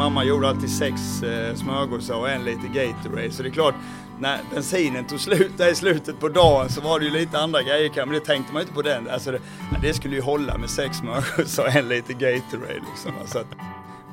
Mamma 0.00 0.24
gjorde 0.24 0.48
alltid 0.48 0.70
sex 0.70 1.22
eh, 1.22 1.54
smörgåsar 1.54 2.14
och 2.14 2.30
en 2.30 2.44
liter 2.44 2.68
Gatorade. 2.68 3.30
Så 3.30 3.42
det 3.42 3.48
är 3.48 3.52
klart, 3.52 3.74
när 4.18 4.38
bensinen 4.54 5.06
tog 5.06 5.20
slut 5.20 5.52
där 5.56 5.72
i 5.72 5.74
slutet 5.74 6.20
på 6.20 6.28
dagen 6.28 6.68
så 6.68 6.80
var 6.80 6.98
det 6.98 7.04
ju 7.04 7.10
lite 7.10 7.38
andra 7.38 7.62
grejer 7.62 7.88
kanske. 7.88 8.06
Men 8.06 8.14
det 8.14 8.24
tänkte 8.24 8.52
man 8.52 8.60
ju 8.60 8.62
inte 8.62 8.74
på 8.74 8.82
den. 8.82 9.08
Alltså 9.08 9.30
det, 9.30 9.40
det 9.82 9.94
skulle 9.94 10.14
ju 10.14 10.22
hålla 10.22 10.58
med 10.58 10.70
sex 10.70 10.96
smörgåsar 10.96 11.62
och 11.62 11.76
en 11.76 11.88
liter 11.88 12.12
Gatorade 12.14 12.74
liksom. 12.90 13.12
Så 13.26 13.38
att, 13.38 13.46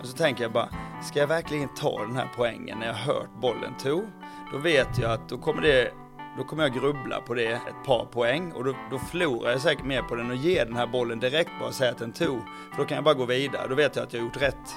och 0.01 0.05
så 0.05 0.17
tänker 0.17 0.43
jag 0.43 0.51
bara, 0.51 0.69
ska 1.03 1.19
jag 1.19 1.27
verkligen 1.27 1.69
ta 1.75 2.05
den 2.05 2.15
här 2.15 2.31
poängen 2.35 2.79
när 2.79 2.87
jag 2.87 2.93
hört 2.93 3.29
bollen 3.41 3.73
tog? 3.83 4.03
Då 4.51 4.57
vet 4.57 4.97
jag 4.97 5.11
att 5.11 5.29
då 5.29 5.37
kommer 5.37 5.61
det 5.61 5.91
då 6.37 6.43
kommer 6.43 6.63
jag 6.63 6.73
grubbla 6.73 7.21
på 7.21 7.33
det 7.33 7.51
ett 7.51 7.85
par 7.85 8.05
poäng 8.05 8.51
och 8.51 8.63
då, 8.63 8.73
då 8.91 8.99
förlorar 8.99 9.51
jag 9.51 9.61
säkert 9.61 9.85
mer 9.85 10.01
på 10.01 10.15
den 10.15 10.29
och 10.29 10.35
ger 10.35 10.65
den 10.65 10.75
här 10.75 10.87
bollen 10.87 11.19
direkt 11.19 11.51
bara 11.59 11.67
och 11.69 11.75
säga 11.75 11.91
att 11.91 11.97
den 11.97 12.11
tog. 12.11 12.39
För 12.71 12.77
då 12.77 12.85
kan 12.85 12.95
jag 12.95 13.03
bara 13.03 13.13
gå 13.13 13.25
vidare, 13.25 13.67
då 13.69 13.75
vet 13.75 13.95
jag 13.95 14.03
att 14.03 14.13
jag 14.13 14.19
har 14.19 14.25
gjort 14.25 14.41
rätt. 14.41 14.75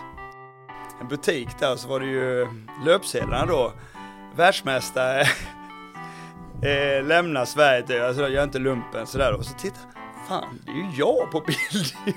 En 1.00 1.08
butik 1.08 1.48
där 1.58 1.76
så 1.76 1.88
var 1.88 2.00
det 2.00 2.06
ju 2.06 2.46
löpsedlarna 2.84 3.46
då. 3.46 3.72
Världsmästare 4.36 5.20
eh, 6.62 7.04
lämnar 7.04 7.44
Sverige, 7.44 8.06
alltså 8.06 8.22
jag 8.22 8.30
gör 8.30 8.44
inte 8.44 8.58
lumpen 8.58 9.06
sådär 9.06 9.32
och 9.32 9.44
så 9.44 9.54
titta, 9.54 9.78
fan 10.28 10.58
det 10.66 10.70
är 10.70 10.76
ju 10.76 10.90
jag 10.94 11.30
på 11.30 11.40
bild. 11.40 12.16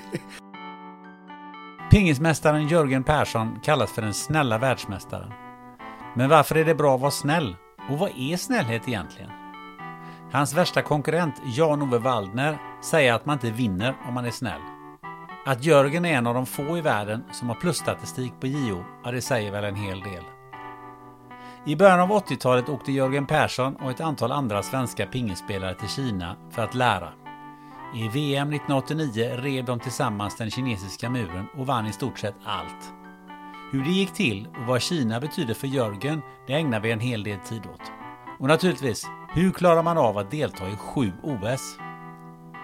Pingismästaren 1.90 2.68
Jörgen 2.68 3.04
Persson 3.04 3.60
kallas 3.62 3.92
för 3.92 4.02
den 4.02 4.14
snälla 4.14 4.58
världsmästaren. 4.58 5.32
Men 6.16 6.28
varför 6.28 6.56
är 6.56 6.64
det 6.64 6.74
bra 6.74 6.94
att 6.94 7.00
vara 7.00 7.10
snäll? 7.10 7.56
Och 7.90 7.98
vad 7.98 8.10
är 8.18 8.36
snällhet 8.36 8.88
egentligen? 8.88 9.30
Hans 10.32 10.54
värsta 10.54 10.82
konkurrent 10.82 11.34
Jan-Ove 11.44 11.98
Waldner 11.98 12.58
säger 12.82 13.12
att 13.12 13.26
man 13.26 13.32
inte 13.36 13.50
vinner 13.50 13.94
om 14.08 14.14
man 14.14 14.24
är 14.24 14.30
snäll. 14.30 14.60
Att 15.46 15.64
Jörgen 15.64 16.04
är 16.04 16.14
en 16.14 16.26
av 16.26 16.34
de 16.34 16.46
få 16.46 16.78
i 16.78 16.80
världen 16.80 17.24
som 17.32 17.48
har 17.48 17.56
plusstatistik 17.56 18.32
på 18.40 18.46
JO, 18.46 18.84
ja 19.04 19.10
det 19.10 19.20
säger 19.20 19.52
väl 19.52 19.64
en 19.64 19.76
hel 19.76 20.00
del. 20.00 20.24
I 21.66 21.76
början 21.76 22.00
av 22.00 22.10
80-talet 22.10 22.68
åkte 22.68 22.92
Jörgen 22.92 23.26
Persson 23.26 23.76
och 23.76 23.90
ett 23.90 24.00
antal 24.00 24.32
andra 24.32 24.62
svenska 24.62 25.06
pingisspelare 25.06 25.74
till 25.74 25.88
Kina 25.88 26.36
för 26.50 26.62
att 26.62 26.74
lära. 26.74 27.08
I 27.94 28.08
VM 28.08 28.48
1989 28.48 29.30
rev 29.36 29.64
de 29.64 29.80
tillsammans 29.80 30.36
den 30.36 30.50
kinesiska 30.50 31.10
muren 31.10 31.46
och 31.58 31.66
vann 31.66 31.86
i 31.86 31.92
stort 31.92 32.18
sett 32.18 32.36
allt. 32.44 32.92
Hur 33.72 33.84
det 33.84 33.90
gick 33.90 34.12
till 34.12 34.48
och 34.60 34.66
vad 34.66 34.82
Kina 34.82 35.20
betyder 35.20 35.54
för 35.54 35.66
Jörgen, 35.66 36.22
det 36.46 36.52
ägnar 36.52 36.80
vi 36.80 36.90
en 36.90 37.00
hel 37.00 37.22
del 37.22 37.38
tid 37.38 37.66
åt. 37.66 37.92
Och 38.38 38.48
naturligtvis, 38.48 39.06
hur 39.34 39.50
klarar 39.50 39.82
man 39.82 39.98
av 39.98 40.18
att 40.18 40.30
delta 40.30 40.68
i 40.68 40.76
sju 40.76 41.12
OS? 41.22 41.78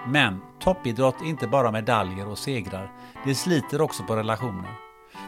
Men 0.06 0.40
toppidrott 0.58 1.20
är 1.20 1.26
inte 1.26 1.46
bara 1.46 1.70
medaljer 1.70 2.28
och 2.28 2.38
segrar. 2.38 2.92
Det 3.24 3.34
sliter 3.34 3.80
också 3.80 4.02
på 4.02 4.16
relationer. 4.16 4.70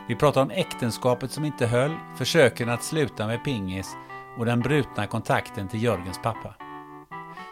Vi 0.09 0.17
pratar 0.17 0.43
om 0.43 0.51
äktenskapet 0.51 1.31
som 1.31 1.45
inte 1.45 1.67
höll, 1.67 1.95
försöken 2.17 2.69
att 2.69 2.83
sluta 2.83 3.27
med 3.27 3.45
pingis 3.45 3.97
och 4.39 4.47
den 4.47 4.61
brutna 4.61 5.07
kontakten 5.07 5.69
till 5.69 5.83
Jörgens 5.83 6.19
pappa. 6.23 6.55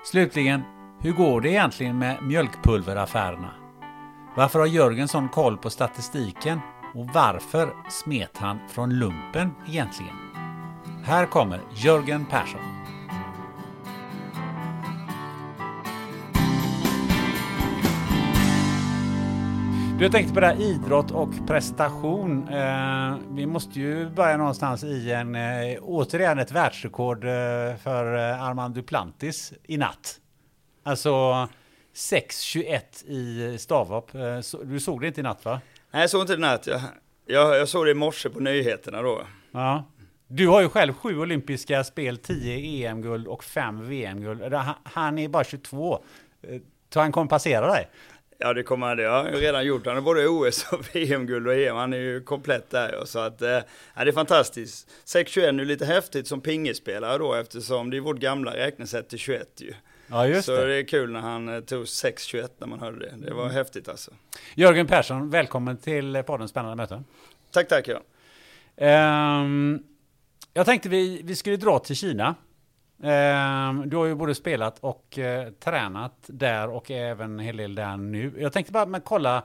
Slutligen, 0.05 0.63
hur 1.01 1.13
går 1.13 1.41
det 1.41 1.51
egentligen 1.51 1.99
med 1.99 2.23
mjölkpulveraffärerna? 2.23 3.51
Varför 4.37 4.59
har 4.59 4.67
Jörgen 4.67 5.09
sån 5.09 5.29
koll 5.29 5.57
på 5.57 5.71
statistiken? 5.71 6.61
Och 6.95 7.07
varför 7.07 7.75
smet 7.89 8.39
han 8.39 8.59
från 8.69 8.99
lumpen 8.99 9.55
egentligen? 9.69 10.17
Här 11.05 11.27
kommer 11.27 11.61
Jörgen 11.75 12.27
Persson. 12.27 12.80
Du, 20.01 20.05
jag 20.05 20.13
tänkte 20.13 20.35
på 20.35 20.41
det 20.41 20.47
här 20.47 20.61
idrott 20.61 21.11
och 21.11 21.29
prestation. 21.47 22.49
Eh, 22.49 23.17
vi 23.31 23.47
måste 23.47 23.81
ju 23.81 24.09
börja 24.11 24.37
någonstans 24.37 24.85
i 24.85 25.13
en, 25.13 25.35
eh, 25.35 25.79
återigen 25.83 26.39
ett 26.39 26.53
världsrekord 26.53 27.25
eh, 27.25 27.31
för 27.83 28.17
eh, 28.31 28.43
Armand 28.43 28.75
Duplantis 28.75 29.53
i 29.63 29.77
natt. 29.77 30.21
Alltså 30.83 31.11
6.21 31.95 33.07
i 33.07 33.57
stavhopp. 33.59 34.15
Eh, 34.15 34.41
så, 34.41 34.63
du 34.63 34.81
såg 34.81 35.01
det 35.01 35.07
inte 35.07 35.21
i 35.21 35.23
natt 35.23 35.45
va? 35.45 35.61
Nej, 35.91 36.01
jag 36.03 36.11
såg 36.11 36.21
inte 36.21 36.33
det 36.33 36.39
i 36.39 36.41
natt. 36.41 36.67
Jag, 36.67 36.81
jag, 37.27 37.57
jag 37.57 37.69
såg 37.69 37.87
det 37.87 37.91
i 37.91 37.95
morse 37.95 38.29
på 38.31 38.41
nyheterna 38.41 39.03
då. 39.03 39.23
Ja. 39.53 39.85
Du 40.27 40.49
har 40.49 40.61
ju 40.61 40.69
själv 40.69 40.93
sju 40.95 41.19
olympiska 41.21 41.85
spel, 41.85 42.17
10 42.19 42.89
EM-guld 42.89 43.27
och 43.27 43.45
fem 43.45 43.89
VM-guld. 43.89 44.55
Han- 44.55 44.75
Han 44.83 45.19
är 45.19 45.29
bara 45.29 45.45
22. 45.45 45.99
Eh, 46.43 46.61
Så 46.93 47.01
han 47.01 47.13
kommer 47.13 47.29
passera 47.29 47.67
dig? 47.73 47.89
Ja, 48.43 48.53
det 48.53 48.63
kommer 48.63 48.87
han. 48.87 48.97
Det 48.97 49.05
har 49.09 49.25
redan 49.25 49.65
gjort. 49.65 49.87
Han 49.87 49.95
har 49.95 50.03
både 50.03 50.29
OS 50.29 50.67
och 50.73 50.81
VM-guld 50.95 51.47
och 51.47 51.55
EM. 51.55 51.77
Han 51.77 51.93
är 51.93 51.99
ju 51.99 52.21
komplett 52.21 52.71
där. 52.71 53.03
Så 53.05 53.19
att, 53.19 53.43
eh, 53.43 53.49
ja, 53.49 54.05
det 54.05 54.11
är 54.11 54.13
fantastiskt. 54.13 54.89
6-21 55.05 55.49
är 55.49 55.53
ju 55.53 55.65
lite 55.65 55.87
häftigt 55.87 56.27
som 56.27 56.41
pingisspelare 56.41 57.19
då 57.19 57.35
eftersom 57.35 57.91
det 57.91 57.97
är 57.97 58.01
vårt 58.01 58.19
gamla 58.19 58.57
räknesätt 58.57 59.09
till 59.09 59.19
21 59.19 59.61
ju. 59.61 59.75
Ja, 60.07 60.27
just 60.27 60.47
Så 60.47 60.57
det. 60.57 60.67
det 60.67 60.75
är 60.75 60.83
kul 60.83 61.11
när 61.13 61.21
han 61.21 61.49
eh, 61.49 61.61
tog 61.61 61.85
6-21 61.85 62.49
när 62.59 62.67
man 62.67 62.81
hörde 62.81 62.99
det. 62.99 63.27
Det 63.27 63.35
var 63.35 63.49
häftigt 63.49 63.89
alltså. 63.89 64.11
Jörgen 64.55 64.87
Persson, 64.87 65.31
välkommen 65.31 65.77
till 65.77 66.23
podden 66.27 66.49
Spännande 66.49 66.77
möten. 66.77 67.05
Tack, 67.51 67.69
tack 67.69 67.89
ja. 67.89 68.01
Ehm, 68.77 69.83
jag 70.55 70.67
tänkte 70.67 70.89
vi, 70.89 71.21
vi 71.25 71.37
skulle 71.37 71.57
dra 71.57 71.79
till 71.79 71.97
Kina. 71.97 72.35
Ehm, 73.03 73.89
du 73.91 73.97
har 73.97 74.07
ju 74.07 74.15
både 74.15 74.35
spelat 74.35 74.79
och 74.79 75.19
eh, 75.19 75.51
tränat 75.51 76.25
där 76.27 76.69
och 76.69 76.91
även 76.91 77.33
en 77.33 77.39
hel 77.39 77.57
del 77.57 77.75
där 77.75 77.97
nu. 77.97 78.35
Jag 78.39 78.53
tänkte 78.53 78.73
bara 78.73 78.87
men, 78.87 79.01
kolla 79.01 79.45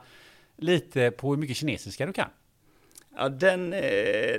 lite 0.56 1.10
på 1.10 1.30
hur 1.30 1.36
mycket 1.36 1.56
kinesiska 1.56 2.06
du 2.06 2.12
kan. 2.12 2.28
Ja, 3.18 3.28
den, 3.28 3.72
eh, 3.72 3.80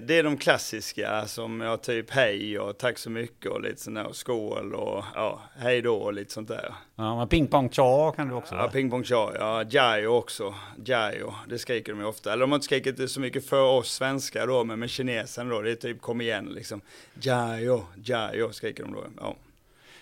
det 0.01 0.18
är 0.18 0.24
de 0.24 0.38
klassiska 0.38 1.25
som 1.27 1.62
jag 1.62 1.81
typ 1.81 2.09
hej 2.09 2.59
och 2.59 2.77
tack 2.77 2.97
så 2.97 3.09
mycket 3.09 3.51
och 3.51 3.62
lite 3.62 3.81
sådär 3.81 4.06
och 4.07 4.15
skål 4.15 4.74
och 4.74 5.03
ja, 5.15 5.41
hej 5.57 5.81
då 5.81 5.95
och 5.95 6.13
lite 6.13 6.33
sånt 6.33 6.47
där. 6.47 6.74
Ja, 6.95 7.18
men 7.18 7.27
ping 7.27 7.47
pong 7.47 7.69
cha 7.69 8.12
kan 8.12 8.27
du 8.27 8.35
också. 8.35 8.56
Ja, 8.56 8.62
va? 8.62 8.69
ping 8.71 8.89
pong 8.89 9.03
cha, 9.03 9.31
ja, 9.39 9.63
jayo 9.63 10.07
också. 10.07 10.56
Jayo, 10.85 11.33
det 11.47 11.59
skriker 11.59 11.91
de 11.94 12.00
ju 12.00 12.07
ofta. 12.07 12.33
Eller 12.33 12.41
de 12.41 12.51
har 12.51 12.56
inte 12.56 12.65
skrikit 12.65 12.97
det 12.97 13.07
så 13.07 13.19
mycket 13.19 13.45
för 13.45 13.62
oss 13.62 13.94
svenskar 13.94 14.47
då, 14.47 14.63
men 14.63 14.79
med 14.79 14.89
kinesen 14.89 15.50
då, 15.50 15.62
det 15.62 15.71
är 15.71 15.75
typ 15.75 16.01
kom 16.01 16.21
igen 16.21 16.45
liksom. 16.45 16.81
Jayo, 17.21 17.85
jayo 18.03 18.51
skriker 18.51 18.83
de 18.83 18.94
då. 18.94 19.03
Ja. 19.19 19.35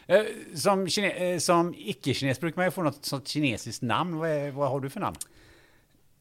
Eh, 0.07 0.23
Som, 0.55 0.87
kine, 0.89 1.11
eh, 1.11 1.39
som 1.39 1.73
icke-kines 1.77 2.39
brukar 2.39 2.57
man 2.57 2.65
ju 2.65 2.71
få 2.71 2.83
något 2.83 3.05
sånt 3.05 3.27
kinesiskt 3.27 3.81
namn. 3.81 4.17
Vad, 4.17 4.29
är, 4.29 4.51
vad 4.51 4.69
har 4.69 4.79
du 4.79 4.89
för 4.89 4.99
namn? 4.99 5.17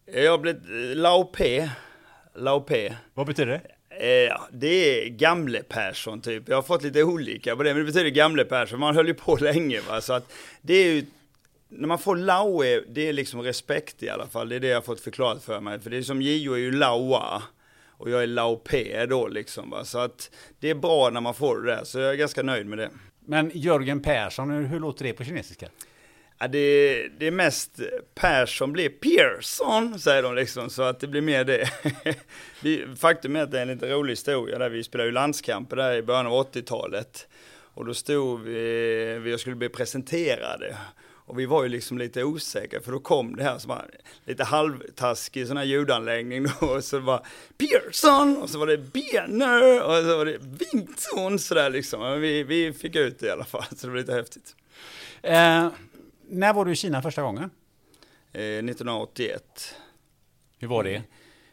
Jag 0.06 0.30
har 0.30 0.38
blivit 0.38 0.62
Lao 0.96 1.24
Pe, 1.24 1.70
Lao 2.34 2.60
Pe. 2.60 2.94
Vad 3.14 3.26
betyder 3.26 3.52
det? 3.52 3.60
Eh, 4.26 4.40
det 4.52 4.66
är 5.06 5.08
gamle 5.08 5.62
Persson 5.62 6.20
typ. 6.20 6.48
Jag 6.48 6.56
har 6.56 6.62
fått 6.62 6.82
lite 6.82 7.02
olika 7.02 7.56
på 7.56 7.62
det, 7.62 7.74
men 7.74 7.78
det 7.86 7.92
betyder 7.92 8.10
gamle 8.10 8.44
Persson. 8.44 8.80
Man 8.80 8.96
höll 8.96 9.06
ju 9.06 9.14
på 9.14 9.36
länge 9.36 9.80
va, 9.80 10.00
så 10.00 10.12
att 10.12 10.32
det 10.62 10.74
är 10.74 10.92
ju 10.92 11.04
när 11.68 11.88
man 11.88 11.98
får 11.98 12.16
Laue, 12.16 12.84
det 12.88 13.08
är 13.08 13.12
liksom 13.12 13.42
respekt 13.42 14.02
i 14.02 14.08
alla 14.08 14.26
fall. 14.26 14.48
Det 14.48 14.56
är 14.56 14.60
det 14.60 14.66
jag 14.66 14.76
har 14.76 14.82
fått 14.82 15.00
förklarat 15.00 15.44
för 15.44 15.60
mig. 15.60 15.80
För 15.80 15.90
det 15.90 15.96
är 15.96 16.02
som 16.02 16.22
Gio 16.22 16.52
är 16.52 16.58
ju 16.58 16.72
Laua. 16.72 17.42
Och 17.96 18.10
jag 18.10 18.22
är 18.22 18.26
Laupé 18.26 19.06
då 19.06 19.28
liksom 19.28 19.70
va. 19.70 19.84
Så 19.84 19.98
att 19.98 20.30
det 20.60 20.70
är 20.70 20.74
bra 20.74 21.10
när 21.10 21.20
man 21.20 21.34
får 21.34 21.60
det 21.60 21.74
där. 21.74 21.84
Så 21.84 21.98
jag 21.98 22.10
är 22.10 22.16
ganska 22.16 22.42
nöjd 22.42 22.66
med 22.66 22.78
det. 22.78 22.90
Men 23.26 23.50
Jörgen 23.54 24.02
Persson, 24.02 24.50
hur 24.50 24.80
låter 24.80 25.04
det 25.04 25.12
på 25.12 25.24
kinesiska? 25.24 25.68
Ja, 26.38 26.48
det, 26.48 27.08
det 27.18 27.26
är 27.26 27.30
mest 27.30 27.80
Persson 28.14 28.72
blir 28.72 28.88
Pearson, 28.88 29.98
säger 29.98 30.22
de 30.22 30.34
liksom, 30.34 30.70
så 30.70 30.82
att 30.82 31.00
det 31.00 31.06
blir 31.06 31.20
mer 31.20 31.44
det. 31.44 31.68
Faktum 33.00 33.36
är 33.36 33.42
att 33.42 33.50
det 33.50 33.58
är 33.58 33.62
en 33.62 33.68
lite 33.68 33.90
rolig 33.90 34.12
historia 34.12 34.58
där 34.58 34.68
vi 34.68 34.84
spelade 34.84 35.08
ju 35.08 35.12
landskamper 35.12 35.76
där 35.76 35.94
i 35.94 36.02
början 36.02 36.26
av 36.26 36.32
80-talet. 36.32 37.28
Och 37.74 37.84
då 37.84 37.94
stod 37.94 38.40
vi, 38.40 39.18
vi 39.22 39.38
skulle 39.38 39.56
bli 39.56 39.68
presenterade. 39.68 40.76
Och 41.26 41.38
vi 41.38 41.46
var 41.46 41.62
ju 41.62 41.68
liksom 41.68 41.98
lite 41.98 42.24
osäkra 42.24 42.80
för 42.80 42.92
då 42.92 42.98
kom 42.98 43.36
det 43.36 43.42
här 43.42 43.58
som 43.58 43.68
var 43.68 43.84
lite 44.24 44.44
halvtaskig 44.44 45.46
sån 45.46 45.56
här 45.56 45.64
ljudanläggning 45.64 46.46
då. 46.60 46.66
Och 46.66 46.84
så 46.84 46.98
var 46.98 47.26
Pearson 47.58 48.36
och 48.36 48.50
så 48.50 48.58
var 48.58 48.66
det 48.66 48.78
Benner 48.78 49.82
och 49.82 49.96
så 49.96 50.16
var 50.16 50.24
det 50.24 50.38
Vinson 50.40 51.38
sådär 51.38 51.70
liksom. 51.70 52.00
Men 52.00 52.20
vi, 52.20 52.42
vi 52.42 52.72
fick 52.72 52.96
ut 52.96 53.18
det 53.18 53.26
i 53.26 53.30
alla 53.30 53.44
fall 53.44 53.64
så 53.76 53.86
det 53.86 53.92
var 53.92 53.98
lite 53.98 54.14
häftigt. 54.14 54.56
Eh, 55.22 55.68
när 56.34 56.52
var 56.52 56.64
du 56.64 56.72
i 56.72 56.76
Kina 56.76 57.02
första 57.02 57.22
gången? 57.22 57.50
Eh, 58.32 58.40
1981. 58.40 59.74
Hur 60.58 60.68
var 60.68 60.84
det? 60.84 61.02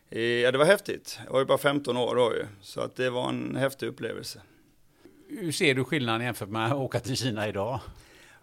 Eh, 0.10 0.22
ja 0.22 0.52
det 0.52 0.58
var 0.58 0.66
häftigt. 0.66 1.20
Jag 1.26 1.34
var 1.34 1.40
ju 1.40 1.46
bara 1.46 1.58
15 1.58 1.98
år 1.98 2.16
då 2.16 2.34
ju. 2.36 2.46
Så 2.62 2.82
att 2.82 2.96
det 2.96 3.10
var 3.10 3.30
en 3.30 3.56
häftig 3.56 3.88
upplevelse. 3.88 4.42
Hur 5.30 5.52
ser 5.52 5.76
du 5.76 5.84
skillnaden 5.84 6.22
jämfört 6.22 6.50
med 6.50 6.66
att 6.66 6.74
åka 6.74 7.00
till 7.00 7.18
Kina 7.18 7.48
idag? 7.48 7.80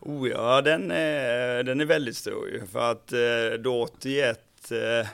Oh 0.01 0.29
ja, 0.29 0.63
den 0.63 0.91
är, 0.91 1.63
den 1.63 1.81
är 1.81 1.85
väldigt 1.85 2.17
stor 2.17 2.49
ju. 2.49 2.67
För 2.67 2.91
att 2.91 3.13
eh, 3.13 3.59
då 3.61 3.83
81 3.83 4.71
eh, 4.71 5.09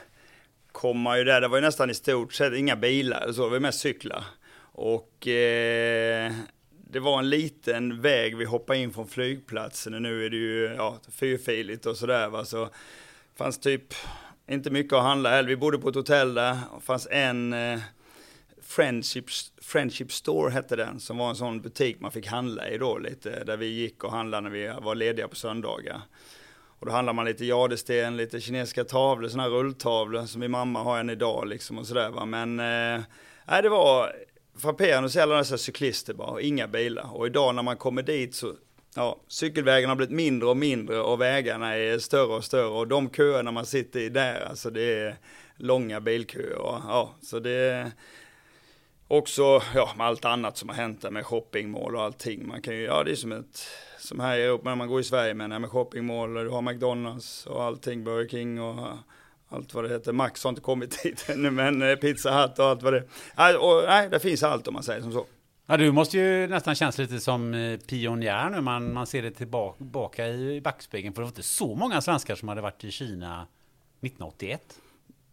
kom 0.71 0.99
man 0.99 1.17
ju 1.17 1.23
där, 1.23 1.41
det 1.41 1.47
var 1.47 1.57
ju 1.57 1.61
nästan 1.61 1.89
i 1.89 1.93
stort 1.93 2.33
sett 2.33 2.53
inga 2.53 2.75
bilar, 2.75 3.31
så 3.31 3.43
det 3.43 3.49
var 3.49 3.59
mest 3.59 3.79
cyklar. 3.79 4.23
Och 4.71 5.27
eh, 5.27 6.31
det 6.95 7.01
var 7.01 7.19
en 7.19 7.29
liten 7.29 8.01
väg, 8.01 8.37
vi 8.37 8.45
hoppade 8.45 8.79
in 8.79 8.93
från 8.93 9.07
flygplatsen 9.07 9.93
och 9.93 10.01
nu 10.01 10.25
är 10.25 10.29
det 10.29 10.37
ju 10.37 10.75
ja, 10.77 10.99
fyrfiligt 11.11 11.85
och 11.85 11.97
sådär 11.97 12.29
va. 12.29 12.45
Så 12.45 12.69
fanns 13.35 13.59
typ 13.59 13.93
inte 14.47 14.69
mycket 14.69 14.93
att 14.93 15.03
handla 15.03 15.29
heller. 15.29 15.49
Vi 15.49 15.55
bodde 15.55 15.77
på 15.77 15.89
ett 15.89 15.95
hotell 15.95 16.33
där, 16.33 16.57
och 16.71 16.83
fanns 16.83 17.07
en 17.11 17.53
eh, 17.53 17.79
Friendship, 18.61 19.25
Friendship 19.61 20.11
Store 20.11 20.51
hette 20.51 20.75
den, 20.75 20.99
som 20.99 21.17
var 21.17 21.29
en 21.29 21.35
sån 21.35 21.61
butik 21.61 21.99
man 21.99 22.11
fick 22.11 22.27
handla 22.27 22.69
i 22.69 22.77
då 22.77 22.97
lite, 22.97 23.43
där 23.43 23.57
vi 23.57 23.65
gick 23.65 24.03
och 24.03 24.11
handlade 24.11 24.41
när 24.41 24.49
vi 24.49 24.73
var 24.81 24.95
lediga 24.95 25.27
på 25.27 25.35
söndagar. 25.35 26.01
Och 26.79 26.85
då 26.85 26.91
handlar 26.91 27.13
man 27.13 27.25
lite 27.25 27.45
jadesten, 27.45 28.17
lite 28.17 28.41
kinesiska 28.41 28.83
tavlor, 28.83 29.29
sådana 29.29 29.43
här 29.43 29.49
rulltavlor 29.49 30.25
som 30.25 30.39
min 30.39 30.51
mamma 30.51 30.83
har 30.83 30.99
än 30.99 31.09
idag 31.09 31.47
liksom 31.47 31.77
och 31.77 31.87
sådär 31.87 32.09
va. 32.09 32.25
Men 32.25 32.59
eh, 32.59 33.03
nej, 33.45 33.61
det 33.61 33.69
var 33.69 34.11
frapperande 34.57 35.05
att 35.05 35.11
se 35.11 35.19
alla 35.19 35.37
dessa 35.37 35.57
cyklister 35.57 36.13
bara, 36.13 36.27
och 36.27 36.41
inga 36.41 36.67
bilar. 36.67 37.15
Och 37.15 37.27
idag 37.27 37.55
när 37.55 37.63
man 37.63 37.77
kommer 37.77 38.03
dit 38.03 38.35
så, 38.35 38.53
ja, 38.95 39.19
cykelvägarna 39.27 39.91
har 39.91 39.95
blivit 39.95 40.15
mindre 40.15 40.49
och 40.49 40.57
mindre 40.57 40.99
och 40.99 41.21
vägarna 41.21 41.75
är 41.75 41.99
större 41.99 42.35
och 42.35 42.43
större 42.43 42.67
och 42.67 42.87
de 42.87 43.09
köerna 43.09 43.51
man 43.51 43.65
sitter 43.65 43.99
i 43.99 44.09
där, 44.09 44.45
alltså 44.49 44.69
det 44.69 44.81
är 44.81 45.15
långa 45.57 46.01
bilköer. 46.01 46.57
Och, 46.57 46.79
ja, 46.87 47.15
så 47.21 47.39
det 47.39 47.51
är 47.51 47.91
också, 49.07 49.61
ja, 49.75 49.93
med 49.97 50.07
allt 50.07 50.25
annat 50.25 50.57
som 50.57 50.69
har 50.69 50.75
hänt 50.75 51.01
där 51.01 51.11
med 51.11 51.25
shoppingmål 51.25 51.95
och 51.95 52.01
allting. 52.01 52.47
Man 52.47 52.61
kan 52.61 52.75
ju, 52.75 52.83
ja 52.83 53.03
det 53.03 53.11
är 53.11 53.15
som 53.15 53.31
ett, 53.31 53.67
som 53.99 54.19
här 54.19 54.37
i 54.37 54.43
Europa 54.43 54.69
när 54.69 54.75
man 54.75 54.87
går 54.87 54.99
i 54.99 55.03
Sverige 55.03 55.33
med, 55.33 55.61
med 55.61 55.69
shoppingmål 55.69 56.37
och 56.37 56.43
du 56.43 56.49
har 56.49 56.61
McDonalds 56.61 57.45
och 57.45 57.63
allting, 57.63 58.03
Burger 58.03 58.29
King 58.29 58.61
och 58.61 58.97
allt 59.55 59.73
vad 59.73 59.83
det 59.83 59.89
heter. 59.89 60.11
Max 60.11 60.43
har 60.43 60.49
inte 60.49 60.61
kommit 60.61 60.99
dit 61.03 61.29
ännu, 61.29 61.51
men 61.51 61.81
eh, 61.81 61.95
Pizza 61.95 62.41
Hut 62.41 62.59
och 62.59 62.65
allt 62.65 62.83
vad 62.83 62.93
det 62.93 63.03
är. 63.35 63.57
Och, 63.57 63.83
nej, 63.87 64.09
det 64.09 64.19
finns 64.19 64.43
allt 64.43 64.67
om 64.67 64.73
man 64.73 64.83
säger 64.83 65.01
som 65.01 65.11
så. 65.11 65.25
Ja, 65.67 65.77
du 65.77 65.91
måste 65.91 66.17
ju 66.17 66.47
nästan 66.47 66.75
kännas 66.75 66.97
lite 66.97 67.19
som 67.19 67.53
eh, 67.53 67.79
pionjär 67.79 68.49
nu, 68.49 68.61
man, 68.61 68.93
man 68.93 69.07
ser 69.07 69.21
det 69.21 69.31
tillbaka 69.31 70.27
i 70.27 70.61
backspegeln. 70.61 71.13
För 71.13 71.21
det 71.21 71.25
var 71.25 71.29
inte 71.29 71.43
så 71.43 71.75
många 71.75 72.01
svenskar 72.01 72.35
som 72.35 72.47
hade 72.47 72.61
varit 72.61 72.83
i 72.83 72.91
Kina 72.91 73.47
1981. 74.01 74.61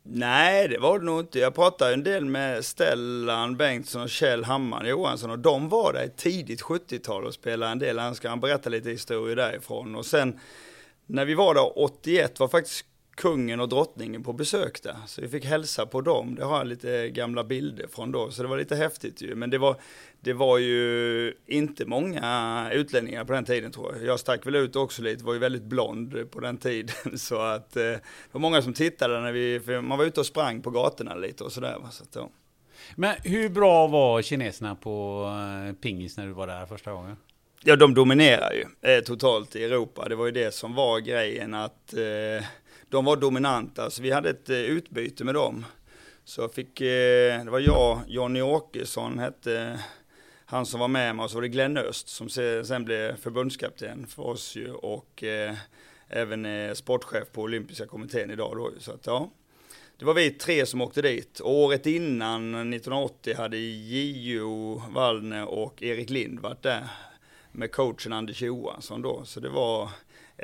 Nej, 0.05 0.69
det 0.69 0.79
var 0.79 0.99
det 0.99 1.05
nog 1.05 1.21
inte. 1.21 1.39
Jag 1.39 1.55
pratade 1.55 1.95
en 1.95 2.05
del 2.05 2.25
med 2.25 2.65
Stellan 2.65 3.57
Bengtsson 3.57 4.03
och 4.03 4.11
Kjell 4.11 4.45
Hamman 4.45 4.87
Johansson 4.87 5.31
och 5.31 5.39
de 5.39 5.69
var 5.69 5.93
där 5.93 6.05
i 6.05 6.09
tidigt 6.09 6.63
70-tal 6.63 7.25
och 7.25 7.35
spelade 7.35 7.73
en 7.73 7.79
del. 7.79 7.99
Han 7.99 8.15
ska 8.15 8.37
berätta 8.37 8.71
lite 8.71 8.91
historier 8.91 9.37
därifrån. 9.37 9.95
Och 9.95 10.07
sen 10.07 10.41
när 11.07 11.25
vi 11.25 11.35
var 11.35 11.55
där 11.55 11.79
81 11.79 12.41
var 12.41 12.49
faktiskt 12.49 12.85
kungen 13.23 13.61
och 13.61 13.69
drottningen 13.69 14.23
på 14.23 14.33
besök 14.33 14.83
där. 14.83 14.97
Så 15.07 15.21
vi 15.21 15.29
fick 15.29 15.45
hälsa 15.45 15.87
på 15.87 16.01
dem. 16.01 16.35
Det 16.35 16.45
har 16.45 16.59
jag 16.59 16.67
lite 16.67 17.09
gamla 17.09 17.45
bilder 17.45 17.87
från 17.87 18.13
då. 18.13 18.31
Så 18.31 18.43
det 18.43 18.49
var 18.49 18.59
lite 18.59 18.77
häftigt 18.77 19.23
ju. 19.23 19.35
Men 19.35 19.51
det 19.51 19.59
var, 19.59 19.77
det 20.21 20.33
var 20.33 20.59
ju 20.59 21.35
inte 21.47 21.87
många 21.87 22.71
utlänningar 22.73 23.25
på 23.25 23.33
den 23.33 23.45
tiden 23.45 23.73
tror 23.73 23.95
jag. 23.97 24.05
Jag 24.07 24.21
stack 24.21 24.47
väl 24.47 24.55
ut 24.55 24.77
också 24.77 25.03
lite, 25.03 25.25
var 25.25 25.33
ju 25.33 25.39
väldigt 25.39 25.63
blond 25.63 26.31
på 26.31 26.41
den 26.41 26.57
tiden. 26.57 26.95
Så 27.19 27.41
att 27.41 27.77
eh, 27.77 27.83
det 27.83 28.01
var 28.33 28.41
många 28.41 28.63
som 28.63 28.75
tittade 28.75 29.21
när 29.21 29.33
vi, 29.33 29.81
man 29.81 29.99
var 29.99 30.05
ute 30.05 30.21
och 30.21 30.27
sprang 30.27 30.63
på 30.63 30.71
gatorna 30.71 31.15
lite 31.15 31.45
och 31.45 31.53
sådär. 31.53 31.77
Så 31.91 32.03
att, 32.03 32.15
ja. 32.15 32.31
Men 32.97 33.15
hur 33.25 33.49
bra 33.49 33.87
var 33.87 34.23
kineserna 34.23 34.75
på 34.75 35.27
eh, 35.69 35.75
pingis 35.75 36.17
när 36.17 36.27
du 36.27 36.33
var 36.33 36.47
där 36.47 36.67
första 36.67 36.93
gången? 36.93 37.17
Ja, 37.65 37.77
de 37.77 37.95
dominerar 37.95 38.53
ju 38.53 38.91
eh, 38.91 39.01
totalt 39.01 39.57
i 39.57 39.65
Europa. 39.65 40.09
Det 40.09 40.15
var 40.15 40.27
ju 40.27 40.33
det 40.33 40.55
som 40.55 40.75
var 40.75 41.01
grejen 41.01 41.55
att 41.55 41.95
eh, 41.95 42.45
de 42.93 43.05
var 43.05 43.17
dominanta. 43.17 43.91
Så 43.91 44.03
vi 44.03 44.11
hade 44.11 44.31
ett 44.31 44.51
eh, 44.51 44.57
utbyte 44.57 45.25
med 45.25 45.35
dem. 45.35 45.65
Så 46.25 46.49
fick, 46.49 46.81
eh, 46.81 47.45
det 47.45 47.51
var 47.51 47.61
jag, 47.61 48.01
Jonny 48.07 48.41
Åkesson 48.41 49.19
hette 49.19 49.81
han 50.45 50.67
som 50.67 50.81
var 50.81 50.89
med 50.89 51.17
mig 51.17 51.25
och 51.25 51.31
så 51.31 51.37
var 51.37 51.43
det 51.43 51.49
Glenn 51.49 51.77
Öst 51.77 52.09
som 52.09 52.29
sen 52.65 52.85
blev 52.85 53.17
förbundskapten 53.17 54.07
för 54.07 54.23
oss 54.23 54.57
ju 54.57 54.73
och 54.73 55.25
eh, 55.25 55.55
även 56.09 56.77
sportchef 56.77 57.33
på 57.33 57.43
olympiska 57.43 57.87
kommittén 57.87 58.31
idag 58.31 58.57
då. 58.57 58.71
Så 58.79 58.93
att 58.93 59.07
ja, 59.07 59.31
det 59.99 60.05
var 60.05 60.15
vi 60.15 60.31
tre 60.31 60.67
som 60.67 60.81
åkte 60.81 61.03
dit. 61.03 61.41
Året 61.45 61.87
innan, 61.87 62.55
1980, 62.55 63.35
hade 63.37 63.57
Gio 63.57 64.83
Wallner 64.91 65.45
och 65.45 65.83
Erik 65.83 66.11
Lind 66.11 66.41
varit 66.41 66.63
där 66.63 66.89
med 67.53 67.73
coachen 67.73 68.13
Anders 68.13 68.43
Johansson 68.43 69.03
då. 69.03 69.25
Så 69.25 69.41
det 69.41 69.49
var 69.49 69.91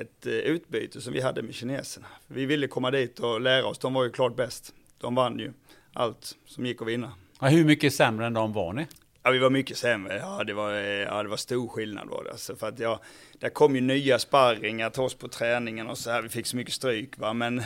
ett 0.00 0.26
eh, 0.26 0.32
utbyte 0.32 1.00
som 1.00 1.12
vi 1.12 1.20
hade 1.20 1.42
med 1.42 1.54
kineserna. 1.54 2.06
Vi 2.26 2.46
ville 2.46 2.68
komma 2.68 2.90
dit 2.90 3.18
och 3.18 3.40
lära 3.40 3.66
oss, 3.66 3.78
de 3.78 3.94
var 3.94 4.04
ju 4.04 4.10
klart 4.10 4.36
bäst. 4.36 4.74
De 4.98 5.14
vann 5.14 5.38
ju 5.38 5.52
allt 5.92 6.36
som 6.46 6.66
gick 6.66 6.82
att 6.82 6.88
vinna. 6.88 7.12
Ja, 7.40 7.46
hur 7.46 7.64
mycket 7.64 7.94
sämre 7.94 8.26
än 8.26 8.34
de 8.34 8.52
var 8.52 8.72
ni? 8.72 8.86
Ja, 9.22 9.30
vi 9.30 9.38
var 9.38 9.50
mycket 9.50 9.76
sämre. 9.76 10.18
Ja, 10.18 10.44
det 10.44 10.54
var, 10.54 10.72
ja, 10.72 11.22
det 11.22 11.28
var 11.28 11.36
stor 11.36 11.68
skillnad 11.68 12.08
var 12.08 12.24
det. 12.24 12.30
Alltså, 12.30 12.56
för 12.56 12.68
att 12.68 12.78
ja, 12.78 13.00
där 13.38 13.48
kom 13.48 13.74
ju 13.74 13.80
nya 13.80 14.18
sparringar 14.18 14.90
till 14.90 15.02
oss 15.02 15.14
på 15.14 15.28
träningen 15.28 15.86
och 15.86 15.98
så 15.98 16.10
här. 16.10 16.22
Vi 16.22 16.28
fick 16.28 16.46
så 16.46 16.56
mycket 16.56 16.74
stryk 16.74 17.18
va. 17.18 17.32
Men 17.32 17.62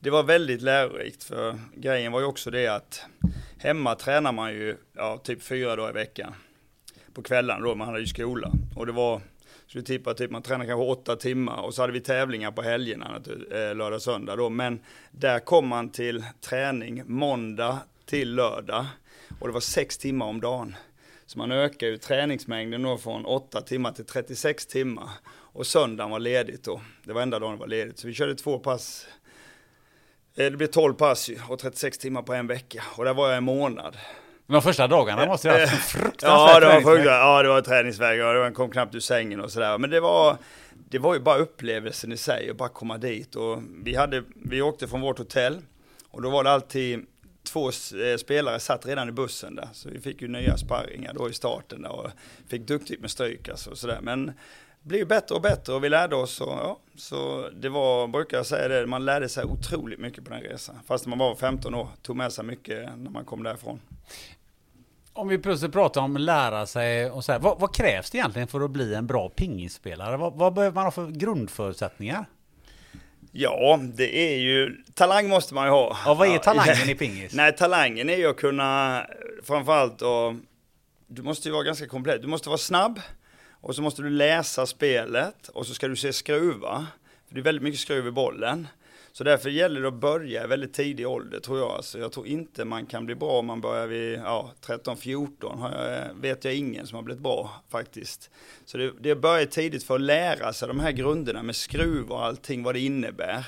det 0.00 0.10
var 0.10 0.22
väldigt 0.22 0.62
lärorikt 0.62 1.24
för 1.24 1.58
grejen 1.74 2.12
var 2.12 2.20
ju 2.20 2.26
också 2.26 2.50
det 2.50 2.66
att 2.66 3.06
hemma 3.58 3.94
tränar 3.94 4.32
man 4.32 4.52
ju 4.52 4.76
ja, 4.92 5.18
typ 5.18 5.42
fyra 5.42 5.76
dagar 5.76 5.90
i 5.90 5.92
veckan. 5.92 6.34
På 7.12 7.22
kvällarna 7.22 7.66
då, 7.66 7.74
man 7.74 7.86
hade 7.86 8.00
ju 8.00 8.06
skola. 8.06 8.52
Och 8.76 8.86
det 8.86 8.92
var 8.92 9.20
skulle 9.66 9.84
tippa 9.84 10.14
typ 10.14 10.30
man 10.30 10.42
tränar 10.42 10.64
kanske 10.64 10.84
åtta 10.84 11.16
timmar 11.16 11.62
och 11.62 11.74
så 11.74 11.82
hade 11.82 11.92
vi 11.92 12.00
tävlingar 12.00 12.50
på 12.50 12.62
helgerna, 12.62 13.22
lördag 13.26 13.68
eh, 13.70 13.74
lördag, 13.74 14.02
söndag 14.02 14.36
då. 14.36 14.50
Men 14.50 14.80
där 15.10 15.38
kom 15.38 15.68
man 15.68 15.88
till 15.88 16.24
träning 16.40 17.02
måndag 17.06 17.78
till 18.06 18.34
lördag 18.34 18.86
och 19.40 19.46
det 19.46 19.52
var 19.52 19.60
sex 19.60 19.98
timmar 19.98 20.26
om 20.26 20.40
dagen. 20.40 20.76
Så 21.26 21.38
man 21.38 21.52
ökar 21.52 21.86
ju 21.86 21.98
träningsmängden 21.98 22.82
då 22.82 22.98
från 22.98 23.24
8 23.24 23.60
timmar 23.60 23.92
till 23.92 24.04
36 24.04 24.66
timmar. 24.66 25.10
Och 25.28 25.66
söndagen 25.66 26.10
var 26.10 26.18
ledigt 26.18 26.64
då. 26.64 26.80
Det 27.04 27.12
var 27.12 27.22
enda 27.22 27.38
dagen 27.38 27.52
det 27.52 27.58
var 27.58 27.66
ledigt. 27.66 27.98
Så 27.98 28.06
vi 28.06 28.14
körde 28.14 28.34
två 28.34 28.58
pass. 28.58 29.06
Eh, 30.36 30.50
det 30.50 30.56
blev 30.56 30.66
12 30.66 30.94
pass 30.94 31.30
och 31.48 31.58
36 31.58 31.98
timmar 31.98 32.22
på 32.22 32.34
en 32.34 32.46
vecka. 32.46 32.82
Och 32.96 33.04
där 33.04 33.14
var 33.14 33.28
jag 33.28 33.36
en 33.36 33.44
månad. 33.44 33.96
De 34.46 34.62
första 34.62 34.86
dagarna 34.86 35.26
måste 35.26 35.50
ha 35.50 35.60
haft 35.60 35.90
fruktansvärt 35.92 36.62
ja, 36.62 36.78
det 36.78 36.84
var. 36.84 36.98
Ja, 36.98 37.42
det 37.42 37.48
var 37.48 37.60
träningsväg 37.60 38.24
och 38.24 38.34
man 38.34 38.54
kom 38.54 38.70
knappt 38.70 38.94
ur 38.94 39.00
sängen 39.00 39.40
och 39.40 39.52
sådär. 39.52 39.78
Men 39.78 39.90
det 39.90 40.00
var, 40.00 40.36
det 40.74 40.98
var 40.98 41.14
ju 41.14 41.20
bara 41.20 41.38
upplevelsen 41.38 42.12
i 42.12 42.16
sig 42.16 42.50
att 42.50 42.56
bara 42.56 42.68
komma 42.68 42.98
dit. 42.98 43.34
Och 43.34 43.62
vi, 43.84 43.94
hade, 43.94 44.22
vi 44.44 44.62
åkte 44.62 44.88
från 44.88 45.00
vårt 45.00 45.18
hotell 45.18 45.62
och 46.10 46.22
då 46.22 46.30
var 46.30 46.44
det 46.44 46.50
alltid 46.50 47.06
två 47.46 47.66
eh, 47.68 48.16
spelare 48.18 48.60
satt 48.60 48.86
redan 48.86 49.08
i 49.08 49.12
bussen 49.12 49.54
där. 49.54 49.68
Så 49.72 49.88
vi 49.88 50.00
fick 50.00 50.22
ju 50.22 50.28
nya 50.28 50.56
sparringar 50.56 51.12
då 51.14 51.30
i 51.30 51.32
starten 51.32 51.82
där 51.82 51.92
och 51.92 52.10
fick 52.48 52.62
duktigt 52.62 53.00
med 53.00 53.10
stryk 53.10 53.48
alltså 53.48 53.70
och 53.70 53.78
sådär. 53.78 53.98
Men 54.02 54.26
det 54.26 54.88
blev 54.88 55.06
bättre 55.06 55.34
och 55.34 55.42
bättre 55.42 55.72
och 55.72 55.84
vi 55.84 55.88
lärde 55.88 56.16
oss 56.16 56.40
och 56.40 56.52
ja, 56.52 56.78
så 56.96 57.48
det 57.54 57.68
var, 57.68 58.08
brukar 58.08 58.36
jag 58.36 58.46
säga 58.46 58.68
det, 58.68 58.86
man 58.86 59.04
lärde 59.04 59.28
sig 59.28 59.44
otroligt 59.44 59.98
mycket 59.98 60.24
på 60.24 60.30
den 60.30 60.40
resan. 60.40 60.76
Fast 60.86 61.06
man 61.06 61.18
var 61.18 61.34
15 61.34 61.74
år, 61.74 61.88
tog 62.02 62.16
med 62.16 62.32
sig 62.32 62.44
mycket 62.44 62.98
när 62.98 63.10
man 63.10 63.24
kom 63.24 63.42
därifrån. 63.42 63.80
Om 65.16 65.28
vi 65.28 65.38
plötsligt 65.38 65.72
pratar 65.72 66.00
om 66.00 66.16
lära 66.16 66.66
sig 66.66 67.10
och 67.10 67.24
så 67.24 67.32
här, 67.32 67.38
vad, 67.38 67.60
vad, 67.60 67.74
krävs 67.74 68.10
det 68.10 68.18
egentligen 68.18 68.48
för 68.48 68.60
att 68.60 68.70
bli 68.70 68.94
en 68.94 69.06
bra 69.06 69.28
pingisspelare? 69.28 70.16
Vad, 70.16 70.34
vad 70.34 70.54
behöver 70.54 70.74
man 70.74 70.84
ha 70.84 70.90
för 70.90 71.06
grundförutsättningar? 71.06 72.26
Ja, 73.32 73.80
det 73.82 74.34
är 74.34 74.38
ju, 74.38 74.76
talang 74.94 75.28
måste 75.28 75.54
man 75.54 75.64
ju 75.64 75.70
ha. 75.70 75.96
Ja, 76.04 76.14
vad 76.14 76.28
är 76.28 76.38
talangen 76.38 76.88
i 76.88 76.94
pingis? 76.98 77.34
Nej, 77.34 77.56
talangen 77.56 78.10
är 78.10 78.16
ju 78.16 78.26
att 78.26 78.36
kunna, 78.36 79.02
framförallt 79.42 80.02
och, 80.02 80.34
du 81.06 81.22
måste 81.22 81.48
ju 81.48 81.52
vara 81.52 81.62
ganska 81.62 81.86
komplett. 81.86 82.22
Du 82.22 82.28
måste 82.28 82.48
vara 82.48 82.58
snabb 82.58 83.00
och 83.50 83.74
så 83.74 83.82
måste 83.82 84.02
du 84.02 84.10
läsa 84.10 84.66
spelet 84.66 85.48
och 85.48 85.66
så 85.66 85.74
ska 85.74 85.88
du 85.88 85.96
se 85.96 86.12
skruva. 86.12 86.86
För 87.28 87.34
det 87.34 87.40
är 87.40 87.44
väldigt 87.44 87.62
mycket 87.62 87.80
skruv 87.80 88.06
i 88.06 88.10
bollen. 88.10 88.68
Så 89.16 89.24
därför 89.24 89.50
gäller 89.50 89.80
det 89.80 89.88
att 89.88 89.94
börja 89.94 90.44
i 90.44 90.46
väldigt 90.46 90.74
tidig 90.74 91.08
ålder 91.08 91.40
tror 91.40 91.58
jag. 91.58 91.70
Alltså, 91.70 91.98
jag 91.98 92.12
tror 92.12 92.26
inte 92.26 92.64
man 92.64 92.86
kan 92.86 93.06
bli 93.06 93.14
bra 93.14 93.38
om 93.38 93.46
man 93.46 93.60
börjar 93.60 93.86
vid 93.86 94.18
ja, 94.18 94.52
13-14. 94.66 96.20
vet 96.20 96.44
jag 96.44 96.54
ingen 96.54 96.86
som 96.86 96.96
har 96.96 97.02
blivit 97.02 97.22
bra 97.22 97.50
faktiskt. 97.68 98.30
Så 98.64 98.78
det, 98.78 98.92
det 99.00 99.14
börjar 99.14 99.46
tidigt 99.46 99.84
för 99.84 99.94
att 99.94 100.00
lära 100.00 100.52
sig 100.52 100.68
de 100.68 100.80
här 100.80 100.92
grunderna 100.92 101.42
med 101.42 101.56
skruv 101.56 102.10
och 102.10 102.24
allting, 102.24 102.62
vad 102.62 102.74
det 102.74 102.80
innebär. 102.80 103.46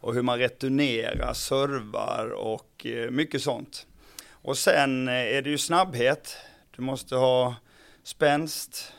Och 0.00 0.14
hur 0.14 0.22
man 0.22 0.38
returnerar, 0.38 1.32
servar 1.32 2.30
och 2.30 2.86
eh, 2.86 3.10
mycket 3.10 3.42
sånt. 3.42 3.86
Och 4.30 4.58
sen 4.58 5.08
eh, 5.08 5.14
är 5.14 5.42
det 5.42 5.50
ju 5.50 5.58
snabbhet. 5.58 6.36
Du 6.76 6.82
måste 6.82 7.16
ha 7.16 7.54
spänst, 8.02 8.92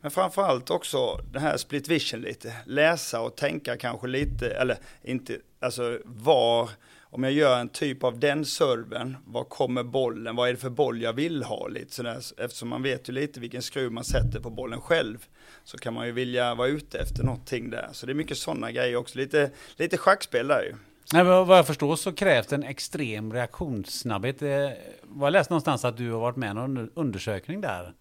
men 0.00 0.10
framförallt 0.10 0.70
också 0.70 1.20
det 1.32 1.40
här 1.40 1.56
split 1.56 1.88
vision 1.88 2.20
lite. 2.20 2.56
Läsa 2.66 3.20
och 3.20 3.36
tänka 3.36 3.76
kanske 3.76 4.06
lite, 4.06 4.50
eller 4.50 4.76
inte, 5.02 5.38
alltså 5.62 5.98
var, 6.04 6.70
om 7.02 7.22
jag 7.22 7.32
gör 7.32 7.60
en 7.60 7.68
typ 7.68 8.04
av 8.04 8.18
den 8.18 8.44
serven, 8.44 9.16
var 9.24 9.44
kommer 9.44 9.82
bollen, 9.82 10.36
vad 10.36 10.48
är 10.48 10.52
det 10.52 10.58
för 10.58 10.70
boll 10.70 11.02
jag 11.02 11.12
vill 11.12 11.42
ha 11.42 11.68
lite 11.68 11.94
sådär. 11.94 12.18
Eftersom 12.38 12.68
man 12.68 12.82
vet 12.82 13.08
ju 13.08 13.12
lite 13.12 13.40
vilken 13.40 13.62
skruv 13.62 13.92
man 13.92 14.04
sätter 14.04 14.40
på 14.40 14.50
bollen 14.50 14.80
själv, 14.80 15.26
så 15.64 15.78
kan 15.78 15.94
man 15.94 16.06
ju 16.06 16.12
vilja 16.12 16.54
vara 16.54 16.68
ute 16.68 16.98
efter 16.98 17.22
någonting 17.22 17.70
där. 17.70 17.88
Så 17.92 18.06
det 18.06 18.12
är 18.12 18.14
mycket 18.14 18.38
sådana 18.38 18.72
grejer 18.72 18.96
också, 18.96 19.18
lite, 19.18 19.50
lite 19.76 19.96
schackspel 19.96 20.48
där 20.48 20.62
ju. 20.62 20.74
Nej, 21.12 21.24
vad 21.24 21.58
jag 21.58 21.66
förstår 21.66 21.96
så 21.96 22.12
krävs 22.12 22.46
det 22.46 22.56
en 22.56 22.62
extrem 22.62 23.32
reaktionssnabbhet. 23.32 24.42
Eh, 24.42 24.48
jag 24.48 24.74
har 25.18 25.30
läst 25.30 25.50
någonstans 25.50 25.84
att 25.84 25.96
du 25.96 26.10
har 26.10 26.20
varit 26.20 26.36
med 26.36 26.50
i 26.50 26.54
någon 26.54 26.90
undersökning 26.94 27.60
där. 27.60 27.92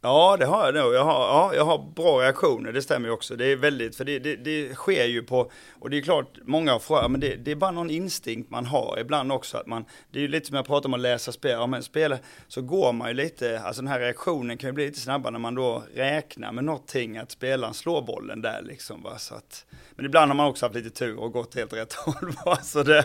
Ja, 0.00 0.36
det 0.36 0.46
har 0.46 0.64
jag 0.64 0.74
nog. 0.74 0.94
Jag 0.94 1.04
har, 1.04 1.20
ja, 1.20 1.52
jag 1.54 1.64
har 1.64 1.92
bra 1.94 2.22
reaktioner, 2.22 2.72
det 2.72 2.82
stämmer 2.82 3.08
ju 3.08 3.14
också. 3.14 3.36
Det 3.36 3.46
är 3.46 3.56
väldigt, 3.56 3.96
för 3.96 4.04
det, 4.04 4.18
det, 4.18 4.36
det 4.36 4.74
sker 4.74 5.04
ju 5.04 5.22
på, 5.22 5.50
och 5.80 5.90
det 5.90 5.98
är 5.98 6.02
klart, 6.02 6.38
många 6.42 6.72
har 6.72 6.78
frågat, 6.78 7.10
men 7.10 7.20
det, 7.20 7.36
det, 7.36 7.50
är 7.50 7.56
bara 7.56 7.70
någon 7.70 7.90
instinkt 7.90 8.50
man 8.50 8.66
har 8.66 8.98
ibland 9.00 9.32
också. 9.32 9.56
Att 9.56 9.66
man, 9.66 9.84
det 10.10 10.18
är 10.18 10.22
ju 10.22 10.28
lite 10.28 10.46
som 10.46 10.56
jag 10.56 10.66
pratar 10.66 10.88
om 10.88 10.94
att 10.94 11.00
läsa 11.00 11.32
spel, 11.32 11.50
ja 11.50 11.66
men 11.66 11.82
spel, 11.82 12.16
så 12.48 12.62
går 12.62 12.92
man 12.92 13.08
ju 13.08 13.14
lite, 13.14 13.60
alltså 13.60 13.82
den 13.82 13.88
här 13.88 14.00
reaktionen 14.00 14.58
kan 14.58 14.68
ju 14.68 14.72
bli 14.72 14.86
lite 14.86 15.00
snabbare 15.00 15.32
när 15.32 15.38
man 15.38 15.54
då 15.54 15.82
räknar 15.94 16.52
med 16.52 16.64
någonting, 16.64 17.16
att 17.16 17.30
spelaren 17.30 17.74
slår 17.74 18.02
bollen 18.02 18.42
där 18.42 18.62
liksom. 18.62 19.02
Va? 19.02 19.18
Så 19.18 19.34
att, 19.34 19.66
men 19.96 20.06
ibland 20.06 20.30
har 20.30 20.36
man 20.36 20.46
också 20.46 20.66
haft 20.66 20.76
lite 20.76 20.90
tur 20.90 21.18
och 21.18 21.32
gått 21.32 21.54
helt 21.54 21.72
rätt 21.72 21.92
håll. 22.04 22.32
Va? 22.44 22.56
Så 22.56 22.82
det, 22.82 23.04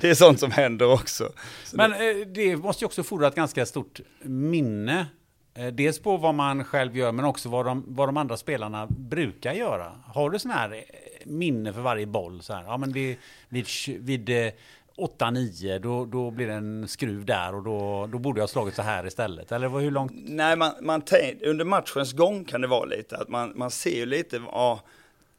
det 0.00 0.10
är 0.10 0.14
sånt 0.14 0.40
som 0.40 0.50
händer 0.50 0.92
också. 0.92 1.32
Så 1.64 1.76
men 1.76 1.90
det, 2.32 2.50
eh, 2.50 2.58
måste 2.58 2.84
ju 2.84 2.86
också 2.86 3.02
fordra 3.02 3.28
ett 3.28 3.34
ganska 3.34 3.66
stort 3.66 4.00
minne 4.22 5.06
Eh, 5.54 5.66
dels 5.66 5.98
på 5.98 6.16
vad 6.16 6.34
man 6.34 6.64
själv 6.64 6.96
gör, 6.96 7.12
men 7.12 7.24
också 7.24 7.48
vad 7.48 7.66
de, 7.66 7.84
vad 7.86 8.08
de 8.08 8.16
andra 8.16 8.36
spelarna 8.36 8.86
brukar 8.86 9.52
göra. 9.52 9.92
Har 10.06 10.30
du 10.30 10.38
sån 10.38 10.50
här 10.50 10.72
eh, 10.72 10.82
minne 11.24 11.72
för 11.72 11.80
varje 11.80 12.06
boll? 12.06 12.42
Så 12.42 12.52
här? 12.52 12.62
Ja, 12.62 12.76
men 12.76 12.92
vid, 12.92 13.16
vid, 13.48 13.66
eh, 13.88 14.00
vid 14.00 14.52
8-9, 14.96 15.78
då, 15.78 16.04
då 16.04 16.30
blir 16.30 16.46
det 16.46 16.52
en 16.52 16.88
skruv 16.88 17.24
där 17.24 17.54
och 17.54 17.62
då, 17.62 18.08
då 18.12 18.18
borde 18.18 18.38
jag 18.38 18.42
ha 18.42 18.48
slagit 18.48 18.74
så 18.74 18.82
här 18.82 19.06
istället. 19.06 19.52
Eller 19.52 19.68
hur 19.68 19.90
långt? 19.90 20.12
Nej, 20.14 20.56
man, 20.56 20.72
man 20.80 21.00
tänk, 21.00 21.42
under 21.42 21.64
matchens 21.64 22.12
gång 22.12 22.44
kan 22.44 22.60
det 22.60 22.66
vara 22.66 22.84
lite 22.84 23.16
att 23.16 23.28
man, 23.28 23.52
man 23.56 23.70
ser 23.70 23.96
ju 23.96 24.06
lite, 24.06 24.42
ja, 24.46 24.80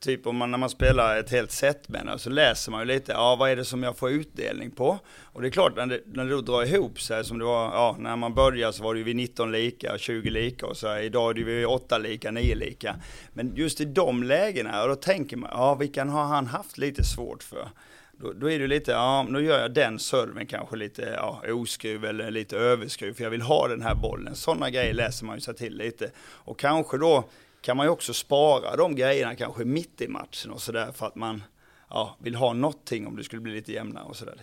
typ 0.03 0.27
om 0.27 0.37
man, 0.37 0.51
när 0.51 0.57
man 0.57 0.69
spelar 0.69 1.17
ett 1.17 1.31
helt 1.31 1.51
set 1.51 1.89
med 1.89 2.13
så 2.17 2.29
läser 2.29 2.71
man 2.71 2.81
ju 2.81 2.85
lite, 2.85 3.11
ja 3.11 3.35
vad 3.35 3.49
är 3.49 3.55
det 3.55 3.65
som 3.65 3.83
jag 3.83 3.97
får 3.97 4.09
utdelning 4.09 4.71
på? 4.71 4.99
Och 5.21 5.41
det 5.41 5.47
är 5.47 5.51
klart, 5.51 5.75
när 5.75 5.85
det, 5.85 6.01
när 6.05 6.25
det 6.25 6.31
då 6.31 6.41
drar 6.41 6.63
ihop 6.63 7.01
sig 7.01 7.25
som 7.25 7.39
det 7.39 7.45
var, 7.45 7.65
ja 7.65 7.95
när 7.99 8.15
man 8.15 8.33
började 8.33 8.73
så 8.73 8.83
var 8.83 8.93
det 8.93 8.97
ju 8.97 9.03
vid 9.03 9.15
19 9.15 9.51
lika, 9.51 9.97
20 9.97 10.29
lika 10.29 10.65
och 10.65 10.77
så 10.77 10.87
här, 10.87 11.01
idag 11.01 11.29
är 11.29 11.45
det 11.45 11.51
ju 11.51 11.65
8 11.65 11.97
lika, 11.97 12.31
9 12.31 12.55
lika. 12.55 12.95
Men 13.33 13.55
just 13.55 13.81
i 13.81 13.85
de 13.85 14.23
lägena, 14.23 14.87
då 14.87 14.95
tänker 14.95 15.37
man, 15.37 15.49
ja 15.53 15.75
vilken 15.75 16.09
har 16.09 16.23
han 16.23 16.47
haft 16.47 16.77
lite 16.77 17.03
svårt 17.03 17.43
för? 17.43 17.69
Då, 18.11 18.33
då, 18.33 18.51
är 18.51 18.59
det 18.59 18.67
lite, 18.67 18.91
ja, 18.91 19.25
nu 19.29 19.45
gör 19.45 19.59
jag 19.59 19.73
den 19.73 19.99
serven 19.99 20.47
kanske 20.47 20.75
lite 20.75 21.13
ja, 21.17 21.41
oskruv 21.53 22.05
eller 22.05 22.31
lite 22.31 22.57
överskruv, 22.57 23.13
för 23.13 23.23
jag 23.23 23.31
vill 23.31 23.41
ha 23.41 23.67
den 23.67 23.81
här 23.81 23.95
bollen. 23.95 24.35
Sådana 24.35 24.69
grejer 24.69 24.93
läser 24.93 25.25
man 25.25 25.35
ju 25.35 25.41
sig 25.41 25.55
till 25.55 25.77
lite. 25.77 26.11
Och 26.17 26.59
kanske 26.59 26.97
då 26.97 27.29
kan 27.63 27.77
man 27.77 27.85
ju 27.85 27.89
också 27.89 28.13
spara 28.13 28.75
de 28.75 28.95
grejerna 28.95 29.35
kanske 29.35 29.65
mitt 29.65 30.01
i 30.01 30.07
matchen 30.07 30.51
och 30.51 30.61
sådär 30.61 30.91
för 30.91 31.05
att 31.05 31.15
man 31.15 31.43
ja, 31.89 32.17
vill 32.19 32.35
ha 32.35 32.53
någonting 32.53 33.07
om 33.07 33.15
det 33.15 33.23
skulle 33.23 33.41
bli 33.41 33.53
lite 33.53 33.71
jämnare 33.71 34.03
och 34.03 34.15
sådär. 34.15 34.35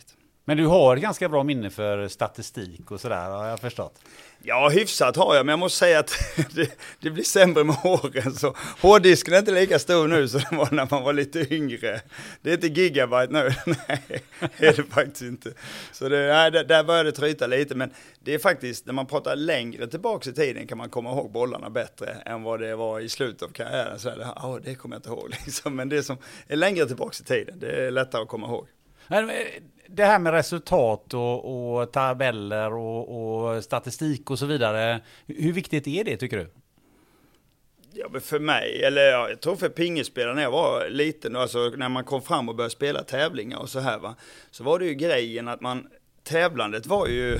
Men 0.45 0.57
du 0.57 0.67
har 0.67 0.97
ganska 0.97 1.29
bra 1.29 1.43
minne 1.43 1.71
för 1.71 2.09
statistik 2.09 2.91
och 2.91 3.01
sådär 3.01 3.31
har 3.31 3.47
jag 3.47 3.61
förstått. 3.61 4.01
Ja, 4.43 4.69
hyfsat 4.69 5.17
har 5.17 5.37
jag, 5.37 5.47
men 5.47 5.53
jag 5.53 5.59
måste 5.59 5.79
säga 5.79 5.99
att 5.99 6.13
det, 6.55 6.79
det, 7.01 7.11
blir 7.11 7.25
sämre 7.25 7.65
med 7.65 7.77
åren. 7.85 8.35
Så 8.35 8.57
hårddisken 8.81 9.35
är 9.35 9.39
inte 9.39 9.53
lika 9.53 9.79
stor 9.79 10.09
nu 10.09 10.29
som 10.29 10.41
den 10.51 10.59
var 10.59 10.69
när 10.71 10.89
man 10.91 11.03
var 11.03 11.13
lite 11.13 11.55
yngre. 11.55 12.01
Det 12.43 12.51
är 12.51 12.55
inte 12.55 12.67
gigabyte 12.67 13.33
nu, 13.33 13.51
nej, 13.89 14.23
det 14.59 14.67
är 14.67 14.77
det 14.77 14.83
faktiskt 14.83 15.23
inte. 15.23 15.53
Så 15.93 16.09
det, 16.09 16.27
nej, 16.27 16.51
där 16.51 16.85
börjar 16.85 17.05
det 17.05 17.13
tryta 17.13 17.47
lite, 17.47 17.75
men 17.75 17.91
det 18.21 18.35
är 18.35 18.39
faktiskt, 18.39 18.87
när 18.87 18.93
man 18.93 19.07
pratar 19.07 19.37
längre 19.37 19.87
tillbaka 19.87 20.31
i 20.31 20.33
tiden 20.33 20.67
kan 20.67 20.79
man 20.79 20.89
komma 20.89 21.11
ihåg 21.11 21.33
bollarna 21.33 21.71
bättre 21.71 22.07
än 22.27 22.43
vad 22.43 22.61
det 22.61 22.77
var 22.77 23.01
i 23.01 23.09
slutet 23.09 23.43
av 23.43 23.49
karriären. 23.49 23.99
Så 23.99 24.09
det, 24.09 24.25
oh, 24.25 24.59
det 24.65 24.75
kommer 24.75 24.97
jag 24.97 24.99
inte 24.99 25.09
ihåg, 25.09 25.31
liksom. 25.47 25.77
men 25.77 25.89
det 25.89 26.03
som 26.03 26.17
är 26.47 26.57
längre 26.57 26.87
tillbaka 26.87 27.17
i 27.21 27.25
tiden, 27.25 27.59
det 27.59 27.87
är 27.87 27.91
lättare 27.91 28.23
att 28.23 28.29
komma 28.29 28.47
ihåg 28.47 28.69
eh, 29.31 29.63
det 29.93 30.05
här 30.05 30.19
med 30.19 30.33
resultat 30.33 31.15
och, 31.15 31.81
och 31.81 31.93
tabeller 31.93 32.73
och, 32.75 33.55
och, 33.55 33.65
statistik 33.65 34.31
och 34.31 34.39
så 34.39 34.47
vidare. 34.47 35.01
Hur 35.27 35.53
viktigt 35.53 35.87
är 35.87 36.05
det 36.05 36.17
tycker 36.17 36.37
du? 36.37 36.51
Ja, 37.93 38.09
men 38.11 38.21
för 38.21 38.39
mig, 38.39 38.83
eller 38.85 39.03
jag 39.03 39.41
tror 39.41 39.57
för 39.57 39.69
pingisspelare 39.69 40.35
när 40.35 40.43
jag 40.43 40.51
var 40.51 40.89
liten, 40.89 41.37
alltså 41.37 41.59
när 41.77 41.89
man 41.89 42.05
kom 42.05 42.23
fram 42.23 42.49
och 42.49 42.55
började 42.55 42.73
spela 42.73 43.03
tävlingar 43.03 43.59
och 43.59 43.69
så 43.69 43.81
här 43.81 43.99
va, 43.99 44.15
så 44.51 44.65
var 44.65 44.79
det 44.79 44.85
ju 44.85 44.95
grejen 44.95 45.49
att 45.49 45.61
man, 45.61 45.89
tävlandet 46.23 46.87
var 46.87 47.07
ju 47.07 47.39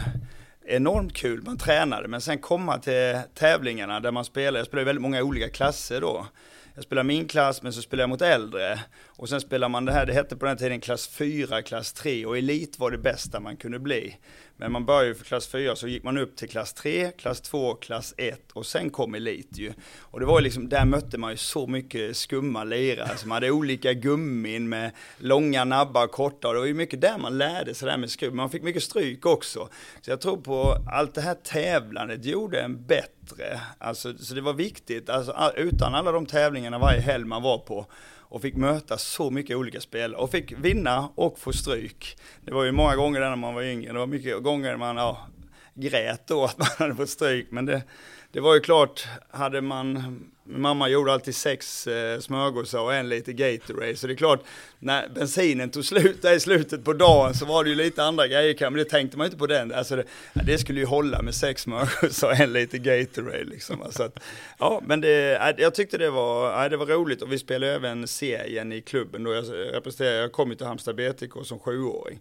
enormt 0.65 1.15
kul, 1.15 1.43
man 1.43 1.59
tränade, 1.59 2.09
men 2.09 2.21
sen 2.21 2.39
komma 2.39 2.79
till 2.79 3.19
tävlingarna 3.35 4.01
där 4.01 4.11
man 4.11 4.25
spelade, 4.25 4.59
jag 4.59 4.67
spelade 4.67 4.85
väldigt 4.85 5.03
många 5.03 5.23
olika 5.23 5.49
klasser 5.49 6.01
då, 6.01 6.27
jag 6.75 6.85
spelar 6.85 7.03
min 7.03 7.29
klass 7.29 7.63
men 7.63 7.73
så 7.73 7.83
spelar 7.83 8.03
jag 8.03 8.09
mot 8.09 8.23
äldre. 8.23 8.81
Och 9.07 9.29
sen 9.29 9.41
spelar 9.41 9.69
man 9.69 9.85
det 9.85 9.93
här, 9.93 10.07
det 10.07 10.13
hette 10.13 10.37
på 10.37 10.47
den 10.47 10.57
tiden 10.57 10.81
klass 10.81 11.09
4, 11.09 11.63
klass 11.63 11.93
3 11.93 12.27
och 12.27 12.39
elit 12.39 12.79
var 12.79 12.91
det 12.91 12.99
bästa 12.99 13.41
man 13.41 13.57
kunde 13.57 13.79
bli. 13.79 14.17
Men 14.61 14.73
man 14.73 14.87
började 14.87 15.07
ju 15.07 15.15
för 15.15 15.25
klass 15.25 15.49
4 15.49 15.77
så 15.77 15.89
gick 15.89 16.03
man 16.03 16.19
upp 16.19 16.37
till 16.37 16.49
klass 16.49 16.73
3, 16.73 17.11
klass 17.11 17.41
2, 17.41 17.75
klass 17.75 18.15
1 18.17 18.53
och 18.53 18.67
sen 18.67 18.91
kom 18.91 19.15
elit 19.15 19.59
ju. 19.59 19.73
Och 20.01 20.21
det 20.21 20.27
var 20.27 20.39
ju 20.39 20.45
liksom, 20.45 20.69
där 20.69 20.85
mötte 20.85 21.19
man 21.19 21.31
ju 21.31 21.37
så 21.37 21.67
mycket 21.67 22.17
skumma 22.17 22.65
lirare 22.65 23.17
som 23.17 23.31
hade 23.31 23.51
olika 23.51 23.93
gummin 23.93 24.69
med 24.69 24.91
långa 25.19 25.65
nabbar, 25.65 26.07
korta 26.07 26.49
och 26.49 26.55
det 26.55 26.61
var 26.61 26.67
ju 26.67 26.75
mycket 26.75 27.01
där 27.01 27.19
man 27.19 27.39
lärde 27.39 27.75
sig 27.75 27.87
det 27.87 27.93
här 27.93 27.99
med 27.99 28.11
skruv. 28.11 28.35
Man 28.35 28.51
fick 28.51 28.63
mycket 28.63 28.83
stryk 28.83 29.27
också. 29.27 29.69
Så 30.01 30.11
jag 30.11 30.21
tror 30.21 30.37
på 30.37 30.77
allt 30.93 31.15
det 31.15 31.21
här 31.21 31.35
tävlandet 31.35 32.25
gjorde 32.25 32.61
en 32.61 32.87
bättre. 32.87 33.61
Alltså, 33.79 34.19
så 34.19 34.35
det 34.35 34.41
var 34.41 34.53
viktigt, 34.53 35.11
alltså 35.11 35.53
utan 35.57 35.95
alla 35.95 36.13
de 36.13 36.27
tävlingarna 36.27 36.79
varje 36.79 37.01
helg 37.01 37.25
man 37.25 37.43
var 37.43 37.59
på 37.59 37.87
och 38.31 38.43
fick 38.43 38.57
möta 38.57 38.99
så 38.99 39.31
mycket 39.31 39.57
olika 39.57 39.81
spelare 39.81 40.21
och 40.21 40.31
fick 40.31 40.53
vinna 40.53 41.09
och 41.15 41.39
få 41.39 41.53
stryk. 41.53 42.17
Det 42.45 42.53
var 42.53 42.65
ju 42.65 42.73
många 42.73 42.97
gånger 42.97 43.21
när 43.21 43.37
man 43.37 43.55
var 43.55 43.63
yngre, 43.63 43.93
det 43.93 43.99
var 43.99 44.07
mycket 44.07 44.43
gånger 44.43 44.77
man 44.77 44.97
ja, 44.97 45.29
grät 45.75 46.27
då 46.27 46.45
att 46.45 46.59
man 46.59 46.69
hade 46.79 46.95
fått 46.95 47.11
stryk, 47.11 47.51
men 47.51 47.67
det, 47.67 47.83
det 48.33 48.41
var 48.41 48.55
ju 48.55 48.61
klart, 48.61 49.09
hade 49.31 49.61
man 49.61 50.21
Mamma 50.51 50.89
gjorde 50.89 51.13
alltid 51.13 51.35
sex 51.35 51.87
eh, 51.87 52.21
smörgåsar 52.21 52.81
och 52.81 52.95
en 52.95 53.09
liter 53.09 53.33
Gatorade. 53.33 53.97
Så 53.97 54.07
det 54.07 54.13
är 54.13 54.17
klart, 54.17 54.41
när 54.79 55.09
bensinen 55.09 55.71
tog 55.71 55.85
slut 55.85 56.23
där 56.23 56.35
i 56.35 56.41
slutet 56.41 56.85
på 56.85 56.93
dagen 56.93 57.35
så 57.35 57.45
var 57.45 57.65
det 57.65 57.71
ju 57.71 57.77
lite 57.77 58.05
andra 58.05 58.27
grejer. 58.27 58.71
Men 58.71 58.79
det 58.79 58.85
tänkte 58.85 59.19
man 59.19 59.25
ju 59.25 59.27
inte 59.27 59.39
på 59.39 59.47
den. 59.47 59.73
Alltså 59.75 59.97
det, 59.97 60.05
det 60.47 60.59
skulle 60.59 60.81
ju 60.81 60.87
hålla 60.87 61.23
med 61.23 61.35
sex 61.35 61.63
smörgåsar 61.63 62.29
och 62.29 62.41
en 62.41 62.53
liter 62.53 62.79
Gatorade 62.79 63.45
liksom. 63.45 63.83
Alltså 63.83 64.03
att, 64.03 64.19
ja, 64.59 64.83
men 64.87 65.01
det, 65.01 65.55
jag 65.59 65.75
tyckte 65.75 65.99
det 65.99 66.11
var, 66.11 66.69
det 66.69 66.77
var 66.77 66.87
roligt 66.87 67.23
och 67.23 67.33
vi 67.33 67.39
spelade 67.39 67.73
även 67.73 68.09
serien 68.09 68.73
i 68.73 68.81
klubben 68.81 69.25
då 69.25 69.33
jag 69.35 69.45
representerade, 69.73 70.17
jag 70.17 70.33
kom 70.33 70.51
ju 70.51 70.57
till 70.57 70.67
Halmstad 70.67 70.97
BTK 70.97 71.45
som 71.45 71.59
sjuåring. 71.59 72.21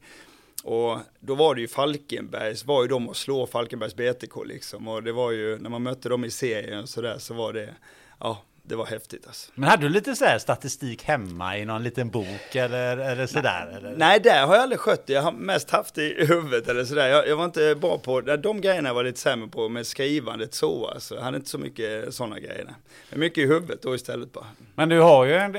Och 0.64 0.98
då 1.20 1.36
var 1.36 1.56
det 1.56 1.62
ju 1.62 1.68
Falkenbergs, 1.68 2.66
var 2.66 2.82
ju 2.82 2.88
de 2.88 3.10
att 3.10 3.18
slå 3.18 3.48
Falkenbergs 3.48 3.96
BTK 3.96 4.46
liksom. 4.46 4.88
Och 4.88 5.04
det 5.04 5.12
var 5.12 5.32
ju, 5.32 5.58
när 5.58 5.70
man 5.70 5.84
mötte 5.84 6.10
dem 6.10 6.26
i 6.26 6.30
serien 6.30 6.88
så 6.88 7.02
där 7.02 7.18
så 7.18 7.34
var 7.34 7.54
det, 7.54 7.76
ja, 8.20 8.44
det 8.70 8.76
var 8.76 8.86
häftigt 8.86 9.28
alltså. 9.28 9.52
Men 9.56 9.70
hade 9.70 9.84
du 9.84 9.90
lite 9.90 10.16
så 10.16 10.26
här 10.26 10.40
statistik 10.40 11.04
hemma 11.04 11.58
i 11.58 11.66
någon 11.66 11.84
liten 11.84 12.10
bok 12.10 12.56
eller, 12.56 12.98
eller 12.98 13.28
sådär? 13.28 13.74
Eller? 13.78 13.96
Nej, 13.98 14.20
där 14.20 14.46
har 14.48 14.56
jag 14.56 14.64
aldrig 14.64 14.80
skött 14.80 15.08
det. 15.08 15.14
Jag 15.14 15.22
har 15.22 15.32
mest 15.32 15.70
haft 15.70 15.96
det 15.96 16.04
i 16.04 16.26
huvudet 16.26 16.68
eller 16.68 16.86
sådär. 16.86 17.08
Jag, 17.08 17.28
jag 17.28 17.36
var 17.36 17.46
inte 17.46 17.76
bra 17.76 17.98
på, 17.98 18.22
de 18.22 18.62
grejerna 18.62 18.94
var 18.94 19.04
lite 19.04 19.20
sämre 19.20 19.48
på 19.48 19.70
med 19.70 19.88
skrivandet 19.88 20.54
så 20.54 20.88
alltså. 20.88 21.16
Jag 21.16 21.22
hade 21.22 21.38
inte 21.38 21.50
så 21.50 21.58
mycket 21.58 22.14
sådana 22.14 22.40
grejer. 22.40 22.68
Men 23.10 23.20
mycket 23.20 23.38
i 23.38 23.48
huvudet 23.48 23.82
då 23.82 23.96
istället 23.96 24.34
bara. 24.34 24.48
Men 24.76 24.90
du 24.90 25.00
har 25.00 25.26
ju, 25.26 25.34
en, 25.34 25.52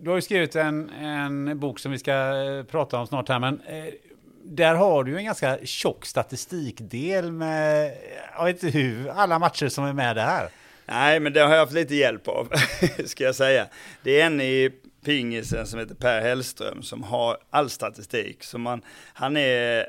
du 0.00 0.10
har 0.10 0.16
ju 0.16 0.22
skrivit 0.22 0.56
en, 0.56 0.90
en 0.90 1.58
bok 1.58 1.78
som 1.78 1.92
vi 1.92 1.98
ska 1.98 2.12
eh, 2.12 2.64
prata 2.64 2.98
om 2.98 3.06
snart 3.06 3.28
här, 3.28 3.38
men 3.38 3.60
eh, 3.60 3.84
där 4.44 4.74
har 4.74 5.04
du 5.04 5.10
ju 5.10 5.16
en 5.16 5.24
ganska 5.24 5.58
tjock 5.64 6.06
statistikdel 6.06 7.32
med, 7.32 7.92
jag 8.36 8.44
vet 8.44 8.62
inte 8.62 8.78
hur, 8.78 9.08
alla 9.08 9.38
matcher 9.38 9.68
som 9.68 9.84
är 9.84 9.92
med 9.92 10.16
där. 10.16 10.48
Nej, 10.88 11.20
men 11.20 11.32
det 11.32 11.40
har 11.40 11.50
jag 11.50 11.60
haft 11.60 11.72
lite 11.72 11.94
hjälp 11.94 12.28
av, 12.28 12.52
ska 13.04 13.24
jag 13.24 13.34
säga. 13.34 13.66
Det 14.02 14.20
är 14.20 14.26
en 14.26 14.40
i 14.40 14.70
pingisen 15.04 15.66
som 15.66 15.78
heter 15.78 15.94
Per 15.94 16.20
Hellström 16.20 16.82
som 16.82 17.02
har 17.02 17.36
all 17.50 17.70
statistik. 17.70 18.44
Så 18.44 18.58
man, 18.58 18.82
han 19.14 19.36
är, 19.36 19.86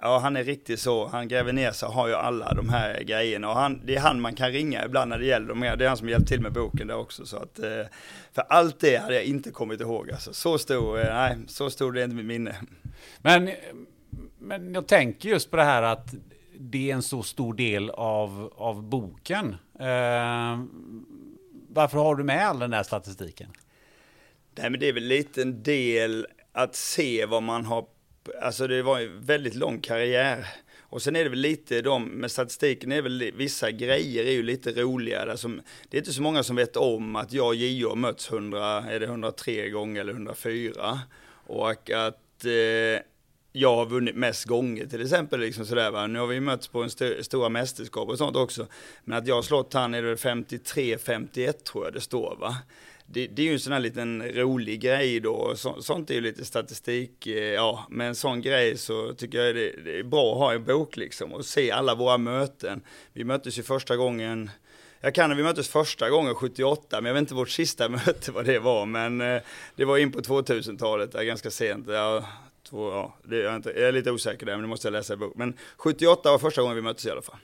ja 0.00 0.18
han 0.18 0.36
är 0.36 0.44
riktigt 0.44 0.80
så, 0.80 1.06
han 1.06 1.28
gräver 1.28 1.52
ner 1.52 1.72
sig 1.72 1.86
och 1.86 1.94
har 1.94 2.08
ju 2.08 2.14
alla 2.14 2.54
de 2.54 2.68
här 2.68 3.02
grejerna. 3.02 3.48
Och 3.48 3.54
han, 3.54 3.80
det 3.84 3.96
är 3.96 4.00
han 4.00 4.20
man 4.20 4.34
kan 4.34 4.52
ringa 4.52 4.84
ibland 4.84 5.08
när 5.08 5.18
det 5.18 5.26
gäller 5.26 5.48
dem. 5.48 5.60
Det 5.60 5.84
är 5.84 5.88
han 5.88 5.96
som 5.96 6.08
hjälpt 6.08 6.28
till 6.28 6.40
med 6.40 6.52
boken 6.52 6.86
där 6.86 6.96
också. 6.96 7.26
Så 7.26 7.36
att, 7.36 7.58
eh, 7.58 7.86
för 8.32 8.44
allt 8.48 8.80
det 8.80 8.96
hade 8.96 9.14
jag 9.14 9.24
inte 9.24 9.50
kommit 9.50 9.80
ihåg. 9.80 10.10
Alltså, 10.10 10.32
så 10.32 10.58
stor, 10.58 11.00
eh, 11.00 11.14
nej, 11.14 11.36
så 11.46 11.70
stor 11.70 11.92
det 11.92 12.00
är 12.00 12.04
inte 12.04 12.16
mitt 12.16 12.26
minne. 12.26 12.56
Men, 13.18 13.50
men 14.38 14.74
jag 14.74 14.86
tänker 14.86 15.28
just 15.28 15.50
på 15.50 15.56
det 15.56 15.64
här 15.64 15.82
att 15.82 16.14
det 16.58 16.90
är 16.90 16.94
en 16.94 17.02
så 17.02 17.22
stor 17.22 17.54
del 17.54 17.90
av, 17.90 18.52
av 18.56 18.82
boken. 18.82 19.56
Eh, 19.78 20.64
varför 21.68 21.98
har 21.98 22.14
du 22.14 22.24
med 22.24 22.46
all 22.46 22.58
den 22.58 22.70
där 22.70 22.82
statistiken? 22.82 23.50
Nej, 24.54 24.70
men 24.70 24.80
det 24.80 24.88
är 24.88 24.92
väl 24.92 25.04
lite 25.04 25.42
en 25.42 25.62
del 25.62 26.26
att 26.52 26.74
se 26.74 27.26
vad 27.26 27.42
man 27.42 27.64
har, 27.64 27.86
alltså 28.42 28.66
det 28.66 28.82
var 28.82 29.00
en 29.00 29.20
väldigt 29.20 29.54
lång 29.54 29.80
karriär. 29.80 30.46
Och 30.80 31.02
sen 31.02 31.16
är 31.16 31.24
det 31.24 31.30
väl 31.30 31.38
lite 31.38 31.82
de, 31.82 32.04
med 32.04 32.30
statistiken 32.30 32.92
är 32.92 33.02
väl 33.02 33.32
vissa 33.36 33.70
grejer 33.70 34.24
är 34.24 34.32
ju 34.32 34.42
lite 34.42 34.72
roligare. 34.72 35.30
Alltså, 35.30 35.48
det 35.88 35.96
är 35.96 35.98
inte 35.98 36.12
så 36.12 36.22
många 36.22 36.42
som 36.42 36.56
vet 36.56 36.76
om 36.76 37.16
att 37.16 37.32
jag 37.32 37.46
och 37.46 37.54
JO 37.54 37.88
har 37.88 37.96
mötts 37.96 38.30
100, 38.30 38.84
är 38.90 39.00
det 39.00 39.06
103 39.06 39.68
gånger 39.68 40.00
eller 40.00 40.12
104. 40.12 41.00
Och 41.46 41.90
att 41.90 42.44
eh, 42.44 43.02
jag 43.56 43.76
har 43.76 43.86
vunnit 43.86 44.16
mest 44.16 44.44
gånger 44.44 44.86
till 44.86 45.02
exempel. 45.02 45.40
Liksom 45.40 45.66
sådär, 45.66 45.90
va? 45.90 46.06
Nu 46.06 46.18
har 46.18 46.26
vi 46.26 46.40
mötts 46.40 46.68
på 46.68 46.82
en 46.82 46.86
st 46.86 47.24
stora 47.24 47.48
mästerskap 47.48 48.08
och 48.08 48.18
sånt 48.18 48.36
också. 48.36 48.66
Men 49.04 49.18
att 49.18 49.26
jag 49.26 49.34
har 49.34 49.42
slått 49.42 49.74
han 49.74 49.94
är 49.94 50.02
det 50.02 50.14
53-51 50.14 51.52
tror 51.52 51.84
jag 51.84 51.92
det 51.92 52.00
står 52.00 52.36
va. 52.40 52.56
Det, 53.06 53.26
det, 53.26 53.42
är 53.42 53.46
ju 53.46 53.52
en 53.52 53.60
sån 53.60 53.72
här 53.72 53.80
liten 53.80 54.22
rolig 54.22 54.80
grej 54.80 55.20
då, 55.20 55.52
så, 55.56 55.82
sånt 55.82 56.10
är 56.10 56.14
ju 56.14 56.20
lite 56.20 56.44
statistik, 56.44 57.26
eh, 57.26 57.34
ja, 57.34 57.86
med 57.90 58.08
en 58.08 58.14
sån 58.14 58.40
grej 58.40 58.78
så 58.78 59.14
tycker 59.14 59.38
jag 59.38 59.54
det, 59.54 59.72
det, 59.84 59.98
är 59.98 60.02
bra 60.02 60.32
att 60.32 60.38
ha 60.38 60.52
en 60.52 60.64
bok 60.64 60.96
liksom 60.96 61.32
och 61.32 61.44
se 61.44 61.70
alla 61.70 61.94
våra 61.94 62.18
möten. 62.18 62.80
Vi 63.12 63.24
möttes 63.24 63.58
ju 63.58 63.62
första 63.62 63.96
gången, 63.96 64.50
jag 65.00 65.14
kan 65.14 65.30
när 65.30 65.36
vi 65.36 65.42
möttes 65.42 65.68
första 65.68 66.10
gången 66.10 66.34
78, 66.34 67.00
men 67.00 67.04
jag 67.04 67.14
vet 67.14 67.20
inte 67.20 67.34
vårt 67.34 67.50
sista 67.50 67.88
möte 68.06 68.32
vad 68.32 68.44
det 68.44 68.58
var, 68.58 68.86
men 68.86 69.20
eh, 69.20 69.42
det 69.76 69.84
var 69.84 69.98
in 69.98 70.12
på 70.12 70.20
2000-talet, 70.20 71.12
ganska 71.12 71.50
sent. 71.50 71.86
Ja, 71.88 72.24
Två, 72.70 72.90
ja, 72.90 73.14
det 73.24 73.36
är 73.36 73.44
jag, 73.44 73.56
inte, 73.56 73.70
jag 73.70 73.88
är 73.88 73.92
lite 73.92 74.10
osäker 74.10 74.46
där, 74.46 74.52
men 74.52 74.62
det 74.62 74.68
måste 74.68 74.86
jag 74.88 74.92
läsa 74.92 75.14
i 75.14 75.16
bok. 75.16 75.32
Men 75.36 75.56
78 75.76 76.30
var 76.30 76.38
första 76.38 76.62
gången 76.62 76.76
vi 76.76 76.82
möttes 76.82 77.06
i 77.06 77.10
alla 77.10 77.22
fall. 77.22 77.38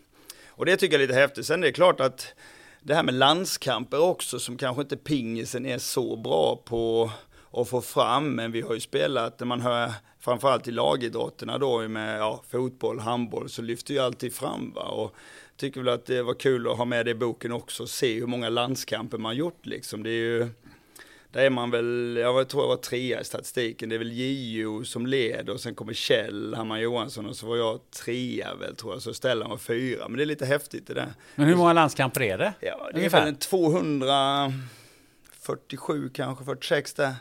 Och 0.48 0.66
det 0.66 0.76
tycker 0.76 0.94
jag 0.94 1.02
är 1.02 1.06
lite 1.06 1.20
häftigt. 1.20 1.46
Sen 1.46 1.62
är 1.62 1.66
det 1.66 1.72
klart 1.72 2.00
att 2.00 2.34
det 2.82 2.94
här 2.94 3.02
med 3.02 3.14
landskamper 3.14 4.00
också, 4.00 4.38
som 4.38 4.56
kanske 4.56 4.82
inte 4.82 4.96
pingisen 4.96 5.66
är 5.66 5.78
så 5.78 6.16
bra 6.16 6.62
på 6.64 7.10
att 7.52 7.68
få 7.68 7.80
fram, 7.80 8.34
men 8.34 8.52
vi 8.52 8.60
har 8.60 8.74
ju 8.74 8.80
spelat, 8.80 9.40
när 9.40 9.46
man 9.46 9.60
hör 9.60 9.92
framförallt 10.20 10.68
i 10.68 10.70
lagidrotterna 10.70 11.58
då 11.58 11.88
med 11.88 12.18
ja, 12.18 12.42
fotboll, 12.50 12.98
handboll, 12.98 13.48
så 13.48 13.62
lyfter 13.62 13.94
ju 13.94 14.00
alltid 14.00 14.32
fram 14.32 14.72
va. 14.74 14.82
Och 14.82 15.14
tycker 15.56 15.80
väl 15.80 15.94
att 15.94 16.06
det 16.06 16.22
var 16.22 16.34
kul 16.34 16.68
att 16.68 16.78
ha 16.78 16.84
med 16.84 17.06
det 17.06 17.10
i 17.10 17.14
boken 17.14 17.52
också, 17.52 17.86
se 17.86 18.20
hur 18.20 18.26
många 18.26 18.48
landskamper 18.48 19.18
man 19.18 19.36
gjort 19.36 19.66
liksom. 19.66 20.02
Det 20.02 20.10
är 20.10 20.12
ju 20.12 20.48
där 21.32 21.40
är 21.40 21.50
man 21.50 21.70
väl, 21.70 22.16
jag 22.20 22.48
tror 22.48 22.62
jag 22.62 22.68
var 22.68 22.76
trea 22.76 23.20
i 23.20 23.24
statistiken, 23.24 23.88
det 23.88 23.94
är 23.94 23.98
väl 23.98 24.12
JO 24.12 24.84
som 24.84 25.06
leder 25.06 25.52
och 25.52 25.60
sen 25.60 25.74
kommer 25.74 25.92
Kjell 25.92 26.54
Hammar 26.54 26.78
Johansson 26.78 27.26
och 27.26 27.36
så 27.36 27.46
var 27.46 27.56
jag 27.56 27.80
trea 27.90 28.54
väl 28.54 28.76
tror 28.76 28.92
jag, 28.92 29.02
så 29.02 29.14
Stellan 29.14 29.50
var 29.50 29.56
fyra. 29.56 30.08
Men 30.08 30.16
det 30.16 30.24
är 30.24 30.26
lite 30.26 30.46
häftigt 30.46 30.86
det 30.86 30.94
där. 30.94 31.12
Men 31.34 31.46
hur 31.46 31.56
många 31.56 31.72
landskamper 31.72 32.22
är 32.22 32.38
det? 32.38 32.52
Ja, 32.60 32.90
det 32.92 32.98
Ungefär? 32.98 33.18
är 33.18 33.22
väl 33.22 33.28
en 33.34 33.36
247 33.36 36.10
kanske, 36.14 36.44
46 36.44 36.94
där. 36.94 37.04
Jag 37.04 37.14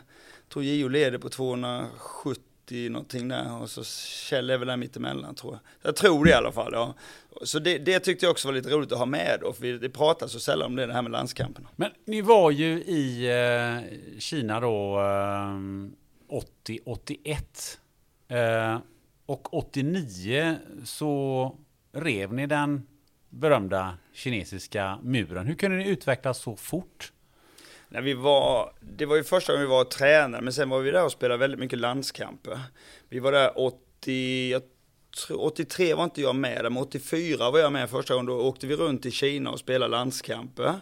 tror 0.52 0.64
JO 0.64 0.88
leder 0.88 1.18
på 1.18 1.28
270 1.28 2.42
någonting 2.70 3.28
där 3.28 3.62
och 3.62 3.70
så 3.70 3.84
Kjell 3.84 4.50
är 4.50 4.58
väl 4.58 4.68
där 4.68 4.76
mittemellan 4.76 5.34
tror 5.34 5.52
jag. 5.52 5.88
Jag 5.88 5.96
tror 5.96 6.24
det 6.24 6.30
i 6.30 6.34
alla 6.34 6.52
fall. 6.52 6.72
Ja. 6.72 6.94
Så 7.42 7.58
det, 7.58 7.78
det, 7.78 8.00
tyckte 8.00 8.26
jag 8.26 8.30
också 8.30 8.48
var 8.48 8.52
lite 8.52 8.70
roligt 8.70 8.92
att 8.92 8.98
ha 8.98 9.06
med 9.06 9.38
då, 9.40 9.52
för 9.52 9.62
vi 9.62 9.88
pratar 9.88 10.26
så 10.26 10.40
sällan 10.40 10.66
om 10.66 10.76
det, 10.76 10.86
det 10.86 10.92
här 10.92 11.02
med 11.02 11.12
landskamperna. 11.12 11.68
Men 11.76 11.90
ni 12.04 12.20
var 12.20 12.50
ju 12.50 12.82
i 12.82 13.26
eh, 13.26 14.18
Kina 14.18 14.60
då 14.60 14.98
eh, 14.98 15.56
80-81. 16.68 17.78
Eh, 18.28 18.78
och 19.26 19.54
89 19.54 20.56
så 20.84 21.56
rev 21.92 22.32
ni 22.32 22.46
den 22.46 22.86
berömda 23.28 23.98
kinesiska 24.12 24.98
muren. 25.02 25.46
Hur 25.46 25.54
kunde 25.54 25.76
ni 25.76 25.88
utvecklas 25.88 26.38
så 26.38 26.56
fort? 26.56 27.12
När 27.90 28.00
vi 28.00 28.14
var, 28.14 28.72
det 28.80 29.06
var 29.06 29.16
ju 29.16 29.24
första 29.24 29.52
gången 29.52 29.66
vi 29.66 29.70
var 29.70 29.80
och 29.80 29.90
tränade, 29.90 30.42
men 30.42 30.52
sen 30.52 30.68
var 30.68 30.80
vi 30.80 30.90
där 30.90 31.04
och 31.04 31.12
spelade 31.12 31.38
väldigt 31.38 31.60
mycket 31.60 31.78
landskamper. 31.78 32.60
Vi 33.08 33.18
var 33.18 33.32
där 33.32 33.58
80, 33.58 34.50
jag 34.50 34.62
tror, 35.26 35.42
83 35.42 35.94
var 35.94 36.04
inte 36.04 36.20
jag 36.20 36.36
med, 36.36 36.62
men 36.62 36.76
84 36.76 37.50
var 37.50 37.58
jag 37.58 37.72
med 37.72 37.90
första 37.90 38.14
gången. 38.14 38.26
Då 38.26 38.40
åkte 38.40 38.66
vi 38.66 38.76
runt 38.76 39.06
i 39.06 39.10
Kina 39.10 39.50
och 39.50 39.58
spelade 39.58 39.90
landskamper. 39.90 40.74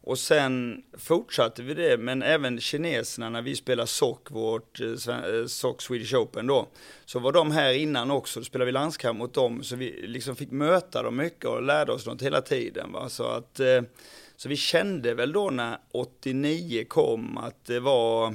Och 0.00 0.18
sen 0.18 0.82
fortsatte 0.98 1.62
vi 1.62 1.74
det, 1.74 1.98
men 1.98 2.22
även 2.22 2.60
kineserna 2.60 3.30
när 3.30 3.42
vi 3.42 3.56
spelade 3.56 3.86
SOC, 3.86 4.18
vårt 4.28 4.80
eh, 4.80 4.88
eh, 4.88 5.46
SOC 5.46 5.82
Swedish 5.82 6.14
Open 6.14 6.46
då, 6.46 6.68
så 7.04 7.18
var 7.18 7.32
de 7.32 7.50
här 7.50 7.72
innan 7.72 8.10
också, 8.10 8.40
då 8.40 8.44
spelade 8.44 8.66
vi 8.66 8.72
landskamp 8.72 9.18
mot 9.18 9.34
dem, 9.34 9.62
så 9.62 9.76
vi 9.76 10.06
liksom 10.06 10.36
fick 10.36 10.50
möta 10.50 11.02
dem 11.02 11.16
mycket 11.16 11.44
och 11.44 11.62
lärde 11.62 11.92
oss 11.92 12.06
något 12.06 12.22
hela 12.22 12.40
tiden. 12.40 12.92
Va? 12.92 13.08
Så 13.08 13.24
att 13.24 13.60
eh, 13.60 13.82
så 14.38 14.48
vi 14.48 14.56
kände 14.56 15.14
väl 15.14 15.32
då 15.32 15.50
när 15.50 15.78
89 15.92 16.84
kom 16.88 17.38
att 17.38 17.64
det 17.64 17.80
var 17.80 18.34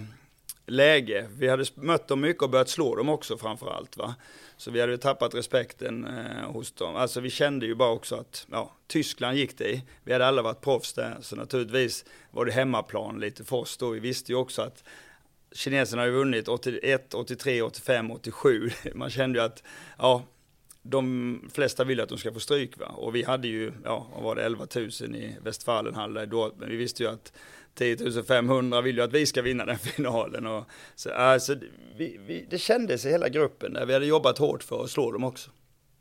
läge. 0.65 1.27
Vi 1.37 1.47
hade 1.47 1.65
mött 1.75 2.07
dem 2.07 2.21
mycket 2.21 2.43
och 2.43 2.49
börjat 2.49 2.69
slå 2.69 2.95
dem 2.95 3.09
också 3.09 3.37
framförallt. 3.37 3.97
Va? 3.97 4.15
Så 4.57 4.71
vi 4.71 4.81
hade 4.81 4.97
tappat 4.97 5.35
respekten 5.35 6.05
eh, 6.05 6.51
hos 6.51 6.71
dem. 6.71 6.95
Alltså 6.95 7.19
vi 7.19 7.29
kände 7.29 7.65
ju 7.65 7.75
bara 7.75 7.89
också 7.89 8.15
att 8.15 8.47
ja, 8.51 8.71
Tyskland 8.87 9.37
gick 9.37 9.57
det 9.57 9.69
i. 9.69 9.83
Vi 10.03 10.13
hade 10.13 10.25
alla 10.25 10.41
varit 10.41 10.61
proffs 10.61 10.93
där, 10.93 11.17
så 11.21 11.35
naturligtvis 11.35 12.05
var 12.31 12.45
det 12.45 12.51
hemmaplan 12.51 13.19
lite 13.19 13.43
för 13.43 13.55
oss 13.55 13.77
då. 13.77 13.89
Vi 13.89 13.99
visste 13.99 14.31
ju 14.31 14.37
också 14.37 14.61
att 14.61 14.83
kineserna 15.51 16.01
har 16.01 16.07
ju 16.07 16.13
vunnit 16.13 16.47
81, 16.47 17.13
83, 17.13 17.61
85, 17.61 18.11
87. 18.11 18.69
Man 18.93 19.09
kände 19.09 19.39
ju 19.39 19.45
att 19.45 19.63
ja, 19.97 20.23
de 20.83 21.49
flesta 21.53 21.83
vill 21.83 22.01
att 22.01 22.09
de 22.09 22.17
ska 22.17 22.33
få 22.33 22.39
stryk 22.39 22.77
va? 22.77 22.85
och 22.85 23.15
vi 23.15 23.23
hade 23.23 23.47
ju, 23.47 23.71
ja, 23.83 24.07
vad 24.13 24.23
var 24.23 24.35
det, 24.35 24.43
11 24.43 24.67
000 24.75 24.85
i 25.15 25.35
Westfalenhalle 25.43 26.25
då, 26.25 26.53
men 26.57 26.69
vi 26.69 26.75
visste 26.75 27.03
ju 27.03 27.09
att 27.09 27.33
10 27.75 28.23
500 28.23 28.81
vill 28.81 28.97
ju 28.97 29.03
att 29.03 29.13
vi 29.13 29.25
ska 29.25 29.41
vinna 29.41 29.65
den 29.65 29.77
finalen. 29.95 30.47
Och, 30.47 30.63
så, 30.95 31.11
alltså, 31.11 31.55
vi, 31.97 32.19
vi, 32.27 32.47
det 32.49 32.57
kändes 32.57 33.05
i 33.05 33.09
hela 33.09 33.29
gruppen 33.29 33.73
där 33.73 33.85
vi 33.85 33.93
hade 33.93 34.05
jobbat 34.05 34.37
hårt 34.37 34.63
för 34.63 34.83
att 34.83 34.89
slå 34.89 35.11
dem 35.11 35.23
också. 35.23 35.51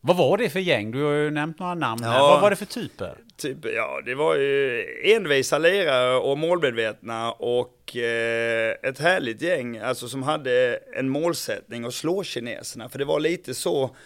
Vad 0.05 0.16
var 0.16 0.38
det 0.38 0.51
för 0.51 0.61
gäng? 0.61 0.90
Du 0.90 1.03
har 1.03 1.12
ju 1.12 1.31
nämnt 1.31 1.59
några 1.59 1.75
namn 1.75 2.05
här. 2.05 2.18
Ja, 2.18 2.29
Vad 2.29 2.40
var 2.40 2.51
det 2.51 2.57
för 2.57 2.64
typer? 2.66 3.18
Typ, 3.37 3.59
ja, 3.77 4.01
det 4.05 4.14
var 4.14 4.37
ju 4.37 4.85
envisa 5.16 5.59
lirare 5.59 6.16
och 6.16 6.38
målmedvetna 6.38 7.33
och 7.33 7.97
eh, 7.97 8.75
ett 8.83 8.99
härligt 8.99 9.42
gäng, 9.42 9.79
alltså 9.79 10.09
som 10.09 10.23
hade 10.23 10.79
en 10.97 11.09
målsättning 11.09 11.85
att 11.85 11.95
slå 11.95 12.25
kineserna. 12.25 12.88
För 12.88 12.99
det 12.99 13.05
var 13.05 13.21
lite 13.21 13.55
så 13.55 13.97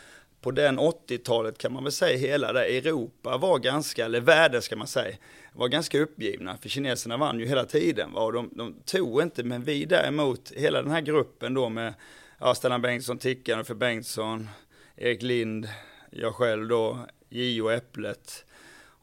på 0.46 0.50
den 0.50 0.78
80-talet 0.78 1.59
kan 1.59 1.72
man 1.72 1.82
väl 1.82 1.92
säga 1.92 2.18
hela 2.18 2.52
det 2.52 2.64
Europa 2.64 3.37
var 3.37 3.59
ganska, 3.59 4.04
eller 4.04 4.20
världen 4.20 4.62
ska 4.62 4.76
man 4.76 4.87
säga, 4.87 5.16
var 5.52 5.68
ganska 5.68 6.00
uppgivna. 6.00 6.56
För 6.56 6.68
kineserna 6.68 7.16
vann 7.16 7.38
ju 7.38 7.46
hela 7.46 7.64
tiden 7.64 8.12
va? 8.12 8.20
och 8.20 8.32
de, 8.32 8.50
de 8.52 8.74
tog 8.85 9.22
inte, 9.22 9.44
men 9.44 9.62
vi 9.62 9.85
däremot, 9.85 10.52
hela 10.56 10.82
den 10.82 10.90
här 10.90 11.00
gruppen 11.00 11.54
då 11.54 11.68
med 11.68 11.94
ja, 12.40 12.54
Stellan 12.54 12.82
Bengtsson, 12.82 13.18
Tickan 13.18 13.64
för 13.64 13.74
Bengtsson, 13.74 14.48
Erik 14.96 15.22
Lind, 15.22 15.68
jag 16.11 16.35
själv 16.35 16.68
då, 16.68 16.98
J.O. 17.28 17.70
Äpplet. 17.70 18.45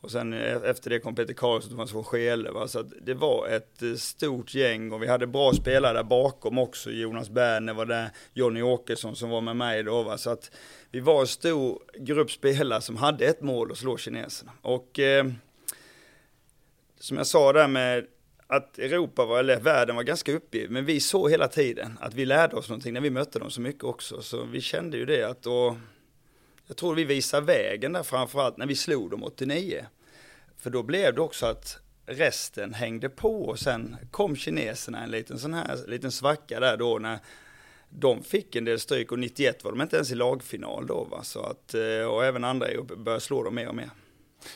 Och 0.03 0.11
sen 0.11 0.33
e-, 0.33 0.61
efter 0.63 0.89
det 0.89 0.99
kom 0.99 1.15
Peter 1.15 1.33
Karlsson, 1.33 1.71
Thomas 1.71 1.93
von 1.93 2.03
Scheele. 2.03 2.51
Va? 2.51 2.67
Så 2.67 2.81
det 2.81 3.13
var 3.13 3.47
ett 3.47 3.81
eh, 3.81 3.93
stort 3.93 4.55
gäng 4.55 4.91
och 4.91 5.03
vi 5.03 5.07
hade 5.07 5.27
bra 5.27 5.53
spelare 5.53 5.93
där 5.93 6.03
bakom 6.03 6.57
också. 6.57 6.91
Jonas 6.91 7.29
Berner 7.29 7.73
var 7.73 7.85
där, 7.85 8.09
Jonny 8.33 8.61
Åkesson 8.61 9.15
som 9.15 9.29
var 9.29 9.41
med 9.41 9.55
mig 9.55 9.83
då. 9.83 10.03
Va? 10.03 10.17
Så 10.17 10.29
att 10.29 10.51
vi 10.91 10.99
var 10.99 11.21
en 11.21 11.27
stor 11.27 11.79
grupp 11.99 12.31
spelare 12.31 12.81
som 12.81 12.97
hade 12.97 13.25
ett 13.25 13.41
mål 13.41 13.71
att 13.71 13.77
slå 13.77 13.97
kineserna. 13.97 14.51
Och 14.61 14.99
eh, 14.99 15.25
som 16.99 17.17
jag 17.17 17.27
sa 17.27 17.53
där 17.53 17.67
med 17.67 18.05
att 18.47 18.79
Europa 18.79 19.25
var, 19.25 19.39
eller 19.39 19.59
världen 19.59 19.95
var 19.95 20.03
ganska 20.03 20.33
uppgiven, 20.33 20.73
men 20.73 20.85
vi 20.85 20.99
såg 20.99 21.31
hela 21.31 21.47
tiden 21.47 21.97
att 22.01 22.13
vi 22.13 22.25
lärde 22.25 22.55
oss 22.55 22.69
någonting 22.69 22.93
när 22.93 23.01
vi 23.01 23.09
mötte 23.09 23.39
dem 23.39 23.51
så 23.51 23.61
mycket 23.61 23.83
också. 23.83 24.21
Så 24.21 24.43
vi 24.43 24.61
kände 24.61 24.97
ju 24.97 25.05
det 25.05 25.23
att 25.23 25.43
då, 25.43 25.77
jag 26.67 26.77
tror 26.77 26.95
vi 26.95 27.03
visade 27.03 27.45
vägen 27.45 27.93
där 27.93 28.03
framförallt 28.03 28.57
när 28.57 28.65
vi 28.65 28.75
slog 28.75 29.11
dem 29.11 29.23
89. 29.23 29.85
För 30.57 30.69
då 30.69 30.83
blev 30.83 31.15
det 31.15 31.21
också 31.21 31.45
att 31.45 31.77
resten 32.05 32.73
hängde 32.73 33.09
på 33.09 33.43
och 33.43 33.59
sen 33.59 33.97
kom 34.11 34.35
kineserna 34.35 35.03
en 35.03 35.11
liten 35.11 35.39
sån 35.39 35.53
här 35.53 35.79
liten 35.87 36.11
svacka 36.11 36.59
där 36.59 36.77
då 36.77 36.99
när 36.99 37.19
de 37.89 38.23
fick 38.23 38.55
en 38.55 38.65
del 38.65 38.79
stryk 38.79 39.11
och 39.11 39.19
91 39.19 39.63
var 39.63 39.71
de 39.71 39.81
inte 39.81 39.95
ens 39.95 40.11
i 40.11 40.15
lagfinal 40.15 40.87
då 40.87 41.03
va. 41.03 41.23
Så 41.23 41.39
att, 41.39 41.73
eh, 41.73 42.05
och 42.07 42.25
även 42.25 42.43
andra 42.43 42.67
började 42.97 43.21
slå 43.21 43.43
dem 43.43 43.55
mer 43.55 43.67
och 43.67 43.75
mer. 43.75 43.89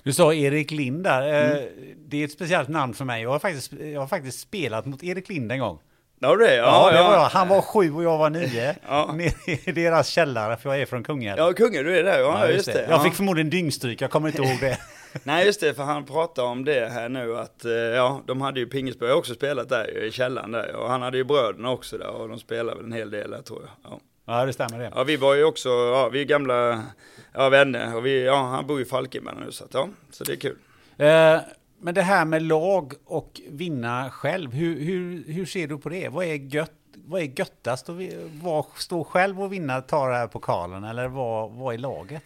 Du 0.04 0.14
sa 0.14 0.34
Erik 0.34 0.72
Lind 0.72 1.04
där. 1.04 1.22
Eh, 1.22 1.58
mm. 1.58 1.96
Det 2.08 2.18
är 2.18 2.26
ett 2.26 2.32
speciellt 2.32 2.70
namn 2.70 2.94
för 2.94 3.06
mig. 3.06 3.24
Jag 3.24 3.30
har 3.30 3.40
faktiskt, 3.40 3.74
jag 3.74 4.00
har 4.00 4.08
faktiskt 4.08 4.40
spelat 4.40 4.86
mot 4.86 5.04
Erik 5.04 5.30
Lind 5.30 5.52
en 5.52 5.60
gång. 5.60 5.80
Ja, 6.20 6.36
det, 6.36 6.56
ja, 6.56 6.92
ja, 6.92 6.98
det 6.98 7.04
var 7.04 7.14
jag. 7.14 7.20
Han 7.20 7.48
var 7.48 7.62
sju 7.62 7.94
och 7.94 8.04
jag 8.04 8.18
var 8.18 8.30
nio. 8.30 8.76
ja. 8.88 9.16
I 9.46 9.72
deras 9.72 10.08
källare, 10.08 10.58
för 10.58 10.70
jag 10.70 10.82
är 10.82 10.86
från 10.86 11.04
Kungälv. 11.04 11.40
Ja, 11.40 11.54
Kungälv, 11.54 11.86
du 11.86 11.98
är 11.98 12.04
där. 12.04 12.20
Ja, 12.20 12.46
ja 12.46 12.52
just 12.52 12.74
det. 12.74 12.88
Jag 12.90 13.04
fick 13.04 13.14
förmodligen 13.14 13.50
dyngstryk, 13.50 14.02
jag 14.02 14.12
kommer 14.12 14.28
inte 14.28 14.42
ihåg 14.42 14.60
det. 14.60 14.78
Nej, 15.24 15.46
just 15.46 15.60
det, 15.60 15.74
för 15.74 15.84
han 15.84 16.06
pratar 16.06 16.44
om 16.44 16.66
det 16.66 16.90
här 16.90 17.10
nu 17.10 17.38
att, 17.38 17.66
eh, 17.66 17.72
ja, 17.72 18.22
de 18.28 18.42
hade 18.42 18.60
ju 18.60 18.70
har 19.02 19.12
också 19.12 19.34
spelat 19.34 19.70
där 19.70 20.04
i 20.04 20.12
källaren 20.12 20.52
där. 20.52 20.76
Och 20.76 20.90
han 20.90 21.02
hade 21.02 21.18
ju 21.18 21.24
bröderna 21.24 21.72
också 21.72 21.98
där 21.98 22.10
och 22.10 22.30
de 22.30 22.40
spelade 22.40 22.78
väl 22.78 22.86
en 22.86 22.94
hel 22.94 23.12
del 23.12 23.32
där 23.32 23.42
tror 23.42 23.62
jag. 23.62 23.92
Ja. 23.92 24.00
Ja, 24.30 24.46
det 24.46 24.54
stämmer 24.54 24.80
det. 24.80 24.92
Ja, 24.96 25.04
vi 25.04 25.18
var 25.18 25.36
ju 25.36 25.44
också, 25.44 25.70
ja, 25.70 26.10
vi 26.10 26.22
är 26.22 26.26
gamla 26.26 26.84
ja, 27.34 27.50
vänner 27.50 27.96
och 27.96 28.06
vi, 28.06 28.26
ja, 28.26 28.36
han 28.36 28.68
bor 28.68 28.82
i 28.82 28.86
Falkenberg 28.86 29.36
nu 29.46 29.52
så 29.52 29.64
att, 29.64 29.74
ja, 29.74 29.90
så 30.12 30.24
det 30.24 30.32
är 30.32 30.36
kul. 30.36 30.58
Eh, 30.98 31.40
men 31.80 31.94
det 31.94 32.02
här 32.02 32.26
med 32.26 32.42
lag 32.44 32.94
och 33.06 33.42
vinna 33.50 34.12
själv, 34.12 34.54
hur, 34.54 34.80
hur, 34.80 35.24
hur 35.34 35.46
ser 35.46 35.68
du 35.68 35.78
på 35.78 35.90
det? 35.90 36.10
Vad 36.10 36.26
är 36.26 36.36
gött? 36.36 36.72
Vad 37.06 37.22
är 37.22 37.40
göttast? 37.40 37.90
Vad, 38.42 38.66
stå 38.76 39.04
själv 39.04 39.42
och 39.42 39.54
vinna, 39.54 39.82
ta 39.82 40.08
det 40.08 40.16
här 40.16 40.28
pokalen 40.28 40.84
eller 40.84 41.08
vad, 41.08 41.52
vad 41.52 41.74
är 41.74 41.78
laget? 41.78 42.24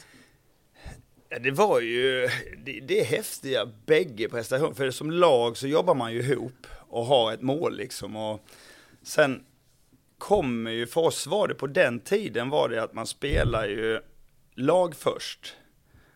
Det 1.41 1.51
var 1.51 1.81
ju, 1.81 2.29
det, 2.65 2.79
det 2.79 2.99
är 2.99 3.05
häftiga 3.05 3.65
bägge 3.85 4.29
prestationer. 4.29 4.73
För 4.73 4.91
som 4.91 5.11
lag 5.11 5.57
så 5.57 5.67
jobbar 5.67 5.95
man 5.95 6.13
ju 6.13 6.19
ihop 6.19 6.67
och 6.71 7.05
har 7.05 7.33
ett 7.33 7.41
mål 7.41 7.77
liksom. 7.77 8.15
Och 8.15 8.45
sen 9.03 9.43
kommer 10.17 10.71
ju, 10.71 10.87
för 10.87 11.01
oss 11.01 11.27
var 11.27 11.47
det 11.47 11.53
på 11.53 11.67
den 11.67 11.99
tiden 11.99 12.49
var 12.49 12.69
det 12.69 12.83
att 12.83 12.93
man 12.93 13.07
spelar 13.07 13.67
ju 13.67 13.99
lag 14.55 14.95
först. 14.95 15.55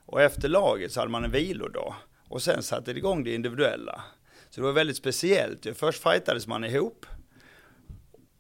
Och 0.06 0.22
efter 0.22 0.50
laget 0.50 0.92
så 0.92 1.00
hade 1.00 1.12
man 1.12 1.24
en 1.24 1.32
vilodag. 1.32 1.96
Och 2.28 2.42
sen 2.42 2.64
satte 2.64 2.94
det 2.94 2.98
igång 2.98 3.24
det 3.24 3.36
individuella. 3.36 4.04
Så 4.50 4.62
det 4.62 4.66
var 4.66 4.74
väldigt 4.74 4.98
speciellt. 4.98 5.68
Först 5.76 6.04
fightades 6.04 6.48
man 6.48 6.64
ihop 6.64 7.06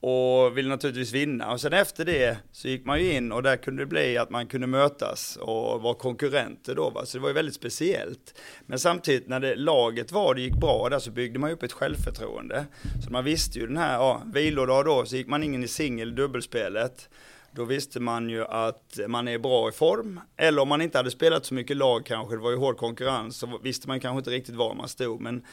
och 0.07 0.57
ville 0.57 0.69
naturligtvis 0.69 1.13
vinna. 1.13 1.51
Och 1.51 1.61
sen 1.61 1.73
efter 1.73 2.05
det 2.05 2.37
så 2.51 2.67
gick 2.67 2.85
man 2.85 2.99
ju 2.99 3.11
in 3.11 3.31
och 3.31 3.43
där 3.43 3.57
kunde 3.57 3.81
det 3.81 3.87
bli 3.87 4.17
att 4.17 4.29
man 4.29 4.47
kunde 4.47 4.67
mötas 4.67 5.35
och 5.35 5.81
vara 5.81 5.93
konkurrenter 5.93 6.75
då. 6.75 6.89
Va? 6.89 7.05
Så 7.05 7.17
det 7.17 7.21
var 7.21 7.29
ju 7.29 7.33
väldigt 7.33 7.55
speciellt. 7.55 8.41
Men 8.65 8.79
samtidigt 8.79 9.27
när 9.27 9.39
det, 9.39 9.55
laget 9.55 10.11
var 10.11 10.27
och 10.27 10.35
det 10.35 10.41
gick 10.41 10.55
bra 10.55 10.89
där 10.89 10.99
så 10.99 11.11
byggde 11.11 11.39
man 11.39 11.51
upp 11.51 11.63
ett 11.63 11.71
självförtroende. 11.71 12.65
Så 13.05 13.11
man 13.11 13.23
visste 13.23 13.59
ju 13.59 13.67
den 13.67 13.77
här, 13.77 13.93
ja, 13.93 14.21
vilodag 14.33 14.85
då, 14.85 15.05
så 15.05 15.15
gick 15.15 15.27
man 15.27 15.43
in 15.43 15.63
i 15.63 15.67
singel 15.67 16.15
dubbelspelet. 16.15 17.09
Då 17.55 17.63
visste 17.65 17.99
man 17.99 18.29
ju 18.29 18.45
att 18.45 18.99
man 19.07 19.27
är 19.27 19.39
bra 19.39 19.69
i 19.69 19.71
form. 19.71 20.19
Eller 20.37 20.61
om 20.61 20.67
man 20.67 20.81
inte 20.81 20.97
hade 20.97 21.11
spelat 21.11 21.45
så 21.45 21.53
mycket 21.53 21.77
lag 21.77 22.05
kanske, 22.05 22.35
det 22.35 22.41
var 22.41 22.51
ju 22.51 22.57
hård 22.57 22.77
konkurrens, 22.77 23.37
så 23.37 23.59
visste 23.63 23.87
man 23.87 23.99
kanske 23.99 24.17
inte 24.17 24.29
riktigt 24.29 24.55
var 24.55 24.75
man 24.75 24.87
stod. 24.87 25.21
Men 25.21 25.45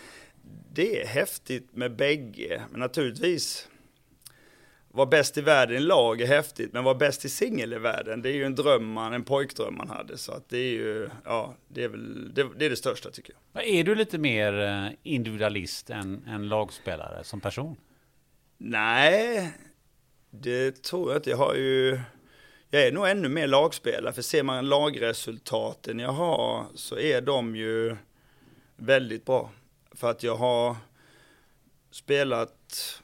det 0.72 1.02
är 1.02 1.06
häftigt 1.06 1.76
med 1.76 1.96
bägge. 1.96 2.62
Men 2.70 2.80
naturligtvis 2.80 3.68
vara 4.88 5.06
bäst 5.06 5.38
i 5.38 5.40
världen 5.40 5.76
i 5.76 5.80
lag 5.80 6.20
är 6.20 6.26
häftigt, 6.26 6.72
men 6.72 6.84
vara 6.84 6.94
bäst 6.94 7.24
i 7.24 7.28
singel 7.28 7.72
i 7.72 7.78
världen, 7.78 8.22
det 8.22 8.28
är 8.28 8.34
ju 8.34 8.44
en 8.44 8.54
dröm 8.54 8.92
man, 8.92 9.12
en 9.12 9.24
pojkdröm 9.24 9.76
man 9.76 9.88
hade. 9.88 10.18
Så 10.18 10.32
att 10.32 10.48
det 10.48 10.58
är 10.58 10.72
ju, 10.72 11.08
ja, 11.24 11.54
det 11.68 11.84
är 11.84 11.88
väl, 11.88 12.34
det, 12.34 12.48
det 12.58 12.66
är 12.66 12.70
det 12.70 12.76
största 12.76 13.10
tycker 13.10 13.34
jag. 13.52 13.66
Är 13.68 13.84
du 13.84 13.94
lite 13.94 14.18
mer 14.18 14.60
eh, 14.60 14.88
individualist 15.02 15.90
än, 15.90 16.24
än 16.28 16.48
lagspelare 16.48 17.24
som 17.24 17.40
person? 17.40 17.76
Nej, 18.58 19.52
det 20.35 20.83
tror 20.83 21.11
jag 21.11 21.18
inte. 21.18 21.31
Jag 21.31 21.37
har 21.37 21.55
ju, 21.55 22.01
jag 22.71 22.87
är 22.87 22.92
nog 22.92 23.09
ännu 23.09 23.29
mer 23.29 23.47
lagspelare, 23.47 24.12
för 24.12 24.23
ser 24.23 24.42
man 24.42 24.68
lagresultaten 24.68 25.99
jag 25.99 26.12
har 26.12 26.66
så 26.75 26.99
är 26.99 27.21
de 27.21 27.57
ju 27.57 27.97
väldigt 28.77 29.25
bra. 29.25 29.51
För 29.95 30.11
att 30.11 30.23
jag 30.23 30.37
har 30.37 30.77
spelat 31.90 33.01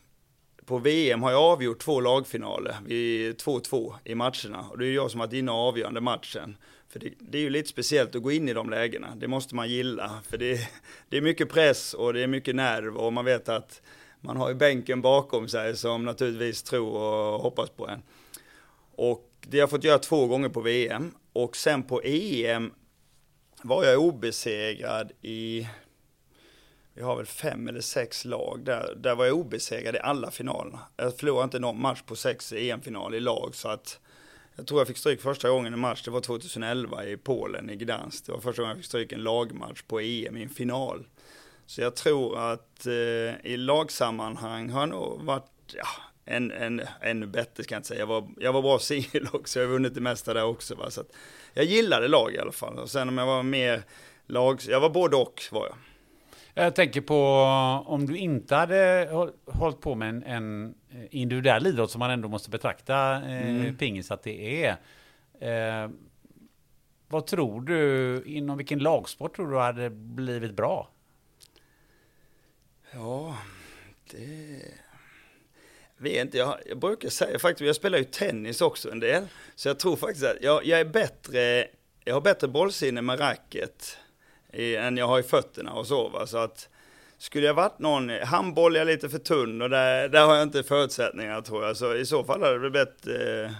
på 0.65 0.79
VM 0.79 1.23
har 1.23 1.31
jag 1.31 1.43
avgjort 1.43 1.79
två 1.79 2.01
lagfinaler, 2.01 2.77
vi 2.87 3.33
2-2 3.33 3.95
i 4.05 4.15
matcherna. 4.15 4.67
Och 4.71 4.79
det 4.79 4.87
är 4.87 4.93
jag 4.93 5.11
som 5.11 5.21
har 5.21 5.27
varit 5.27 5.35
inne 5.35 5.51
och 5.51 5.59
avgörande 5.59 6.01
matchen. 6.01 6.57
För 6.89 6.99
det, 6.99 7.13
det, 7.19 7.39
är 7.39 7.43
ju 7.43 7.51
lite 7.51 7.69
speciellt 7.69 8.15
att 8.15 8.23
gå 8.23 8.33
in 8.33 8.49
i 8.49 8.53
de 8.53 8.71
lägena, 8.71 9.15
det 9.17 9.29
måste 9.29 9.55
man 9.55 9.69
gilla. 9.69 10.21
För 10.29 10.39
det, 10.39 10.69
det 11.09 11.17
är 11.17 11.21
mycket 11.21 11.49
press 11.49 11.95
och 11.95 12.13
det 12.13 12.23
är 12.23 12.27
mycket 12.27 12.55
nerv 12.55 12.97
och 12.97 13.13
man 13.13 13.25
vet 13.25 13.49
att 13.49 13.83
man 14.21 14.37
har 14.37 14.49
ju 14.49 14.55
bänken 14.55 15.03
bakom 15.03 15.49
sig 15.49 15.77
som 15.77 16.05
naturligtvis 16.05 16.63
tror 16.63 16.97
och 16.97 17.41
hoppas 17.41 17.71
på 17.71 17.89
en. 17.89 18.03
Och 18.95 19.31
det 19.41 19.57
har 19.57 19.63
jag 19.63 19.71
fått 19.71 19.85
göra 19.85 19.99
två 19.99 20.27
gånger 20.27 20.49
på 20.49 20.61
VM. 20.61 21.15
Och 21.33 21.57
sen 21.57 21.83
på 21.83 22.03
EM 22.05 22.73
var 23.63 23.85
jag 23.85 24.01
obesegrad 24.01 25.13
i 25.23 25.69
vi 26.95 27.05
har 27.05 27.17
väl 27.17 27.27
fem 27.27 27.69
eller 27.69 27.81
sex 27.81 28.25
lag 28.25 28.61
där, 28.65 28.95
där 28.97 29.15
var 29.15 29.25
jag 29.25 29.37
obesegrad 29.37 29.95
i 29.95 29.99
alla 29.99 30.31
finalerna. 30.31 30.79
Jag 30.97 31.17
förlorade 31.17 31.45
inte 31.45 31.59
någon 31.59 31.81
match 31.81 32.03
på 32.03 32.17
sex 32.17 32.53
EM-final 32.53 33.15
i 33.15 33.21
lag 33.21 33.55
så 33.55 33.69
att 33.69 34.01
jag 34.57 34.67
tror 34.67 34.81
jag 34.81 34.89
fick 34.89 34.99
stryk 34.99 35.21
första 35.21 35.51
gången 35.51 35.75
i 35.75 35.77
match, 35.77 36.03
det 36.05 36.11
var 36.11 36.21
2011 36.21 37.05
i 37.05 37.17
Polen, 37.17 37.71
i 37.71 37.77
Gdansk. 37.77 38.27
Det 38.27 38.33
var 38.33 38.41
första 38.41 38.63
gången 38.63 38.71
jag 38.71 38.77
fick 38.77 38.87
stryk 38.87 39.13
en 39.13 39.23
lagmatch 39.23 39.83
på 39.83 40.01
EM 40.01 40.37
i 40.37 40.43
en 40.43 40.49
final. 40.49 41.07
Så 41.69 41.81
jag 41.81 41.97
tror 41.97 42.53
att 42.53 42.87
eh, 42.87 43.47
i 43.47 43.57
lagsammanhang 43.57 44.71
har 44.71 44.81
jag 44.81 44.89
nog 44.89 45.23
varit, 45.23 45.75
ja, 45.75 45.87
en, 46.25 46.51
en, 46.51 46.83
ännu 47.01 47.27
bättre 47.27 47.63
ska 47.63 47.75
jag 47.75 47.79
inte 47.79 47.89
säga. 47.89 48.01
Jag 48.01 48.07
var, 48.07 48.29
jag 48.37 48.53
var 48.53 48.63
bra 48.63 48.79
singel 48.81 49.29
också, 49.33 49.61
jag 49.61 49.67
har 49.67 49.73
vunnit 49.73 49.95
det 49.95 50.01
mesta 50.01 50.35
där 50.35 50.45
också. 50.45 50.75
Va? 50.75 50.91
Så 50.91 51.03
jag 51.55 51.65
gillade 51.65 52.09
lag 52.09 52.35
i 52.35 52.39
alla 52.39 52.53
fall. 52.53 52.79
Och 52.79 52.91
sen 52.91 53.09
om 53.09 53.19
jag 53.19 53.27
var 53.27 53.43
mer 53.43 53.83
lag, 54.27 54.61
jag 54.69 54.81
var 54.81 54.91
både 54.91 55.17
och 55.17 55.43
var 55.53 55.67
jag. 55.67 55.77
Jag 56.65 56.75
tänker 56.75 57.01
på 57.01 57.25
om 57.87 58.07
du 58.07 58.17
inte 58.17 58.55
hade 58.55 59.09
hållit 59.47 59.81
på 59.81 59.95
med 59.95 60.09
en, 60.09 60.23
en 60.23 60.75
individuell 61.11 61.67
idrott 61.67 61.91
som 61.91 61.99
man 61.99 62.11
ändå 62.11 62.29
måste 62.29 62.51
betrakta 62.51 63.15
eh, 63.15 63.49
mm. 63.49 63.77
pingis 63.77 64.11
att 64.11 64.23
det 64.23 64.65
är. 64.65 64.77
Eh, 65.41 65.91
vad 67.09 67.27
tror 67.27 67.61
du, 67.61 68.23
inom 68.27 68.57
vilken 68.57 68.79
lagsport 68.79 69.37
tror 69.37 69.51
du 69.51 69.59
hade 69.59 69.91
blivit 69.91 70.57
bra? 70.57 70.89
Ja, 72.93 73.39
det... 74.11 74.63
Vet 76.01 76.17
inte, 76.17 76.39
jag, 76.39 76.59
jag 76.67 76.79
brukar 76.79 77.09
säga 77.09 77.39
faktiskt, 77.39 77.67
jag 77.67 77.77
spelar 77.77 77.99
ju 77.99 78.05
tennis 78.05 78.61
också 78.61 78.91
en 78.91 79.01
del. 79.01 79.27
Så 79.55 79.69
jag 79.69 79.79
tror 79.79 79.97
faktiskt 79.97 80.25
att 80.25 80.37
jag, 80.41 80.67
jag 80.67 80.81
är 80.81 80.85
bättre, 80.85 81.67
jag 82.05 82.15
har 82.15 82.21
bättre 82.21 82.49
bollsinne 82.49 83.03
med 83.03 83.21
racket 83.21 83.99
i, 84.53 84.77
än 84.77 84.97
jag 84.97 85.07
har 85.07 85.19
i 85.19 85.23
fötterna 85.23 85.73
och 85.73 85.87
så 85.87 86.09
va. 86.09 86.27
Så 86.27 86.39
att 86.39 86.69
skulle 87.19 87.47
jag 87.47 87.55
varit 87.55 87.79
någon, 87.79 88.11
handboll 88.11 88.77
är 88.77 88.81
jag 88.81 88.87
lite 88.87 89.09
för 89.09 89.19
tunn 89.19 89.63
och 89.63 89.71
där, 89.71 90.09
där 90.09 90.27
har 90.27 90.35
jag 90.35 90.43
inte 90.43 90.63
förutsättningar 90.63 91.41
tror 91.41 91.65
jag. 91.65 91.77
Så 91.77 91.95
i 91.95 92.07
så 92.07 92.25
fall 92.25 92.43
hade 92.43 92.59
det 92.59 92.71
blivit 92.71 93.07
eh, 93.07 93.53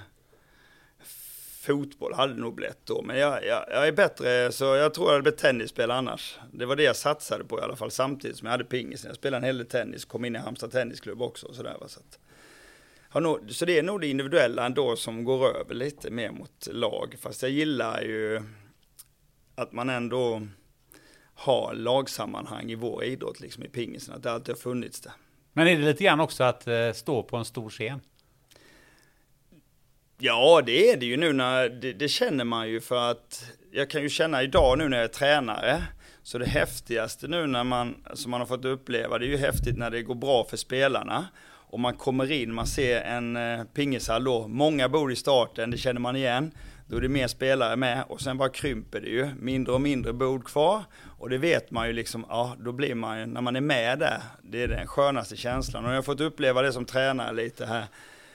fotboll 1.69 2.15
hade 2.15 2.35
det 2.35 2.41
nog 2.41 2.55
blivit 2.55 2.87
då. 2.87 3.03
Men 3.03 3.19
jag, 3.19 3.45
jag, 3.45 3.65
jag, 3.71 3.89
är 3.89 3.93
bättre, 3.93 4.53
så 4.53 4.65
jag 4.65 4.95
tror 4.95 5.07
jag 5.07 5.13
hade 5.13 5.23
blivit 5.23 5.41
tennisspelare 5.41 5.99
annars. 5.99 6.39
Det 6.53 6.67
var 6.67 6.77
det 6.77 6.83
jag 6.83 6.97
satsade 6.97 7.45
på 7.45 7.59
i 7.59 7.63
alla 7.63 7.77
fall 7.77 7.91
samtidigt 7.91 8.37
som 8.37 8.47
jag 8.47 8.53
hade 8.53 8.65
pingisen. 8.65 9.09
Jag 9.09 9.17
spelade 9.17 9.37
en 9.37 9.45
hel 9.45 9.59
del 9.59 9.67
tennis, 9.67 10.05
kom 10.05 10.25
in 10.25 10.37
i 10.37 10.39
Halmstad 10.39 10.71
Tennisklubb 10.71 11.23
också 11.23 11.47
och 11.47 11.55
sådär. 11.55 11.77
Så, 11.87 12.01
att, 13.13 13.23
nog, 13.23 13.51
så 13.51 13.65
det 13.65 13.79
är 13.79 13.83
nog 13.83 14.01
det 14.01 14.07
individuella 14.07 14.67
ändå 14.67 14.97
som 14.97 15.25
går 15.25 15.57
över 15.57 15.75
lite 15.75 16.11
mer 16.11 16.31
mot 16.31 16.69
lag. 16.71 17.17
Fast 17.21 17.43
jag 17.43 17.51
gillar 17.51 18.01
ju 18.03 18.43
att 19.55 19.73
man 19.73 19.91
ändå 19.91 20.43
har 21.35 21.75
lagsammanhang 21.75 22.71
i 22.71 22.75
vår 22.75 23.05
idrott, 23.05 23.41
liksom 23.41 23.65
i 23.65 23.69
pingisen, 23.69 24.15
att 24.15 24.23
det 24.23 24.33
alltid 24.33 24.55
har 24.55 24.61
funnits 24.61 25.01
det. 25.01 25.13
Men 25.53 25.69
är 25.69 25.79
det 25.79 25.85
lite 25.85 26.05
grann 26.05 26.21
också 26.21 26.45
att 26.45 26.67
eh, 26.67 26.93
stå 26.93 27.23
på 27.23 27.37
en 27.37 27.45
stor 27.45 27.71
scen? 27.71 28.01
Ja, 30.21 30.63
det 30.67 30.91
är 30.91 30.97
det 30.97 31.07
ju 31.07 31.17
nu 31.17 31.33
när, 31.33 31.69
det, 31.69 31.93
det, 31.93 32.09
känner 32.09 32.45
man 32.45 32.69
ju 32.69 32.81
för 32.81 33.11
att 33.11 33.45
jag 33.73 33.91
kan 33.91 34.03
ju 34.03 34.09
känna 34.09 34.43
idag 34.43 34.79
nu 34.79 34.89
när 34.89 34.97
jag 34.97 35.05
är 35.05 35.09
tränare, 35.09 35.83
så 36.23 36.39
det 36.39 36.47
häftigaste 36.47 37.29
nu 37.29 37.47
när 37.47 37.65
man, 37.65 37.95
som 38.15 38.31
man 38.31 38.41
har 38.41 38.47
fått 38.47 38.65
uppleva, 38.65 39.19
det 39.19 39.27
är 39.27 39.29
ju 39.29 39.37
häftigt 39.37 39.79
när 39.79 39.91
det 39.91 40.03
går 40.03 40.15
bra 40.15 40.45
för 40.45 40.57
spelarna. 40.57 41.27
och 41.71 41.81
man 41.81 41.95
kommer 41.95 42.33
in, 42.33 42.55
man 42.55 42.67
ser 42.67 43.01
en 43.01 43.37
eh, 43.37 43.65
pingishall 43.75 44.25
då, 44.25 44.49
många 44.49 44.89
bord 44.89 45.13
i 45.13 45.17
starten, 45.17 45.71
det 45.71 45.79
känner 45.79 46.01
man 46.01 46.17
igen. 46.17 46.51
Då 46.87 46.97
är 46.97 47.01
det 47.01 47.09
mer 47.09 47.27
spelare 47.27 47.77
med 47.77 48.05
och 48.09 48.21
sen 48.21 48.39
bara 48.39 48.49
krymper 48.49 49.01
det 49.01 49.09
ju, 49.09 49.31
mindre 49.39 49.75
och 49.75 49.81
mindre 49.81 50.13
bord 50.13 50.45
kvar. 50.45 50.83
Och 51.19 51.31
det 51.31 51.39
vet 51.39 51.71
man 51.71 51.87
ju 51.87 51.93
liksom, 51.93 52.27
ja 52.29 52.57
då 52.59 52.73
blir 52.73 52.95
man 52.95 53.21
ju, 53.21 53.27
när 53.27 53.41
man 53.41 53.57
är 53.57 53.61
med 53.61 53.99
där, 53.99 54.23
det 54.43 54.63
är 54.63 54.69
den 54.69 54.87
skönaste 54.87 55.37
känslan. 55.37 55.85
Och 55.85 55.91
jag 55.91 55.97
har 55.97 56.03
fått 56.03 56.21
uppleva 56.21 56.63
det 56.63 56.73
som 56.73 56.85
tränare 56.85 57.33
lite 57.33 57.67
här 57.67 57.85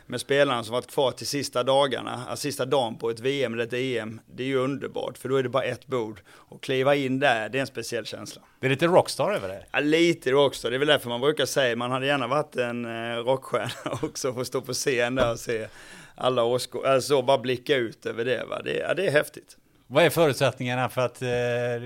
med 0.06 0.22
spelarna 0.22 0.64
som 0.64 0.74
varit 0.74 0.92
kvar 0.92 1.12
till 1.12 1.28
sista 1.28 1.64
dagarna, 1.64 2.26
alltså 2.30 2.42
sista 2.42 2.66
dagen 2.66 2.98
på 2.98 3.10
ett 3.10 3.20
VM 3.20 3.54
eller 3.54 3.64
ett 3.64 3.74
EM, 3.74 4.22
det 4.26 4.44
är 4.44 4.48
ju 4.48 4.58
underbart 4.58 5.18
för 5.18 5.30
då 5.30 5.36
är 5.36 5.44
det 5.44 5.50
bara 5.50 5.64
ett 5.64 5.88
bord. 5.88 6.22
Och 6.30 6.64
kliva 6.64 6.96
in 6.96 7.20
där, 7.20 7.50
det 7.50 7.58
är 7.58 7.62
en 7.62 7.68
speciell 7.68 8.06
känsla. 8.06 8.42
Det 8.60 8.68
är 8.68 8.70
lite 8.70 8.88
rockstar 8.88 9.32
över 9.32 9.48
det? 9.48 9.66
Ja, 9.72 9.80
lite 9.80 10.32
rockstar, 10.32 10.70
det 10.70 10.76
är 10.76 10.80
väl 10.80 10.88
därför 10.88 11.10
man 11.10 11.22
brukar 11.22 11.46
säga, 11.46 11.76
man 11.76 11.92
hade 11.92 12.06
gärna 12.06 12.28
varit 12.28 12.56
en 12.56 12.86
eh, 12.86 13.18
rockstjärna 13.18 13.98
också, 14.02 14.34
få 14.34 14.46
stå 14.46 14.62
på 14.62 14.74
scen 14.74 15.16
där 15.16 15.32
och 15.32 15.40
se 15.40 15.68
alla 16.16 16.44
åskådare, 16.44 16.94
alltså 16.94 17.22
bara 17.22 17.38
blicka 17.38 17.76
ut 17.76 18.06
över 18.06 18.26
det 18.26 18.46
va, 18.50 18.62
det, 18.62 18.74
ja, 18.74 18.94
det 18.94 19.08
är 19.08 19.12
häftigt. 19.12 19.58
Vad 19.88 20.04
är 20.04 20.10
förutsättningarna 20.10 20.90
för 20.90 21.02
att 21.02 21.22
eh, 21.22 21.30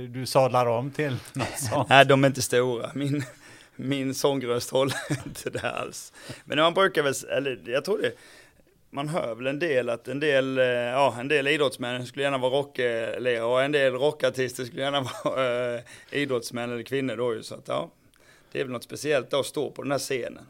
du 0.10 0.26
sadlar 0.26 0.66
om 0.66 0.92
till 0.92 1.18
något 1.34 1.60
sånt? 1.72 1.90
Nej, 1.90 2.06
de 2.06 2.24
är 2.24 2.28
inte 2.28 2.42
stora. 2.42 2.92
Min, 2.96 3.24
min 3.78 4.14
sångröst 4.14 4.70
håller 4.70 4.98
inte 5.26 5.50
det 5.50 5.72
alls. 5.72 6.14
Men 6.46 6.58
man 6.58 6.74
brukar 6.74 7.04
väl, 7.04 7.14
eller 7.30 7.62
jag 7.66 7.86
tror 7.86 7.98
det, 8.02 8.12
man 8.90 9.08
hör 9.08 9.36
väl 9.36 9.48
en 9.48 9.60
del 9.60 9.90
att 9.90 10.08
en 10.08 10.20
del, 10.20 10.58
eh, 10.58 10.66
ja, 10.66 11.16
en 11.20 11.28
del 11.28 11.48
idrottsmän 11.48 12.06
skulle 12.06 12.24
gärna 12.24 12.38
vara 12.38 12.54
rockledare 12.54 13.42
och 13.42 13.64
en 13.64 13.72
del 13.72 13.94
rockartister 13.94 14.66
skulle 14.66 14.82
gärna 14.82 15.02
vara 15.24 15.76
äh, 15.76 15.82
idrottsmän 16.12 16.72
eller 16.72 16.84
kvinnor 16.84 17.16
då 17.16 17.36
ju. 17.36 17.44
Så 17.44 17.56
att 17.56 17.68
ja, 17.68 17.92
det 18.52 18.60
är 18.60 18.64
väl 18.64 18.74
något 18.74 18.84
speciellt 18.84 19.34
att 19.34 19.46
stå 19.46 19.72
på 19.72 19.82
den 19.84 19.92
här 19.92 20.00
scenen. 20.00 20.46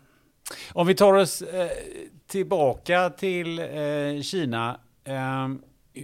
Om 0.74 0.88
vi 0.88 0.96
tar 0.96 1.13
oss 1.13 1.42
eh, 1.42 1.72
tillbaka 2.28 3.10
till 3.10 3.60
eh, 3.60 4.22
Kina. 4.22 4.80
Eh, 5.04 5.48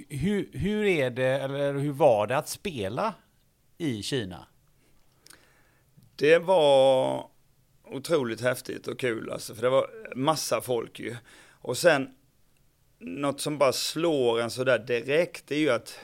hur, 0.10 0.50
hur 0.54 0.86
är 0.86 1.10
det, 1.10 1.24
eller 1.24 1.74
hur 1.74 1.92
var 1.92 2.28
det 2.28 2.38
att 2.38 2.50
spela 2.50 3.14
i 3.78 4.04
Kina? 4.04 4.48
Det 6.16 6.40
var 6.40 7.28
otroligt 7.86 8.42
häftigt 8.42 8.88
och 8.88 9.00
kul 9.00 9.32
alltså, 9.32 9.56
för 9.56 9.62
det 9.62 9.70
var 9.70 9.90
massa 10.16 10.62
folk 10.62 11.00
ju. 11.00 11.16
Och 11.52 11.78
sen, 11.78 12.10
något 13.00 13.42
som 13.42 13.58
bara 13.58 13.74
slår 13.74 14.42
en 14.42 14.52
sådär 14.52 14.80
direkt, 14.80 15.48
det 15.48 15.56
är 15.56 15.60
ju 15.60 15.70
att 15.70 16.00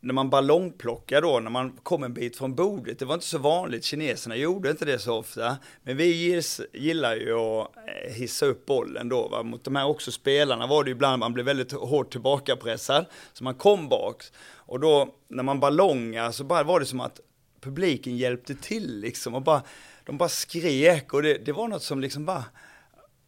när 0.00 0.14
man 0.14 0.30
ballongplockar 0.30 1.22
då, 1.22 1.40
när 1.40 1.50
man 1.50 1.72
kom 1.82 2.04
en 2.04 2.14
bit 2.14 2.36
från 2.36 2.54
bordet, 2.54 2.98
det 2.98 3.04
var 3.04 3.14
inte 3.14 3.26
så 3.26 3.38
vanligt, 3.38 3.84
kineserna 3.84 4.36
gjorde 4.36 4.70
inte 4.70 4.84
det 4.84 4.98
så 4.98 5.16
ofta, 5.16 5.56
men 5.82 5.96
vi 5.96 6.40
gillar 6.72 7.16
ju 7.16 7.32
att 7.32 7.76
eh, 7.76 8.12
hissa 8.12 8.46
upp 8.46 8.66
bollen 8.66 9.08
då, 9.08 9.28
va? 9.28 9.42
mot 9.42 9.64
de 9.64 9.76
här 9.76 9.86
också 9.86 10.12
spelarna 10.12 10.66
var 10.66 10.84
det 10.84 10.90
ju 10.90 10.94
ibland 10.94 11.20
man 11.20 11.32
blev 11.32 11.46
väldigt 11.46 11.72
hårt 11.72 12.12
tillbakapressad, 12.12 13.06
så 13.32 13.44
man 13.44 13.54
kom 13.54 13.88
bak, 13.88 14.24
och 14.54 14.80
då 14.80 15.14
när 15.28 15.42
man 15.42 15.60
ballongar 15.60 16.30
så 16.30 16.44
bara 16.44 16.62
var 16.62 16.80
det 16.80 16.86
som 16.86 17.00
att 17.00 17.20
publiken 17.60 18.16
hjälpte 18.16 18.54
till 18.54 19.00
liksom, 19.00 19.34
och 19.34 19.42
bara, 19.42 19.62
de 20.04 20.18
bara 20.18 20.28
skrek, 20.28 21.14
och 21.14 21.22
det, 21.22 21.38
det 21.38 21.52
var 21.52 21.68
något 21.68 21.82
som 21.82 22.00
liksom 22.00 22.24
bara, 22.24 22.44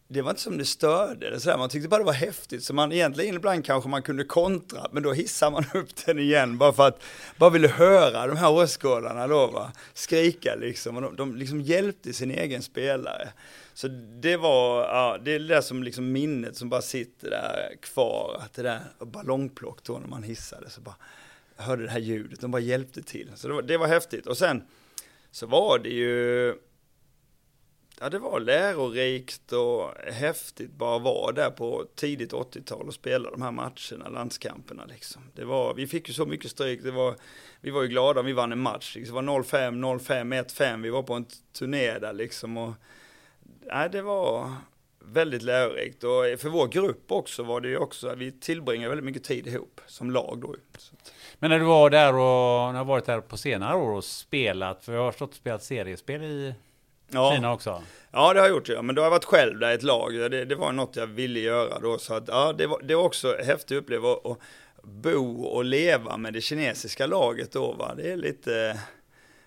det 0.07 0.21
var 0.21 0.29
inte 0.29 0.41
som 0.41 0.57
det 0.57 0.65
störde, 0.65 1.27
eller 1.27 1.39
sådär. 1.39 1.57
man 1.57 1.69
tyckte 1.69 1.89
bara 1.89 1.97
det 1.97 2.05
var 2.05 2.13
häftigt. 2.13 2.63
Så 2.63 2.73
man 2.73 2.91
egentligen 2.91 3.35
ibland 3.35 3.65
kanske 3.65 3.89
man 3.89 4.01
kunde 4.01 4.23
kontra, 4.23 4.87
men 4.91 5.03
då 5.03 5.13
hissar 5.13 5.51
man 5.51 5.65
upp 5.73 6.05
den 6.05 6.19
igen 6.19 6.57
bara 6.57 6.73
för 6.73 6.87
att, 6.87 7.03
bara 7.37 7.49
ville 7.49 7.67
höra 7.67 8.27
de 8.27 8.37
här 8.37 8.51
åskådarna 8.51 9.27
då 9.27 9.47
va, 9.47 9.71
skrika 9.93 10.55
liksom. 10.55 10.95
Och 10.95 11.01
de, 11.01 11.15
de 11.15 11.35
liksom 11.35 11.61
hjälpte 11.61 12.13
sin 12.13 12.31
egen 12.31 12.61
spelare. 12.61 13.29
Så 13.73 13.87
det 14.21 14.37
var, 14.37 14.81
ja, 14.81 15.17
det 15.25 15.35
är 15.35 15.39
det 15.39 15.47
där 15.47 15.61
som 15.61 15.83
liksom 15.83 16.11
minnet 16.11 16.57
som 16.57 16.69
bara 16.69 16.81
sitter 16.81 17.29
där 17.29 17.75
kvar, 17.81 18.41
att 18.45 18.53
det 18.53 18.63
där 18.63 18.81
ballongplock 19.05 19.83
då 19.83 19.99
när 19.99 20.07
man 20.07 20.23
hissade, 20.23 20.69
så 20.69 20.81
bara 20.81 20.95
hörde 21.55 21.83
det 21.83 21.89
här 21.89 21.99
ljudet, 21.99 22.41
de 22.41 22.51
bara 22.51 22.61
hjälpte 22.61 23.01
till. 23.01 23.31
Så 23.35 23.47
det 23.47 23.53
var, 23.53 23.61
det 23.61 23.77
var 23.77 23.87
häftigt. 23.87 24.27
Och 24.27 24.37
sen 24.37 24.63
så 25.31 25.47
var 25.47 25.79
det 25.79 25.89
ju, 25.89 26.55
ja, 27.99 28.09
det 28.09 28.19
var 28.19 28.39
lärorikt 28.39 29.51
och 29.51 29.91
häftigt 30.13 30.71
bara 30.71 30.95
att 30.95 31.01
vara 31.01 31.31
där 31.31 31.49
på 31.49 31.85
tidigt 31.95 32.33
80-tal 32.33 32.87
och 32.87 32.93
spela 32.93 33.31
de 33.31 33.41
här 33.41 33.51
matcherna, 33.51 34.09
landskamperna 34.09 34.85
liksom. 34.85 35.21
Det 35.35 35.45
var, 35.45 35.73
vi 35.73 35.87
fick 35.87 36.07
ju 36.07 36.13
så 36.13 36.25
mycket 36.25 36.51
stryk, 36.51 36.83
det 36.83 36.91
var, 36.91 37.15
vi 37.61 37.71
var 37.71 37.81
ju 37.81 37.87
glada 37.87 38.19
om 38.19 38.25
vi 38.25 38.33
vann 38.33 38.51
en 38.51 38.59
match. 38.59 38.95
Liksom. 38.95 39.15
Det 39.15 39.31
var 39.31 39.43
0-5, 39.43 39.99
0-5, 39.99 40.43
1-5, 40.43 40.81
vi 40.81 40.89
var 40.89 41.03
på 41.03 41.13
en 41.13 41.25
turné 41.53 41.99
där 41.99 42.13
liksom. 42.13 42.57
Och, 42.57 42.73
nej, 43.65 43.89
det 43.89 44.01
var 44.01 44.51
väldigt 45.05 45.41
lärorikt 45.41 46.03
och 46.03 46.39
för 46.39 46.49
vår 46.49 46.67
grupp 46.67 47.11
också 47.11 47.43
var 47.43 47.61
det 47.61 47.67
ju 47.67 47.77
också, 47.77 48.15
vi 48.15 48.31
tillbringade 48.31 48.89
väldigt 48.89 49.05
mycket 49.05 49.23
tid 49.23 49.47
ihop 49.47 49.81
som 49.87 50.11
lag 50.11 50.39
då. 50.41 50.55
Men 51.39 51.49
när 51.49 51.59
du 51.59 51.65
var 51.65 51.89
där 51.89 52.13
och 52.13 52.73
när 52.73 52.79
du 52.79 52.85
varit 52.85 53.05
där 53.05 53.21
på 53.21 53.37
senare 53.37 53.75
år 53.75 53.91
och 53.91 54.03
spelat, 54.03 54.85
för 54.85 54.93
jag 54.93 55.03
har 55.03 55.11
förstått 55.11 55.29
att 55.29 55.35
spelat 55.35 55.63
seriespel 55.63 56.23
i 56.23 56.55
ja. 57.09 57.31
Kina 57.35 57.53
också? 57.53 57.83
Ja, 58.11 58.33
det 58.33 58.39
har 58.39 58.47
jag 58.47 58.55
gjort, 58.55 58.69
ja. 58.69 58.81
men 58.81 58.95
då 58.95 59.01
har 59.01 59.05
jag 59.05 59.11
varit 59.11 59.25
själv 59.25 59.59
där 59.59 59.71
i 59.71 59.73
ett 59.73 59.83
lag. 59.83 60.13
Det, 60.13 60.45
det 60.45 60.55
var 60.55 60.71
något 60.71 60.95
jag 60.95 61.07
ville 61.07 61.39
göra 61.39 61.79
då, 61.79 61.97
så 61.97 62.13
att 62.13 62.27
ja, 62.27 62.53
det 62.53 62.67
var, 62.67 62.81
det 62.83 62.95
var 62.95 63.03
också 63.03 63.37
häftigt 63.43 63.77
uppleva 63.77 64.11
att 64.11 64.37
bo 64.83 65.43
och 65.43 65.65
leva 65.65 66.17
med 66.17 66.33
det 66.33 66.41
kinesiska 66.41 67.05
laget 67.05 67.51
då, 67.51 67.73
va. 67.73 67.93
Det 67.97 68.11
är 68.11 68.17
lite, 68.17 68.79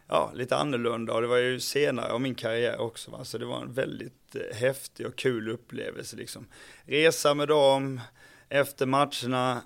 ja, 0.08 0.30
lite 0.34 0.56
annorlunda 0.56 1.12
och 1.12 1.20
det 1.20 1.26
var 1.26 1.36
ju 1.36 1.60
senare 1.60 2.12
av 2.12 2.20
min 2.20 2.34
karriär 2.34 2.80
också, 2.80 3.10
va. 3.10 3.24
Så 3.24 3.38
det 3.38 3.44
var 3.46 3.60
en 3.62 3.72
väldigt 3.72 4.34
eh, 4.34 4.56
häftig 4.56 5.06
och 5.06 5.16
kul 5.16 5.48
upplevelse 5.48 6.16
liksom. 6.16 6.46
Resa 6.84 7.34
med 7.34 7.48
dem, 7.48 8.00
efter 8.48 8.86
matcherna, 8.86 9.62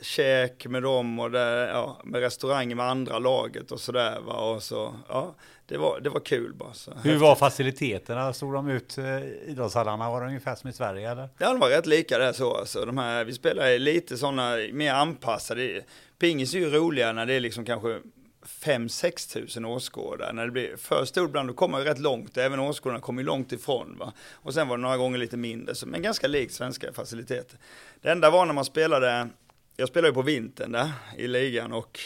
käk 0.00 0.66
med 0.66 0.82
dem 0.82 1.18
och 1.20 1.30
där, 1.30 1.68
ja, 1.68 2.00
med 2.04 2.20
restauranger 2.20 2.74
med 2.76 2.86
andra 2.86 3.18
laget 3.18 3.72
och 3.72 3.80
sådär 3.80 4.20
va. 4.20 4.34
Och 4.34 4.62
så, 4.62 4.94
ja, 5.08 5.34
det 5.66 5.76
var, 5.76 6.00
det 6.00 6.10
var 6.10 6.20
kul 6.20 6.54
bara. 6.54 6.72
Så 6.72 6.90
Hur 6.90 6.96
häftigt. 6.96 7.20
var 7.20 7.34
faciliteterna? 7.36 8.32
Såg 8.32 8.52
de 8.52 8.68
ut, 8.68 8.98
eh, 8.98 9.22
idrottshallarna, 9.50 10.10
var 10.10 10.20
de 10.20 10.26
ungefär 10.28 10.54
som 10.54 10.70
i 10.70 10.72
Sverige 10.72 11.10
eller? 11.10 11.28
Ja, 11.38 11.48
de 11.48 11.60
var 11.60 11.68
rätt 11.68 11.86
lika 11.86 12.18
där 12.18 12.32
så 12.32 12.54
alltså. 12.54 12.84
De 12.84 12.98
här, 12.98 13.24
vi 13.24 13.32
spelar 13.32 13.78
lite 13.78 14.16
sådana 14.16 14.56
mer 14.72 14.92
anpassade. 14.92 15.82
Pingis 16.18 16.54
är 16.54 16.58
ju 16.58 16.70
roligare 16.70 17.12
när 17.12 17.26
det 17.26 17.34
är 17.34 17.40
liksom 17.40 17.64
kanske 17.64 18.00
5-6 18.44 19.32
tusen 19.32 19.64
åskådare. 19.64 20.32
När 20.32 20.44
det 20.44 20.52
blir 20.52 20.76
för 20.76 21.04
stort 21.04 21.28
ibland, 21.28 21.48
då 21.48 21.54
kommer 21.54 21.78
man 21.78 21.84
rätt 21.86 21.98
långt. 21.98 22.36
Även 22.36 22.60
åskådarna 22.60 23.00
kommer 23.00 23.22
ju 23.22 23.26
långt 23.26 23.52
ifrån. 23.52 23.96
Va? 23.98 24.12
Och 24.32 24.54
sen 24.54 24.68
var 24.68 24.76
det 24.76 24.82
några 24.82 24.96
gånger 24.96 25.18
lite 25.18 25.36
mindre, 25.36 25.74
men 25.86 26.02
ganska 26.02 26.26
likt 26.26 26.54
svenska 26.54 26.92
faciliteter. 26.92 27.58
Det 28.00 28.10
enda 28.10 28.30
var 28.30 28.46
när 28.46 28.52
man 28.52 28.64
spelade 28.64 29.28
jag 29.76 29.88
spelade 29.88 30.08
ju 30.08 30.14
på 30.14 30.22
vintern 30.22 30.72
där 30.72 30.92
i 31.16 31.28
ligan 31.28 31.72
och 31.72 32.00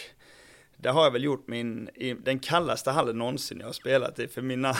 där 0.77 0.91
har 0.91 1.03
jag 1.03 1.11
väl 1.11 1.23
gjort 1.23 1.47
min, 1.47 1.89
den 2.23 2.39
kallaste 2.39 2.91
hallen 2.91 3.17
någonsin 3.17 3.59
jag 3.59 3.67
har 3.67 3.73
spelat 3.73 4.19
i 4.19 4.27
för 4.27 4.41
mina 4.41 4.77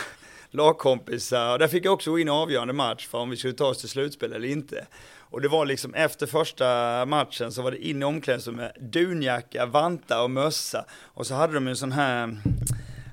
lagkompisar. 0.51 1.53
Och 1.53 1.59
där 1.59 1.67
fick 1.67 1.85
jag 1.85 1.93
också 1.93 2.12
gå 2.12 2.19
in 2.19 2.27
i 2.27 2.31
avgörande 2.31 2.73
match 2.73 3.07
för 3.07 3.17
om 3.17 3.29
vi 3.29 3.38
skulle 3.38 3.53
ta 3.53 3.65
oss 3.65 3.77
till 3.77 3.89
slutspel 3.89 4.33
eller 4.33 4.47
inte. 4.47 4.88
Och 5.31 5.41
det 5.41 5.47
var 5.47 5.65
liksom 5.65 5.93
efter 5.93 6.27
första 6.27 7.05
matchen 7.05 7.51
så 7.51 7.62
var 7.62 7.71
det 7.71 7.88
in 7.88 8.01
i 8.01 8.05
omklädningsrummet 8.05 8.75
dunjacka, 8.79 9.65
vantar 9.65 10.23
och 10.23 10.31
mössa. 10.31 10.85
Och 11.03 11.27
så 11.27 11.33
hade 11.33 11.53
de 11.53 11.67
en 11.67 11.75
sån 11.75 11.91
här 11.91 12.38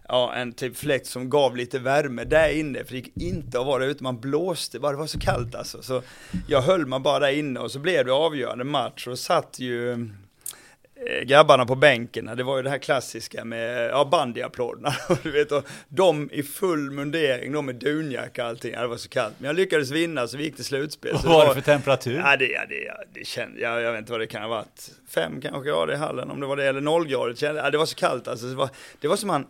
ja, 0.09 0.35
en 0.35 0.53
typ 0.53 0.77
fläkt 0.77 1.07
som 1.07 1.31
gav 1.31 1.57
lite 1.57 1.79
värme 1.79 2.25
där 2.25 2.49
inne, 2.49 2.85
för 2.85 2.91
det 2.91 2.97
gick 2.97 3.17
inte 3.17 3.61
att 3.61 3.67
vara 3.67 3.79
där 3.79 3.91
ute, 3.91 4.03
man 4.03 4.21
blåste 4.21 4.81
bara, 4.81 4.93
det 4.93 4.99
var 4.99 5.07
så 5.07 5.19
kallt 5.19 5.55
alltså. 5.55 5.83
Så 5.83 6.03
jag 6.49 6.63
höll 6.63 6.87
mig 6.87 7.01
bara 7.01 7.19
där 7.19 7.33
inne 7.33 7.61
och 7.61 7.71
så 7.71 7.79
blev 7.79 8.05
det 8.07 8.13
avgörande 8.13 8.65
match 8.65 9.07
och 9.07 9.19
satt 9.19 9.59
ju 9.59 10.09
grabbarna 11.25 11.67
på 11.67 11.75
bänken, 11.75 12.31
det 12.37 12.43
var 12.43 12.57
ju 12.57 12.63
det 12.63 12.71
här 12.71 12.79
klassiska 12.79 13.45
med 13.45 13.91
ja, 13.91 14.05
bandyapplåderna, 14.05 14.95
du 15.23 15.31
vet, 15.31 15.53
och 15.53 15.65
de 15.89 16.31
i 16.33 16.43
full 16.43 16.91
mundering, 16.91 17.53
de 17.53 17.67
med 17.67 17.75
dunjacka 17.75 18.43
och 18.43 18.49
allting, 18.49 18.73
ja, 18.73 18.81
det 18.81 18.87
var 18.87 18.97
så 18.97 19.09
kallt. 19.09 19.35
Men 19.39 19.47
jag 19.47 19.57
lyckades 19.57 19.91
vinna 19.91 20.29
så 20.29 20.37
vi 20.37 20.45
gick 20.45 20.57
till 20.57 20.65
slutspel. 20.65 21.13
Vad 21.13 21.25
var 21.25 21.49
det 21.49 21.55
för 21.55 21.61
temperatur? 21.61 22.17
Ja, 22.17 22.37
det, 22.37 22.49
ja, 22.49 22.61
det, 22.69 23.21
det 23.21 23.27
kände, 23.27 23.61
ja, 23.61 23.81
jag 23.81 23.93
vet 23.93 23.99
inte 23.99 24.13
vad 24.13 24.21
det 24.21 24.27
kan 24.27 24.43
ha 24.43 24.49
varit, 24.49 24.91
fem 25.09 25.41
kanske 25.41 25.71
grader 25.71 25.93
i 25.93 25.97
hallen 25.97 26.31
om 26.31 26.41
det 26.41 26.47
var 26.47 26.57
det, 26.57 26.65
eller 26.65 26.81
nollgradigt, 26.81 27.43
ja, 27.43 27.71
det 27.71 27.79
var 27.79 27.87
så 27.87 27.97
kallt 27.97 28.29
alltså. 28.29 28.47
Det 28.47 28.55
var, 28.55 28.71
det 29.01 29.09
var 29.09 29.17
som 29.17 29.27
man, 29.27 29.47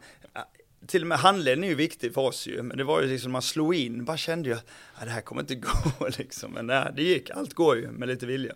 till 0.87 1.03
och 1.03 1.09
med 1.09 1.19
handleden 1.19 1.65
är 1.65 1.69
ju 1.69 1.75
viktig 1.75 2.15
för 2.15 2.21
oss 2.21 2.47
ju, 2.47 2.63
men 2.63 2.77
det 2.77 2.85
var 2.85 3.03
ju 3.03 3.09
liksom 3.09 3.33
man 3.33 3.43
slog 3.43 3.75
in, 3.75 4.05
bara 4.05 4.17
kände 4.17 4.49
jag, 4.49 4.59
att 4.95 5.05
det 5.05 5.11
här 5.11 5.21
kommer 5.21 5.41
inte 5.41 5.55
gå 5.99 6.09
liksom, 6.19 6.53
men 6.53 6.67
nej, 6.67 6.93
det 6.97 7.03
gick, 7.03 7.31
allt 7.31 7.55
går 7.55 7.77
ju 7.77 7.91
med 7.91 8.09
lite 8.09 8.27
vilja. 8.27 8.53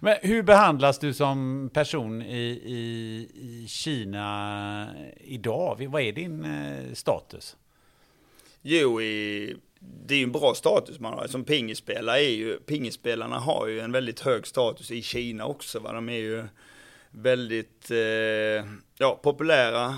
Men 0.00 0.16
hur 0.22 0.42
behandlas 0.42 0.98
du 0.98 1.14
som 1.14 1.70
person 1.74 2.22
i, 2.22 2.46
i, 2.64 3.28
i 3.34 3.66
Kina 3.68 4.88
idag? 5.20 5.86
Vad 5.88 6.02
är 6.02 6.12
din 6.12 6.44
eh, 6.44 6.94
status? 6.94 7.56
Jo, 8.62 9.00
i, 9.00 9.56
det 10.06 10.14
är 10.14 10.18
ju 10.18 10.24
en 10.24 10.32
bra 10.32 10.54
status 10.54 11.00
man 11.00 11.12
har. 11.12 11.26
Som 11.26 11.44
pingisspelare 11.44 12.20
är 12.24 12.34
ju, 12.34 12.56
pingisspelarna 12.56 13.38
har 13.38 13.66
ju 13.66 13.80
en 13.80 13.92
väldigt 13.92 14.20
hög 14.20 14.46
status 14.46 14.90
i 14.90 15.02
Kina 15.02 15.46
också. 15.46 15.78
Va? 15.78 15.92
De 15.92 16.08
är 16.08 16.18
ju 16.18 16.44
väldigt 17.10 17.90
eh, 17.90 18.66
ja, 18.98 19.20
populära 19.22 19.94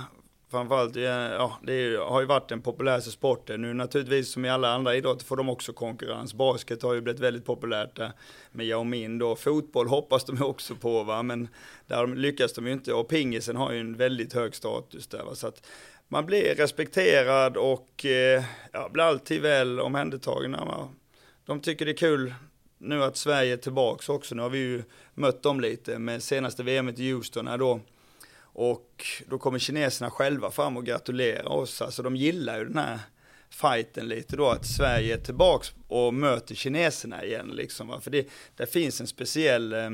framförallt, 0.51 0.97
ja, 0.97 1.59
det 1.63 1.97
har 1.97 2.21
ju 2.21 2.27
varit 2.27 2.49
den 2.49 2.63
populäraste 2.63 3.11
sporten. 3.11 3.63
Nu 3.63 3.75
naturligtvis 3.75 4.33
som 4.33 4.45
i 4.45 4.49
alla 4.49 4.75
andra 4.75 4.97
idrotter 4.97 5.27
får 5.27 5.37
de 5.37 5.49
också 5.49 5.73
konkurrens. 5.73 6.35
Basket 6.35 6.83
har 6.83 6.95
ju 6.95 7.01
blivit 7.01 7.21
väldigt 7.21 7.45
populärt 7.45 7.97
där 7.97 8.13
med 8.53 8.67
Yao 8.67 8.85
Min 8.85 9.19
då. 9.19 9.37
Fotboll 9.37 9.89
hoppas 9.89 10.25
de 10.25 10.43
också 10.43 10.75
på 10.75 11.03
va, 11.03 11.23
men 11.23 11.49
där 11.87 12.07
lyckas 12.07 12.53
de 12.53 12.67
ju 12.67 12.73
inte. 12.73 12.93
Och 12.93 13.09
pingisen 13.09 13.57
har 13.57 13.73
ju 13.73 13.81
en 13.81 13.97
väldigt 13.97 14.33
hög 14.33 14.55
status 14.55 15.07
där 15.07 15.25
va. 15.25 15.35
Så 15.35 15.47
att 15.47 15.67
man 16.09 16.27
blir 16.27 16.55
respekterad 16.55 17.57
och 17.57 18.05
eh, 18.05 18.45
ja, 18.73 18.89
blir 18.93 19.05
alltid 19.05 19.43
väl 19.43 19.81
omhändertagen. 19.81 20.57
De 21.47 21.61
tycker 21.61 21.85
det 21.85 21.91
är 21.91 21.97
kul 21.97 22.35
nu 22.79 23.03
att 23.03 23.17
Sverige 23.17 23.53
är 23.53 23.57
tillbaks 23.57 24.09
också. 24.09 24.35
Nu 24.35 24.43
har 24.43 24.51
vi 24.51 24.59
ju 24.59 24.83
mött 25.15 25.43
dem 25.43 25.61
lite 25.61 25.99
med 25.99 26.23
senaste 26.23 26.63
VM 26.63 26.89
i 26.89 27.13
Houston 27.13 27.47
här 27.47 27.59
då 27.59 27.81
och 28.59 29.05
då 29.27 29.38
kommer 29.38 29.59
kineserna 29.59 30.11
själva 30.11 30.51
fram 30.51 30.77
och 30.77 30.87
gratulerar 30.87 31.49
oss. 31.49 31.83
Alltså 31.83 32.03
de 32.03 32.16
gillar 32.16 32.59
ju 32.59 32.64
den 32.64 32.79
här 32.79 32.99
fighten 33.51 34.09
lite 34.09 34.37
då, 34.37 34.49
att 34.49 34.66
Sverige 34.66 35.14
är 35.14 35.19
tillbaks 35.19 35.73
och 35.88 36.14
möter 36.14 36.55
kineserna 36.55 37.25
igen 37.25 37.51
liksom. 37.53 38.01
För 38.01 38.11
det, 38.11 38.29
det 38.57 38.66
finns 38.66 39.01
en 39.01 39.07
speciell 39.07 39.73
eh, 39.73 39.90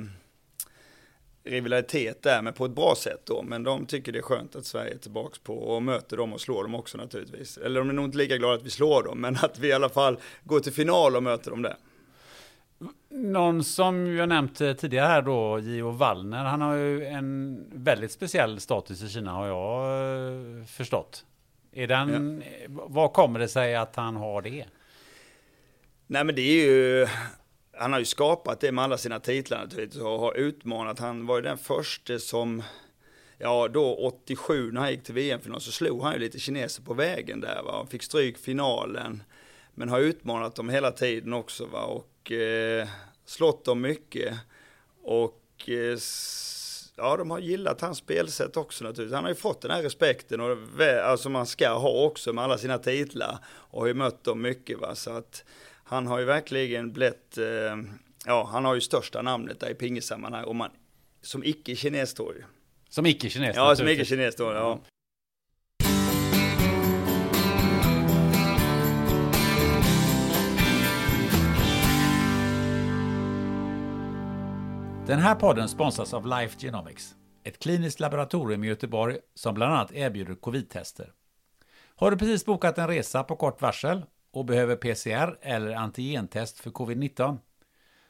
rivalitet 1.45 2.23
där, 2.23 2.43
men 2.43 2.53
på 2.53 2.65
ett 2.65 2.75
bra 2.75 2.95
sätt 2.97 3.21
då. 3.25 3.43
Men 3.43 3.63
de 3.63 3.87
tycker 3.87 4.13
det 4.13 4.19
är 4.19 4.23
skönt 4.23 4.57
att 4.57 4.67
Sverige 4.67 4.95
är 4.95 4.99
tillbaks 4.99 5.39
på 5.39 5.59
och 5.59 5.83
möter 5.83 6.17
dem 6.17 6.33
och 6.33 6.41
slår 6.41 6.63
dem 6.63 6.75
också 6.75 6.99
naturligtvis. 6.99 7.59
Eller 7.59 7.81
de 7.81 7.89
är 7.89 7.95
nog 7.95 8.05
inte 8.05 8.19
lika 8.19 8.37
glada 8.37 8.55
att 8.55 8.67
vi 8.67 8.71
slår 8.71 9.03
dem, 9.03 9.21
men 9.21 9.37
att 9.37 9.59
vi 9.59 9.69
i 9.69 9.73
alla 9.73 9.89
fall 9.89 10.19
går 10.45 10.61
till 10.61 10.73
final 10.73 11.17
och 11.17 11.23
möter 11.23 11.51
dem 11.51 11.63
där. 11.63 11.77
Någon 13.09 13.65
som 13.65 14.17
jag 14.17 14.29
nämnt 14.29 14.59
tidigare 14.59 15.07
här 15.07 15.23
då, 15.23 15.59
Gio 15.59 15.91
Wallner, 15.91 16.45
han 16.45 16.61
har 16.61 16.75
ju 16.75 17.05
en 17.05 17.65
väldigt 17.75 18.13
speciell 18.13 18.61
status 18.61 19.03
i 19.03 19.09
Kina 19.09 19.31
har 19.33 19.47
jag 19.47 20.59
eh, 20.61 20.65
förstått. 20.65 21.25
Är 21.73 21.87
den, 21.87 22.43
ja. 22.63 22.69
Vad 22.69 23.13
kommer 23.13 23.39
det 23.39 23.49
sig 23.49 23.77
att 23.77 23.97
han 23.97 24.17
har 24.17 24.43
det? 24.43 24.65
Nej 26.07 26.25
men 26.25 26.35
det 26.35 26.43
är 26.43 26.67
ju, 26.67 27.07
han 27.73 27.93
har 27.93 27.99
ju 27.99 28.05
skapat 28.05 28.61
det 28.61 28.73
med 28.73 28.85
alla 28.85 28.99
sina 28.99 29.21
titlar 29.21 29.63
naturligtvis 29.63 30.03
och 30.03 30.19
har 30.19 30.35
utmanat. 30.35 30.99
Han 30.99 31.27
var 31.27 31.37
ju 31.37 31.43
den 31.43 31.59
första 31.59 32.19
som, 32.19 32.63
ja 33.39 33.69
då 33.69 33.95
87 33.95 34.73
när 34.73 34.81
han 34.81 34.91
gick 34.91 35.05
till 35.05 35.15
VM-final 35.15 35.61
så 35.61 35.73
slog 35.73 36.03
han 36.03 36.13
ju 36.13 36.19
lite 36.19 36.39
kineser 36.39 36.83
på 36.83 36.95
vägen 36.95 37.41
där 37.41 37.63
va. 37.63 37.77
Han 37.77 37.87
fick 37.87 38.03
stryk 38.03 38.39
finalen. 38.39 39.23
Men 39.75 39.89
har 39.89 40.01
utmanat 40.01 40.55
dem 40.55 40.69
hela 40.69 40.91
tiden 40.91 41.33
också 41.33 41.67
va. 41.67 41.85
Och 41.85 42.33
eh, 42.33 42.89
slått 43.25 43.65
dem 43.65 43.81
mycket. 43.81 44.35
Och 45.03 45.69
eh, 45.69 45.99
ja, 46.97 47.17
de 47.17 47.31
har 47.31 47.39
gillat 47.39 47.81
hans 47.81 47.99
spelsätt 47.99 48.57
också 48.57 48.85
naturligtvis. 48.85 49.15
Han 49.15 49.25
har 49.25 49.31
ju 49.31 49.35
fått 49.35 49.61
den 49.61 49.71
här 49.71 49.83
respekten 49.83 50.41
och 50.41 50.57
alltså 51.05 51.29
man 51.29 51.47
ska 51.47 51.69
ha 51.69 52.05
också 52.05 52.33
med 52.33 52.45
alla 52.45 52.59
sina 52.59 52.79
titlar 52.79 53.39
och 53.47 53.81
har 53.81 53.87
ju 53.87 53.95
mött 53.95 54.25
dem 54.25 54.43
mycket 54.43 54.79
va. 54.79 54.95
Så 54.95 55.11
att 55.11 55.45
han 55.85 56.07
har 56.07 56.19
ju 56.19 56.25
verkligen 56.25 56.93
blivit, 56.93 57.39
eh, 57.39 57.77
ja 58.27 58.49
han 58.53 58.65
har 58.65 58.75
ju 58.75 58.81
största 58.81 59.23
namnet 59.23 59.61
där 59.61 59.71
i 59.71 59.75
pingissammanhang 59.75 60.45
och 60.45 60.57
man, 60.57 60.71
som 61.23 61.45
icke-kines 61.45 62.15
då 62.15 62.33
Som 62.89 63.07
icke-kines? 63.07 63.57
Ja, 63.57 63.77
som 63.77 63.89
icke-kines 63.89 64.37
då, 64.37 64.45
ja. 64.45 64.81
Den 75.07 75.19
här 75.19 75.35
podden 75.35 75.69
sponsras 75.69 76.15
av 76.15 76.27
Life 76.27 76.59
Genomics, 76.61 77.15
ett 77.45 77.59
kliniskt 77.59 78.01
laboratorium 78.01 78.65
i 78.65 78.67
Göteborg 78.67 79.19
som 79.35 79.55
bland 79.55 79.75
annat 79.75 79.93
erbjuder 79.93 80.35
covid-tester. 80.35 81.13
Har 81.97 82.11
du 82.11 82.17
precis 82.17 82.45
bokat 82.45 82.79
en 82.79 82.89
resa 82.89 83.25
på 83.25 83.37
kort 83.37 83.63
varsel 83.63 84.05
och 84.33 84.45
behöver 84.45 84.77
PCR 84.77 85.39
eller 85.41 85.75
antigentest 85.75 86.59
för 86.59 86.71
covid-19? 86.71 87.39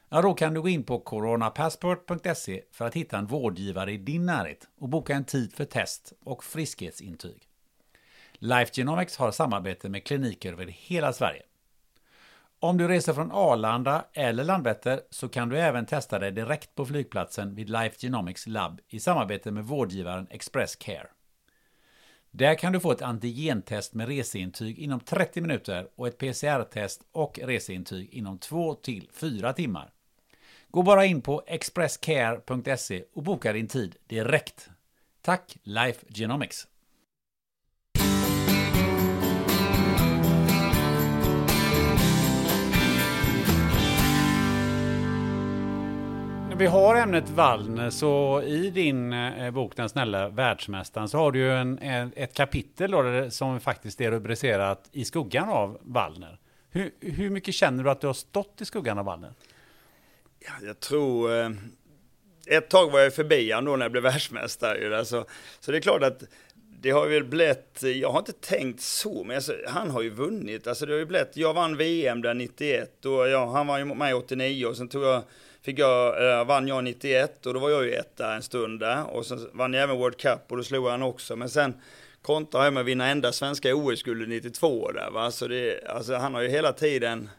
Ja, 0.09 0.21
då 0.21 0.33
kan 0.33 0.53
du 0.53 0.61
gå 0.61 0.69
in 0.69 0.83
på 0.83 0.99
coronapassport.se 0.99 2.61
för 2.71 2.85
att 2.85 2.95
hitta 2.95 3.17
en 3.17 3.27
vårdgivare 3.27 3.91
i 3.91 3.97
din 3.97 4.25
närhet 4.25 4.67
och 4.79 4.89
boka 4.89 5.15
en 5.15 5.25
tid 5.25 5.53
för 5.53 5.65
test 5.65 6.13
och 6.23 6.43
friskhetsintyg. 6.43 7.47
Life 8.33 8.71
Genomics 8.73 9.17
har 9.17 9.31
samarbete 9.31 9.89
med 9.89 10.05
kliniker 10.05 10.53
över 10.53 10.65
hela 10.65 11.13
Sverige. 11.13 11.41
Om 12.63 12.77
du 12.77 12.87
reser 12.87 13.13
från 13.13 13.31
Arlanda 13.31 14.05
eller 14.13 14.43
Landvetter 14.43 15.01
så 15.09 15.29
kan 15.29 15.49
du 15.49 15.59
även 15.59 15.85
testa 15.85 16.19
dig 16.19 16.31
direkt 16.31 16.75
på 16.75 16.85
flygplatsen 16.85 17.55
vid 17.55 17.69
Life 17.69 17.95
Genomics 17.99 18.47
Lab 18.47 18.81
i 18.87 18.99
samarbete 18.99 19.51
med 19.51 19.65
vårdgivaren 19.65 20.27
Express 20.29 20.75
Care. 20.75 21.07
Där 22.31 22.55
kan 22.55 22.73
du 22.73 22.79
få 22.79 22.91
ett 22.91 23.01
antigentest 23.01 23.93
med 23.93 24.07
reseintyg 24.07 24.79
inom 24.79 24.99
30 24.99 25.41
minuter 25.41 25.87
och 25.95 26.07
ett 26.07 26.17
PCR-test 26.17 27.01
och 27.11 27.39
reseintyg 27.43 28.09
inom 28.13 28.37
2 28.37 28.73
till 28.73 29.09
4 29.13 29.53
timmar. 29.53 29.89
Gå 30.71 30.83
bara 30.83 31.05
in 31.05 31.21
på 31.21 31.43
expresscare.se 31.47 33.03
och 33.13 33.23
boka 33.23 33.53
din 33.53 33.67
tid 33.67 33.95
direkt. 34.07 34.69
Tack 35.21 35.57
Life 35.63 36.05
Genomics! 36.09 36.67
Vi 46.63 46.67
har 46.67 46.95
ämnet 46.95 47.29
Wallner 47.29 47.89
så 47.89 48.41
i 48.41 48.69
din 48.69 49.13
eh, 49.13 49.51
bok 49.51 49.75
Den 49.75 49.89
snälla 49.89 50.29
världsmästaren 50.29 51.09
så 51.09 51.17
har 51.17 51.31
du 51.31 51.39
ju 51.39 51.51
en, 51.51 51.79
en, 51.79 52.13
ett 52.15 52.33
kapitel 52.33 52.91
då, 52.91 53.29
som 53.29 53.59
faktiskt 53.59 54.01
är 54.01 54.11
rubricerat 54.11 54.89
I 54.91 55.05
skuggan 55.05 55.49
av 55.49 55.79
Wallner. 55.81 56.39
Hur, 56.71 56.91
hur 56.99 57.29
mycket 57.29 57.53
känner 57.53 57.83
du 57.83 57.89
att 57.89 58.01
du 58.01 58.07
har 58.07 58.13
stått 58.13 58.61
i 58.61 58.65
skuggan 58.65 58.97
av 58.97 59.05
Wallner? 59.05 59.33
Ja, 60.39 60.51
jag 60.65 60.79
tror... 60.79 61.39
Eh, 61.39 61.49
ett 62.47 62.69
tag 62.69 62.91
var 62.91 62.99
jag 62.99 63.15
förbi 63.15 63.51
honom 63.51 63.65
då 63.65 63.75
när 63.77 63.85
jag 63.85 63.91
blev 63.91 64.03
världsmästare. 64.03 64.97
Alltså, 64.97 65.25
så 65.59 65.71
det 65.71 65.77
är 65.77 65.81
klart 65.81 66.03
att 66.03 66.23
det 66.81 66.89
har 66.89 67.07
väl 67.07 67.23
blivit, 67.23 67.83
jag 67.83 68.11
har 68.11 68.19
inte 68.19 68.33
tänkt 68.33 68.81
så, 68.81 69.23
men 69.23 69.35
alltså, 69.35 69.53
han 69.67 69.91
har 69.91 70.01
ju 70.01 70.09
vunnit. 70.09 70.67
Alltså 70.67 70.85
det 70.85 70.93
har 70.93 70.99
ju 70.99 71.05
blivit, 71.05 71.37
jag 71.37 71.53
vann 71.53 71.77
VM 71.77 72.21
där 72.21 72.33
91 72.33 73.05
och 73.05 73.27
ja, 73.29 73.51
han 73.51 73.67
var 73.67 73.77
ju 73.77 73.85
med 73.85 74.15
89 74.15 74.65
och 74.65 74.77
sen 74.77 74.87
tog 74.87 75.03
jag 75.03 75.23
fick 75.63 75.79
jag, 75.79 76.31
äh, 76.39 76.45
vann 76.45 76.67
jag 76.67 76.83
91 76.83 77.45
och 77.45 77.53
då 77.53 77.59
var 77.59 77.69
jag 77.69 77.85
ju 77.85 77.93
etta 77.93 78.33
en 78.33 78.43
stund 78.43 78.79
där. 78.79 79.09
Och 79.09 79.25
sen 79.25 79.49
vann 79.53 79.73
jag 79.73 79.83
även 79.83 79.97
World 79.97 80.17
Cup 80.17 80.39
och 80.47 80.57
då 80.57 80.63
slog 80.63 80.87
han 80.87 81.03
också. 81.03 81.35
Men 81.35 81.49
sen 81.49 81.73
kontrade 82.21 82.65
jag 82.65 82.73
med 82.73 82.81
att 82.81 82.87
vinna 82.87 83.07
enda 83.07 83.31
svenska 83.31 83.75
OS-guldet 83.75 84.29
92 84.29 84.91
där 84.91 85.11
va. 85.11 85.31
Så 85.31 85.47
det, 85.47 85.87
alltså 85.87 86.15
han 86.15 86.33
har 86.33 86.41
ju 86.41 86.49
hela 86.49 86.73
tiden 86.73 87.29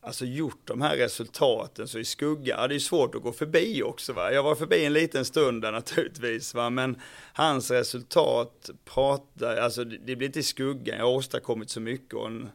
alltså 0.00 0.24
gjort 0.24 0.60
de 0.64 0.82
här 0.82 0.96
resultaten 0.96 1.88
så 1.88 1.98
i 1.98 2.04
skugga, 2.04 2.68
det 2.68 2.74
är 2.74 2.78
svårt 2.78 3.14
att 3.14 3.22
gå 3.22 3.32
förbi 3.32 3.82
också 3.82 4.12
va. 4.12 4.32
Jag 4.32 4.42
var 4.42 4.54
förbi 4.54 4.84
en 4.84 4.92
liten 4.92 5.24
stund 5.24 5.62
där 5.62 5.72
naturligtvis 5.72 6.54
va, 6.54 6.70
men 6.70 7.00
hans 7.32 7.70
resultat 7.70 8.70
pratar, 8.84 9.56
alltså 9.56 9.84
det 9.84 10.16
blir 10.16 10.26
inte 10.26 10.40
i 10.40 10.42
skuggan, 10.42 10.98
jag 10.98 11.04
har 11.04 11.12
åstadkommit 11.12 11.70
så 11.70 11.80
mycket 11.80 12.14
och 12.14 12.26
en, 12.26 12.50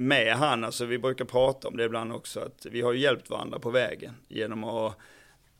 med 0.00 0.36
han, 0.36 0.64
alltså 0.64 0.84
vi 0.84 0.98
brukar 0.98 1.24
prata 1.24 1.68
om 1.68 1.76
det 1.76 1.84
ibland 1.84 2.12
också, 2.12 2.40
att 2.40 2.66
vi 2.70 2.80
har 2.80 2.92
hjälpt 2.92 3.30
varandra 3.30 3.58
på 3.58 3.70
vägen 3.70 4.14
genom 4.28 4.64
att 4.64 4.96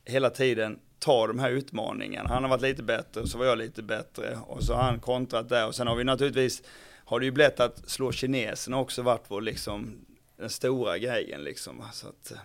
hela 0.05 0.29
tiden 0.29 0.79
ta 0.99 1.27
de 1.27 1.39
här 1.39 1.51
utmaningarna. 1.51 2.29
Han 2.29 2.43
har 2.43 2.49
varit 2.49 2.61
lite 2.61 2.83
bättre, 2.83 3.27
så 3.27 3.37
var 3.37 3.45
jag 3.45 3.57
lite 3.57 3.83
bättre 3.83 4.37
och 4.47 4.63
så 4.63 4.73
har 4.73 4.83
han 4.83 4.99
kontrat 4.99 5.49
där 5.49 5.67
och 5.67 5.75
sen 5.75 5.87
har 5.87 5.95
vi 5.95 6.03
naturligtvis, 6.03 6.63
har 7.05 7.19
det 7.19 7.25
ju 7.25 7.31
blivit 7.31 7.59
att 7.59 7.89
slå 7.89 8.11
kineserna 8.11 8.79
också 8.79 9.01
varit 9.01 9.23
vår 9.27 9.41
liksom, 9.41 10.05
den 10.37 10.49
stora 10.49 10.97
grejen 10.97 11.43
liksom. 11.43 11.83
Så 11.93 12.07
att, 12.07 12.31
eh. 12.31 12.37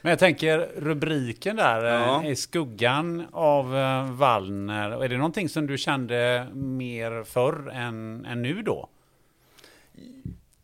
men 0.00 0.10
jag 0.10 0.18
tänker 0.18 0.58
rubriken 0.76 1.56
där, 1.56 1.84
ja. 1.84 2.24
Eh, 2.24 2.30
i 2.30 2.36
skuggan 2.36 3.26
av 3.32 3.76
eh, 3.76 4.12
Wallner, 4.12 5.04
är 5.04 5.08
det 5.08 5.16
någonting 5.16 5.48
som 5.48 5.66
du 5.66 5.78
kände 5.78 6.48
mer 6.54 7.24
förr 7.24 7.70
än, 7.70 8.24
än 8.24 8.42
nu 8.42 8.62
då? 8.62 8.88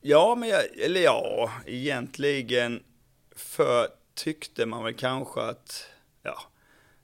Ja, 0.01 0.35
men 0.35 0.49
jag, 0.49 0.79
eller 0.79 1.01
ja, 1.01 1.53
egentligen 1.67 2.83
för 3.37 3.89
tyckte 4.15 4.67
man 4.67 4.85
väl 4.85 4.95
kanske 4.95 5.41
att, 5.41 5.87
ja, 6.23 6.43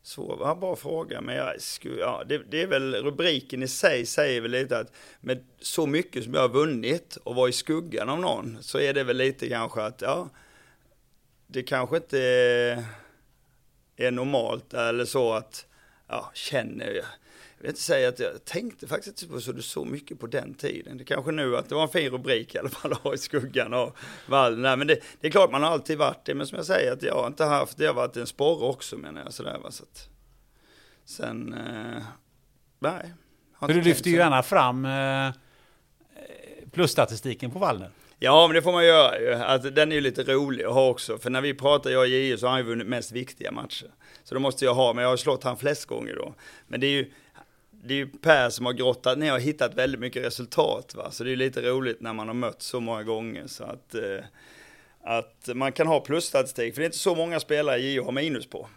svår, 0.03 0.55
bra 0.55 0.77
fråga, 0.77 1.21
men 1.21 1.37
jag 1.37 1.61
skulle, 1.61 2.01
ja, 2.01 2.23
det, 2.27 2.39
det, 2.51 2.63
är 2.63 2.67
väl 2.67 2.95
rubriken 2.95 3.63
i 3.63 3.69
sig 3.69 4.07
säger 4.07 4.41
väl 4.41 4.51
lite 4.51 4.79
att 4.79 4.93
med 5.21 5.45
så 5.59 5.87
mycket 5.87 6.25
som 6.25 6.35
jag 6.35 6.41
har 6.41 6.49
vunnit 6.49 7.17
och 7.17 7.35
var 7.35 7.49
i 7.49 7.53
skuggan 7.53 8.09
av 8.09 8.21
någon 8.21 8.59
så 8.61 8.79
är 8.79 8.95
det 8.95 9.05
väl 9.05 9.17
lite 9.17 9.49
kanske 9.49 9.83
att, 9.83 10.03
ja, 10.03 10.29
det 11.47 11.63
kanske 11.63 11.97
inte 11.97 12.21
är 13.97 14.11
normalt 14.11 14.75
eller 14.75 15.05
så 15.05 15.33
att, 15.33 15.67
ja, 16.09 16.31
känner 16.35 16.91
jag 16.91 17.05
vill 17.65 17.71
inte 17.71 17.83
säga 17.83 18.09
att 18.09 18.19
jag 18.19 18.45
tänkte 18.45 18.87
faktiskt 18.87 19.23
inte 19.23 19.35
på 19.35 19.41
så, 19.41 19.63
så 19.63 19.85
mycket 19.85 20.21
på 20.21 20.27
den 20.27 20.55
tiden. 20.55 20.99
Det 20.99 21.05
kanske 21.05 21.33
nu 21.33 21.57
att 21.57 21.69
det 21.69 21.75
var 21.75 21.83
en 21.83 21.89
fin 21.89 22.11
rubrik 22.11 22.55
i 22.55 22.59
alla 22.59 22.69
fall, 22.69 23.15
i 23.15 23.19
skuggan 23.19 23.75
av 23.75 23.97
vallen. 24.27 24.63
Nej, 24.63 24.77
men 24.77 24.87
det, 24.87 25.01
det, 25.21 25.27
är 25.27 25.31
klart 25.31 25.51
man 25.51 25.63
har 25.63 25.71
alltid 25.71 25.99
varit 25.99 26.25
det, 26.25 26.35
men 26.35 26.47
som 26.47 26.57
jag 26.57 26.67
säger 26.67 26.93
att 26.93 27.03
jag 27.03 27.15
har 27.15 27.27
inte 27.27 27.45
haft, 27.45 27.79
det 27.79 27.87
har 27.87 27.95
varit 27.95 28.17
en 28.17 28.27
sporre 28.27 28.67
också 28.67 28.97
menar 28.97 29.23
jag 29.25 29.33
sådär 29.33 29.59
va. 29.63 29.71
Så 29.71 29.83
att, 29.83 30.09
sen, 31.05 31.53
eh, 31.53 32.03
nej, 32.79 33.13
För 33.61 33.69
du 33.69 33.83
lyfter 33.83 34.11
ju 34.11 34.17
gärna 34.17 34.43
fram 34.43 34.85
eh, 34.85 35.33
plusstatistiken 36.73 37.51
på 37.51 37.59
Wallner. 37.59 37.91
Ja, 38.19 38.47
men 38.47 38.55
det 38.55 38.63
får 38.63 38.73
man 38.73 38.87
göra 38.87 39.21
ju. 39.21 39.33
Att 39.33 39.75
den 39.75 39.93
är 39.93 39.97
ju 39.97 40.01
lite 40.01 40.23
rolig 40.23 40.65
att 40.65 40.73
ha 40.73 40.89
också. 40.89 41.19
För 41.19 41.31
när 41.31 41.41
vi 41.41 41.55
pratar, 41.55 41.91
jag 41.91 42.01
och 42.01 42.09
JO, 42.09 42.37
så 42.37 42.47
har 42.47 42.51
han 42.51 42.61
ju 42.61 42.67
vunnit 42.67 42.87
mest 42.87 43.13
viktiga 43.13 43.53
matcher. 43.53 43.91
Så 44.25 44.35
då 44.35 44.41
måste 44.41 44.65
jag 44.65 44.75
ha, 44.75 44.93
men 44.93 45.03
jag 45.03 45.11
har 45.11 45.17
slått 45.17 45.45
han 45.45 45.57
flest 45.57 45.85
gånger 45.85 46.15
då. 46.15 46.35
Men 46.67 46.81
det 46.81 46.87
är 46.87 46.91
ju, 46.91 47.11
det 47.85 47.95
är 47.95 47.99
ju 47.99 48.07
Per 48.07 48.51
som 48.51 48.67
har 48.67 48.73
grottat 48.73 49.19
ner 49.19 49.33
och 49.33 49.41
hittat 49.41 49.75
väldigt 49.75 50.01
mycket 50.01 50.25
resultat. 50.25 50.95
Va? 50.95 51.11
Så 51.11 51.25
det 51.25 51.33
är 51.33 51.37
lite 51.37 51.63
roligt 51.63 52.01
när 52.01 52.13
man 52.13 52.27
har 52.29 52.35
mött 52.35 52.63
så 52.63 52.81
många 52.81 53.03
gånger. 53.03 53.47
Så 53.47 53.65
att, 53.65 53.95
eh, 53.95 54.25
att 55.01 55.49
man 55.55 55.73
kan 55.73 55.87
ha 55.87 56.01
plusstatistik, 56.01 56.75
för 56.75 56.81
det 56.81 56.85
är 56.85 56.89
inte 56.89 56.99
så 56.99 57.15
många 57.15 57.41
spelare 57.41 57.79
JO 57.79 58.05
har 58.05 58.13
minus 58.13 58.47
på. 58.47 58.69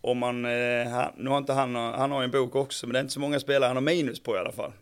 Om 0.00 0.18
man, 0.18 0.44
eh, 0.44 0.88
han, 0.88 1.12
nu 1.16 1.30
har 1.30 1.38
inte 1.38 1.52
han, 1.52 1.74
han 1.74 2.10
har 2.10 2.22
en 2.22 2.30
bok 2.30 2.54
också, 2.54 2.86
men 2.86 2.92
det 2.92 2.98
är 2.98 3.00
inte 3.00 3.12
så 3.12 3.20
många 3.20 3.40
spelare 3.40 3.68
han 3.68 3.76
har 3.76 3.82
minus 3.82 4.22
på 4.22 4.36
i 4.36 4.38
alla 4.38 4.52
fall. 4.52 4.72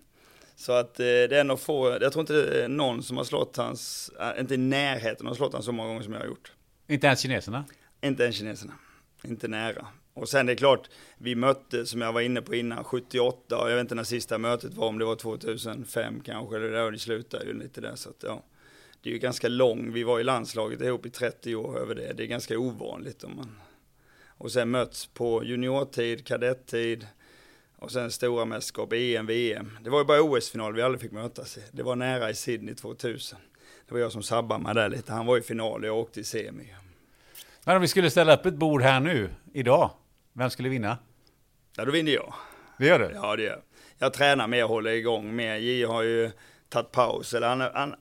Så 0.56 0.72
att 0.72 1.00
eh, 1.00 1.04
det 1.04 1.38
är 1.38 1.44
nog 1.44 1.60
få, 1.60 1.98
jag 2.00 2.12
tror 2.12 2.20
inte 2.20 2.32
det 2.32 2.64
är 2.64 2.68
någon 2.68 3.02
som 3.02 3.16
har 3.16 3.24
slått 3.24 3.56
hans, 3.56 4.10
äh, 4.20 4.40
inte 4.40 4.54
i 4.54 4.56
närheten 4.56 5.26
har 5.26 5.34
slått 5.34 5.52
hans 5.52 5.64
så 5.64 5.72
många 5.72 5.88
gånger 5.88 6.02
som 6.02 6.12
jag 6.12 6.20
har 6.20 6.26
gjort. 6.26 6.52
Inte 6.88 7.06
ens 7.06 7.20
kineserna. 7.20 7.64
Inte 8.00 8.22
ens 8.22 8.36
kineserna. 8.36 8.72
Inte 9.24 9.48
nära. 9.48 9.86
Och 10.14 10.28
sen 10.28 10.46
det 10.46 10.52
är 10.52 10.56
klart, 10.56 10.90
vi 11.18 11.34
mötte, 11.34 11.86
som 11.86 12.00
jag 12.00 12.12
var 12.12 12.20
inne 12.20 12.42
på 12.42 12.54
innan, 12.54 12.84
78, 12.84 13.58
och 13.58 13.70
jag 13.70 13.74
vet 13.74 13.80
inte 13.80 13.94
när 13.94 14.04
sista 14.04 14.38
mötet 14.38 14.74
var, 14.74 14.86
om 14.86 14.98
det 14.98 15.04
var 15.04 15.16
2005 15.16 16.20
kanske, 16.20 16.56
eller 16.56 16.70
där, 16.70 16.84
och 16.84 16.92
det 16.92 16.98
slutade 16.98 17.44
ju 17.44 17.52
lite 17.52 17.80
där, 17.80 17.94
så 17.94 18.10
att 18.10 18.22
ja. 18.22 18.42
Det 19.02 19.08
är 19.10 19.12
ju 19.12 19.18
ganska 19.18 19.48
lång, 19.48 19.92
vi 19.92 20.02
var 20.02 20.20
i 20.20 20.24
landslaget 20.24 20.80
ihop 20.80 21.06
i 21.06 21.10
30 21.10 21.54
år 21.54 21.78
över 21.78 21.94
det, 21.94 22.12
det 22.12 22.22
är 22.22 22.26
ganska 22.26 22.58
ovanligt 22.58 23.24
om 23.24 23.36
man... 23.36 23.60
Och 24.26 24.52
sen 24.52 24.70
möts 24.70 25.06
på 25.06 25.44
juniortid, 25.44 26.26
kadettid, 26.26 27.06
och 27.76 27.92
sen 27.92 28.10
stora 28.10 28.44
mästerskap, 28.44 28.92
EM, 28.92 29.26
VM. 29.26 29.78
Det 29.84 29.90
var 29.90 29.98
ju 29.98 30.04
bara 30.04 30.22
OS-final 30.22 30.74
vi 30.74 30.82
aldrig 30.82 31.00
fick 31.00 31.12
mötas 31.12 31.58
i. 31.58 31.62
Det 31.72 31.82
var 31.82 31.96
nära 31.96 32.30
i 32.30 32.34
Sydney 32.34 32.74
2000. 32.74 33.38
Det 33.88 33.94
var 33.94 34.00
jag 34.00 34.12
som 34.12 34.22
sabbade 34.22 34.62
mig 34.62 34.74
där 34.74 34.88
lite, 34.88 35.12
han 35.12 35.26
var 35.26 35.38
i 35.38 35.42
final 35.42 35.80
och 35.80 35.86
jag 35.86 35.98
åkte 35.98 36.20
i 36.20 36.24
semi. 36.24 36.74
Men 37.64 37.76
om 37.76 37.82
vi 37.82 37.88
skulle 37.88 38.10
ställa 38.10 38.36
upp 38.36 38.46
ett 38.46 38.54
bord 38.54 38.82
här 38.82 39.00
nu, 39.00 39.30
idag, 39.52 39.90
vem 40.32 40.50
skulle 40.50 40.68
vinna? 40.68 40.98
Ja, 41.76 41.84
då 41.84 41.92
vinner 41.92 42.12
jag. 42.12 42.34
Det 42.78 42.86
gör 42.86 42.98
du? 42.98 43.10
Ja, 43.14 43.36
det 43.36 43.42
gör 43.42 43.50
jag. 43.50 43.62
Jag 43.98 44.12
tränar 44.12 44.48
mer, 44.48 44.64
håller 44.64 44.90
igång 44.90 45.36
mer. 45.36 45.56
J 45.56 45.84
har 45.84 46.02
ju 46.02 46.30
tagit 46.68 46.92
paus. 46.92 47.34
Eller 47.34 47.48
han, 47.48 47.60
han, 47.60 47.94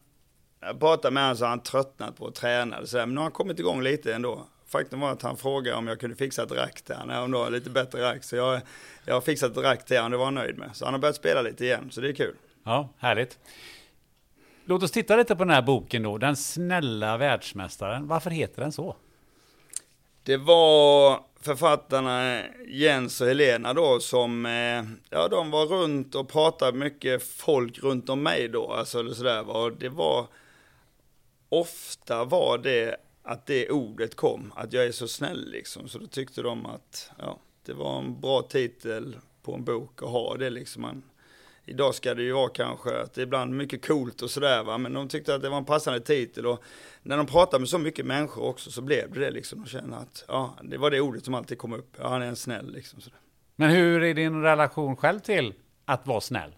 jag 0.60 0.80
pratade 0.80 1.14
med 1.14 1.24
honom 1.24 1.38
så 1.38 1.43
har 1.43 1.49
han 1.49 1.60
tröttnat 1.60 2.18
på 2.18 2.28
att 2.28 2.36
träna. 2.36 2.86
Så, 2.86 2.97
men 2.97 3.10
nu 3.10 3.16
har 3.16 3.24
han 3.24 3.32
kommit 3.32 3.60
igång 3.60 3.82
lite 3.82 4.16
ändå. 4.16 4.45
Faktum 4.68 4.99
var 4.99 5.12
att 5.12 5.22
han 5.22 5.38
frågade 5.38 5.78
om 5.78 5.88
jag 5.88 5.99
kunde 5.99 6.16
fixa 6.16 6.43
ett 6.43 6.51
rack 6.51 6.82
till 6.82 6.95
honom. 6.95 7.32
Var 7.32 7.49
lite 7.49 7.70
bättre 7.70 8.01
rack. 8.01 8.24
Så 8.24 8.36
jag, 8.36 8.62
jag 9.05 9.14
har 9.14 9.22
fixat 9.22 9.51
ett 9.51 9.64
rack 9.64 9.86
till 9.86 9.97
honom, 9.97 10.12
det 10.12 10.18
var 10.18 10.26
han 10.26 10.36
nöjd 10.36 10.57
med. 10.57 10.70
Så 10.74 10.86
han 10.86 10.93
har 10.93 11.01
börjat 11.01 11.16
spela 11.16 11.41
lite 11.41 11.66
igen, 11.66 11.88
så 11.91 12.01
det 12.01 12.10
är 12.10 12.14
kul. 12.14 12.36
Ja, 12.64 12.89
härligt. 12.97 13.39
Låt 14.66 14.84
oss 14.84 14.91
titta 14.91 15.16
lite 15.16 15.36
på 15.36 15.43
den 15.43 15.53
här 15.53 15.62
boken 15.62 16.03
då. 16.03 16.18
Den 16.18 16.36
snälla 16.36 17.18
världsmästaren. 17.18 18.07
Varför 18.07 18.30
heter 18.30 18.62
den 18.62 18.72
så? 18.72 18.95
Det 20.30 20.38
var 20.38 21.24
författarna 21.42 22.44
Jens 22.68 23.22
och 23.22 23.28
Helena 23.28 23.74
då 23.74 24.00
som, 24.00 24.46
eh, 24.46 24.84
ja 25.10 25.28
de 25.28 25.52
var 25.52 25.66
runt 25.66 26.16
och 26.16 26.30
pratade 26.30 26.78
mycket 26.78 27.24
folk 27.24 27.80
runt 27.84 28.10
om 28.10 28.24
mig 28.24 28.48
då, 28.48 28.74
alltså 28.74 29.00
eller 29.00 29.14
sådär. 29.14 29.50
Och 29.50 29.72
det 29.72 29.90
var, 29.90 30.28
ofta 31.50 32.26
var 32.26 32.58
det 32.58 32.98
att 33.24 33.46
det 33.46 33.70
ordet 33.70 34.16
kom, 34.16 34.54
att 34.56 34.74
jag 34.74 34.86
är 34.86 34.92
så 34.92 35.08
snäll 35.08 35.50
liksom. 35.52 35.88
Så 35.88 36.00
då 36.00 36.08
tyckte 36.08 36.42
de 36.42 36.66
att, 36.66 37.12
ja, 37.18 37.40
det 37.66 37.74
var 37.74 38.00
en 38.00 38.22
bra 38.22 38.42
titel 38.42 39.18
på 39.42 39.54
en 39.54 39.64
bok 39.64 40.04
att 40.04 40.10
ha 40.10 40.38
det 40.38 40.50
liksom. 40.50 40.82
Man, 40.82 41.04
idag 41.70 41.96
ska 41.96 42.14
det 42.14 42.24
ju 42.24 42.32
vara 42.32 42.50
kanske 42.50 43.02
att 43.02 43.14
det 43.14 43.22
är 43.22 43.24
ibland 43.24 43.54
mycket 43.58 43.86
coolt 43.88 44.22
och 44.22 44.30
sådär 44.32 44.64
va, 44.64 44.78
men 44.78 44.94
de 44.94 45.08
tyckte 45.08 45.36
att 45.36 45.42
det 45.42 45.50
var 45.50 45.58
en 45.58 45.66
passande 45.66 46.00
titel 46.00 46.46
och 46.46 46.64
när 47.02 47.18
de 47.18 47.26
pratar 47.26 47.60
med 47.60 47.70
så 47.70 47.78
mycket 47.78 48.06
människor 48.06 48.44
också 48.44 48.72
så 48.72 48.82
blev 48.82 49.14
det 49.14 49.20
det 49.20 49.32
liksom. 49.32 49.64
De 49.64 49.70
känner 49.70 49.98
att, 49.98 50.26
ja, 50.28 50.58
det 50.64 50.78
var 50.78 50.92
det 50.92 51.02
ordet 51.02 51.26
som 51.26 51.34
alltid 51.34 51.58
kom 51.58 51.74
upp. 51.74 51.96
Ja, 52.00 52.08
han 52.10 52.22
är 52.22 52.26
en 52.28 52.36
snäll 52.36 52.72
liksom. 52.74 53.02
Sådär. 53.02 53.20
Men 53.56 53.70
hur 53.70 54.04
är 54.04 54.14
din 54.14 54.42
relation 54.42 54.96
själv 54.96 55.20
till 55.20 55.54
att 55.86 56.08
vara 56.08 56.22
snäll? 56.22 56.56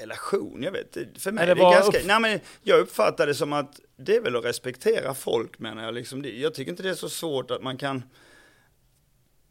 relation, 0.00 0.62
jag 0.62 0.72
vet 0.72 0.96
inte. 0.96 1.20
För 1.20 1.32
mig 1.32 1.46
det 1.46 1.52
är 1.52 1.56
vad 1.56 1.72
ganska, 1.74 1.98
upp- 1.98 2.06
nej 2.06 2.20
men 2.20 2.40
jag 2.62 2.80
uppfattar 2.80 3.26
det 3.26 3.34
som 3.34 3.52
att 3.52 3.80
det 3.96 4.16
är 4.16 4.20
väl 4.20 4.36
att 4.36 4.44
respektera 4.44 5.14
folk 5.14 5.58
menar 5.58 5.84
jag 5.84 5.94
liksom. 5.94 6.22
Det- 6.22 6.30
Jag 6.38 6.54
tycker 6.54 6.70
inte 6.70 6.82
det 6.82 6.90
är 6.90 6.94
så 6.94 7.08
svårt 7.08 7.50
att 7.50 7.62
man 7.62 7.76
kan 7.76 8.02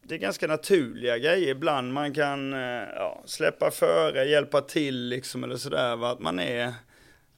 det 0.08 0.16
är 0.16 0.20
ganska 0.20 0.48
naturliga 0.48 1.18
grejer 1.18 1.48
ibland. 1.48 1.94
Man 1.94 2.14
kan 2.14 2.54
eh, 2.54 2.60
ja, 2.96 3.24
släppa 3.26 3.72
före, 3.72 4.26
hjälpa 4.26 4.62
till 4.62 5.10
liksom 5.10 5.44
eller 5.44 5.58
sådär. 5.58 6.12
Att 6.12 6.20
man 6.20 6.40
är 6.40 6.74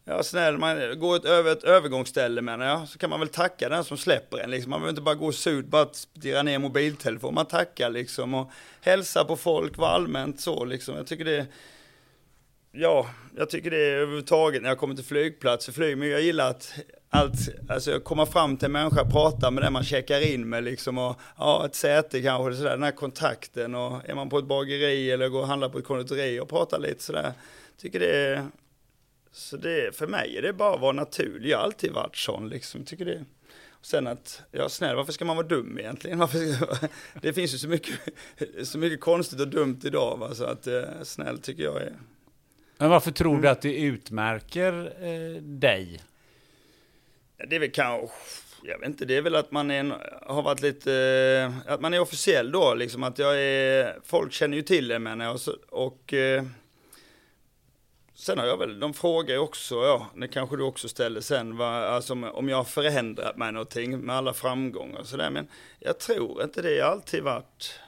ja, 0.06 0.24
snäll, 0.24 0.58
man 0.58 1.00
går 1.00 1.16
ett, 1.16 1.26
över 1.26 1.52
ett 1.52 1.64
övergångsställe 1.64 2.42
menar 2.42 2.66
jag. 2.66 2.88
Så 2.88 3.00
kan 3.00 3.10
man 3.10 3.20
väl 3.20 3.30
tacka 3.30 3.70
den 3.70 3.84
som 3.84 3.98
släpper 3.98 4.38
en 4.38 4.52
liksom. 4.52 4.70
Man 4.70 4.80
behöver 4.80 4.90
inte 4.90 5.02
bara 5.02 5.16
gå 5.16 5.32
surt, 5.32 5.66
bara 5.66 5.86
stirra 5.94 6.44
ner 6.44 6.60
mobiltelefon. 6.60 7.34
Man 7.34 7.46
tackar 7.46 7.90
liksom 7.90 8.34
och 8.34 8.52
hälsar 8.82 9.26
på 9.26 9.36
folk, 9.36 9.78
var 9.78 9.88
allmänt 9.88 10.40
så 10.40 10.66
liksom. 10.66 10.96
Jag 10.96 11.08
tycker 11.08 11.26
det 11.26 11.48
Ja, 12.72 13.10
jag 13.38 13.50
tycker 13.50 13.72
det 13.72 13.78
är 13.78 13.92
överhuvudtaget 13.92 14.62
när 14.62 14.70
jag 14.70 14.78
kommer 14.78 14.96
till 14.96 15.06
flygplatser, 15.06 15.72
flyg, 15.72 15.98
men 15.98 16.10
jag 16.10 16.22
gillar 16.22 16.50
att 16.50 16.74
allt, 17.10 17.50
alltså 17.70 18.00
komma 18.00 18.26
fram 18.26 18.58
till 18.58 18.66
en 18.66 18.72
människa, 18.72 19.06
prata 19.06 19.52
med 19.52 19.64
den 19.64 19.74
man 19.74 19.84
checkar 19.84 20.34
in 20.34 20.50
med 20.50 20.64
liksom 20.64 20.98
och 20.98 21.20
ja, 21.38 21.66
ett 21.66 21.76
säte 21.76 22.22
kanske, 22.22 22.58
sådär, 22.58 22.72
den 22.72 22.84
här 22.84 22.92
kontakten 22.92 23.76
och 23.76 24.10
är 24.10 24.16
man 24.16 24.30
på 24.30 24.38
ett 24.38 24.46
bageri 24.46 25.12
eller 25.12 25.30
går 25.30 25.42
och 25.42 25.48
handlar 25.48 25.70
på 25.70 25.78
ett 25.78 25.86
konditori 25.86 26.40
och 26.40 26.50
pratar 26.50 26.80
lite 26.80 27.04
sådär, 27.04 27.34
tycker 27.78 28.00
det 28.00 28.18
är, 28.28 28.46
så 29.32 29.58
det, 29.58 29.96
för 29.96 30.08
mig 30.08 30.38
är 30.38 30.42
det 30.42 30.54
bara 30.54 30.76
att 30.76 30.82
vara 30.82 30.92
naturlig, 30.92 31.50
jag 31.50 31.58
har 31.58 31.64
alltid 31.66 31.92
varit 31.92 32.16
sån 32.16 32.50
liksom, 32.50 32.84
tycker 32.84 33.06
det 33.06 33.26
och 33.72 33.86
Sen 33.86 34.08
att, 34.08 34.42
ja 34.52 34.70
snäll, 34.70 34.96
varför 34.96 35.12
ska 35.14 35.26
man 35.26 35.36
vara 35.38 35.48
dum 35.48 35.80
egentligen? 35.80 36.20
Varför, 36.20 36.40
det 37.22 37.34
finns 37.34 37.54
ju 37.54 37.58
så 37.58 37.68
mycket, 37.68 38.00
så 38.64 38.78
mycket 38.78 39.00
konstigt 39.02 39.40
och 39.40 39.48
dumt 39.48 39.80
idag 39.84 40.18
va? 40.18 40.36
så 40.36 40.44
att 40.44 40.68
eh, 40.68 40.82
snäll 41.04 41.40
tycker 41.40 41.64
jag 41.64 41.82
är 41.82 41.94
Men 42.78 42.90
varför 42.90 43.12
tror 43.12 43.30
Mm. 43.32 43.42
du 43.42 43.50
att 43.50 43.62
det 43.62 43.76
utmärker 43.82 44.94
eh, 45.02 45.42
dig? 45.42 46.02
Det 47.48 47.56
är 47.56 47.60
väl 47.60 47.72
kanske, 47.72 48.16
jag 48.64 48.80
vet 48.80 48.90
inte, 48.90 49.06
det 49.06 49.18
är 49.18 49.22
väl 49.22 49.36
att 49.36 49.52
man 49.52 49.72
är, 49.72 49.84
har 50.22 50.42
varit 50.42 50.62
lite, 50.62 50.94
eh, 50.94 51.74
att 51.74 51.82
man 51.82 51.94
är 51.94 52.00
officiell 52.00 52.52
då, 52.52 52.74
liksom 52.74 53.04
att 53.04 53.20
jag 53.20 53.42
är, 53.42 54.00
folk 54.04 54.34
känner 54.34 54.58
ju 54.58 54.64
till 54.64 54.88
det 54.88 55.00
menar 55.00 55.26
jag, 55.26 55.36
och, 55.36 55.86
och 55.86 56.14
eh, 56.14 56.44
sen 58.14 58.38
har 58.38 58.46
jag 58.46 58.58
väl, 58.58 58.80
de 58.80 58.94
frågar 58.94 59.36
ju 59.36 59.40
också, 59.40 59.76
ja, 59.76 60.08
det 60.16 60.28
kanske 60.28 60.58
du 60.58 60.64
också 60.64 60.90
ställer 60.90 61.22
sen, 61.22 61.58
va, 61.58 61.68
alltså 61.68 62.14
om, 62.14 62.24
om 62.24 62.50
jag 62.50 62.58
har 62.58 62.64
förändrat 62.64 63.38
mig 63.38 63.52
någonting 63.52 64.00
med 64.00 64.16
alla 64.16 64.34
framgångar 64.34 65.00
och 65.00 65.08
sådär, 65.08 65.30
men 65.30 65.48
jag 65.80 66.00
tror 66.00 66.44
inte 66.44 66.62
det, 66.62 66.76
jag 66.76 66.86
har 66.86 66.92
alltid 66.92 67.24
varit, 67.24 67.80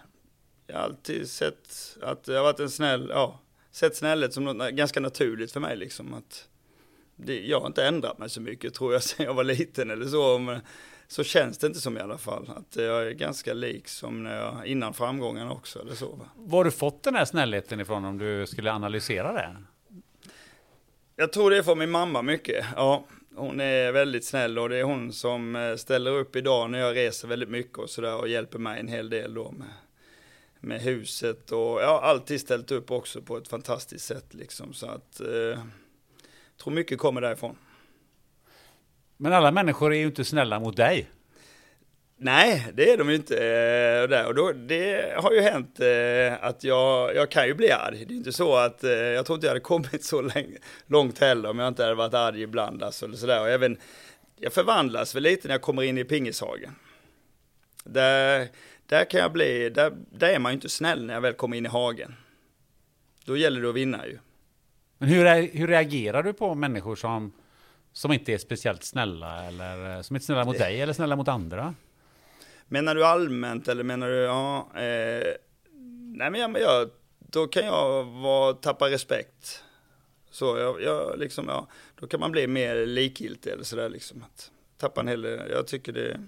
jag 0.68 0.76
har 0.76 0.84
alltid 0.84 1.30
sett 1.30 1.98
att 2.02 2.28
jag 2.28 2.36
har 2.36 2.44
varit 2.44 2.60
en 2.60 2.70
snäll, 2.70 3.08
ja, 3.10 3.40
sett 3.72 3.96
snällhet 3.96 4.34
som 4.34 4.44
något 4.44 4.70
ganska 4.70 5.00
naturligt 5.00 5.52
för 5.52 5.60
mig 5.60 5.78
liksom, 5.78 6.14
att 6.14 6.48
det, 7.26 7.40
jag 7.40 7.60
har 7.60 7.68
inte 7.68 7.86
ändrat 7.86 8.18
mig 8.18 8.30
så 8.30 8.42
mycket 8.42 8.74
tror 8.74 8.94
jag 8.94 9.04
sen 9.04 9.26
jag 9.26 9.34
var 9.34 9.44
liten 9.44 9.90
eller 9.90 10.06
så. 10.06 10.38
Men 10.38 10.62
så 11.08 11.24
känns 11.24 11.58
det 11.58 11.68
inte 11.68 11.80
som 11.80 11.98
i 11.98 12.02
alla 12.02 12.18
fall. 12.18 12.52
Att 12.56 12.76
jag 12.76 13.08
är 13.08 13.12
ganska 13.12 13.54
lik 13.54 13.88
som 13.88 14.24
när 14.24 14.38
jag, 14.38 14.68
innan 14.68 14.94
framgången 14.94 15.48
också 15.48 15.80
eller 15.80 15.96
så. 15.96 16.08
Va? 16.08 16.26
Var 16.36 16.60
har 16.60 16.64
du 16.66 16.72
fått 16.72 17.04
den 17.04 17.16
här 17.16 17.26
snällheten 17.26 17.80
ifrån 17.80 18.06
om 18.06 18.18
du 18.18 18.48
skulle 18.48 18.72
analysera 18.72 19.34
det? 19.34 19.56
Jag 21.16 21.34
tror 21.34 21.52
det 21.52 21.58
är 21.58 21.64
från 21.64 21.80
min 21.80 21.92
mamma 21.92 22.22
mycket. 22.22 22.66
Ja, 22.76 23.06
hon 23.36 23.60
är 23.60 23.92
väldigt 23.92 24.26
snäll 24.26 24.60
och 24.60 24.70
det 24.70 24.78
är 24.78 24.84
hon 24.84 25.14
som 25.14 25.56
eh, 25.56 25.76
ställer 25.76 26.12
upp 26.12 26.36
idag 26.36 26.70
när 26.70 26.80
jag 26.80 26.96
reser 26.96 27.28
väldigt 27.28 27.50
mycket 27.50 27.78
och 27.78 27.90
sådär 27.90 28.16
och 28.16 28.28
hjälper 28.28 28.60
mig 28.60 28.80
en 28.80 28.88
hel 28.88 29.10
del 29.10 29.34
då 29.34 29.52
med, 29.52 29.74
med 30.60 30.82
huset 30.82 31.52
och 31.52 31.82
jag 31.82 31.88
har 31.88 32.02
alltid 32.02 32.42
ställt 32.42 32.72
upp 32.72 32.92
också 32.92 33.22
på 33.22 33.38
ett 33.38 33.48
fantastiskt 33.48 34.06
sätt 34.06 34.34
liksom 34.34 34.74
så 34.74 34.88
att 34.88 35.20
eh, 35.20 35.60
tror 36.62 36.74
mycket 36.74 37.00
kommer 37.00 37.22
därifrån. 37.22 37.58
Men 39.18 39.34
alla 39.34 39.52
människor 39.52 39.94
är 39.94 39.98
ju 39.98 40.06
inte 40.06 40.26
snälla 40.26 40.60
mot 40.60 40.78
dig. 40.78 41.10
Nej, 42.18 42.68
det 42.74 42.92
är 42.92 42.98
de 42.98 43.10
ju 43.10 43.16
inte. 43.16 43.38
eh, 44.12 44.26
Och, 44.26 44.36
då, 44.36 44.52
det 44.52 45.16
har 45.18 45.32
ju 45.32 45.42
hänt 45.42 45.80
eh, 45.80 46.44
att 46.44 46.64
jag, 46.64 47.16
jag 47.16 47.32
kan 47.32 47.48
ju 47.48 47.54
bli 47.54 47.72
arg. 47.72 48.06
Det 48.06 48.14
är 48.14 48.18
inte 48.18 48.34
så 48.34 48.56
att, 48.56 48.84
eh, 48.84 48.92
jag 48.92 49.26
tror 49.26 49.36
inte 49.36 49.48
jag 49.48 49.52
hade 49.52 49.60
kommit 49.60 50.04
så 50.04 50.22
länge, 50.22 50.58
långt 50.88 51.20
heller 51.20 51.50
om 51.50 51.60
jag 51.60 51.68
inte 51.68 51.84
hade 51.84 51.96
varit 51.96 52.14
arg 52.14 52.42
ibland. 52.42 52.84
Alltså, 52.84 53.06
eller 53.06 53.18
sådär. 53.18 53.42
Och 53.42 53.50
även, 53.50 53.78
jag 54.40 54.54
förvandlas 54.54 55.16
väl 55.16 55.24
lite 55.24 55.48
när 55.48 55.54
jag 55.56 55.62
kommer 55.62 55.84
in 55.84 55.98
i 55.98 56.04
pingishagen. 56.04 56.76
Där, 57.84 58.48
där 58.86 59.06
kan 59.06 59.20
jag 59.20 59.32
bli, 59.32 59.70
där, 59.70 59.92
där 60.12 60.30
är 60.30 60.40
man 60.40 60.52
ju 60.52 60.54
inte 60.54 60.70
snäll 60.70 61.06
när 61.06 61.14
jag 61.14 61.22
väl 61.22 61.34
kommer 61.34 61.58
in 61.58 61.66
i 61.66 61.70
hagen. 61.70 62.16
Då 63.26 63.38
gäller 63.38 63.62
det 63.62 63.70
att 63.70 63.76
vinna 63.76 64.08
ju. 64.08 64.18
Men 65.02 65.10
hur, 65.10 65.58
hur 65.58 65.68
reagerar 65.68 66.24
du 66.24 66.34
på 66.34 66.56
människor 66.56 66.96
som, 66.96 67.32
som 67.94 68.12
inte 68.12 68.34
är 68.34 68.38
speciellt 68.38 68.84
snälla 68.84 69.44
eller 69.44 69.96
eh, 69.96 70.02
som 70.02 70.16
inte 70.16 70.24
är 70.24 70.26
snälla 70.26 70.46
mot 70.46 70.58
dig 70.58 70.82
eller 70.82 70.94
snälla 70.94 71.16
mot 71.16 71.28
andra? 71.28 71.74
Menar 72.68 72.96
du 72.96 73.06
allmänt 73.06 73.68
eller 73.68 73.84
menar 73.84 74.08
du, 74.08 74.16
ja, 74.16 74.70
eh, 74.76 75.34
nej 76.16 76.32
men 76.32 76.36
jag, 76.36 76.62
jag 76.62 76.90
då 77.20 77.48
kan 77.48 77.66
jag 77.66 78.04
vara, 78.04 78.54
tappa 78.54 78.90
respekt. 78.90 79.64
Så 80.32 80.58
jag, 80.58 80.82
jag 80.82 81.20
liksom, 81.20 81.46
ja, 81.48 81.68
då 82.00 82.08
kan 82.08 82.20
man 82.20 82.32
bli 82.32 82.48
mer 82.48 82.86
likgiltig 82.86 83.52
eller 83.52 83.64
sådär 83.64 83.90
liksom. 83.90 84.24
Att 84.24 84.52
tappa 84.78 85.02
en 85.02 85.08
hel 85.08 85.24
Jag 85.52 85.68
tycker 85.68 85.94
det 85.94 86.20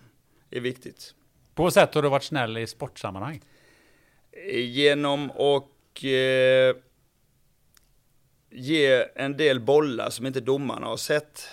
är 0.57 0.61
viktigt. 0.61 1.15
På 1.53 1.63
vad 1.63 1.73
sätt 1.73 1.95
har 1.95 2.01
du 2.01 2.09
varit 2.09 2.23
snäll 2.23 2.57
i 2.57 2.67
sportsammanhang? 2.67 3.41
Genom 4.53 5.31
och 5.31 6.05
eh, 6.05 6.75
ge 8.53 9.05
en 9.15 9.37
del 9.37 9.59
bollar 9.59 10.09
som 10.09 10.25
inte 10.25 10.39
domarna 10.39 10.87
har 10.87 10.97
sett. 10.97 11.47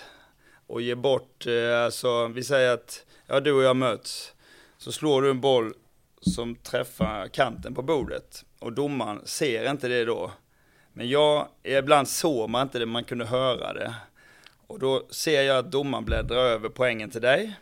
Och 0.67 0.81
ge 0.81 0.95
bort, 0.95 1.47
eh, 1.47 1.83
alltså 1.83 2.27
vi 2.27 2.43
säger 2.43 2.73
att, 2.73 3.05
ja 3.27 3.39
du 3.39 3.51
och 3.51 3.63
jag 3.63 3.75
möts. 3.75 4.33
Så 4.77 4.91
slår 4.91 5.21
du 5.21 5.29
en 5.29 5.41
boll 5.41 5.73
som 6.21 6.55
träffar 6.55 7.27
kanten 7.27 7.75
på 7.75 7.81
bordet. 7.81 8.45
Och 8.59 8.73
domaren 8.73 9.21
ser 9.25 9.69
inte 9.71 9.87
det 9.87 10.05
då. 10.05 10.31
Men 10.93 11.09
jag, 11.09 11.47
ibland 11.63 12.07
såg 12.07 12.49
man 12.49 12.61
inte 12.61 12.79
det, 12.79 12.85
man 12.85 13.03
kunde 13.03 13.25
höra 13.25 13.73
det. 13.73 13.95
Och 14.67 14.79
då 14.79 15.07
ser 15.09 15.41
jag 15.41 15.57
att 15.57 15.71
domaren 15.71 16.05
bläddrar 16.05 16.45
över 16.45 16.69
poängen 16.69 17.09
till 17.09 17.21
dig. 17.21 17.55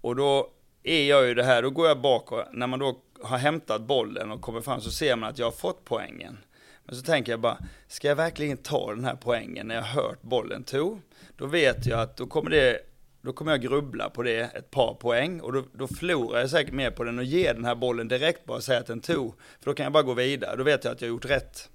Och 0.00 0.16
då 0.16 0.50
är 0.82 1.08
jag 1.08 1.26
ju 1.26 1.34
det 1.34 1.44
här, 1.44 1.62
då 1.62 1.70
går 1.70 1.88
jag 1.88 2.00
bakåt, 2.00 2.46
när 2.52 2.66
man 2.66 2.78
då 2.78 2.98
har 3.22 3.38
hämtat 3.38 3.82
bollen 3.82 4.30
och 4.30 4.40
kommer 4.40 4.60
fram 4.60 4.80
så 4.80 4.90
ser 4.90 5.16
man 5.16 5.30
att 5.30 5.38
jag 5.38 5.46
har 5.46 5.52
fått 5.52 5.84
poängen. 5.84 6.38
Men 6.84 6.96
så 6.96 7.02
tänker 7.02 7.32
jag 7.32 7.40
bara, 7.40 7.58
ska 7.88 8.08
jag 8.08 8.16
verkligen 8.16 8.56
ta 8.56 8.94
den 8.94 9.04
här 9.04 9.16
poängen 9.20 9.68
när 9.68 9.74
jag 9.74 9.82
hört 9.82 10.22
bollen 10.22 10.64
tog? 10.64 11.00
Då 11.36 11.46
vet 11.46 11.86
jag 11.86 12.00
att 12.00 12.16
då 12.16 12.26
kommer 12.26 12.50
det 12.50 12.78
då 13.24 13.32
kommer 13.32 13.52
jag 13.52 13.60
grubbla 13.60 14.10
på 14.10 14.22
det 14.22 14.40
ett 14.40 14.70
par 14.70 14.94
poäng 14.94 15.40
och 15.40 15.52
då, 15.52 15.64
då 15.72 15.86
förlorar 15.88 16.40
jag 16.40 16.50
säkert 16.50 16.74
mer 16.74 16.90
på 16.90 17.04
den 17.04 17.18
och 17.18 17.24
ger 17.24 17.54
den 17.54 17.64
här 17.64 17.74
bollen 17.74 18.08
direkt 18.08 18.44
bara 18.44 18.56
och 18.56 18.64
säga 18.64 18.80
att 18.80 18.86
den 18.86 19.00
tog. 19.00 19.34
För 19.60 19.70
då 19.70 19.74
kan 19.74 19.84
jag 19.84 19.92
bara 19.92 20.02
gå 20.02 20.14
vidare, 20.14 20.56
då 20.56 20.64
vet 20.64 20.84
jag 20.84 20.92
att 20.92 21.00
jag 21.00 21.08
har 21.08 21.14
gjort 21.14 21.24
rätt. 21.24 21.68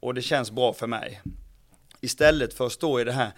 Och 0.00 0.14
det 0.14 0.22
känns 0.22 0.50
bra 0.50 0.72
för 0.72 0.86
mig. 0.86 1.20
Istället 2.00 2.54
för 2.54 2.66
att 2.66 2.72
stå 2.72 3.00
i 3.00 3.04
det 3.04 3.12
här, 3.12 3.30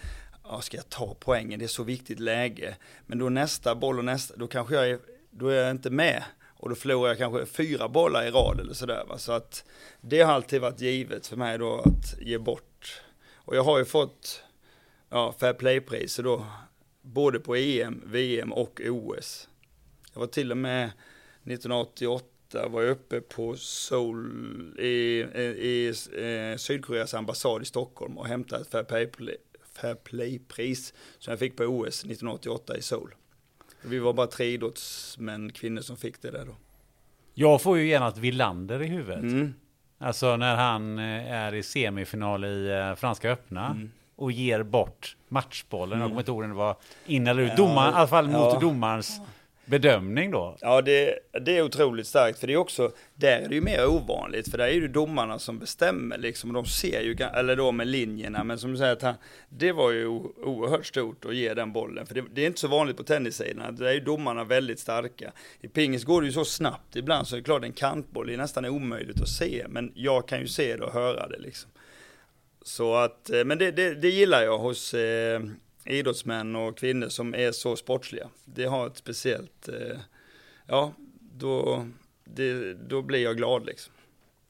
ja, 0.45 0.61
ska 0.61 0.77
jag 0.77 0.89
ta 0.89 1.17
poängen, 1.21 1.59
det 1.59 1.65
är 1.65 1.69
så 1.69 1.83
viktigt 1.83 2.21
läge. 2.21 2.77
Men 3.07 3.19
då 3.19 3.29
nästa 3.29 3.75
boll 3.75 3.99
och 3.99 4.05
nästa, 4.05 4.37
då 4.37 4.47
kanske 4.47 4.75
jag 4.75 4.91
är, 4.91 4.99
då 5.31 5.49
är 5.49 5.63
jag 5.63 5.71
inte 5.71 5.91
med. 5.91 6.23
Och 6.65 6.71
då 6.71 6.77
förlorar 6.77 7.09
jag 7.09 7.19
kanske 7.19 7.47
fyra 7.47 7.89
bollar 7.89 8.27
i 8.27 8.31
rad 8.31 8.61
eller 8.61 8.75
sådär. 8.75 9.05
Va? 9.09 9.19
Så 9.19 9.33
att 9.33 9.65
det 10.01 10.21
har 10.21 10.33
alltid 10.33 10.61
varit 10.61 10.81
givet 10.81 11.27
för 11.27 11.37
mig 11.37 11.59
då 11.59 11.81
att 11.81 12.21
ge 12.21 12.39
bort. 12.39 13.03
Och 13.35 13.57
jag 13.57 13.63
har 13.65 13.79
ju 13.79 13.85
fått 13.85 14.43
ja, 15.11 15.35
fair 15.39 15.53
play-priser 15.53 16.23
då 16.23 16.47
både 17.03 17.41
på 17.41 17.57
EM, 17.57 18.03
VM 18.07 18.53
och 18.53 18.81
OS. 18.85 19.49
Jag 20.13 20.21
var 20.21 20.27
till 20.27 20.51
och 20.51 20.57
med 20.57 20.85
1988 20.85 22.69
var 22.69 22.83
jag 22.83 22.91
uppe 22.91 23.21
på 23.21 23.57
Seoul 23.57 24.75
i, 24.79 24.85
i, 24.85 25.43
i 25.43 25.89
eh, 26.13 26.57
Sydkoreas 26.57 27.15
ambassad 27.15 27.63
i 27.63 27.65
Stockholm 27.65 28.19
och 28.19 28.27
hämtade 28.27 28.63
ett 28.63 28.89
fair 28.89 29.07
play, 29.07 29.37
fair 29.75 29.95
play-pris 29.95 30.95
som 31.19 31.31
jag 31.31 31.39
fick 31.39 31.57
på 31.57 31.65
OS 31.65 32.05
1988 32.05 32.77
i 32.77 32.83
Seoul. 32.83 33.15
Vi 33.85 33.99
var 33.99 34.13
bara 34.13 34.27
tre 34.27 34.47
idrottsmän, 34.47 35.53
kvinnor 35.53 35.81
som 35.81 35.97
fick 35.97 36.23
det 36.23 36.31
där 36.31 36.45
då. 36.45 36.57
Jag 37.35 37.63
får 37.63 37.79
ju 37.79 37.87
genast 37.87 38.19
Villander 38.19 38.83
i 38.83 38.87
huvudet. 38.87 39.23
Mm. 39.23 39.55
Alltså 39.99 40.37
när 40.37 40.57
han 40.57 40.99
eh, 40.99 41.33
är 41.33 41.55
i 41.55 41.63
semifinal 41.63 42.45
i 42.45 42.71
eh, 42.71 42.95
Franska 42.95 43.31
öppna. 43.31 43.67
Mm 43.67 43.91
och 44.17 44.33
ger 44.33 44.63
bort 44.63 45.17
matchbollen. 45.29 45.93
Mm. 45.93 46.01
Jag 46.01 46.11
kommer 46.11 46.21
inte 46.21 46.31
ihåg 46.31 46.43
om 46.43 46.49
det 46.49 46.57
var 46.57 46.77
in 47.07 47.27
eller 47.27 47.43
ut. 47.43 47.57
Domaren, 47.57 47.87
ja, 47.87 47.93
I 47.93 47.95
alla 47.95 48.07
fall 48.07 48.27
mot 48.27 48.35
ja. 48.35 48.59
domarens 48.61 49.21
bedömning 49.65 50.31
då. 50.31 50.57
Ja, 50.61 50.83
det, 50.83 51.19
det 51.45 51.57
är 51.57 51.63
otroligt 51.63 52.07
starkt. 52.07 52.39
För 52.39 52.47
det 52.47 52.53
är 52.53 52.57
också, 52.57 52.93
där 53.15 53.41
är 53.41 53.49
det 53.49 53.55
ju 53.55 53.61
mer 53.61 53.87
ovanligt. 53.87 54.51
För 54.51 54.59
där 54.59 54.67
är 54.67 54.81
det 54.81 54.89
domarna 54.89 55.39
som 55.39 55.59
bestämmer 55.59 56.19
liksom. 56.19 56.53
De 56.53 56.65
ser 56.65 57.01
ju, 57.01 57.17
eller 57.35 57.57
då 57.57 57.73
med 57.73 57.87
linjerna. 57.87 58.45
Men 58.45 58.59
som 58.59 58.71
du 58.71 58.77
säger, 58.77 58.99
han, 59.03 59.15
det 59.49 59.73
var 59.73 59.91
ju 59.91 60.07
oerhört 60.07 60.87
stort 60.87 61.25
att 61.25 61.35
ge 61.35 61.55
den 61.55 61.73
bollen. 61.73 62.07
För 62.07 62.15
det, 62.15 62.25
det 62.35 62.43
är 62.43 62.47
inte 62.47 62.61
så 62.61 62.69
vanligt 62.69 62.97
på 62.97 63.03
tennissidan. 63.03 63.77
Där 63.77 63.87
är 63.87 63.93
ju 63.93 64.01
domarna 64.01 64.45
väldigt 64.45 64.79
starka. 64.79 65.33
I 65.61 65.69
pingis 65.69 66.05
går 66.05 66.21
det 66.21 66.27
ju 66.27 66.33
så 66.33 66.45
snabbt 66.45 66.97
ibland 66.97 67.27
så 67.27 67.35
är 67.35 67.39
det 67.39 67.45
klart 67.45 67.65
en 67.65 67.73
kantboll 67.73 68.31
är 68.31 68.37
nästan 68.37 68.65
omöjligt 68.65 69.21
att 69.21 69.29
se. 69.29 69.67
Men 69.69 69.93
jag 69.95 70.29
kan 70.29 70.41
ju 70.41 70.47
se 70.47 70.77
det 70.77 70.85
och 70.85 70.93
höra 70.93 71.29
det 71.29 71.39
liksom. 71.39 71.71
Så 72.65 72.95
att, 72.95 73.31
eh, 73.31 73.45
men 73.45 73.59
det, 73.59 73.71
det, 73.71 73.95
det 73.95 74.09
gillar 74.09 74.43
jag 74.43 74.59
hos 74.59 74.95
eh, 74.95 75.41
idrottsmän 75.85 76.57
och 76.57 76.79
kvinnor 76.79 77.09
som 77.09 77.35
är 77.35 77.53
så 77.53 77.77
sportsliga. 77.77 78.29
Det 78.45 78.65
har 78.65 78.87
ett 78.87 78.97
speciellt, 78.97 79.69
eh, 79.69 79.99
ja, 80.67 80.93
då, 81.21 81.87
det, 82.25 82.75
då 82.75 83.03
blir 83.03 83.23
jag 83.23 83.37
glad 83.37 83.67
liksom. 83.67 83.93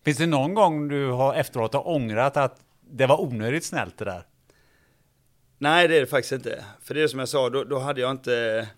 Finns 0.04 0.18
det 0.18 0.26
någon 0.26 0.54
gång 0.54 0.88
du 0.88 1.06
har 1.06 1.34
efteråt 1.34 1.74
har 1.74 1.88
ångrat 1.88 2.36
att 2.36 2.60
det 2.80 3.06
var 3.06 3.20
onödigt 3.20 3.64
snällt 3.64 3.98
det 3.98 4.04
där? 4.04 4.26
Nej, 5.58 5.88
det 5.88 5.96
är 5.96 6.00
det 6.00 6.06
faktiskt 6.06 6.32
inte. 6.32 6.64
För 6.82 6.94
det 6.94 7.02
är 7.02 7.08
som 7.08 7.18
jag 7.18 7.28
sa, 7.28 7.50
då, 7.50 7.64
då 7.64 7.78
hade 7.78 8.00
jag 8.00 8.10
inte, 8.10 8.68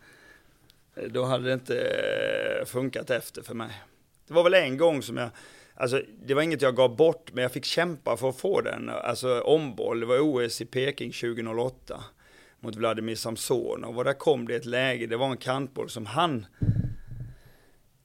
då 1.10 1.24
hade 1.24 1.44
det 1.44 1.52
inte 1.52 2.64
funkat 2.66 3.10
efter 3.10 3.42
för 3.42 3.54
mig. 3.54 3.82
Det 4.28 4.34
var 4.34 4.42
väl 4.42 4.54
en 4.54 4.76
gång 4.76 5.02
som 5.02 5.16
jag, 5.16 5.30
Alltså, 5.78 6.02
det 6.26 6.34
var 6.34 6.42
inget 6.42 6.62
jag 6.62 6.76
gav 6.76 6.96
bort, 6.96 7.30
men 7.32 7.42
jag 7.42 7.52
fick 7.52 7.64
kämpa 7.64 8.16
för 8.16 8.28
att 8.28 8.36
få 8.36 8.60
den. 8.60 8.88
Alltså 8.88 9.40
omboll, 9.40 10.00
det 10.00 10.06
var 10.06 10.18
OS 10.20 10.60
i 10.60 10.64
Peking 10.64 11.12
2008 11.12 12.04
mot 12.60 12.76
Vladimir 12.76 13.14
Samsonov. 13.14 13.98
Och 13.98 14.04
där 14.04 14.12
kom 14.12 14.48
det 14.48 14.56
ett 14.56 14.64
läge, 14.64 15.06
det 15.06 15.16
var 15.16 15.30
en 15.30 15.36
kantboll 15.36 15.90
som 15.90 16.06
han 16.06 16.46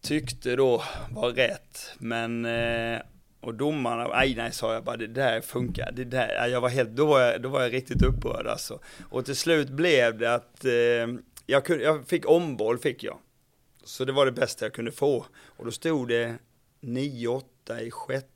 tyckte 0.01 0.55
då 0.55 0.83
var 1.11 1.29
rätt. 1.29 1.91
Men, 1.97 2.45
eh, 2.45 2.99
och 3.41 3.55
domarna, 3.55 4.07
nej 4.07 4.35
nej 4.35 4.51
sa 4.51 4.73
jag 4.73 4.83
bara, 4.83 4.97
det 4.97 5.07
där 5.07 5.41
funkar, 5.41 5.91
det 5.91 6.03
där, 6.03 6.47
jag 6.47 6.61
var 6.61 6.69
helt, 6.69 6.89
då 6.89 7.05
var 7.05 7.19
jag, 7.19 7.41
då 7.41 7.49
var 7.49 7.61
jag 7.61 7.73
riktigt 7.73 8.03
upprörd 8.03 8.47
alltså. 8.47 8.79
Och 9.09 9.25
till 9.25 9.35
slut 9.35 9.69
blev 9.69 10.17
det 10.17 10.33
att 10.33 10.65
eh, 10.65 11.07
jag, 11.45 11.65
kunde, 11.65 11.83
jag 11.83 12.07
fick 12.07 12.29
omboll, 12.29 12.77
fick 12.79 13.03
jag. 13.03 13.17
Så 13.83 14.05
det 14.05 14.11
var 14.11 14.25
det 14.25 14.31
bästa 14.31 14.65
jag 14.65 14.73
kunde 14.73 14.91
få. 14.91 15.25
Och 15.33 15.65
då 15.65 15.71
stod 15.71 16.07
det 16.07 16.35
9-8 16.81 17.43
i 17.81 17.91
sjätte 17.91 18.30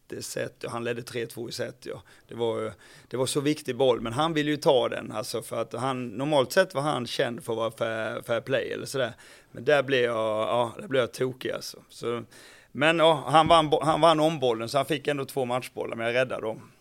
och 0.65 0.71
han 0.71 0.83
ledde 0.83 1.01
3-2 1.01 1.49
i 1.49 1.51
set. 1.51 1.85
Ja. 1.85 2.01
Det, 2.27 2.35
var, 2.35 2.73
det 3.07 3.17
var 3.17 3.25
så 3.25 3.39
viktig 3.39 3.75
boll, 3.75 4.01
men 4.01 4.13
han 4.13 4.33
ville 4.33 4.51
ju 4.51 4.57
ta 4.57 4.89
den, 4.89 5.11
alltså 5.11 5.41
för 5.41 5.61
att 5.61 5.73
han, 5.73 6.07
normalt 6.07 6.51
sett 6.51 6.73
var 6.73 6.81
han 6.81 7.07
känd 7.07 7.43
för 7.43 7.53
att 7.53 7.57
vara 7.57 7.71
fair, 7.71 8.21
fair 8.21 8.41
play 8.41 8.71
eller 8.71 8.85
sådär. 8.85 9.13
Men 9.51 9.65
där 9.65 9.83
blev 9.83 10.03
jag, 10.03 10.15
ja, 10.15 10.73
där 10.79 10.87
blev 10.87 10.99
jag 10.99 11.13
tokig 11.13 11.51
alltså. 11.51 11.77
Så, 11.89 12.23
men 12.71 12.99
ja, 12.99 13.23
han 13.27 13.47
vann, 13.47 13.73
han 13.81 14.01
vann 14.01 14.19
ombollen 14.19 14.69
så 14.69 14.77
han 14.77 14.85
fick 14.85 15.07
ändå 15.07 15.25
två 15.25 15.45
matchbollar, 15.45 15.95
men 15.95 16.05
jag 16.05 16.15
räddade 16.15 16.41
dem. 16.41 16.71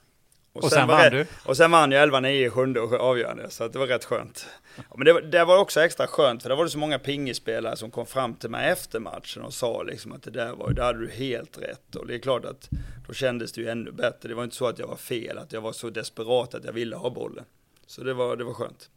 Och, 0.52 0.64
och 0.64 0.70
sen, 0.70 0.78
sen 0.78 0.88
vann 0.88 1.10
du? 1.10 1.26
Och 1.44 1.56
sen 1.56 1.70
vann 1.70 1.92
jag 1.92 2.10
11-9 2.10 2.28
i 2.28 2.50
sjunde 2.50 2.80
och 2.80 2.92
avgörande, 2.92 3.50
så 3.50 3.68
det 3.68 3.78
var 3.78 3.86
rätt 3.86 4.04
skönt. 4.04 4.46
Ja, 4.76 4.96
men 4.96 5.04
det, 5.04 5.20
det 5.20 5.44
var 5.44 5.58
också 5.58 5.80
extra 5.80 6.06
skönt, 6.06 6.42
för 6.42 6.48
det 6.48 6.56
var 6.56 6.64
det 6.64 6.70
så 6.70 6.78
många 6.78 6.98
pingispelare 6.98 7.76
som 7.76 7.90
kom 7.90 8.06
fram 8.06 8.34
till 8.34 8.50
mig 8.50 8.70
efter 8.70 9.00
matchen 9.00 9.42
och 9.42 9.54
sa 9.54 9.82
liksom 9.82 10.12
att 10.12 10.22
det 10.22 10.30
där 10.30 10.52
var, 10.52 10.70
det 10.70 10.82
hade 10.82 10.98
du 10.98 11.10
helt 11.10 11.58
rätt. 11.58 11.96
Och 11.96 12.06
det 12.06 12.14
är 12.14 12.18
klart 12.18 12.44
att 12.44 12.68
då 13.06 13.12
kändes 13.12 13.52
det 13.52 13.60
ju 13.60 13.68
ännu 13.68 13.92
bättre. 13.92 14.28
Det 14.28 14.34
var 14.34 14.44
inte 14.44 14.56
så 14.56 14.66
att 14.66 14.78
jag 14.78 14.86
var 14.86 14.96
fel, 14.96 15.38
att 15.38 15.52
jag 15.52 15.60
var 15.60 15.72
så 15.72 15.90
desperat 15.90 16.54
att 16.54 16.64
jag 16.64 16.72
ville 16.72 16.96
ha 16.96 17.10
bollen. 17.10 17.44
Så 17.86 18.04
det 18.04 18.14
var, 18.14 18.36
det 18.36 18.44
var 18.44 18.54
skönt. 18.54 18.90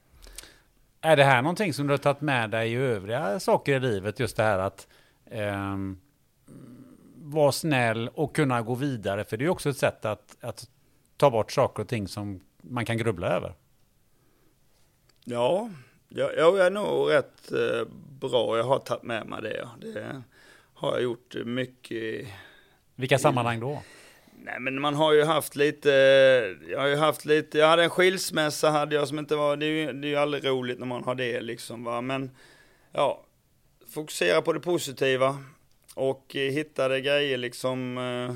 Är 1.01 1.15
det 1.15 1.23
här 1.23 1.41
någonting 1.41 1.73
som 1.73 1.87
du 1.87 1.93
har 1.93 1.97
tagit 1.97 2.21
med 2.21 2.49
dig 2.49 2.71
i 2.71 2.75
övriga 2.75 3.39
saker 3.39 3.75
i 3.75 3.79
livet? 3.79 4.19
Just 4.19 4.37
det 4.37 4.43
här 4.43 4.59
att 4.59 4.87
eh, 5.25 5.77
vara 7.15 7.51
snäll 7.51 8.09
och 8.13 8.35
kunna 8.35 8.61
gå 8.61 8.75
vidare. 8.75 9.23
För 9.23 9.37
det 9.37 9.45
är 9.45 9.49
också 9.49 9.69
ett 9.69 9.77
sätt 9.77 10.05
att, 10.05 10.37
att 10.41 10.69
ta 11.17 11.29
bort 11.29 11.51
saker 11.51 11.83
och 11.83 11.89
ting 11.89 12.07
som 12.07 12.41
man 12.61 12.85
kan 12.85 12.97
grubbla 12.97 13.27
över. 13.27 13.53
Ja, 15.29 15.69
jag, 16.09 16.37
jag 16.37 16.59
är 16.59 16.69
nog 16.69 17.11
rätt 17.11 17.51
eh, 17.51 17.87
bra. 18.19 18.57
Jag 18.57 18.63
har 18.63 18.79
tagit 18.79 19.03
med 19.03 19.27
mig 19.27 19.41
det. 19.41 19.69
Det 19.81 20.21
har 20.73 20.91
jag 20.91 21.01
gjort 21.03 21.35
mycket. 21.45 22.27
Vilka 22.95 23.19
sammanhang 23.19 23.59
då? 23.59 23.83
Nej 24.43 24.59
men 24.59 24.81
man 24.81 24.95
har 24.95 25.13
ju 25.13 25.23
haft 25.23 25.55
lite, 25.55 25.89
jag 26.69 26.79
har 26.79 26.87
ju 26.87 26.95
haft 26.95 27.25
lite, 27.25 27.57
jag 27.57 27.67
hade 27.67 27.83
en 27.83 27.89
skilsmässa 27.89 28.69
hade 28.69 28.95
jag 28.95 29.07
som 29.07 29.19
inte 29.19 29.35
var, 29.35 29.57
det 29.57 29.65
är 29.65 29.69
ju, 29.69 29.93
det 29.93 30.07
är 30.07 30.09
ju 30.09 30.15
aldrig 30.15 30.45
roligt 30.45 30.79
när 30.79 30.85
man 30.85 31.03
har 31.03 31.15
det 31.15 31.41
liksom 31.41 31.83
va, 31.83 32.01
men 32.01 32.31
ja, 32.91 33.23
fokusera 33.93 34.41
på 34.41 34.53
det 34.53 34.59
positiva 34.59 35.37
och 35.95 36.25
hittade 36.31 37.01
grejer 37.01 37.37
liksom 37.37 37.97
eh, 37.97 38.35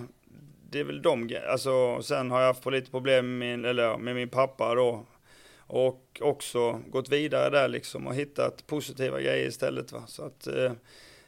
det 0.69 0.79
är 0.79 0.83
väl 0.83 1.01
de 1.01 1.37
alltså 1.49 2.01
sen 2.01 2.31
har 2.31 2.39
jag 2.39 2.47
haft 2.47 2.65
lite 2.65 2.91
problem 2.91 3.37
med 3.37 3.49
min, 3.49 3.65
eller 3.65 3.97
med 3.97 4.15
min 4.15 4.29
pappa 4.29 4.75
då. 4.75 5.05
Och 5.73 6.21
också 6.21 6.81
gått 6.87 7.09
vidare 7.09 7.49
där 7.49 7.67
liksom 7.67 8.07
och 8.07 8.15
hittat 8.15 8.67
positiva 8.67 9.21
grejer 9.21 9.47
istället 9.47 9.91
va. 9.91 10.03
Så 10.07 10.23
att 10.23 10.47
eh, 10.47 10.71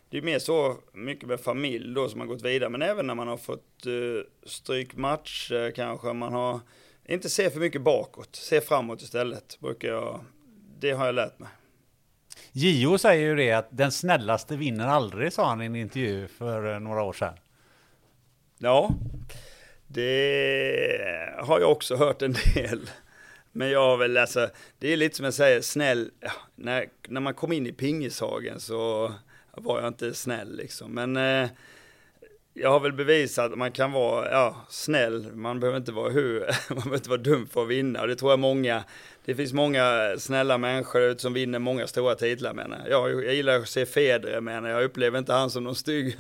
det 0.10 0.18
är 0.18 0.22
mer 0.22 0.40
så 0.40 0.78
mycket 0.94 1.30
med 1.30 1.40
familj 1.40 1.94
då 1.94 2.10
som 2.10 2.20
har 2.20 2.28
gått 2.28 2.42
vidare. 2.42 2.70
Men 2.70 2.82
även 2.82 3.08
när 3.08 3.16
man 3.16 3.28
har 3.28 3.38
fått 3.38 3.86
eh, 3.86 4.48
stryk 4.50 4.96
matcher 4.96 5.72
kanske 5.72 6.14
man 6.14 6.34
har, 6.34 6.60
inte 7.06 7.30
se 7.30 7.50
för 7.50 7.60
mycket 7.60 7.82
bakåt, 7.82 8.36
se 8.36 8.62
framåt 8.62 9.02
istället 9.02 9.60
brukar 9.60 9.88
jag, 9.88 10.20
det 10.80 10.92
har 10.92 11.06
jag 11.06 11.16
lärt 11.16 11.40
mig. 11.40 11.50
Gio 12.52 12.98
säger 12.98 13.28
ju 13.28 13.36
det 13.36 13.52
att 13.52 13.68
den 13.70 13.92
snällaste 13.92 14.56
vinner 14.56 14.88
aldrig, 14.88 15.34
sa 15.34 15.50
han 15.50 15.62
i 15.62 15.66
en 15.66 15.76
intervju 15.76 16.28
för 16.28 16.74
eh, 16.74 16.80
några 16.80 17.04
år 17.04 17.14
sedan. 17.14 17.34
Ja, 18.58 18.90
Det 19.88 21.36
har 21.40 21.60
jag 21.60 21.72
också 21.72 21.96
hört 21.96 22.22
en 22.22 22.36
del. 22.54 22.90
Men 23.56 23.70
jag 23.70 23.80
har 23.80 23.98
väl, 23.98 24.18
alltså, 24.18 24.50
det 24.80 24.94
är 24.94 24.98
lite 24.98 25.16
som 25.16 25.26
jag 25.26 25.34
säger, 25.34 25.62
snäll, 25.62 26.12
ja, 26.20 26.32
när, 26.56 26.86
när 27.08 27.22
man 27.22 27.34
kom 27.34 27.52
in 27.52 27.68
i 27.68 27.74
pingishagen 27.74 28.60
så 28.60 29.14
var 29.52 29.80
jag 29.80 29.88
inte 29.88 30.14
snäll 30.14 30.56
liksom. 30.56 30.92
Men 30.92 31.18
eh, 31.18 31.50
jag 32.54 32.70
har 32.70 32.80
väl 32.80 32.94
bevisat 32.94 33.52
att 33.52 33.58
man 33.58 33.72
kan 33.72 33.92
vara 33.92 34.32
ja, 34.32 34.66
snäll, 34.70 35.32
man 35.34 35.60
behöver 35.60 35.78
inte 35.78 35.92
vara 35.92 36.10
hur, 36.10 36.40
man 36.70 36.78
behöver 36.78 36.96
inte 36.96 37.10
vara 37.10 37.22
dum 37.22 37.48
för 37.48 37.62
att 37.62 37.68
vinna. 37.68 38.02
Och 38.02 38.08
det 38.08 38.16
tror 38.16 38.32
jag 38.32 38.40
många, 38.40 38.84
det 39.26 39.36
finns 39.36 39.54
många 39.54 40.16
snälla 40.18 40.58
människor 40.58 41.18
som 41.18 41.34
vinner 41.34 41.60
många 41.60 41.88
stora 41.88 42.16
titlar 42.16 42.54
menar 42.54 42.88
jag. 42.90 43.26
Jag 43.26 43.34
gillar 43.34 43.60
att 43.60 43.70
se 43.70 43.86
Federer 43.86 44.42
menar 44.42 44.70
jag, 44.70 44.84
upplever 44.84 45.20
inte 45.20 45.34
han 45.34 45.50
som 45.50 45.64
någon 45.64 45.76
stygg. 45.76 46.18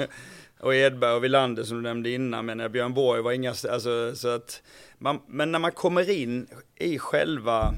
Och 0.64 0.76
Edberg 0.76 1.14
och 1.14 1.24
Wilander 1.24 1.64
som 1.64 1.78
du 1.78 1.84
nämnde 1.84 2.09
innan, 2.09 2.45
men 2.45 2.59
eh, 2.59 2.68
Björn 2.68 2.93
Borg 2.93 3.22
var 3.22 3.32
inga, 3.32 3.49
alltså 3.49 4.16
så 4.16 4.28
att, 4.28 4.64
man, 4.97 5.20
men 5.28 5.51
när 5.51 5.59
man 5.59 5.72
kommer 5.72 6.09
in 6.09 6.47
i 6.76 6.99
själva 6.99 7.74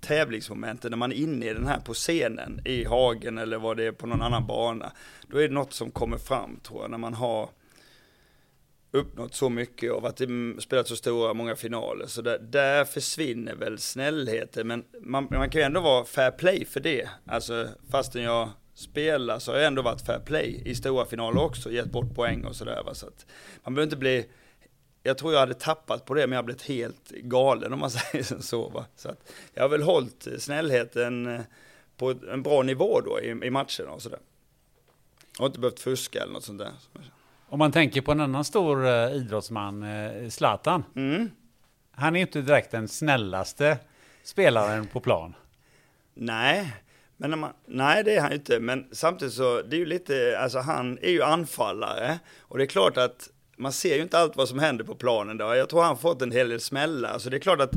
tävlingsmomentet, 0.00 0.90
när 0.90 0.98
man 0.98 1.12
är 1.12 1.16
inne 1.16 1.50
i 1.50 1.54
den 1.54 1.66
här 1.66 1.80
på 1.80 1.94
scenen, 1.94 2.60
i 2.64 2.84
hagen 2.84 3.38
eller 3.38 3.58
vad 3.58 3.76
det 3.76 3.84
är 3.84 3.92
på 3.92 4.06
någon 4.06 4.22
annan 4.22 4.46
bana, 4.46 4.92
då 5.26 5.38
är 5.38 5.48
det 5.48 5.54
något 5.54 5.72
som 5.72 5.90
kommer 5.90 6.18
fram 6.18 6.60
tror 6.62 6.82
jag, 6.82 6.90
när 6.90 6.98
man 6.98 7.14
har 7.14 7.48
uppnått 8.90 9.34
så 9.34 9.48
mycket 9.48 9.92
och 9.92 10.02
varit, 10.02 10.20
spelat 10.62 10.88
så 10.88 10.96
stora, 10.96 11.34
många 11.34 11.56
finaler. 11.56 12.06
Så 12.06 12.22
där, 12.22 12.38
där 12.38 12.84
försvinner 12.84 13.54
väl 13.54 13.78
snällheten, 13.78 14.66
men 14.66 14.84
man, 15.00 15.28
man 15.30 15.50
kan 15.50 15.60
ju 15.60 15.64
ändå 15.64 15.80
vara 15.80 16.04
fair 16.04 16.30
play 16.30 16.64
för 16.64 16.80
det. 16.80 17.08
Alltså 17.26 17.68
fastän 17.90 18.22
jag 18.22 18.48
spelar 18.78 19.38
så 19.38 19.52
har 19.52 19.58
jag 19.58 19.66
ändå 19.66 19.82
varit 19.82 20.06
fair 20.06 20.18
play 20.18 20.62
i 20.64 20.74
stora 20.74 21.04
finaler 21.04 21.42
också, 21.42 21.72
gett 21.72 21.90
bort 21.90 22.14
poäng 22.14 22.44
och 22.44 22.56
sådär. 22.56 22.82
Så 22.92 23.06
att 23.06 23.26
man 23.64 23.74
behöver 23.74 23.86
inte 23.86 23.96
bli 23.96 24.26
jag 25.02 25.18
tror 25.18 25.32
jag 25.32 25.40
hade 25.40 25.54
tappat 25.54 26.04
på 26.04 26.14
det, 26.14 26.26
men 26.26 26.36
jag 26.36 26.44
blivit 26.44 26.62
helt 26.62 27.10
galen 27.10 27.72
om 27.72 27.78
man 27.78 27.90
säger 27.90 28.42
så. 28.42 28.68
Va? 28.68 28.84
Så 28.96 29.08
att 29.08 29.32
jag 29.54 29.62
har 29.62 29.68
väl 29.68 29.82
hållit 29.82 30.28
snällheten 30.38 31.26
eh, 31.26 31.40
på 31.96 32.14
en 32.32 32.42
bra 32.42 32.62
nivå 32.62 33.00
då 33.00 33.20
i, 33.20 33.28
i 33.28 33.50
matcherna 33.50 33.90
och 33.90 34.02
sådär. 34.02 34.18
Jag 35.36 35.42
har 35.42 35.46
inte 35.46 35.60
behövt 35.60 35.80
fuska 35.80 36.22
eller 36.22 36.32
något 36.32 36.44
sånt 36.44 36.58
där. 36.58 36.72
Om 37.48 37.58
man 37.58 37.72
tänker 37.72 38.00
på 38.00 38.12
en 38.12 38.20
annan 38.20 38.44
stor 38.44 38.86
uh, 38.86 39.16
idrottsman, 39.16 39.82
uh, 39.82 40.28
Zlatan. 40.28 40.84
Mm. 40.96 41.30
Han 41.90 42.16
är 42.16 42.20
inte 42.20 42.42
direkt 42.42 42.70
den 42.70 42.88
snällaste 42.88 43.78
spelaren 44.22 44.86
på 44.86 45.00
plan. 45.00 45.34
Nej, 46.14 46.72
men 47.20 47.38
man, 47.38 47.52
nej 47.66 48.04
det 48.04 48.16
är 48.16 48.20
han 48.20 48.32
inte. 48.32 48.60
Men 48.60 48.88
samtidigt 48.92 49.34
så, 49.34 49.62
det 49.62 49.76
är 49.76 49.78
ju 49.78 49.86
lite, 49.86 50.38
alltså 50.38 50.58
han 50.58 50.98
är 50.98 51.10
ju 51.10 51.22
anfallare. 51.22 52.18
Och 52.40 52.58
det 52.58 52.64
är 52.64 52.66
klart 52.66 52.96
att 52.96 53.30
man 53.56 53.72
ser 53.72 53.96
ju 53.96 54.02
inte 54.02 54.18
allt 54.18 54.36
vad 54.36 54.48
som 54.48 54.58
händer 54.58 54.84
på 54.84 54.94
planen 54.94 55.38
då. 55.38 55.54
Jag 55.54 55.68
tror 55.68 55.82
han 55.82 55.98
fått 55.98 56.22
en 56.22 56.32
hel 56.32 56.48
del 56.48 56.60
smällar. 56.60 57.18
Så 57.18 57.30
det 57.30 57.36
är 57.36 57.40
klart 57.40 57.60
att 57.60 57.72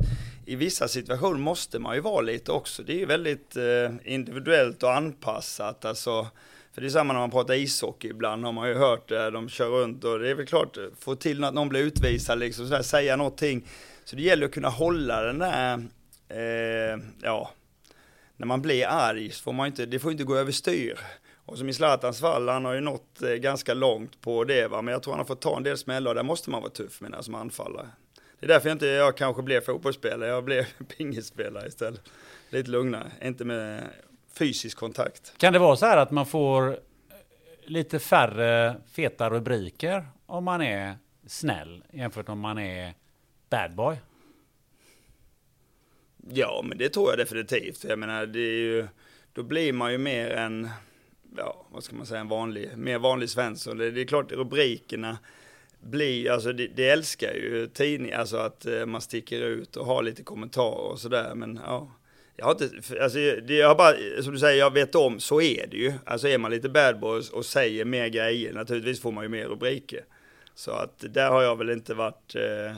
i 0.45 0.55
vissa 0.55 0.87
situationer 0.87 1.39
måste 1.39 1.79
man 1.79 1.95
ju 1.95 2.01
vara 2.01 2.21
lite 2.21 2.51
också. 2.51 2.83
Det 2.83 2.93
är 2.93 2.97
ju 2.97 3.05
väldigt 3.05 3.55
eh, 3.55 4.13
individuellt 4.13 4.83
och 4.83 4.93
anpassat. 4.93 5.85
Alltså, 5.85 6.27
för 6.73 6.81
det 6.81 6.87
är 6.87 6.89
samma 6.89 7.13
när 7.13 7.19
man 7.19 7.31
pratar 7.31 7.53
ishockey 7.53 8.07
ibland 8.07 8.45
har 8.45 8.51
man 8.51 8.69
ju 8.69 8.75
hört 8.75 9.09
det, 9.09 9.31
de 9.31 9.49
kör 9.49 9.69
runt 9.69 10.03
och 10.03 10.19
det 10.19 10.29
är 10.29 10.35
väl 10.35 10.45
klart, 10.45 10.77
få 10.99 11.15
till 11.15 11.43
att 11.43 11.53
någon 11.53 11.69
blir 11.69 11.81
utvisad 11.81 12.39
liksom, 12.39 12.67
sådär, 12.67 12.81
säga 12.81 13.15
någonting. 13.15 13.67
Så 14.03 14.15
det 14.15 14.21
gäller 14.21 14.45
att 14.45 14.51
kunna 14.51 14.69
hålla 14.69 15.21
den 15.21 15.39
där, 15.39 15.83
eh, 16.29 16.99
ja, 17.21 17.51
när 18.41 18.45
man 18.47 18.61
blir 18.61 18.85
arg 18.87 19.29
så 19.29 19.43
får 19.43 19.53
man 19.53 19.67
inte, 19.67 19.85
det 19.85 19.99
får 19.99 20.11
inte 20.11 20.23
gå 20.23 20.35
överstyr. 20.35 20.99
Och 21.45 21.57
som 21.57 21.69
i 21.69 21.73
Zlatans 21.73 22.19
fall, 22.19 22.49
han 22.49 22.65
har 22.65 22.73
ju 22.73 22.81
nått 22.81 23.21
eh, 23.21 23.29
ganska 23.29 23.73
långt 23.73 24.21
på 24.21 24.43
det 24.43 24.67
va, 24.67 24.81
men 24.81 24.91
jag 24.91 25.03
tror 25.03 25.13
han 25.13 25.19
har 25.19 25.25
fått 25.25 25.41
ta 25.41 25.57
en 25.57 25.63
del 25.63 25.77
smällar 25.77 26.11
och 26.11 26.15
där 26.15 26.23
måste 26.23 26.49
man 26.49 26.61
vara 26.61 26.71
tuff 26.71 27.01
menar 27.01 27.21
som 27.21 27.35
anfallare. 27.35 27.87
Det 28.39 28.45
är 28.45 28.47
därför 28.47 28.69
jag 28.69 28.75
inte, 28.75 28.85
jag 28.85 29.17
kanske 29.17 29.41
blev 29.41 29.61
fotbollsspelare, 29.61 30.29
jag 30.29 30.43
blev 30.43 30.65
pingisspelare 30.97 31.67
istället. 31.67 32.01
Lite 32.49 32.69
lugnare, 32.69 33.11
inte 33.21 33.45
med 33.45 33.83
fysisk 34.33 34.77
kontakt. 34.77 35.33
Kan 35.37 35.53
det 35.53 35.59
vara 35.59 35.75
så 35.75 35.85
här 35.85 35.97
att 35.97 36.11
man 36.11 36.25
får 36.25 36.69
eh, 36.69 36.75
lite 37.65 37.99
färre 37.99 38.75
feta 38.91 39.29
rubriker 39.29 40.05
om 40.25 40.43
man 40.43 40.61
är 40.61 40.95
snäll 41.27 41.83
jämfört 41.91 42.27
med 42.27 42.33
om 42.33 42.39
man 42.39 42.57
är 42.57 42.93
bad 43.49 43.75
boy? 43.75 43.97
Ja, 46.29 46.61
men 46.67 46.77
det 46.77 46.89
tror 46.89 47.09
jag 47.09 47.19
definitivt. 47.19 47.83
Jag 47.83 47.99
menar, 47.99 48.25
det 48.25 48.39
är 48.39 48.59
ju, 48.59 48.87
då 49.33 49.43
blir 49.43 49.73
man 49.73 49.91
ju 49.91 49.97
mer 49.97 50.29
en, 50.29 50.69
ja, 51.37 51.67
vad 51.71 51.83
ska 51.83 51.95
man 51.95 52.05
säga, 52.05 52.19
en 52.19 52.27
vanlig, 52.27 52.69
mer 52.77 52.99
vanlig 52.99 53.29
Svensson. 53.29 53.77
Det, 53.77 53.91
det 53.91 54.01
är 54.01 54.05
klart, 54.05 54.31
rubrikerna 54.31 55.17
blir, 55.81 56.31
alltså 56.31 56.53
det, 56.53 56.67
det 56.67 56.89
älskar 56.89 57.33
ju 57.33 57.67
tidningar, 57.67 58.19
alltså 58.19 58.37
att 58.37 58.65
eh, 58.65 58.85
man 58.85 59.01
sticker 59.01 59.41
ut 59.41 59.77
och 59.77 59.85
har 59.85 60.03
lite 60.03 60.23
kommentarer 60.23 60.91
och 60.91 60.99
sådär, 60.99 61.35
men 61.35 61.59
ja. 61.65 61.91
Jag 62.35 62.45
har 62.45 62.51
inte, 62.51 63.03
alltså 63.03 63.17
det, 63.17 63.53
jag 63.53 63.67
har 63.67 63.75
bara, 63.75 64.23
som 64.23 64.33
du 64.33 64.39
säger, 64.39 64.59
jag 64.59 64.73
vet 64.73 64.95
om, 64.95 65.19
så 65.19 65.41
är 65.41 65.67
det 65.67 65.77
ju. 65.77 65.93
Alltså 66.05 66.27
är 66.27 66.37
man 66.37 66.51
lite 66.51 66.69
bad 66.69 66.99
boys 66.99 67.29
och 67.29 67.45
säger 67.45 67.85
mer 67.85 68.07
grejer, 68.07 68.53
naturligtvis 68.53 69.01
får 69.01 69.11
man 69.11 69.23
ju 69.23 69.29
mer 69.29 69.45
rubriker. 69.45 70.05
Så 70.55 70.71
att 70.71 71.03
där 71.09 71.29
har 71.29 71.41
jag 71.41 71.55
väl 71.55 71.69
inte 71.69 71.93
varit 71.93 72.35
eh, 72.35 72.77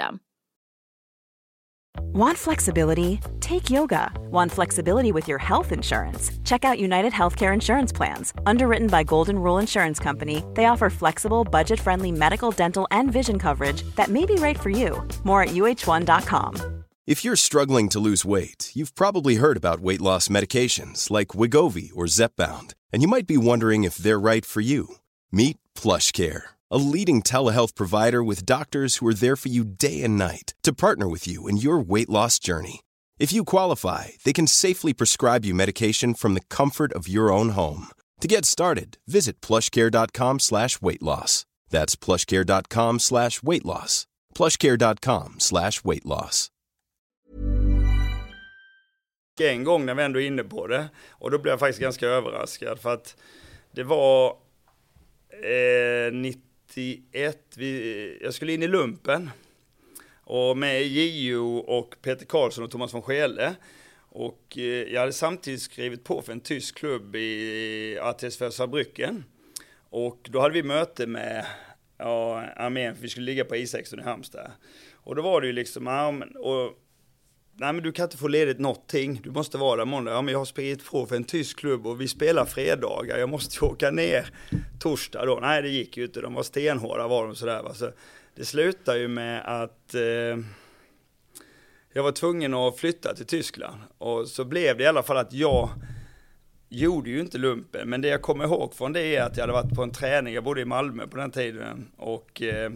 Want 2.13 2.37
flexibility? 2.37 3.19
Take 3.39 3.69
yoga. 3.69 4.11
Want 4.29 4.51
flexibility 4.51 5.11
with 5.11 5.27
your 5.27 5.37
health 5.37 5.71
insurance? 5.71 6.31
Check 6.43 6.65
out 6.65 6.79
United 6.79 7.13
Healthcare 7.13 7.53
Insurance 7.53 7.91
Plans. 7.93 8.33
Underwritten 8.45 8.87
by 8.87 9.03
Golden 9.03 9.39
Rule 9.39 9.59
Insurance 9.59 9.99
Company, 9.99 10.43
they 10.53 10.65
offer 10.65 10.89
flexible, 10.89 11.43
budget 11.43 11.79
friendly 11.79 12.11
medical, 12.11 12.51
dental, 12.51 12.87
and 12.91 13.11
vision 13.11 13.39
coverage 13.39 13.83
that 13.95 14.09
may 14.09 14.25
be 14.25 14.35
right 14.35 14.59
for 14.59 14.69
you. 14.69 15.07
More 15.23 15.43
at 15.43 15.49
uh1.com. 15.49 16.83
If 17.07 17.25
you're 17.25 17.35
struggling 17.35 17.89
to 17.89 17.99
lose 17.99 18.23
weight, 18.25 18.71
you've 18.73 18.95
probably 18.95 19.35
heard 19.35 19.57
about 19.57 19.79
weight 19.79 20.01
loss 20.01 20.27
medications 20.27 21.09
like 21.09 21.29
Wigovi 21.29 21.91
or 21.95 22.05
Zepbound, 22.05 22.73
and 22.91 23.01
you 23.01 23.07
might 23.07 23.27
be 23.27 23.37
wondering 23.37 23.83
if 23.83 23.97
they're 23.97 24.19
right 24.19 24.45
for 24.45 24.61
you. 24.61 24.95
Meet 25.31 25.57
PlushCare 25.75 26.43
a 26.71 26.77
leading 26.77 27.21
telehealth 27.21 27.75
provider 27.75 28.23
with 28.23 28.45
doctors 28.45 28.95
who 28.95 29.07
are 29.07 29.13
there 29.13 29.35
for 29.35 29.49
you 29.49 29.65
day 29.65 30.03
and 30.03 30.17
night 30.17 30.53
to 30.63 30.71
partner 30.73 31.07
with 31.09 31.27
you 31.27 31.47
in 31.49 31.57
your 31.57 31.79
weight 31.79 32.09
loss 32.09 32.39
journey. 32.39 32.79
If 33.19 33.33
you 33.33 33.43
qualify, 33.43 34.03
they 34.23 34.33
can 34.33 34.47
safely 34.47 34.93
prescribe 34.93 35.45
you 35.45 35.53
medication 35.53 36.13
from 36.13 36.33
the 36.33 36.45
comfort 36.49 36.93
of 36.93 37.07
your 37.07 37.31
own 37.31 37.49
home. 37.49 37.87
To 38.21 38.27
get 38.27 38.45
started, 38.45 38.97
visit 39.05 39.41
plushcare.com 39.41 40.39
slash 40.39 40.81
weight 40.81 41.01
loss. 41.01 41.45
That's 41.69 41.95
plushcare.com 41.95 42.99
slash 42.99 43.43
weight 43.43 43.65
loss. 43.65 44.07
Plushcare.com 44.33 45.39
slash 45.39 45.83
weight 45.83 46.05
loss. 46.05 46.47
En 49.41 49.63
gång 49.63 49.85
när 49.85 49.95
vi 49.95 50.03
ändå 50.03 50.21
är 50.21 50.27
inne 50.27 50.43
på 50.43 50.67
det, 50.67 50.89
och 51.09 51.31
då 51.31 51.37
blev 51.37 51.51
jag 51.51 51.59
faktiskt 51.59 51.79
ganska 51.79 52.07
överraskad 52.07 52.79
för 52.79 52.93
att 52.93 53.15
det 53.71 53.83
var 53.83 54.29
eh, 55.29 56.13
90 56.13 56.50
91, 56.75 57.37
vi, 57.55 58.17
jag 58.21 58.33
skulle 58.33 58.53
in 58.53 58.63
i 58.63 58.67
lumpen. 58.67 59.29
Och 60.23 60.57
med 60.57 60.87
JO 60.87 61.57
och 61.57 61.95
Peter 62.01 62.25
Karlsson 62.25 62.63
och 62.63 62.71
Thomas 62.71 62.93
von 62.93 63.01
Scheele. 63.01 63.55
Och 64.09 64.57
eh, 64.57 64.63
jag 64.63 64.99
hade 64.99 65.13
samtidigt 65.13 65.61
skrivit 65.61 66.03
på 66.03 66.21
för 66.21 66.31
en 66.31 66.39
tysk 66.39 66.77
klubb 66.77 67.15
i 67.15 67.99
ATSV 68.01 68.49
Saarbrücken. 68.49 69.23
Och 69.89 70.29
då 70.31 70.39
hade 70.39 70.53
vi 70.53 70.63
möte 70.63 71.07
med 71.07 71.45
ja, 71.97 72.41
armén, 72.55 72.95
för 72.95 73.01
vi 73.01 73.09
skulle 73.09 73.25
ligga 73.25 73.45
på 73.45 73.55
I16 73.55 73.99
i 73.99 74.03
Halmstad. 74.03 74.51
Och 74.93 75.15
då 75.15 75.21
var 75.21 75.41
det 75.41 75.47
ju 75.47 75.53
liksom, 75.53 76.23
och 76.39 76.80
nej 77.53 77.73
men 77.73 77.83
du 77.83 77.91
kan 77.91 78.03
inte 78.03 78.17
få 78.17 78.27
ledigt 78.27 78.59
någonting, 78.59 79.19
du 79.23 79.31
måste 79.31 79.57
vara 79.57 79.77
där 79.77 79.85
måndag. 79.85 80.11
Ja 80.11 80.21
men 80.21 80.31
jag 80.31 80.39
har 80.39 80.45
spridit 80.45 80.85
på 80.85 81.05
för 81.05 81.15
en 81.15 81.23
tysk 81.23 81.59
klubb 81.59 81.87
och 81.87 82.01
vi 82.01 82.07
spelar 82.07 82.45
fredagar, 82.45 83.17
jag 83.17 83.29
måste 83.29 83.57
ju 83.61 83.71
åka 83.71 83.91
ner 83.91 84.29
torsdag 84.79 85.25
då. 85.25 85.39
Nej 85.41 85.61
det 85.61 85.69
gick 85.69 85.97
ju 85.97 86.03
inte, 86.03 86.21
de 86.21 86.33
var 86.33 86.43
stenhårda 86.43 87.07
var 87.07 87.25
de 87.25 87.35
sådär 87.35 87.63
va. 87.63 87.73
Så 87.73 87.91
det 88.35 88.45
slutar 88.45 88.95
ju 88.95 89.07
med 89.07 89.41
att 89.45 89.95
eh, 89.95 90.43
jag 91.93 92.03
var 92.03 92.11
tvungen 92.11 92.53
att 92.53 92.77
flytta 92.77 93.13
till 93.13 93.25
Tyskland. 93.25 93.77
Och 93.97 94.27
så 94.27 94.45
blev 94.45 94.77
det 94.77 94.83
i 94.83 94.87
alla 94.87 95.03
fall 95.03 95.17
att 95.17 95.33
jag 95.33 95.69
gjorde 96.69 97.09
ju 97.09 97.19
inte 97.19 97.37
lumpen, 97.37 97.89
men 97.89 98.01
det 98.01 98.07
jag 98.07 98.21
kommer 98.21 98.43
ihåg 98.43 98.73
från 98.73 98.93
det 98.93 99.15
är 99.15 99.23
att 99.23 99.37
jag 99.37 99.43
hade 99.43 99.53
varit 99.53 99.75
på 99.75 99.83
en 99.83 99.91
träning, 99.91 100.33
jag 100.33 100.43
bodde 100.43 100.61
i 100.61 100.65
Malmö 100.65 101.07
på 101.07 101.17
den 101.17 101.31
tiden, 101.31 101.87
och 101.97 102.41
eh, 102.41 102.71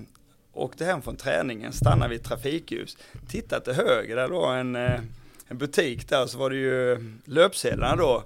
åkte 0.55 0.85
hem 0.85 1.01
från 1.01 1.15
träningen, 1.15 1.73
stannade 1.73 2.09
vid 2.09 2.19
ett 2.19 2.27
trafikljus, 2.27 2.97
tittade 3.27 3.65
till 3.65 3.73
höger, 3.73 4.15
där 4.15 4.27
var 4.27 4.55
en, 4.55 4.75
eh, 4.75 4.99
en 5.47 5.57
butik 5.57 6.09
där, 6.09 6.27
så 6.27 6.37
var 6.37 6.49
det 6.49 6.55
ju 6.55 6.97
löpsedlarna 7.25 7.95
då, 7.95 8.23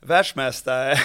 världsmästare 0.00 0.92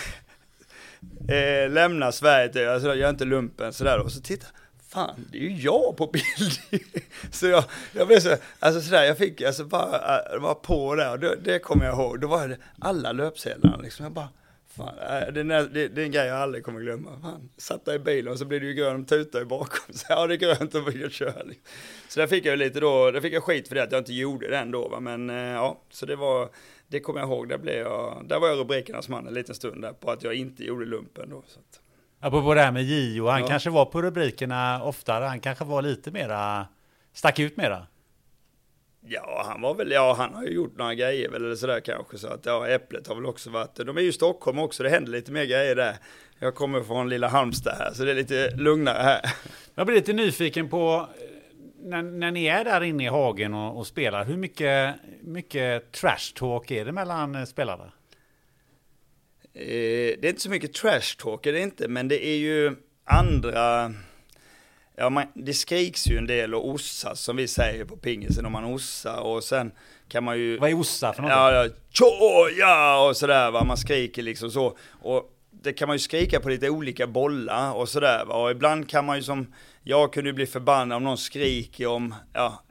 eh, 1.29 1.69
lämnar 1.69 2.11
Sverige, 2.11 2.73
alltså 2.73 2.87
jag 2.87 2.97
gör 2.97 3.09
inte 3.09 3.25
lumpen 3.25 3.73
sådär 3.73 3.99
och 3.99 4.11
så 4.11 4.21
tittade 4.21 4.51
fan, 4.91 5.27
det 5.31 5.37
är 5.37 5.41
ju 5.41 5.57
jag 5.57 5.97
på 5.97 6.07
bild. 6.07 6.81
så 7.31 7.47
jag, 7.47 7.63
jag 7.93 8.07
blev 8.07 8.19
så, 8.19 8.35
alltså 8.59 8.81
sådär, 8.81 9.03
jag 9.03 9.17
fick 9.17 9.41
alltså 9.41 9.65
bara, 9.65 10.19
eh, 10.33 10.39
var 10.39 10.53
på 10.53 10.95
där 10.95 11.11
och 11.11 11.19
det, 11.19 11.35
det 11.43 11.59
kommer 11.59 11.85
jag 11.85 11.93
ihåg. 11.93 12.19
Då 12.19 12.27
var 12.27 12.47
det 12.47 12.57
alla 12.79 13.11
löpsedlarna 13.11 13.77
liksom. 13.77 14.03
Jag 14.03 14.13
bara, 14.13 14.29
fan, 14.71 14.97
äh, 14.97 15.33
det, 15.33 15.39
är, 15.39 15.73
det, 15.73 15.87
det 15.87 16.01
är 16.01 16.05
en 16.05 16.11
grej 16.11 16.27
jag 16.27 16.37
aldrig 16.37 16.63
kommer 16.63 16.79
glömma. 16.79 17.09
Fan, 17.21 17.49
satt 17.57 17.85
där 17.85 17.93
i 17.93 17.99
bilen 17.99 18.33
och 18.33 18.39
så 18.39 18.45
blev 18.45 18.61
det 18.61 18.67
ju 18.67 18.73
grön 18.73 19.05
tuta 19.05 19.41
i 19.41 19.45
bakom. 19.45 19.93
Så 19.93 20.05
ja, 20.09 20.27
det 20.27 20.33
är 20.33 20.37
grönt 20.37 20.75
och 20.75 20.87
vi 20.87 21.09
kör. 21.09 21.43
Liksom. 21.45 21.63
Så 22.07 22.19
där 22.19 22.27
fick 22.27 22.45
jag 22.45 22.59
lite 22.59 22.79
då, 22.79 23.11
där 23.11 23.21
fick 23.21 23.33
jag 23.33 23.43
skit 23.43 23.67
för 23.67 23.75
det 23.75 23.83
att 23.83 23.91
jag 23.91 24.01
inte 24.01 24.13
gjorde 24.13 24.49
den 24.49 24.71
då. 24.71 24.87
Va? 24.87 24.99
Men 24.99 25.29
äh, 25.29 25.35
ja, 25.35 25.81
så 25.89 26.05
det 26.05 26.15
var, 26.15 26.49
det 26.87 26.99
kommer 26.99 27.19
jag 27.19 27.29
ihåg. 27.29 27.49
Där, 27.49 27.57
blev 27.57 27.75
jag, 27.75 28.25
där 28.25 28.39
var 28.39 28.47
jag 28.47 28.59
rubrikernas 28.59 29.09
man 29.09 29.27
en 29.27 29.33
liten 29.33 29.55
stund 29.55 29.81
där 29.81 29.93
på 29.93 30.11
att 30.11 30.23
jag 30.23 30.33
inte 30.33 30.63
gjorde 30.63 30.85
lumpen 30.85 31.29
då. 31.29 31.43
Så 31.47 31.59
att. 31.59 31.81
Apropå 32.23 32.53
det 32.53 32.61
här 32.61 32.71
med 32.71 32.83
Gio, 32.83 33.27
han 33.27 33.41
ja. 33.41 33.47
kanske 33.47 33.69
var 33.69 33.85
på 33.85 34.01
rubrikerna 34.01 34.83
oftare, 34.83 35.25
han 35.25 35.39
kanske 35.39 35.65
var 35.65 35.81
lite 35.81 36.11
mera, 36.11 36.67
stack 37.13 37.39
ut 37.39 37.57
mera. 37.57 37.87
Ja, 39.13 39.43
han 39.45 39.61
var 39.61 39.75
väl, 39.75 39.91
ja 39.91 40.13
han 40.17 40.33
har 40.33 40.43
ju 40.43 40.49
gjort 40.49 40.77
några 40.77 40.95
grejer 40.95 41.29
väl 41.29 41.45
eller 41.45 41.55
sådär 41.55 41.79
kanske 41.79 42.17
så 42.17 42.27
att 42.27 42.45
ja, 42.45 42.67
Äpplet 42.67 43.07
har 43.07 43.15
väl 43.15 43.25
också 43.25 43.49
varit, 43.49 43.75
de 43.75 43.97
är 43.97 44.01
ju 44.01 44.07
i 44.07 44.13
Stockholm 44.13 44.59
också, 44.59 44.83
det 44.83 44.89
händer 44.89 45.11
lite 45.11 45.31
mer 45.31 45.45
grejer 45.45 45.75
där. 45.75 45.95
Jag 46.39 46.55
kommer 46.55 46.83
från 46.83 47.09
lilla 47.09 47.27
Halmstad 47.27 47.75
här, 47.77 47.91
så 47.93 48.03
det 48.03 48.11
är 48.11 48.15
lite 48.15 48.55
lugnare 48.55 49.03
här. 49.03 49.21
Jag 49.75 49.85
blir 49.85 49.95
lite 49.95 50.13
nyfiken 50.13 50.69
på, 50.69 51.09
när, 51.79 52.01
när 52.01 52.31
ni 52.31 52.45
är 52.45 52.63
där 52.63 52.83
inne 52.83 53.03
i 53.03 53.07
hagen 53.07 53.53
och, 53.53 53.77
och 53.77 53.87
spelar, 53.87 54.25
hur 54.25 54.37
mycket, 54.37 54.95
mycket 55.21 55.91
trash 55.91 56.33
talk 56.35 56.71
är 56.71 56.85
det 56.85 56.91
mellan 56.91 57.47
spelarna? 57.47 57.91
Eh, 59.53 60.17
det 60.19 60.23
är 60.23 60.29
inte 60.29 60.41
så 60.41 60.49
mycket 60.49 60.73
trash 60.73 61.17
talk, 61.17 61.45
är 61.45 61.53
det 61.53 61.59
inte, 61.59 61.87
men 61.87 62.07
det 62.07 62.25
är 62.27 62.37
ju 62.37 62.75
andra, 63.03 63.93
ja 64.95 65.09
man, 65.09 65.25
det 65.33 65.53
skriks 65.53 66.07
ju 66.07 66.17
en 66.17 66.27
del 66.27 66.55
och 66.55 66.69
ossas 66.69 67.21
som 67.21 67.35
vi 67.35 67.47
säger 67.47 67.85
på 67.85 67.97
pingisen 67.97 68.45
om 68.45 68.51
man 68.51 68.63
ossar 68.63 69.19
och 69.19 69.43
sen 69.43 69.71
kan 70.07 70.23
man 70.23 70.37
ju... 70.37 70.57
Vad 70.57 70.69
är 70.69 70.73
ossa 70.73 71.13
för 71.13 71.21
något? 71.21 71.31
Ja, 71.31 71.65
ja, 71.93 72.49
ja 72.57 73.07
och 73.09 73.17
sådär 73.17 73.51
va, 73.51 73.63
man 73.63 73.77
skriker 73.77 74.21
liksom 74.21 74.51
så. 74.51 74.77
Och 75.01 75.31
det 75.51 75.73
kan 75.73 75.87
man 75.87 75.95
ju 75.95 75.99
skrika 75.99 76.39
på 76.39 76.49
lite 76.49 76.69
olika 76.69 77.07
bollar 77.07 77.73
och 77.73 77.89
sådär 77.89 78.25
va, 78.25 78.35
och 78.35 78.51
ibland 78.51 78.89
kan 78.89 79.05
man 79.05 79.17
ju 79.17 79.23
som, 79.23 79.53
jag 79.83 80.13
kunde 80.13 80.29
ju 80.29 80.33
bli 80.33 80.45
förbannad 80.45 80.95
om 80.95 81.03
någon 81.03 81.17
skriker 81.17 81.87
om, 81.87 82.15
ja, 82.33 82.63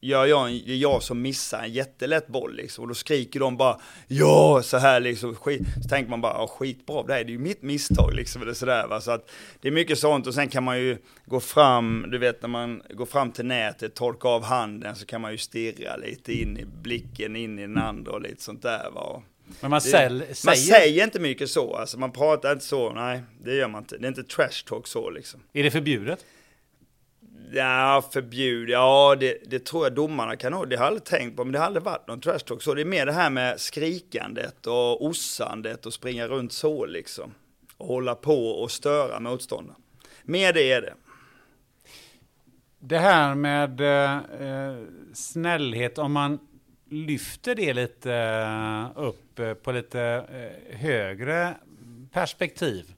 gör 0.00 0.26
jag, 0.26 0.50
en, 0.50 0.78
jag 0.78 1.02
som 1.02 1.22
missar 1.22 1.62
en 1.62 1.72
jättelätt 1.72 2.26
boll 2.26 2.56
liksom, 2.56 2.82
och 2.82 2.88
då 2.88 2.94
skriker 2.94 3.40
de 3.40 3.56
bara 3.56 3.80
ja, 4.06 4.62
så 4.64 4.76
här 4.76 5.00
liksom, 5.00 5.34
skit. 5.34 5.62
så 5.82 5.88
tänker 5.88 6.10
man 6.10 6.20
bara, 6.20 6.32
ja 6.32 6.46
skitbra, 6.46 7.02
det 7.02 7.12
här 7.12 7.20
är 7.20 7.24
ju 7.24 7.38
mitt 7.38 7.62
misstag 7.62 8.14
liksom, 8.14 8.42
eller 8.42 8.54
sådär 8.54 8.86
va, 8.86 9.00
så 9.00 9.10
att 9.10 9.30
det 9.60 9.68
är 9.68 9.72
mycket 9.72 9.98
sånt 9.98 10.26
och 10.26 10.34
sen 10.34 10.48
kan 10.48 10.64
man 10.64 10.78
ju 10.78 10.98
gå 11.26 11.40
fram, 11.40 12.06
du 12.10 12.18
vet 12.18 12.42
när 12.42 12.48
man 12.48 12.82
går 12.90 13.06
fram 13.06 13.32
till 13.32 13.46
nätet, 13.46 13.94
torka 13.94 14.28
av 14.28 14.44
handen 14.44 14.96
så 14.96 15.06
kan 15.06 15.20
man 15.20 15.32
ju 15.32 15.38
stirra 15.38 15.96
lite 15.96 16.32
in 16.32 16.58
i 16.58 16.64
blicken, 16.64 17.36
in 17.36 17.58
i 17.58 17.62
den 17.62 17.78
andra 17.78 18.12
och 18.12 18.22
lite 18.22 18.42
sånt 18.42 18.62
där 18.62 18.90
va. 18.90 19.22
Men 19.60 19.70
man, 19.70 19.80
säl, 19.80 20.18
det, 20.18 20.34
säger... 20.34 20.50
man 20.50 20.56
säger 20.56 21.04
inte 21.04 21.20
mycket 21.20 21.50
så, 21.50 21.74
alltså 21.74 21.98
man 21.98 22.12
pratar 22.12 22.52
inte 22.52 22.64
så, 22.64 22.92
nej, 22.92 23.22
det 23.44 23.54
gör 23.54 23.68
man 23.68 23.82
inte. 23.82 23.98
Det 23.98 24.06
är 24.06 24.08
inte 24.08 24.22
trash 24.22 24.64
talk 24.66 24.86
så 24.86 25.10
liksom. 25.10 25.40
Är 25.52 25.62
det 25.62 25.70
förbjudet? 25.70 26.24
Ja, 27.52 28.04
förbjud, 28.12 28.70
ja 28.70 29.16
det, 29.20 29.38
det, 29.46 29.64
tror 29.64 29.84
jag 29.84 29.94
domarna 29.94 30.36
kan 30.36 30.52
ha. 30.52 30.64
Det 30.64 30.76
har 30.76 30.84
jag 30.84 30.86
aldrig 30.86 31.04
tänkt 31.04 31.36
på, 31.36 31.44
men 31.44 31.52
det 31.52 31.58
har 31.58 31.66
aldrig 31.66 31.82
varit 31.82 32.06
någon 32.08 32.20
trash 32.20 32.38
talk. 32.38 32.62
Så 32.62 32.74
det 32.74 32.80
är 32.80 32.84
mer 32.84 33.06
det 33.06 33.12
här 33.12 33.30
med 33.30 33.60
skrikandet 33.60 34.66
och 34.66 35.04
ossandet 35.04 35.86
och 35.86 35.92
springa 35.92 36.26
runt 36.26 36.52
så 36.52 36.86
liksom. 36.86 37.34
Och 37.76 37.86
hålla 37.86 38.14
på 38.14 38.48
och 38.48 38.70
störa 38.70 39.20
motståndaren. 39.20 39.80
Mer 40.22 40.52
det 40.52 40.72
är 40.72 40.82
det. 40.82 40.94
Det 42.78 42.98
här 42.98 43.34
med 43.34 43.80
eh, 43.80 44.16
eh 44.16 44.76
snällhet, 45.14 45.98
om 45.98 46.12
man 46.12 46.38
lyfter 46.90 47.54
det 47.54 47.74
lite 47.74 48.12
eh, 48.14 49.02
upp 49.02 49.38
eh, 49.38 49.54
på 49.54 49.72
lite 49.72 50.00
eh, 50.00 50.78
högre 50.78 51.54
perspektiv 52.12 52.94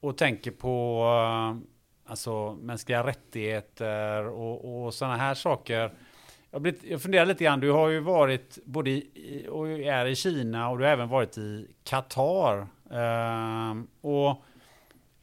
och 0.00 0.16
tänker 0.16 0.50
på 0.50 1.04
eh, 1.04 1.77
alltså 2.08 2.52
mänskliga 2.52 3.06
rättigheter 3.06 4.26
och, 4.26 4.86
och 4.86 4.94
sådana 4.94 5.16
här 5.16 5.34
saker. 5.34 5.92
Jag, 6.50 6.62
blivit, 6.62 6.84
jag 6.84 7.02
funderar 7.02 7.26
lite 7.26 7.44
grann, 7.44 7.60
du 7.60 7.70
har 7.70 7.88
ju 7.88 8.00
varit 8.00 8.58
både 8.64 8.90
i, 8.90 9.46
och 9.50 9.68
är 9.68 10.06
i 10.06 10.14
Kina 10.14 10.70
och 10.70 10.78
du 10.78 10.84
har 10.84 10.90
även 10.90 11.08
varit 11.08 11.38
i 11.38 11.66
Qatar. 11.84 12.58
Uh, 12.92 13.82
och 14.00 14.42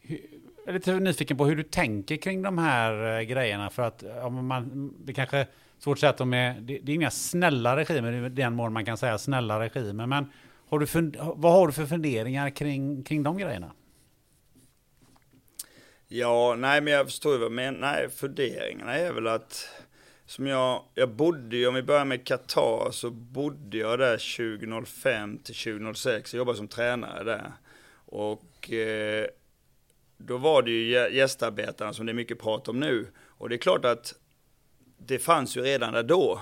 jag 0.07 0.67
är 0.67 0.73
lite 0.73 0.99
nyfiken 0.99 1.37
på 1.37 1.45
hur 1.45 1.55
du 1.55 1.63
tänker 1.63 2.17
kring 2.17 2.41
de 2.41 2.57
här 2.57 3.19
uh, 3.19 3.21
grejerna. 3.21 3.69
För 3.69 3.83
att 3.83 4.03
ja, 4.21 4.29
man, 4.29 4.93
det 5.05 5.13
kanske 5.13 5.37
är 5.37 5.47
svårt 5.79 5.95
att 5.95 5.99
säga 5.99 6.09
att 6.09 6.17
de 6.17 6.33
är, 6.33 6.59
det, 6.59 6.79
det 6.83 6.91
är 6.91 6.95
inga 6.95 7.11
snälla 7.11 7.77
regimer, 7.77 8.25
i 8.25 8.29
den 8.29 8.53
mån 8.53 8.73
man 8.73 8.85
kan 8.85 8.97
säga 8.97 9.17
snälla 9.17 9.59
regimer. 9.59 10.05
Men 10.05 10.31
har 10.69 10.79
du 10.79 10.87
fund, 10.87 11.17
vad 11.19 11.51
har 11.51 11.67
du 11.67 11.73
för 11.73 11.85
funderingar 11.85 12.49
kring, 12.49 13.03
kring 13.03 13.23
de 13.23 13.37
grejerna? 13.37 13.71
Ja, 16.07 16.55
nej 16.57 16.81
men 16.81 16.93
jag 16.93 17.05
förstår 17.05 17.33
ju 17.33 17.39
vad 17.39 17.51
men 17.51 17.73
Nej, 17.73 18.09
funderingarna 18.09 18.95
är 18.95 19.11
väl 19.11 19.27
att 19.27 19.69
som 20.25 20.47
jag, 20.47 20.83
jag 20.93 21.09
bodde 21.09 21.57
ju, 21.57 21.67
om 21.67 21.73
vi 21.73 21.83
börjar 21.83 22.05
med 22.05 22.27
Qatar, 22.27 22.91
så 22.91 23.09
bodde 23.09 23.77
jag 23.77 23.99
där 23.99 24.57
2005 24.57 25.37
till 25.37 25.55
2006. 25.55 26.33
Jag 26.33 26.37
jobbade 26.37 26.57
som 26.57 26.67
tränare 26.67 27.23
där. 27.23 27.51
Och 28.05 28.71
eh, 28.71 29.25
då 30.17 30.37
var 30.37 30.61
det 30.61 30.71
ju 30.71 30.89
gästarbetarna 31.15 31.93
som 31.93 32.05
det 32.05 32.11
är 32.11 32.13
mycket 32.13 32.39
prat 32.39 32.67
om 32.67 32.79
nu. 32.79 33.07
Och 33.25 33.49
det 33.49 33.55
är 33.55 33.57
klart 33.57 33.85
att 33.85 34.15
det 34.97 35.19
fanns 35.19 35.57
ju 35.57 35.61
redan 35.61 35.93
där 35.93 36.03
då. 36.03 36.41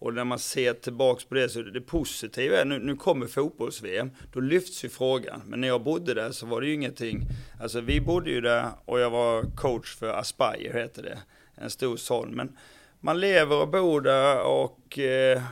Och 0.00 0.14
när 0.14 0.24
man 0.24 0.38
ser 0.38 0.74
tillbaks 0.74 1.24
på 1.24 1.34
det 1.34 1.48
så 1.48 1.58
är 1.58 1.64
det 1.64 1.80
positiva 1.80 2.60
är 2.60 2.64
nu, 2.64 2.78
nu 2.78 2.96
kommer 2.96 3.26
fotbolls-VM, 3.26 4.10
då 4.32 4.40
lyfts 4.40 4.84
ju 4.84 4.88
frågan. 4.88 5.42
Men 5.46 5.60
när 5.60 5.68
jag 5.68 5.82
bodde 5.82 6.14
där 6.14 6.32
så 6.32 6.46
var 6.46 6.60
det 6.60 6.66
ju 6.66 6.74
ingenting, 6.74 7.26
alltså 7.60 7.80
vi 7.80 8.00
bodde 8.00 8.30
ju 8.30 8.40
där 8.40 8.68
och 8.84 9.00
jag 9.00 9.10
var 9.10 9.56
coach 9.56 9.96
för 9.96 10.08
Aspire 10.08 10.80
heter 10.80 11.02
det, 11.02 11.18
en 11.54 11.70
stor 11.70 11.96
sån. 11.96 12.30
Men 12.30 12.56
man 13.00 13.20
lever 13.20 13.56
och 13.56 13.68
bor 13.68 14.00
där 14.00 14.42
och 14.42 14.98
eh, 14.98 15.42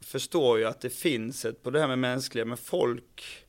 förstår 0.00 0.58
ju 0.58 0.64
att 0.64 0.80
det 0.80 0.90
finns 0.90 1.44
ett 1.44 1.62
på 1.62 1.70
det 1.70 1.80
här 1.80 1.88
med 1.88 1.98
mänskliga, 1.98 2.44
men 2.44 2.56
folk 2.56 3.44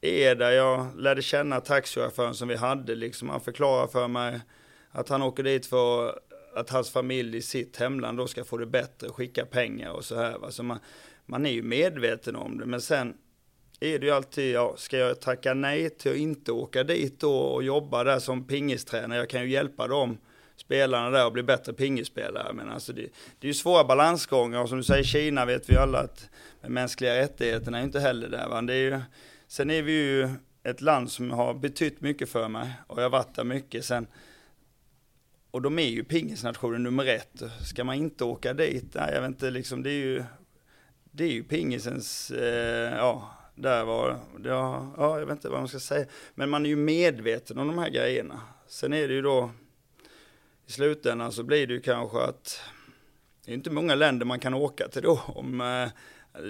är 0.00 0.34
där. 0.34 0.50
Jag 0.50 0.86
lärde 0.96 1.22
känna 1.22 1.60
taxichauffören 1.60 2.34
som 2.34 2.48
vi 2.48 2.56
hade, 2.56 2.94
liksom 2.94 3.28
han 3.28 3.40
förklarade 3.40 3.92
för 3.92 4.08
mig 4.08 4.40
att 4.90 5.08
han 5.08 5.22
åker 5.22 5.42
dit 5.42 5.66
för 5.66 6.08
att 6.08 6.18
att 6.54 6.70
hans 6.70 6.90
familj 6.90 7.36
i 7.36 7.42
sitt 7.42 7.76
hemland 7.76 8.18
då 8.18 8.26
ska 8.26 8.44
få 8.44 8.56
det 8.56 8.66
bättre, 8.66 9.08
skicka 9.08 9.46
pengar 9.46 9.90
och 9.90 10.04
så 10.04 10.16
här. 10.16 10.38
Va? 10.38 10.50
Så 10.50 10.62
man, 10.62 10.78
man 11.26 11.46
är 11.46 11.50
ju 11.50 11.62
medveten 11.62 12.36
om 12.36 12.58
det, 12.58 12.66
men 12.66 12.80
sen 12.80 13.14
är 13.80 13.98
det 13.98 14.06
ju 14.06 14.12
alltid, 14.12 14.54
ja, 14.54 14.74
ska 14.76 14.98
jag 14.98 15.20
tacka 15.20 15.54
nej 15.54 15.90
till 15.90 16.10
att 16.10 16.16
inte 16.16 16.52
åka 16.52 16.84
dit 16.84 17.20
då 17.20 17.36
och 17.36 17.62
jobba 17.62 18.04
där 18.04 18.18
som 18.18 18.46
pingistränare? 18.46 19.18
Jag 19.18 19.28
kan 19.28 19.42
ju 19.42 19.50
hjälpa 19.50 19.88
dem, 19.88 20.18
spelarna 20.56 21.10
där, 21.10 21.26
och 21.26 21.32
bli 21.32 21.42
bättre 21.42 21.72
pingisspelare. 21.72 22.52
Men 22.52 22.70
alltså 22.70 22.92
det, 22.92 23.02
det 23.38 23.46
är 23.46 23.48
ju 23.48 23.54
svåra 23.54 23.84
balansgångar 23.84 24.62
och 24.62 24.68
som 24.68 24.78
du 24.78 24.84
säger, 24.84 25.04
Kina 25.04 25.44
vet 25.44 25.70
vi 25.70 25.76
alla 25.76 25.98
att 25.98 26.28
de 26.62 26.68
mänskliga 26.68 27.16
rättigheterna 27.16 27.76
är 27.76 27.82
ju 27.82 27.86
inte 27.86 28.00
heller 28.00 28.28
där. 28.28 28.48
Va? 28.48 28.62
Det 28.62 28.74
är 28.74 28.78
ju, 28.78 29.00
sen 29.48 29.70
är 29.70 29.82
vi 29.82 29.92
ju 29.92 30.28
ett 30.62 30.80
land 30.80 31.10
som 31.10 31.30
har 31.30 31.54
betytt 31.54 32.00
mycket 32.00 32.28
för 32.28 32.48
mig 32.48 32.72
och 32.86 32.98
jag 32.98 33.02
har 33.02 33.10
varit 33.10 33.34
där 33.34 33.44
mycket. 33.44 33.84
Sen, 33.84 34.06
och 35.54 35.62
de 35.62 35.78
är 35.78 35.88
ju 35.88 36.04
pingisnationen 36.04 36.82
nummer 36.82 37.06
ett. 37.06 37.42
Ska 37.66 37.84
man 37.84 37.96
inte 37.96 38.24
åka 38.24 38.54
dit? 38.54 38.94
Nej, 38.94 39.10
jag 39.14 39.20
vet 39.20 39.28
inte, 39.28 39.50
liksom 39.50 39.82
det 39.82 39.90
är 39.90 40.04
ju, 40.04 40.24
det 41.10 41.24
är 41.24 41.28
ju 41.28 41.44
pingisens, 41.44 42.30
eh, 42.30 42.96
ja, 42.96 43.30
där 43.54 43.84
var, 43.84 44.18
ja, 44.44 44.92
ja, 44.96 45.18
jag 45.18 45.26
vet 45.26 45.36
inte 45.36 45.48
vad 45.48 45.58
man 45.58 45.68
ska 45.68 45.78
säga. 45.78 46.06
Men 46.34 46.50
man 46.50 46.64
är 46.64 46.68
ju 46.68 46.76
medveten 46.76 47.58
om 47.58 47.66
de 47.66 47.78
här 47.78 47.90
grejerna. 47.90 48.40
Sen 48.66 48.92
är 48.92 49.08
det 49.08 49.14
ju 49.14 49.22
då, 49.22 49.50
i 50.66 50.72
slutändan 50.72 51.32
så 51.32 51.42
blir 51.42 51.66
det 51.66 51.72
ju 51.72 51.80
kanske 51.80 52.18
att 52.18 52.60
det 53.44 53.50
är 53.52 53.54
inte 53.54 53.70
många 53.70 53.94
länder 53.94 54.26
man 54.26 54.40
kan 54.40 54.54
åka 54.54 54.88
till 54.88 55.02
då. 55.02 55.20
Om, 55.26 55.60
eh, 55.60 55.88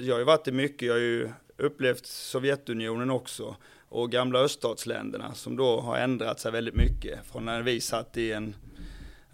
jag 0.02 0.14
har 0.14 0.18
ju 0.18 0.24
varit 0.24 0.48
i 0.48 0.52
mycket, 0.52 0.88
jag 0.88 0.94
har 0.94 1.00
ju 1.00 1.30
upplevt 1.56 2.06
Sovjetunionen 2.06 3.10
också 3.10 3.56
och 3.88 4.12
gamla 4.12 4.38
öststatsländerna 4.38 5.34
som 5.34 5.56
då 5.56 5.80
har 5.80 5.98
ändrat 5.98 6.40
sig 6.40 6.52
väldigt 6.52 6.74
mycket 6.74 7.26
från 7.32 7.44
när 7.44 7.62
vi 7.62 7.80
satt 7.80 8.16
i 8.16 8.32
en 8.32 8.54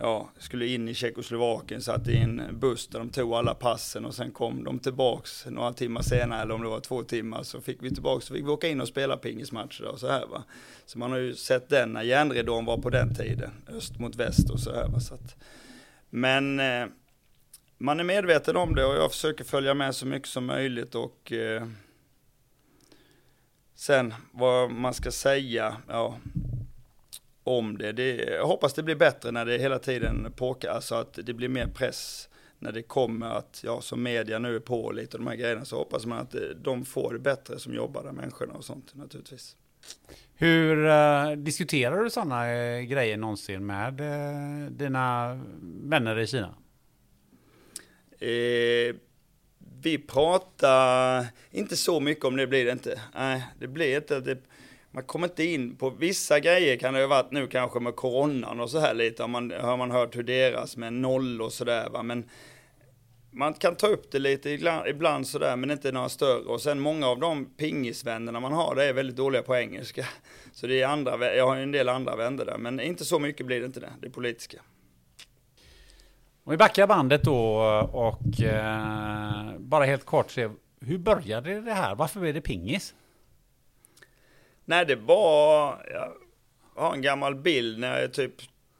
ja, 0.00 0.28
skulle 0.38 0.66
in 0.66 0.88
i 0.88 0.94
Tjeckoslovakien, 0.94 1.82
satt 1.82 2.08
i 2.08 2.16
en 2.16 2.42
buss 2.52 2.86
där 2.86 2.98
de 2.98 3.08
tog 3.08 3.34
alla 3.34 3.54
passen 3.54 4.04
och 4.04 4.14
sen 4.14 4.30
kom 4.30 4.64
de 4.64 4.78
tillbaks 4.78 5.46
några 5.46 5.72
timmar 5.72 6.02
senare, 6.02 6.42
eller 6.42 6.54
om 6.54 6.62
det 6.62 6.68
var 6.68 6.80
två 6.80 7.02
timmar, 7.02 7.42
så 7.42 7.60
fick 7.60 7.82
vi 7.82 7.90
tillbaks, 7.90 8.26
så 8.26 8.34
fick 8.34 8.44
vi 8.44 8.48
åka 8.48 8.68
in 8.68 8.80
och 8.80 8.88
spela 8.88 9.16
pingismatcher 9.16 9.84
och 9.84 10.00
så 10.00 10.08
här 10.08 10.26
va. 10.26 10.44
Så 10.86 10.98
man 10.98 11.10
har 11.10 11.18
ju 11.18 11.34
sett 11.34 11.68
den 11.68 11.92
när 11.92 12.02
järnridån 12.02 12.64
var 12.64 12.78
på 12.78 12.90
den 12.90 13.14
tiden, 13.14 13.50
öst 13.68 13.98
mot 13.98 14.16
väst 14.16 14.50
och 14.50 14.60
så 14.60 14.74
här 14.74 14.88
va. 14.88 15.00
Så 15.00 15.14
att, 15.14 15.36
men 16.10 16.60
eh, 16.60 16.86
man 17.78 18.00
är 18.00 18.04
medveten 18.04 18.56
om 18.56 18.74
det 18.74 18.84
och 18.84 18.94
jag 18.94 19.10
försöker 19.10 19.44
följa 19.44 19.74
med 19.74 19.94
så 19.94 20.06
mycket 20.06 20.28
som 20.28 20.46
möjligt 20.46 20.94
och 20.94 21.32
eh, 21.32 21.66
sen 23.74 24.14
vad 24.32 24.70
man 24.70 24.94
ska 24.94 25.10
säga, 25.10 25.76
ja, 25.88 26.16
om 27.44 27.78
det. 27.78 27.92
det. 27.92 28.14
Jag 28.16 28.46
hoppas 28.46 28.74
det 28.74 28.82
blir 28.82 28.94
bättre 28.94 29.30
när 29.30 29.44
det 29.44 29.58
hela 29.58 29.78
tiden 29.78 30.32
påkar, 30.36 30.70
alltså 30.70 30.94
att 30.94 31.18
det 31.22 31.34
blir 31.34 31.48
mer 31.48 31.66
press 31.66 32.28
när 32.58 32.72
det 32.72 32.82
kommer 32.82 33.26
att, 33.26 33.60
ja 33.64 33.80
som 33.80 34.02
media 34.02 34.38
nu 34.38 34.56
är 34.56 34.60
på 34.60 34.92
lite 34.92 35.16
de 35.16 35.26
här 35.26 35.36
grejerna, 35.36 35.64
så 35.64 35.76
hoppas 35.76 36.06
man 36.06 36.18
att 36.18 36.34
de 36.56 36.84
får 36.84 37.12
det 37.12 37.18
bättre 37.18 37.58
som 37.58 37.74
jobbar 37.74 38.02
där, 38.02 38.12
människorna 38.12 38.54
och 38.54 38.64
sånt 38.64 38.94
naturligtvis. 38.94 39.56
Hur 40.34 40.86
uh, 40.86 41.36
diskuterar 41.36 42.04
du 42.04 42.10
sådana 42.10 42.54
uh, 42.54 42.80
grejer 42.80 43.16
någonsin 43.16 43.66
med 43.66 44.00
uh, 44.00 44.70
dina 44.70 45.34
vänner 45.62 46.18
i 46.18 46.26
Kina? 46.26 46.54
vi 49.82 49.98
pratar 49.98 51.26
inte 51.50 51.76
så 51.76 52.00
mycket 52.00 52.24
om 52.24 52.36
det 52.36 52.46
blir 52.46 52.64
det 52.64 52.72
inte. 52.72 53.00
Nej, 53.14 53.46
det 53.58 53.68
blir 53.68 53.96
inte. 53.96 54.20
Det, 54.20 54.38
man 54.90 55.04
kommer 55.04 55.26
inte 55.26 55.44
in 55.44 55.76
på 55.76 55.90
vissa 55.90 56.40
grejer 56.40 56.76
kan 56.76 56.94
det 56.94 57.00
ha 57.00 57.06
varit 57.06 57.30
nu 57.30 57.46
kanske 57.46 57.80
med 57.80 57.96
coronan 57.96 58.60
och 58.60 58.70
så 58.70 58.78
här 58.78 58.94
lite, 58.94 59.22
om 59.22 59.30
man, 59.30 59.50
har 59.60 59.76
man 59.76 59.90
hört 59.90 60.16
hur 60.16 60.22
deras 60.22 60.76
med 60.76 60.92
noll 60.92 61.42
och 61.42 61.52
sådär 61.52 61.88
va, 61.90 62.02
men 62.02 62.28
man 63.32 63.54
kan 63.54 63.76
ta 63.76 63.86
upp 63.86 64.10
det 64.10 64.18
lite 64.18 64.50
ibland, 64.50 64.88
ibland 64.88 65.26
sådär, 65.26 65.56
men 65.56 65.70
inte 65.70 65.92
några 65.92 66.08
större. 66.08 66.44
Och 66.44 66.60
sen 66.60 66.80
många 66.80 67.06
av 67.06 67.20
de 67.20 67.44
pingisvännerna 67.44 68.40
man 68.40 68.52
har, 68.52 68.74
det 68.74 68.84
är 68.84 68.92
väldigt 68.92 69.16
dåliga 69.16 69.42
på 69.42 69.56
engelska. 69.56 70.06
Så 70.52 70.66
det 70.66 70.82
är 70.82 70.86
andra, 70.86 71.34
jag 71.34 71.46
har 71.46 71.56
en 71.56 71.72
del 71.72 71.88
andra 71.88 72.16
vänner 72.16 72.44
där, 72.44 72.58
men 72.58 72.80
inte 72.80 73.04
så 73.04 73.18
mycket 73.18 73.46
blir 73.46 73.60
det 73.60 73.66
inte 73.66 73.80
det, 73.80 73.92
det 74.00 74.10
politiska. 74.10 74.60
Om 76.44 76.50
vi 76.50 76.56
backar 76.56 76.86
bandet 76.86 77.24
då 77.24 77.56
och 77.92 78.40
eh, 78.40 79.58
bara 79.58 79.84
helt 79.84 80.04
kort 80.04 80.30
se, 80.30 80.48
hur 80.80 80.98
började 80.98 81.60
det 81.60 81.72
här? 81.72 81.94
Varför 81.94 82.20
blev 82.20 82.34
det 82.34 82.40
pingis? 82.40 82.94
Nej, 84.70 84.86
det 84.86 84.96
var, 84.96 85.86
jag 85.92 86.12
har 86.74 86.92
en 86.92 87.02
gammal 87.02 87.34
bild 87.34 87.78
när 87.78 87.88
jag 87.88 88.02
är 88.02 88.08
typ 88.08 88.34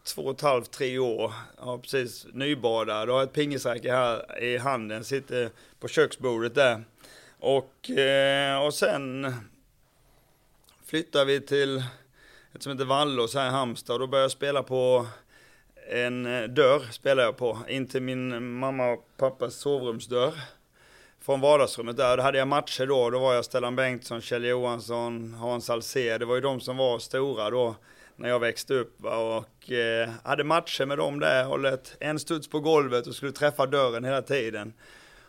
två 0.05 0.23
och 0.23 0.35
ett 0.35 0.41
halvt, 0.41 0.71
tre 0.71 0.99
år. 0.99 1.33
Jag 1.57 1.65
har 1.65 1.79
precis 1.79 2.27
nybadad 2.33 3.11
och 3.11 3.17
har 3.17 3.23
ett 3.23 3.33
pingisräcke 3.33 3.93
här 3.93 4.43
i 4.43 4.59
handen, 4.59 5.05
sitter 5.05 5.51
på 5.81 5.89
köksbordet 5.89 6.55
där. 6.55 6.85
Och, 7.39 7.91
eh, 7.91 8.65
och 8.65 8.75
sen 8.75 9.35
flyttade 10.85 11.25
vi 11.25 11.41
till 11.41 11.85
ett 12.55 12.63
som 12.63 12.73
heter 12.73 12.85
Vallås 12.85 13.35
här 13.35 13.47
i 13.47 13.51
Halmstad 13.51 13.95
och 13.95 14.01
då 14.01 14.07
började 14.07 14.25
jag 14.25 14.31
spela 14.31 14.63
på 14.63 15.07
en 15.91 16.27
eh, 16.27 16.43
dörr, 16.43 16.93
spelar 16.93 17.23
jag 17.23 17.37
på, 17.37 17.59
in 17.69 17.87
till 17.87 18.03
min 18.03 18.53
mamma 18.59 18.91
och 18.91 19.09
pappas 19.17 19.55
sovrumsdörr 19.55 20.35
från 21.23 21.41
vardagsrummet 21.41 21.97
där. 21.97 22.17
Då 22.17 22.23
hade 22.23 22.39
jag 22.39 22.49
matcher 22.49 22.87
då. 22.87 23.11
Då 23.11 23.19
var 23.19 23.35
jag 23.35 23.45
Stellan 23.45 23.77
Bengtsson, 23.77 24.21
Kjell 24.21 24.45
Johansson, 24.45 25.35
Hans 25.35 25.71
Alsér. 25.71 26.19
Det 26.19 26.25
var 26.25 26.35
ju 26.35 26.41
de 26.41 26.61
som 26.61 26.77
var 26.77 26.99
stora 26.99 27.51
då 27.51 27.77
när 28.17 28.29
jag 28.29 28.41
växte 28.41 28.75
upp. 28.75 29.05
Och 29.05 29.73
eh, 29.73 30.11
hade 30.25 30.45
matcher 30.45 30.87
med 30.87 30.99
dem 30.99 31.21
där, 31.21 31.45
hållit 31.45 31.97
en 32.01 32.19
studs 32.19 32.49
på 32.49 32.61
golvet 32.61 33.07
och 33.07 33.15
skulle 33.15 33.33
träffa 33.33 33.67
dörren 33.67 34.05
hela 34.05 34.23
tiden. 34.23 34.73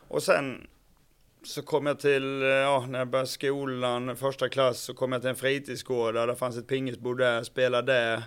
Och 0.07 0.23
sen 0.23 0.67
så 1.43 1.61
kom 1.61 1.85
jag 1.85 1.99
till, 1.99 2.41
eh, 2.41 2.47
ja, 2.47 2.85
när 2.89 2.99
jag 2.99 3.07
började 3.07 3.29
skolan, 3.29 4.15
första 4.15 4.49
klass, 4.49 4.79
så 4.79 4.93
kom 4.93 5.11
jag 5.11 5.21
till 5.21 5.29
en 5.29 5.35
fritidsgård 5.35 6.13
där 6.13 6.27
det 6.27 6.35
fanns 6.35 6.57
ett 6.57 6.67
pingisbord 6.67 7.17
där, 7.17 7.43
spelade 7.43 7.93
där. 7.93 8.23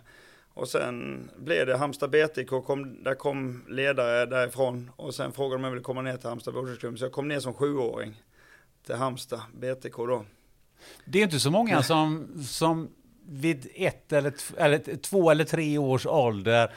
Och 0.54 0.68
sen 0.68 1.30
blev 1.36 1.66
det 1.66 1.76
Halmstad 1.76 2.10
BTK, 2.10 2.50
kom, 2.66 3.02
där 3.02 3.14
kom 3.14 3.64
ledare 3.68 4.26
därifrån 4.26 4.90
och 4.96 5.14
sen 5.14 5.32
frågade 5.32 5.54
de 5.54 5.58
om 5.60 5.64
jag 5.64 5.70
ville 5.70 5.82
komma 5.82 6.02
ner 6.02 6.16
till 6.16 6.28
Halmstad 6.28 6.54
Bollklubb. 6.54 6.98
Så 6.98 7.04
jag 7.04 7.12
kom 7.12 7.28
ner 7.28 7.40
som 7.40 7.54
sjuåring 7.54 8.22
till 8.86 8.94
Halmstad 8.94 9.40
BTK 9.52 9.96
då. 9.96 10.24
Det 11.04 11.18
är 11.18 11.22
inte 11.22 11.40
så 11.40 11.50
många 11.50 11.82
som, 11.82 12.28
som 12.48 12.88
vid 13.26 13.68
ett 13.74 14.12
eller, 14.12 14.34
eller 14.56 14.96
två 14.96 15.30
eller 15.30 15.44
tre 15.44 15.78
års 15.78 16.06
ålder 16.06 16.72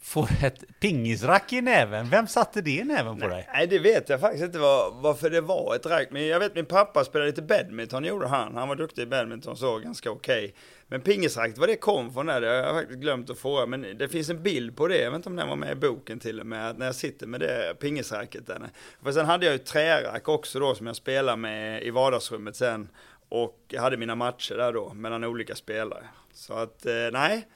får 0.00 0.28
ett 0.42 0.64
pingisrack 0.80 1.52
i 1.52 1.60
näven. 1.60 2.10
Vem 2.10 2.26
satte 2.26 2.60
det 2.60 2.70
i 2.70 2.84
näven 2.84 3.20
på 3.20 3.28
dig? 3.28 3.48
Nej, 3.52 3.66
det 3.66 3.78
vet 3.78 4.08
jag 4.08 4.20
faktiskt 4.20 4.44
inte 4.44 4.58
var, 4.58 5.02
varför 5.02 5.30
det 5.30 5.40
var 5.40 5.74
ett 5.74 5.86
rack. 5.86 6.08
Men 6.10 6.26
jag 6.26 6.40
vet 6.40 6.54
min 6.54 6.66
pappa 6.66 7.04
spelade 7.04 7.30
lite 7.30 7.42
badminton, 7.42 8.04
gjorde 8.04 8.26
han. 8.26 8.56
Han 8.56 8.68
var 8.68 8.76
duktig 8.76 9.02
i 9.02 9.06
badminton, 9.06 9.56
så 9.56 9.78
ganska 9.78 10.10
okej. 10.10 10.44
Okay. 10.44 10.52
Men 10.88 11.00
pingisracket, 11.00 11.58
var 11.58 11.66
det 11.66 11.76
kom 11.76 12.12
från 12.12 12.26
där, 12.26 12.40
det 12.40 12.46
har 12.46 12.54
jag 12.54 12.74
faktiskt 12.74 13.00
glömt 13.00 13.30
att 13.30 13.38
fråga. 13.38 13.66
Men 13.66 13.98
det 13.98 14.08
finns 14.08 14.30
en 14.30 14.42
bild 14.42 14.76
på 14.76 14.88
det, 14.88 14.98
jag 14.98 15.10
vet 15.10 15.16
inte 15.16 15.28
om 15.28 15.36
den 15.36 15.48
var 15.48 15.56
med 15.56 15.72
i 15.72 15.74
boken 15.74 16.18
till 16.18 16.40
och 16.40 16.46
med, 16.46 16.78
när 16.78 16.86
jag 16.86 16.94
sitter 16.94 17.26
med 17.26 17.40
det 17.40 17.74
pingisracket 17.80 18.46
där. 18.46 18.62
För 19.02 19.12
sen 19.12 19.26
hade 19.26 19.46
jag 19.46 19.52
ju 19.52 19.58
trärack 19.58 20.28
också 20.28 20.60
då 20.60 20.74
som 20.74 20.86
jag 20.86 20.96
spelade 20.96 21.36
med 21.36 21.82
i 21.82 21.90
vardagsrummet 21.90 22.56
sen. 22.56 22.88
Och 23.28 23.58
jag 23.68 23.82
hade 23.82 23.96
mina 23.96 24.14
matcher 24.14 24.54
där 24.54 24.72
då, 24.72 24.94
mellan 24.94 25.24
olika 25.24 25.54
spelare. 25.54 26.04
Så 26.32 26.54
att, 26.54 26.86
eh, 26.86 26.92
nej 27.12 27.46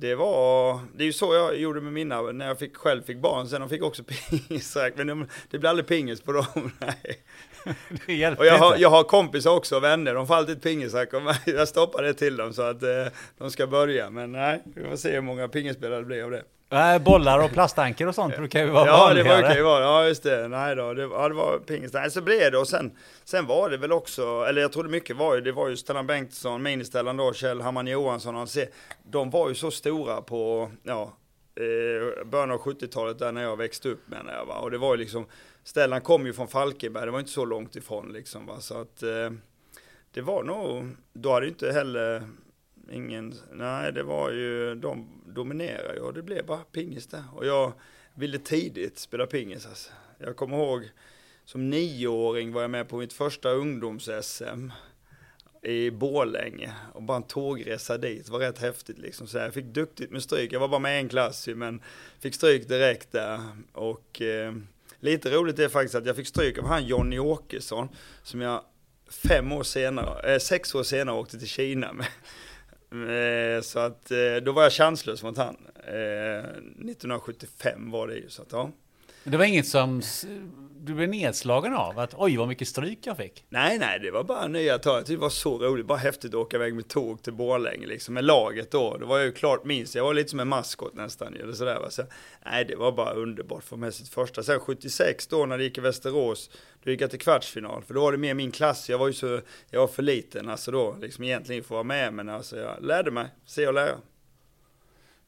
det 0.00 0.14
var, 0.14 0.80
det 0.94 1.02
är 1.02 1.06
ju 1.06 1.12
så 1.12 1.34
jag 1.34 1.56
gjorde 1.56 1.80
med 1.80 1.92
mina, 1.92 2.22
när 2.22 2.46
jag 2.46 2.58
fick, 2.58 2.76
själv 2.76 3.02
fick 3.02 3.18
barn, 3.18 3.48
sen 3.48 3.60
de 3.60 3.68
fick 3.68 3.82
också 3.82 4.02
pingisrack, 4.30 4.92
men 4.96 5.06
de, 5.06 5.26
det 5.50 5.58
blir 5.58 5.70
aldrig 5.70 5.86
pingis 5.86 6.20
på 6.20 6.32
dem. 6.32 6.44
Nej. 6.78 8.34
och 8.38 8.46
jag 8.46 8.58
har, 8.58 8.76
jag 8.76 8.90
har 8.90 9.02
kompisar 9.02 9.50
också, 9.50 9.80
vänner, 9.80 10.14
de 10.14 10.26
får 10.26 10.34
alltid 10.34 10.62
pingisrack 10.62 11.12
och 11.12 11.22
jag 11.46 11.68
stoppar 11.68 12.02
det 12.02 12.14
till 12.14 12.36
dem 12.36 12.52
så 12.52 12.62
att 12.62 12.82
eh, 12.82 13.06
de 13.38 13.50
ska 13.50 13.66
börja. 13.66 14.10
Men 14.10 14.32
nej, 14.32 14.62
vi 14.74 14.84
får 14.84 14.96
se 14.96 15.12
hur 15.12 15.20
många 15.20 15.48
pingisspelare 15.48 15.98
det 16.00 16.06
blir 16.06 16.22
av 16.22 16.30
det. 16.30 16.42
Äh, 16.70 16.98
bollar 16.98 17.44
och 17.44 17.50
plastanker 17.50 18.06
och 18.06 18.14
sånt 18.14 18.36
brukar 18.36 18.64
ju 18.64 18.70
vara 18.70 18.86
ja, 18.86 18.96
vanligare. 18.96 19.28
Ja, 19.28 19.36
det 19.36 19.42
brukar 19.42 19.56
ju 19.56 19.62
vara, 19.62 19.82
ja 19.82 20.06
just 20.06 20.22
det, 20.22 20.48
nej 20.48 20.76
då, 20.76 20.94
det, 20.94 21.02
ja, 21.02 21.28
det 21.28 21.34
var 21.34 21.58
pingis. 21.58 21.92
Nej, 21.92 22.10
så 22.10 22.20
blev 22.20 22.52
det. 22.52 22.58
Och 22.58 22.68
sen, 22.68 22.92
sen 23.24 23.46
var 23.46 23.70
det 23.70 23.76
väl 23.76 23.92
också, 23.92 24.44
eller 24.48 24.62
jag 24.62 24.72
trodde 24.72 24.88
mycket 24.88 25.16
var 25.16 25.34
ju, 25.34 25.40
det 25.40 25.52
var 25.52 25.68
ju 25.68 25.76
Stellan 25.76 26.06
Bengtsson, 26.06 26.62
ministällan 26.62 27.16
då, 27.16 27.32
Kjell 27.32 27.60
Hamman 27.60 27.86
Johansson, 27.86 28.36
och 28.36 28.48
se, 28.48 28.68
de 29.02 29.30
var 29.30 29.48
ju 29.48 29.54
så 29.54 29.70
stora 29.70 30.22
på, 30.22 30.70
ja, 30.82 31.12
eh, 31.54 32.24
början 32.26 32.50
av 32.50 32.60
70-talet 32.60 33.18
där 33.18 33.32
när 33.32 33.42
jag 33.42 33.56
växte 33.56 33.88
upp 33.88 34.08
menar 34.08 34.32
jag 34.32 34.46
va, 34.46 34.54
och 34.54 34.70
det 34.70 34.78
var 34.78 34.94
ju 34.94 35.00
liksom, 35.00 35.26
Stellan 35.64 36.00
kom 36.00 36.26
ju 36.26 36.32
från 36.32 36.48
Falkenberg, 36.48 37.04
det 37.04 37.10
var 37.10 37.18
inte 37.18 37.30
så 37.30 37.44
långt 37.44 37.76
ifrån 37.76 38.12
liksom 38.12 38.46
va, 38.46 38.60
så 38.60 38.80
att 38.80 39.02
eh, 39.02 39.30
det 40.12 40.20
var 40.20 40.42
nog, 40.42 40.96
då 41.12 41.32
hade 41.32 41.46
ju 41.46 41.50
inte 41.50 41.72
heller 41.72 42.22
ingen, 42.92 43.34
nej 43.52 43.92
det 43.92 44.02
var 44.02 44.30
ju, 44.30 44.74
de 44.74 45.22
dominerade 45.26 45.94
ju 45.94 46.00
och 46.00 46.14
det 46.14 46.22
blev 46.22 46.46
bara 46.46 46.58
pingis 46.58 47.06
där. 47.06 47.24
Och 47.34 47.46
jag 47.46 47.72
ville 48.14 48.38
tidigt 48.38 48.98
spela 48.98 49.26
pingis 49.26 49.66
alltså. 49.66 49.90
Jag 50.18 50.36
kommer 50.36 50.56
ihåg 50.56 50.90
som 51.44 51.70
nioåring 51.70 52.52
var 52.52 52.62
jag 52.62 52.70
med 52.70 52.88
på 52.88 52.96
mitt 52.96 53.12
första 53.12 53.50
ungdoms-SM 53.50 54.70
i 55.62 55.90
Borlänge 55.90 56.72
och 56.92 57.02
bara 57.02 57.16
en 57.16 57.22
tågresa 57.22 57.98
dit 57.98 58.26
det 58.26 58.32
var 58.32 58.38
rätt 58.38 58.58
häftigt 58.58 58.98
liksom. 58.98 59.26
Så 59.26 59.38
jag 59.38 59.54
fick 59.54 59.64
duktigt 59.64 60.10
med 60.10 60.22
stryk. 60.22 60.52
Jag 60.52 60.60
var 60.60 60.68
bara 60.68 60.80
med 60.80 60.98
en 60.98 61.08
klass 61.08 61.48
ju, 61.48 61.54
men 61.54 61.82
fick 62.20 62.34
stryk 62.34 62.68
direkt 62.68 63.12
där. 63.12 63.40
Och 63.72 64.22
eh, 64.22 64.54
lite 65.00 65.30
roligt 65.30 65.58
är 65.58 65.68
faktiskt 65.68 65.94
att 65.94 66.06
jag 66.06 66.16
fick 66.16 66.26
stryk 66.26 66.58
av 66.58 66.66
han 66.66 66.86
Jonny 66.86 67.18
Åkesson 67.18 67.88
som 68.22 68.40
jag 68.40 68.64
fem 69.10 69.52
år 69.52 69.62
senare, 69.62 70.32
eh, 70.34 70.38
sex 70.38 70.74
år 70.74 70.82
senare 70.82 71.16
åkte 71.16 71.38
till 71.38 71.48
Kina 71.48 71.92
med. 71.92 72.06
Eh, 72.92 73.60
så 73.60 73.78
att 73.78 74.10
eh, 74.10 74.36
då 74.42 74.52
var 74.52 74.62
jag 74.62 74.72
chanslös 74.72 75.22
mot 75.22 75.36
han. 75.36 75.56
Eh, 75.86 76.44
1975 76.90 77.90
var 77.90 78.08
det 78.08 78.14
ju 78.14 78.28
så 78.28 78.42
att 78.42 78.52
ja. 78.52 78.70
Det 79.30 79.36
var 79.36 79.44
inget 79.44 79.66
som 79.66 80.02
du 80.80 80.94
blev 80.94 81.08
nedslagen 81.08 81.74
av? 81.74 81.98
Att 81.98 82.14
oj 82.14 82.36
vad 82.36 82.48
mycket 82.48 82.68
stryk 82.68 82.98
jag 83.02 83.16
fick? 83.16 83.44
Nej, 83.48 83.78
nej, 83.78 83.98
det 83.98 84.10
var 84.10 84.24
bara 84.24 84.46
nya 84.46 84.78
tag. 84.78 85.04
Det 85.06 85.16
var 85.16 85.28
så 85.28 85.58
roligt, 85.58 85.86
bara 85.86 85.98
häftigt 85.98 86.30
att 86.30 86.34
åka 86.34 86.56
iväg 86.56 86.74
med 86.74 86.88
tåg 86.88 87.22
till 87.22 87.32
Borlänge 87.32 87.86
liksom 87.86 88.14
med 88.14 88.24
laget 88.24 88.70
då. 88.70 88.96
Det 88.96 89.04
var 89.04 89.18
ju 89.18 89.32
klart 89.32 89.64
minst, 89.64 89.94
jag 89.94 90.04
var 90.04 90.14
lite 90.14 90.30
som 90.30 90.40
en 90.40 90.48
maskot 90.48 90.94
nästan 90.94 91.34
eller 91.34 91.52
sådär. 91.52 91.86
Så, 91.90 92.02
nej, 92.44 92.64
det 92.64 92.76
var 92.76 92.92
bara 92.92 93.12
underbart 93.12 93.64
för 93.64 93.76
med 93.76 93.94
sitt 93.94 94.08
första. 94.08 94.42
Sen 94.42 94.60
76 94.60 95.26
då 95.26 95.46
när 95.46 95.58
det 95.58 95.64
gick 95.64 95.78
i 95.78 95.80
Västerås, 95.80 96.50
då 96.84 96.90
gick 96.90 97.00
jag 97.00 97.10
till 97.10 97.20
kvartsfinal. 97.20 97.82
För 97.82 97.94
då 97.94 98.00
var 98.00 98.12
det 98.12 98.18
mer 98.18 98.34
min 98.34 98.50
klass, 98.50 98.90
jag 98.90 98.98
var 98.98 99.06
ju 99.06 99.12
så, 99.12 99.40
jag 99.70 99.80
var 99.80 99.88
för 99.88 100.02
liten 100.02 100.48
alltså 100.48 100.70
då, 100.70 100.96
liksom 101.00 101.24
egentligen 101.24 101.62
för 101.62 101.66
att 101.66 101.70
vara 101.70 101.82
med. 101.82 102.12
Men 102.12 102.28
alltså 102.28 102.56
jag 102.56 102.82
lärde 102.82 103.10
mig, 103.10 103.26
se 103.46 103.66
och 103.66 103.74
lära. 103.74 103.96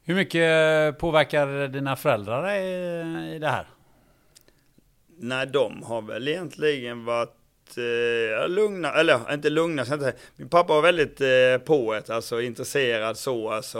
Hur 0.03 0.15
mycket 0.15 0.99
påverkar 0.99 1.67
dina 1.67 1.95
föräldrar 1.95 2.55
i 2.55 3.39
det 3.39 3.47
här? 3.47 3.67
Nej, 5.23 5.47
de 5.47 5.83
har 5.83 6.01
väl 6.01 6.27
egentligen 6.27 7.05
varit 7.05 7.77
eh, 7.77 8.49
lugna, 8.49 8.93
eller 8.93 9.33
inte 9.33 9.49
lugna, 9.49 9.81
inte. 9.81 10.13
Min 10.35 10.49
pappa 10.49 10.73
var 10.73 10.81
väldigt 10.81 11.21
eh, 11.21 11.65
på 11.65 12.01
alltså 12.07 12.41
intresserad 12.41 13.17
så, 13.17 13.49
alltså 13.49 13.79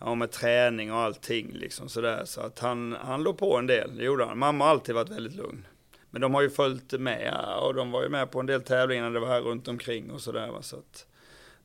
ja, 0.00 0.14
med 0.14 0.30
träning 0.30 0.92
och 0.92 0.98
allting 0.98 1.52
liksom 1.52 1.88
sådär. 1.88 2.22
Så 2.24 2.40
att 2.40 2.58
han, 2.58 2.92
han 2.92 3.22
låg 3.22 3.38
på 3.38 3.56
en 3.56 3.66
del, 3.66 3.96
det 3.96 4.04
gjorde 4.04 4.24
han. 4.24 4.38
Mamma 4.38 4.64
har 4.64 4.70
alltid 4.70 4.94
varit 4.94 5.10
väldigt 5.10 5.36
lugn. 5.36 5.66
Men 6.10 6.20
de 6.20 6.34
har 6.34 6.42
ju 6.42 6.50
följt 6.50 6.92
med 6.92 7.34
och 7.62 7.74
de 7.74 7.90
var 7.90 8.02
ju 8.02 8.08
med 8.08 8.30
på 8.30 8.40
en 8.40 8.46
del 8.46 8.62
tävlingar 8.62 9.04
när 9.04 9.10
det 9.10 9.20
var 9.20 9.28
här 9.28 9.40
runt 9.40 9.68
omkring 9.68 10.10
och 10.10 10.20
sådär. 10.20 10.50
Så 10.60 10.76
att 10.76 11.06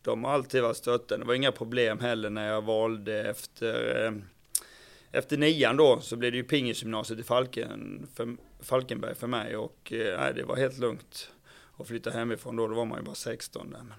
de 0.02 0.24
har 0.24 0.32
alltid 0.32 0.62
varit 0.62 0.78
stöttande. 0.78 1.26
Det 1.26 1.28
var 1.28 1.34
inga 1.34 1.52
problem 1.52 2.00
heller 2.00 2.30
när 2.30 2.48
jag 2.48 2.62
valde 2.62 3.30
efter, 3.30 4.06
eh, 4.06 4.12
efter 5.12 5.38
nian 5.38 5.78
då 5.78 6.00
så 6.02 6.16
blev 6.16 6.32
det 6.32 6.38
ju 6.38 6.44
pingisgymnasiet 6.44 7.20
i 7.20 7.24
Falken, 7.24 8.08
för, 8.16 8.36
Falkenberg 8.60 9.16
för 9.16 9.28
mig 9.28 9.58
och 9.58 9.94
eh, 9.94 10.20
nej, 10.20 10.34
det 10.34 10.44
var 10.44 10.56
helt 10.56 10.78
lugnt 10.78 11.32
att 11.78 11.88
flytta 11.88 12.10
hemifrån 12.10 12.56
då. 12.56 12.68
Då 12.68 12.76
var 12.76 12.86
man 12.86 13.00
ju 13.00 13.06
bara 13.06 13.16
16 13.16 13.70
där. 13.72 13.80
Men 13.80 13.94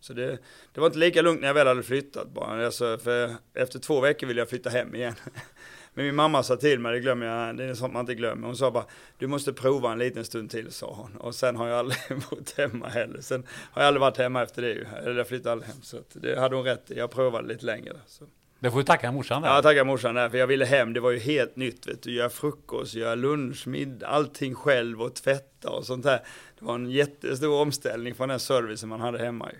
så 0.00 0.12
det, 0.12 0.38
det 0.72 0.80
var 0.80 0.86
inte 0.86 0.98
lika 0.98 1.22
lugnt 1.22 1.40
när 1.40 1.46
jag 1.46 1.54
väl 1.54 1.66
hade 1.66 1.82
flyttat 1.82 2.28
bara. 2.28 2.66
Alltså, 2.66 2.98
för 2.98 3.34
efter 3.54 3.78
två 3.78 4.00
veckor 4.00 4.26
ville 4.26 4.40
jag 4.40 4.48
flytta 4.48 4.70
hem 4.70 4.94
igen. 4.94 5.14
Men 5.94 6.06
min 6.06 6.14
mamma 6.14 6.42
sa 6.42 6.56
till 6.56 6.78
mig, 6.78 6.92
det 6.92 7.00
glömmer 7.00 7.26
jag, 7.26 7.56
det 7.56 7.64
är 7.64 7.74
sånt 7.74 7.92
man 7.92 8.00
inte 8.00 8.14
glömmer. 8.14 8.46
Hon 8.46 8.56
sa 8.56 8.70
bara, 8.70 8.86
du 9.18 9.26
måste 9.26 9.52
prova 9.52 9.92
en 9.92 9.98
liten 9.98 10.24
stund 10.24 10.50
till, 10.50 10.72
sa 10.72 10.94
hon. 10.94 11.16
Och 11.16 11.34
sen 11.34 11.56
har 11.56 11.68
jag 11.68 11.78
aldrig 11.78 11.98
bott 12.30 12.54
hemma 12.56 12.88
heller. 12.88 13.20
Sen 13.20 13.46
har 13.48 13.82
jag 13.82 13.86
aldrig 13.86 14.00
varit 14.00 14.16
hemma 14.16 14.42
efter 14.42 14.62
det 14.62 14.68
ju. 14.68 14.84
Eller 15.02 15.16
jag 15.16 15.28
flyttade 15.28 15.52
aldrig 15.52 15.70
hem. 15.70 15.82
Så 15.82 15.98
det 16.12 16.40
hade 16.40 16.56
hon 16.56 16.64
rätt 16.64 16.90
i. 16.90 16.98
Jag 16.98 17.10
provade 17.10 17.48
lite 17.48 17.66
längre. 17.66 17.96
Så. 18.06 18.24
Det 18.64 18.70
får 18.70 18.78
du 18.78 18.84
tacka 18.84 19.12
morsan 19.12 19.42
där. 19.42 19.48
Ja, 19.48 19.62
tacka 19.62 19.84
morsan 19.84 20.14
där. 20.14 20.28
För 20.28 20.38
jag 20.38 20.46
ville 20.46 20.64
hem. 20.64 20.92
Det 20.92 21.00
var 21.00 21.10
ju 21.10 21.18
helt 21.18 21.56
nytt. 21.56 21.86
Vet 21.86 22.02
du. 22.02 22.12
Göra 22.12 22.30
frukost, 22.30 22.94
göra 22.94 23.14
lunch, 23.14 23.66
middag, 23.66 24.06
allting 24.06 24.54
själv 24.54 25.02
och 25.02 25.14
tvätta 25.14 25.70
och 25.70 25.84
sånt 25.84 26.04
där. 26.04 26.20
Det 26.58 26.64
var 26.64 26.74
en 26.74 26.90
jättestor 26.90 27.60
omställning 27.60 28.14
från 28.14 28.28
den 28.28 28.40
servicen 28.40 28.88
man 28.88 29.00
hade 29.00 29.18
hemma 29.18 29.50
ju. 29.52 29.58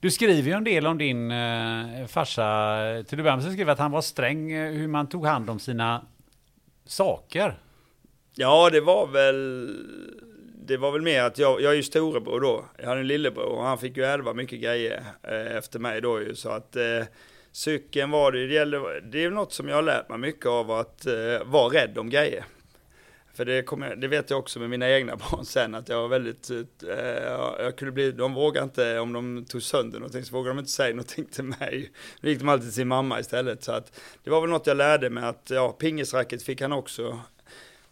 Du 0.00 0.10
skriver 0.10 0.48
ju 0.48 0.52
en 0.52 0.64
del 0.64 0.86
om 0.86 0.98
din 0.98 1.30
eh, 1.30 2.06
farsa. 2.06 2.78
Till 3.08 3.18
att 3.18 3.24
börja 3.24 3.36
med 3.36 3.44
så 3.44 3.50
skriver 3.50 3.72
att 3.72 3.78
han 3.78 3.90
var 3.90 4.02
sträng 4.02 4.52
eh, 4.52 4.72
hur 4.72 4.88
man 4.88 5.08
tog 5.08 5.26
hand 5.26 5.50
om 5.50 5.58
sina 5.58 6.06
saker. 6.84 7.58
Ja, 8.34 8.70
det 8.70 8.80
var 8.80 9.06
väl 9.06 9.70
det 10.66 10.76
var 10.76 10.92
väl 10.92 11.02
mer 11.02 11.22
att 11.22 11.38
jag, 11.38 11.60
jag 11.60 11.72
är 11.72 11.76
ju 11.76 11.82
storebror 11.82 12.40
då. 12.40 12.64
Jag 12.78 12.86
hade 12.86 13.00
en 13.00 13.06
lillebror 13.06 13.58
och 13.58 13.64
han 13.64 13.78
fick 13.78 13.96
ju 13.96 14.04
ärva 14.04 14.32
mycket 14.32 14.60
grejer 14.60 15.04
eh, 15.22 15.56
efter 15.56 15.78
mig 15.78 16.00
då 16.00 16.20
ju. 16.20 16.34
Så 16.34 16.48
att 16.48 16.76
eh, 16.76 17.02
cykeln 17.56 18.10
var 18.10 18.32
det, 18.32 18.46
det, 18.46 18.54
gällde, 18.54 19.00
det 19.00 19.24
är 19.24 19.30
något 19.30 19.52
som 19.52 19.68
jag 19.68 19.76
har 19.76 19.82
lärt 19.82 20.08
mig 20.08 20.18
mycket 20.18 20.46
av 20.46 20.70
att 20.70 21.06
eh, 21.06 21.44
vara 21.44 21.74
rädd 21.74 21.98
om 21.98 22.10
grejer. 22.10 22.44
För 23.34 23.44
det, 23.44 23.62
kom, 23.62 23.84
det 23.96 24.08
vet 24.08 24.30
jag 24.30 24.38
också 24.38 24.58
med 24.58 24.70
mina 24.70 24.90
egna 24.90 25.16
barn 25.30 25.44
sen 25.44 25.74
att 25.74 25.88
jag 25.88 26.02
var 26.02 26.08
väldigt, 26.08 26.50
eh, 26.50 26.58
jag 27.58 27.76
kunde 27.76 27.92
bli, 27.92 28.12
de 28.12 28.34
vågade 28.34 28.64
inte, 28.64 28.98
om 28.98 29.12
de 29.12 29.44
tog 29.44 29.62
sönder 29.62 29.98
någonting 29.98 30.24
så 30.24 30.34
vågade 30.34 30.50
de 30.50 30.58
inte 30.58 30.70
säga 30.70 30.90
någonting 30.90 31.24
till 31.24 31.44
mig. 31.44 31.92
Då 32.20 32.28
gick 32.28 32.38
de 32.38 32.48
alltid 32.48 32.68
till 32.68 32.74
sin 32.74 32.88
mamma 32.88 33.20
istället. 33.20 33.64
Så 33.64 33.72
att 33.72 34.00
det 34.24 34.30
var 34.30 34.40
väl 34.40 34.50
något 34.50 34.66
jag 34.66 34.76
lärde 34.76 35.10
mig 35.10 35.24
att, 35.24 35.50
ja, 35.50 35.72
pingisracket 35.72 36.42
fick 36.42 36.60
han 36.60 36.72
också. 36.72 37.20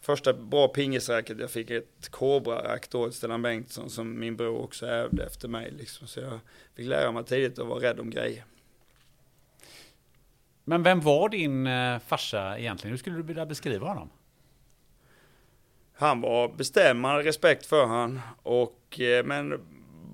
Första 0.00 0.32
bra 0.32 0.68
pingisracket, 0.68 1.38
jag 1.40 1.50
fick 1.50 1.70
ett 1.70 2.08
Cobra-rack 2.10 2.90
då, 2.90 3.10
Stellan 3.10 3.42
Bengtsson, 3.42 3.90
som 3.90 4.20
min 4.20 4.36
bror 4.36 4.62
också 4.62 4.86
ärvde 4.86 5.24
efter 5.24 5.48
mig 5.48 5.70
liksom. 5.78 6.06
Så 6.06 6.20
jag 6.20 6.40
fick 6.76 6.86
lära 6.86 7.12
mig 7.12 7.24
tidigt 7.24 7.58
att 7.58 7.66
vara 7.66 7.82
rädd 7.82 8.00
om 8.00 8.10
grejer. 8.10 8.44
Men 10.64 10.82
vem 10.82 11.00
var 11.00 11.28
din 11.28 11.66
eh, 11.66 11.98
farsa 11.98 12.58
egentligen? 12.58 12.90
Hur 12.90 12.98
skulle 12.98 13.16
du 13.16 13.22
vilja 13.22 13.46
beskriva 13.46 13.88
honom? 13.88 14.10
han 15.96 16.20
var 16.20 16.48
bestämmande, 16.48 17.22
respekt 17.22 17.66
för 17.66 17.86
han. 17.86 18.20
Och, 18.42 19.00
eh, 19.00 19.24
men 19.24 19.60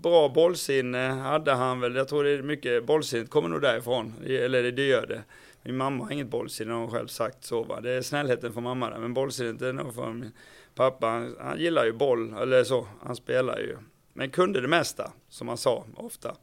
bra 0.02 0.28
bollsinne 0.28 0.98
hade 0.98 1.52
han 1.52 1.80
väl. 1.80 1.94
Jag 1.94 2.08
tror 2.08 2.24
det 2.24 2.30
är 2.30 2.42
mycket, 2.42 2.86
bollsinnet 2.86 3.30
kommer 3.30 3.48
nog 3.48 3.62
därifrån. 3.62 4.14
Eller 4.26 4.72
det 4.72 4.86
gör 4.86 5.06
det. 5.06 5.22
Min 5.62 5.76
mamma 5.76 6.04
har 6.04 6.12
inget 6.12 6.26
bollsinne, 6.26 6.72
har 6.72 6.80
hon 6.80 6.90
själv 6.90 7.06
sagt 7.06 7.44
så 7.44 7.62
va. 7.62 7.80
Det 7.80 7.90
är 7.90 8.02
snällheten 8.02 8.52
från 8.52 8.62
mamma 8.62 8.90
där. 8.90 8.98
Men 8.98 9.14
bollsinnet 9.14 9.62
är 9.62 9.72
nog 9.72 9.94
från 9.94 10.20
min 10.20 10.32
pappa. 10.74 11.06
Han, 11.06 11.36
han 11.40 11.58
gillar 11.58 11.84
ju 11.84 11.92
boll, 11.92 12.34
eller 12.42 12.64
så. 12.64 12.86
Han 13.02 13.16
spelar 13.16 13.58
ju. 13.58 13.76
Men 14.12 14.30
kunde 14.30 14.60
det 14.60 14.68
mesta, 14.68 15.12
som 15.28 15.48
han 15.48 15.56
sa 15.56 15.84
ofta. 15.96 16.36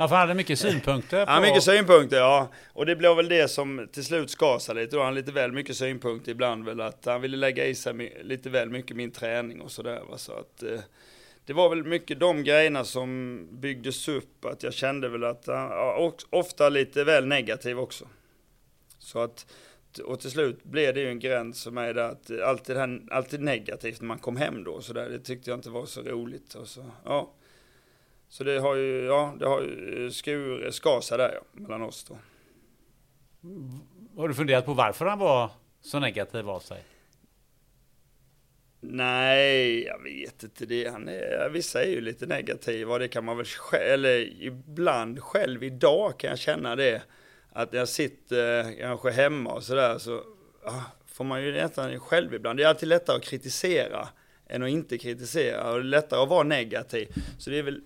Ja, 0.00 0.08
för 0.08 0.16
han 0.16 0.28
hade 0.28 0.34
mycket 0.34 0.58
synpunkter. 0.58 1.26
På... 1.26 1.32
Ja, 1.32 1.40
mycket 1.40 1.62
synpunkter, 1.62 2.16
ja. 2.16 2.48
Och 2.72 2.86
det 2.86 2.96
blev 2.96 3.16
väl 3.16 3.28
det 3.28 3.48
som 3.48 3.88
till 3.92 4.04
slut 4.04 4.30
sig 4.58 4.74
lite. 4.74 4.96
Då 4.96 5.02
han 5.02 5.14
lite 5.14 5.32
väl 5.32 5.52
mycket 5.52 5.76
synpunkter 5.76 6.32
ibland 6.32 6.64
väl. 6.64 6.80
Att 6.80 7.04
han 7.04 7.20
ville 7.20 7.36
lägga 7.36 7.66
i 7.66 7.74
sig 7.74 8.22
lite 8.22 8.50
väl 8.50 8.70
mycket 8.70 8.96
min 8.96 9.10
träning 9.10 9.60
och 9.60 9.70
sådär. 9.70 10.02
Så 10.16 10.32
att 10.32 10.62
eh, 10.62 10.80
det 11.46 11.52
var 11.52 11.68
väl 11.68 11.84
mycket 11.84 12.20
de 12.20 12.44
grejerna 12.44 12.84
som 12.84 13.40
byggdes 13.60 14.08
upp. 14.08 14.44
Att 14.44 14.62
jag 14.62 14.74
kände 14.74 15.08
väl 15.08 15.24
att 15.24 15.46
han 15.46 16.12
ofta 16.30 16.68
lite 16.68 17.04
väl 17.04 17.26
negativ 17.26 17.78
också. 17.78 18.08
Så 18.98 19.18
att, 19.18 19.46
och 20.04 20.20
till 20.20 20.30
slut 20.30 20.64
blev 20.64 20.94
det 20.94 21.00
ju 21.00 21.08
en 21.08 21.20
gräns 21.20 21.64
för 21.64 21.70
mig 21.70 21.94
där 21.94 22.02
att 22.02 22.40
alltid, 22.40 22.76
alltid 23.10 23.40
negativt 23.40 24.00
när 24.00 24.08
man 24.08 24.18
kom 24.18 24.36
hem 24.36 24.64
då. 24.64 24.80
Så 24.80 24.92
där, 24.92 25.08
det 25.08 25.18
tyckte 25.18 25.50
jag 25.50 25.58
inte 25.58 25.70
var 25.70 25.86
så 25.86 26.02
roligt. 26.02 26.54
Och 26.54 26.68
så, 26.68 26.84
ja. 27.04 27.34
Så 28.28 28.44
det 28.44 28.58
har 28.58 28.74
ju, 28.74 29.04
ja, 29.04 29.34
det 29.38 29.46
har 29.46 29.60
ju 29.62 30.10
skur, 30.10 30.70
skar 30.70 31.00
sig 31.00 31.18
där 31.18 31.32
ja, 31.34 31.40
mellan 31.52 31.82
oss 31.82 32.04
då. 32.04 32.18
Har 34.16 34.28
du 34.28 34.34
funderat 34.34 34.64
på 34.64 34.74
varför 34.74 35.06
han 35.06 35.18
var 35.18 35.50
så 35.80 35.98
negativ 35.98 36.50
av 36.50 36.60
sig? 36.60 36.84
Nej, 38.80 39.84
jag 39.84 40.02
vet 40.02 40.42
inte 40.42 40.66
det. 40.66 40.88
Han 40.88 41.08
är, 41.08 41.48
vissa 41.48 41.82
är 41.82 41.88
ju 41.88 42.00
lite 42.00 42.26
negativa 42.26 42.98
det 42.98 43.08
kan 43.08 43.24
man 43.24 43.36
väl, 43.36 43.46
eller 43.72 44.42
ibland 44.42 45.22
själv 45.22 45.62
idag 45.64 46.18
kan 46.18 46.30
jag 46.30 46.38
känna 46.38 46.76
det. 46.76 47.02
Att 47.52 47.72
när 47.72 47.78
jag 47.78 47.88
sitter 47.88 48.72
kanske 48.80 49.10
hemma 49.10 49.52
och 49.52 49.62
sådär 49.62 49.98
så 49.98 50.22
får 51.06 51.24
man 51.24 51.42
ju 51.42 51.52
nästan 51.52 52.00
själv 52.00 52.34
ibland. 52.34 52.58
Det 52.58 52.62
är 52.62 52.68
alltid 52.68 52.88
lättare 52.88 53.16
att 53.16 53.22
kritisera 53.22 54.08
än 54.46 54.62
att 54.62 54.68
inte 54.68 54.98
kritisera 54.98 55.70
och 55.70 55.74
det 55.74 55.80
är 55.80 55.84
lättare 55.84 56.20
att 56.20 56.28
vara 56.28 56.42
negativ. 56.42 57.08
Så 57.38 57.50
det 57.50 57.58
är 57.58 57.62
väl 57.62 57.82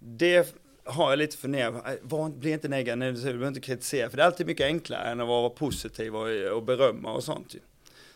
det 0.00 0.54
har 0.84 1.10
jag 1.10 1.18
lite 1.18 1.36
funderat, 1.36 1.86
äh, 2.12 2.28
bli 2.28 2.50
inte 2.50 2.68
negativ, 2.68 3.14
du 3.14 3.22
behöver 3.22 3.48
inte 3.48 3.60
kritisera, 3.60 4.10
för 4.10 4.16
det 4.16 4.22
är 4.22 4.26
alltid 4.26 4.46
mycket 4.46 4.64
enklare 4.64 5.10
än 5.10 5.20
att 5.20 5.28
vara 5.28 5.50
positiv 5.50 6.16
och, 6.16 6.56
och 6.56 6.62
berömma 6.62 7.12
och 7.12 7.24
sånt. 7.24 7.54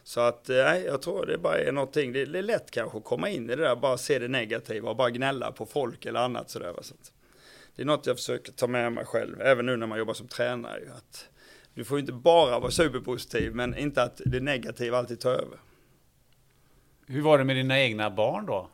Så 0.03 0.21
att, 0.21 0.51
eh, 0.51 0.57
nej, 0.57 0.85
jag 0.85 1.03
tror 1.03 1.27
det 1.27 1.39
bara 1.39 1.59
är 1.59 1.73
någonting, 1.73 2.13
det, 2.13 2.21
är 2.21 2.43
lätt 2.43 2.71
kanske 2.71 2.99
att 2.99 3.05
komma 3.05 3.29
in 3.29 3.45
i 3.45 3.57
det 3.57 3.63
där, 3.63 3.77
bara 3.77 3.99
se 3.99 4.19
det 4.19 4.29
negativa 4.29 4.91
och 4.91 4.97
bara 4.97 5.11
gnälla 5.11 5.53
på 5.53 5.67
folk 5.67 6.07
eller 6.07 6.21
annat 6.21 6.51
sådär. 6.51 6.75
Så 6.83 6.95
att, 6.95 7.13
det 7.77 7.83
är 7.83 7.87
något 7.87 8.07
jag 8.07 8.17
försöker 8.17 8.53
ta 8.53 8.67
med 8.67 8.93
mig 8.93 9.05
själv, 9.05 9.41
även 9.41 9.67
nu 9.67 9.77
när 9.77 9.87
man 9.87 9.99
jobbar 9.99 10.15
som 10.15 10.29
tränare. 10.29 10.81
Att 10.97 11.29
du 11.75 11.85
får 11.85 11.99
inte 11.99 12.13
bara 12.13 12.59
vara 12.59 12.71
superpositiv, 12.71 13.55
men 13.55 13.77
inte 13.77 14.03
att 14.03 14.21
det 14.27 14.41
negativa 14.41 14.99
alltid 14.99 15.21
tar 15.21 15.31
över. 15.31 15.59
Hur 17.07 17.23
var 17.23 17.39
det 17.39 17.45
med 17.45 17.57
dina 17.57 17.81
egna 17.81 18.11
barn 18.11 18.47
då? 18.47 18.69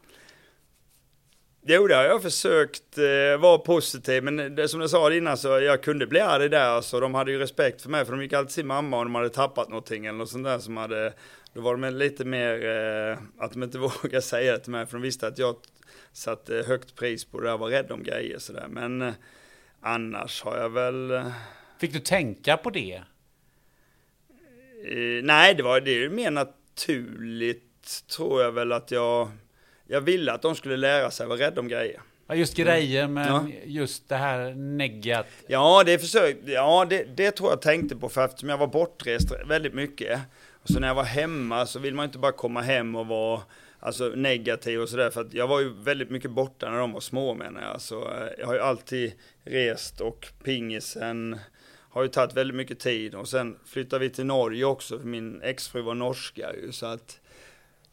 Jo, 1.63 1.87
det 1.87 1.95
har 1.95 2.05
jag 2.05 2.23
försökt 2.23 2.99
eh, 2.99 3.41
vara 3.41 3.59
positiv, 3.59 4.25
men 4.25 4.55
det, 4.55 4.69
som 4.69 4.81
jag 4.81 4.91
sa 4.91 5.13
innan 5.13 5.37
så 5.37 5.49
jag 5.49 5.83
kunde 5.83 6.07
bli 6.07 6.21
arg 6.21 6.49
där, 6.49 6.81
så 6.81 7.01
de 7.01 7.15
hade 7.15 7.31
ju 7.33 7.39
respekt 7.39 7.83
för 7.83 7.91
mig, 7.91 8.05
för 8.05 8.13
de 8.13 8.23
gick 8.23 8.33
alltid 8.33 8.55
till 8.55 8.65
mamma 8.65 8.99
och 8.99 9.05
de 9.05 9.15
hade 9.15 9.31
tappat 9.31 9.69
någonting 9.69 10.07
eller 10.07 10.19
något 10.19 10.31
sånt 10.31 10.45
där 10.45 10.59
som 10.59 10.77
hade, 10.77 11.13
då 11.55 11.61
var 11.61 11.77
de 11.77 11.91
lite 11.91 12.25
mer, 12.25 12.69
eh, 12.69 13.19
att 13.39 13.53
de 13.53 13.63
inte 13.63 13.79
vågade 14.03 14.23
säga 14.23 14.53
det 14.53 14.59
till 14.59 14.73
mig, 14.73 14.87
för 14.87 14.93
de 14.93 15.03
visste 15.03 15.27
att 15.27 15.39
jag 15.39 15.57
satte 16.13 16.65
högt 16.67 16.97
pris 16.97 17.25
på 17.25 17.41
det 17.41 17.49
där, 17.49 17.59
var 17.59 17.69
rädd 17.69 17.93
om 17.93 18.03
grejer 18.03 18.39
sådär, 18.39 18.67
men 18.69 19.03
eh, 19.03 19.13
annars 19.81 20.43
har 20.43 20.57
jag 20.57 20.71
väl... 20.71 21.11
Eh, 21.11 21.27
Fick 21.81 21.93
du 21.93 22.01
tänka 22.01 22.57
på 22.57 22.71
det? 22.71 23.03
Eh, 24.85 25.23
nej, 25.23 25.55
det 25.55 25.63
var 25.63 25.81
det 25.81 26.05
är 26.05 26.09
mer 26.09 26.31
naturligt, 26.31 28.05
tror 28.17 28.43
jag 28.43 28.53
väl 28.53 28.73
att 28.73 28.91
jag 28.91 29.31
jag 29.91 30.01
ville 30.01 30.33
att 30.33 30.43
de 30.43 30.55
skulle 30.55 30.77
lära 30.77 31.11
sig 31.11 31.27
vara 31.27 31.39
rädda 31.39 31.61
om 31.61 31.69
grejer. 31.69 32.01
Ja, 32.27 32.35
just 32.35 32.57
grejer, 32.57 33.09
men 33.09 33.27
ja. 33.27 33.47
just 33.65 34.09
det 34.09 34.17
här 34.17 34.55
negat. 34.55 35.27
Ja, 35.47 35.83
det 35.87 35.99
försök, 35.99 36.37
ja 36.45 36.87
det, 36.91 37.05
det 37.17 37.31
tror 37.31 37.51
jag 37.51 37.63
tänkte 37.63 37.97
på 37.97 38.09
för 38.09 38.25
eftersom 38.25 38.49
jag 38.49 38.59
var 38.59 38.67
bortrest 38.67 39.33
väldigt 39.47 39.75
mycket. 39.75 40.21
Och 40.63 40.69
så 40.69 40.81
när 40.81 40.89
jag 40.89 40.95
var 40.95 41.05
hemma 41.05 41.67
så 41.67 41.79
vill 41.79 41.95
man 41.95 42.05
inte 42.05 42.19
bara 42.19 42.33
komma 42.33 42.61
hem 42.61 42.97
och 42.97 43.07
vara 43.07 43.41
alltså, 43.81 44.09
negativ 44.09 44.81
och 44.81 44.89
sådär. 44.89 45.11
För 45.11 45.21
att 45.21 45.35
jag 45.35 45.47
var 45.47 45.61
ju 45.61 45.73
väldigt 45.75 46.11
mycket 46.11 46.31
borta 46.31 46.71
när 46.71 46.79
de 46.79 46.93
var 46.93 47.01
små 47.01 47.35
menar 47.35 47.63
jag. 47.63 47.81
Så 47.81 48.03
eh, 48.03 48.29
jag 48.39 48.47
har 48.47 48.55
ju 48.55 48.61
alltid 48.61 49.13
rest 49.45 50.01
och 50.01 50.27
pingisen 50.45 51.39
har 51.91 52.03
ju 52.03 52.09
tagit 52.09 52.37
väldigt 52.37 52.57
mycket 52.57 52.79
tid. 52.79 53.15
Och 53.15 53.29
sen 53.29 53.59
flyttade 53.67 54.05
vi 54.05 54.11
till 54.11 54.27
Norge 54.27 54.65
också, 54.65 54.99
för 54.99 55.07
min 55.07 55.43
exfru 55.43 55.83
var 55.83 55.95
norska 55.95 56.53
ju. 56.55 56.73
Så 56.73 56.87
att 56.87 57.21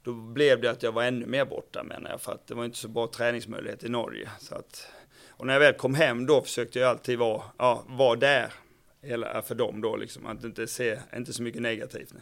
då 0.08 0.14
blev 0.14 0.62
det 0.62 0.72
att 0.72 0.84
jag 0.84 0.92
var 0.92 1.04
ännu 1.04 1.26
mer 1.26 1.46
borta 1.46 1.84
menar 1.84 2.10
jag, 2.10 2.22
för 2.22 2.32
att 2.32 2.48
det 2.48 2.56
var 2.56 2.66
inte 2.66 2.78
så 2.78 2.88
bra 2.88 3.08
träningsmöjlighet 3.08 3.84
i 3.84 3.90
Norge. 3.90 4.30
Så 4.40 4.56
att, 4.56 4.88
och 5.30 5.48
när 5.48 5.54
jag 5.54 5.60
väl 5.60 5.74
kom 5.74 5.96
hem 5.96 6.26
då 6.26 6.42
försökte 6.42 6.80
jag 6.80 6.90
alltid 6.90 7.20
vara, 7.20 7.44
ja, 7.58 7.84
vara 7.88 8.16
där 8.16 8.54
hela, 9.02 9.42
för 9.42 9.56
dem 9.56 9.82
då 9.82 9.96
liksom, 9.96 10.26
att 10.26 10.44
inte 10.44 10.68
se, 10.68 11.00
inte 11.16 11.34
så 11.34 11.44
mycket 11.44 11.62
negativt. 11.62 12.14
Nu. 12.14 12.22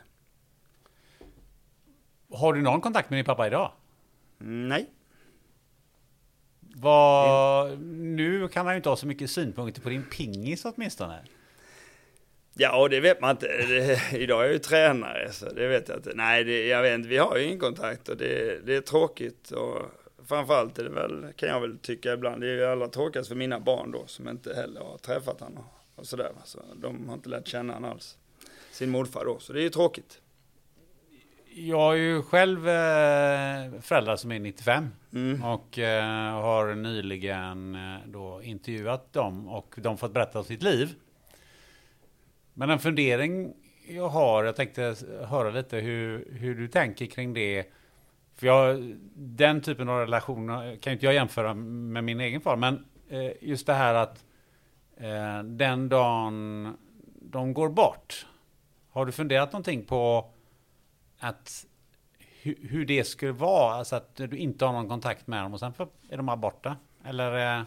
Har 2.35 2.53
du 2.53 2.61
någon 2.61 2.81
kontakt 2.81 3.09
med 3.09 3.17
din 3.17 3.25
pappa 3.25 3.47
idag? 3.47 3.71
Nej. 4.37 4.89
Vad, 6.59 7.79
nu 7.81 8.47
kan 8.47 8.65
han 8.65 8.75
ju 8.75 8.77
inte 8.77 8.89
ha 8.89 8.95
så 8.95 9.07
mycket 9.07 9.31
synpunkter 9.31 9.81
på 9.81 9.89
din 9.89 10.05
pingis 10.05 10.65
åtminstone. 10.65 11.25
Ja, 12.57 12.87
det 12.87 12.99
vet 12.99 13.21
man 13.21 13.31
inte. 13.31 13.47
Det, 13.47 13.99
idag 14.19 14.39
är 14.39 14.43
jag 14.45 14.53
ju 14.53 14.59
tränare, 14.59 15.31
så 15.31 15.49
det 15.49 15.67
vet 15.67 15.89
jag 15.89 15.97
inte. 15.97 16.11
Nej, 16.15 16.43
det, 16.43 16.67
jag 16.67 16.81
vet 16.81 16.93
inte. 16.95 17.09
Vi 17.09 17.17
har 17.17 17.37
ju 17.37 17.43
ingen 17.43 17.59
kontakt 17.59 18.09
och 18.09 18.17
det, 18.17 18.65
det 18.65 18.75
är 18.75 18.81
tråkigt. 18.81 19.51
Och 19.51 19.81
framförallt 20.27 20.79
är 20.79 20.83
det 20.83 20.89
väl, 20.89 21.25
kan 21.35 21.49
jag 21.49 21.59
väl 21.61 21.77
tycka 21.77 22.13
ibland, 22.13 22.41
det 22.41 22.47
är 22.47 22.53
ju 22.53 22.65
allra 22.65 22.87
tråkigast 22.87 23.29
för 23.29 23.35
mina 23.35 23.59
barn 23.59 23.91
då, 23.91 24.03
som 24.07 24.29
inte 24.29 24.53
heller 24.55 24.81
har 24.81 24.97
träffat 24.97 25.39
honom 25.39 25.63
och 25.95 26.05
sådär. 26.05 26.31
Så 26.43 26.59
de 26.75 27.07
har 27.07 27.15
inte 27.15 27.29
lärt 27.29 27.47
känna 27.47 27.73
honom 27.73 27.91
alls. 27.91 28.17
Sin 28.71 28.89
morfar 28.89 29.25
då, 29.25 29.39
så 29.39 29.53
det 29.53 29.59
är 29.59 29.63
ju 29.63 29.69
tråkigt. 29.69 30.21
Jag 31.57 31.79
har 31.79 31.93
ju 31.93 32.21
själv 32.21 32.67
eh, 32.69 33.81
föräldrar 33.81 34.15
som 34.15 34.31
är 34.31 34.39
95 34.39 34.87
Mm. 35.13 35.43
och 35.43 35.79
eh, 35.79 36.41
har 36.41 36.75
nyligen 36.75 37.75
eh, 37.75 37.97
då 38.07 38.41
intervjuat 38.43 39.13
dem 39.13 39.47
och 39.47 39.75
de 39.77 39.97
fått 39.97 40.13
berätta 40.13 40.39
om 40.39 40.45
sitt 40.45 40.63
liv. 40.63 40.89
Men 42.57 42.69
en 42.69 42.79
fundering 42.79 43.53
jag 43.87 44.09
har, 44.09 44.43
jag 44.43 44.55
tänkte 44.55 44.95
höra 45.29 45.49
lite 45.49 45.77
hur, 45.77 46.27
hur 46.31 46.55
du 46.55 46.67
tänker 46.67 47.05
kring 47.05 47.33
det. 47.33 47.65
För 48.35 48.47
jag, 48.47 48.95
den 49.15 49.61
typen 49.61 49.89
av 49.89 49.99
relationer 49.99 50.75
kan 50.75 50.93
inte 50.93 51.05
jag 51.05 51.15
jämföra 51.15 51.53
med 51.53 52.03
min 52.03 52.19
egen 52.19 52.41
far, 52.41 52.55
men 52.55 52.85
eh, 53.09 53.31
just 53.41 53.67
det 53.67 53.73
här 53.73 53.93
att 53.93 54.25
eh, 54.97 55.43
den 55.43 55.89
dagen 55.89 56.77
de 57.21 57.53
går 57.53 57.69
bort, 57.69 58.25
har 58.89 59.05
du 59.05 59.11
funderat 59.11 59.51
någonting 59.51 59.85
på 59.85 60.29
att 61.19 61.65
hur, 62.41 62.55
hur 62.61 62.85
det 62.85 63.03
skulle 63.03 63.31
vara, 63.31 63.73
alltså 63.73 63.95
att 63.95 64.15
du 64.15 64.37
inte 64.37 64.65
har 64.65 64.73
någon 64.73 64.89
kontakt 64.89 65.27
med 65.27 65.43
dem 65.43 65.53
och 65.53 65.59
sen 65.59 65.73
är 66.09 66.17
de 66.17 66.25
bara 66.25 66.37
borta? 66.37 66.75
Eller? 67.05 67.57
Eh? 67.57 67.63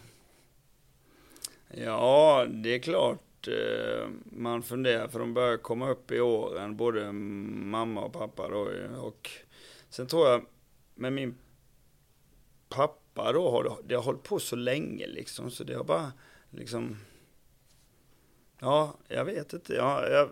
Ja, 1.85 2.45
det 2.49 2.75
är 2.75 2.79
klart 2.79 3.19
Eh, 3.47 4.09
man 4.23 4.63
funderar 4.63 5.07
för 5.07 5.19
de 5.19 5.33
börjar 5.33 5.57
komma 5.57 5.89
upp 5.89 6.11
i 6.11 6.19
åren, 6.19 6.77
både 6.77 7.11
mamma 7.11 8.01
och 8.01 8.13
pappa 8.13 8.49
då. 8.49 8.69
Och 8.97 9.29
sen 9.89 10.07
tror 10.07 10.27
jag 10.27 10.45
med 10.95 11.13
min 11.13 11.35
pappa 12.69 13.31
då 13.33 13.51
har 13.51 13.63
det, 13.63 13.75
det 13.83 13.95
har 13.95 14.03
hållit 14.03 14.23
på 14.23 14.39
så 14.39 14.55
länge 14.55 15.07
liksom, 15.07 15.51
så 15.51 15.63
det 15.63 15.73
har 15.73 15.83
bara 15.83 16.11
liksom, 16.49 16.97
ja, 18.59 18.93
jag 19.07 19.25
vet 19.25 19.53
inte. 19.53 19.73
Ja, 19.73 20.07
jag, 20.07 20.29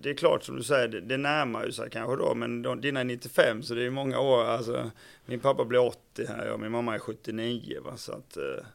det 0.00 0.10
är 0.10 0.14
klart 0.14 0.44
som 0.44 0.56
du 0.56 0.62
säger, 0.62 0.88
det, 0.88 1.00
det 1.00 1.16
närmar 1.16 1.64
ju 1.64 1.72
sig 1.72 1.90
kanske 1.90 2.16
då, 2.16 2.34
men 2.34 2.62
de, 2.62 2.80
dina 2.80 3.00
är 3.00 3.04
95 3.04 3.62
så 3.62 3.74
det 3.74 3.86
är 3.86 3.90
många 3.90 4.20
år, 4.20 4.44
alltså 4.44 4.90
min 5.26 5.40
pappa 5.40 5.64
blir 5.64 5.78
80 5.80 6.26
här 6.26 6.50
och 6.50 6.60
min 6.60 6.72
mamma 6.72 6.94
är 6.94 6.98
79 6.98 7.80
va, 7.84 7.96
så 7.96 8.12
att, 8.12 8.36
eh, 8.36 8.66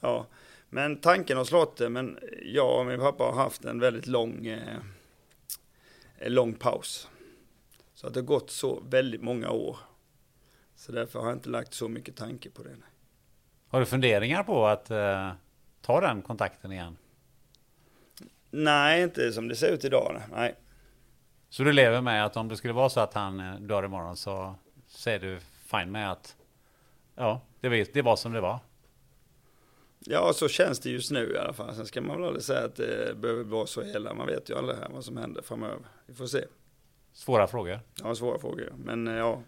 ja. 0.00 0.26
Men 0.70 1.00
tanken 1.00 1.36
har 1.36 1.44
slått 1.44 1.76
det, 1.76 1.88
men 1.88 2.18
jag 2.42 2.80
och 2.80 2.86
min 2.86 3.00
pappa 3.00 3.24
har 3.24 3.32
haft 3.32 3.64
en 3.64 3.80
väldigt 3.80 4.06
lång, 4.06 4.46
eh, 4.46 4.80
lång 6.20 6.54
paus. 6.54 7.08
Så 7.94 8.06
att 8.06 8.14
det 8.14 8.20
har 8.20 8.26
gått 8.26 8.50
så 8.50 8.82
väldigt 8.88 9.22
många 9.22 9.50
år. 9.50 9.76
Så 10.76 10.92
därför 10.92 11.18
har 11.18 11.26
jag 11.26 11.36
inte 11.36 11.48
lagt 11.48 11.74
så 11.74 11.88
mycket 11.88 12.16
tanke 12.16 12.50
på 12.50 12.62
det. 12.62 12.70
Nej. 12.70 12.90
har 13.68 13.80
du 13.80 13.86
funderingar 13.86 14.44
på 14.44 14.66
att 14.66 14.90
eh, 14.90 15.30
ta 15.80 16.00
den 16.00 16.22
kontakten 16.22 16.72
igen? 16.72 16.96
Nej, 18.50 19.02
inte 19.02 19.32
som 19.32 19.48
det 19.48 19.56
ser 19.56 19.72
ut 19.72 19.84
idag. 19.84 20.22
nej. 20.32 20.54
Så 21.50 21.64
du 21.64 21.72
lever 21.72 22.00
med 22.00 22.24
att 22.24 22.36
om 22.36 22.48
det 22.48 22.56
skulle 22.56 22.74
vara 22.74 22.88
så 22.88 23.00
att 23.00 23.14
han 23.14 23.40
eh, 23.40 23.54
dör 23.54 23.84
imorgon 23.84 24.16
så, 24.16 24.54
är 25.06 25.18
du 25.18 25.40
fine 25.40 25.90
med 25.90 26.12
att 26.12 26.36
ja, 27.14 27.40
det 27.60 27.68
var, 27.68 27.86
det 27.92 28.02
var 28.02 28.16
som 28.16 28.32
det 28.32 28.40
var. 28.40 28.58
Ja, 30.10 30.32
så 30.32 30.48
känns 30.48 30.78
det 30.78 30.90
just 30.90 31.10
nu 31.10 31.32
i 31.32 31.38
alla 31.38 31.52
fall. 31.52 31.74
Sen 31.74 31.86
ska 31.86 32.00
man 32.00 32.16
väl 32.16 32.26
aldrig 32.26 32.44
säga 32.44 32.64
att 32.64 32.76
det 32.76 33.16
behöver 33.16 33.44
vara 33.44 33.66
så 33.66 33.82
hela. 33.82 34.14
Man 34.14 34.26
vet 34.26 34.50
ju 34.50 34.58
aldrig 34.58 34.78
här 34.78 34.88
vad 34.90 35.04
som 35.04 35.16
händer 35.16 35.42
framöver. 35.42 35.78
Vi 36.06 36.14
får 36.14 36.26
se. 36.26 36.44
Svåra 37.12 37.46
frågor. 37.46 37.80
Ja, 38.02 38.14
svåra 38.14 38.38
frågor. 38.38 38.72
Men 38.84 39.08
eh, 39.08 39.14
ja, 39.14 39.42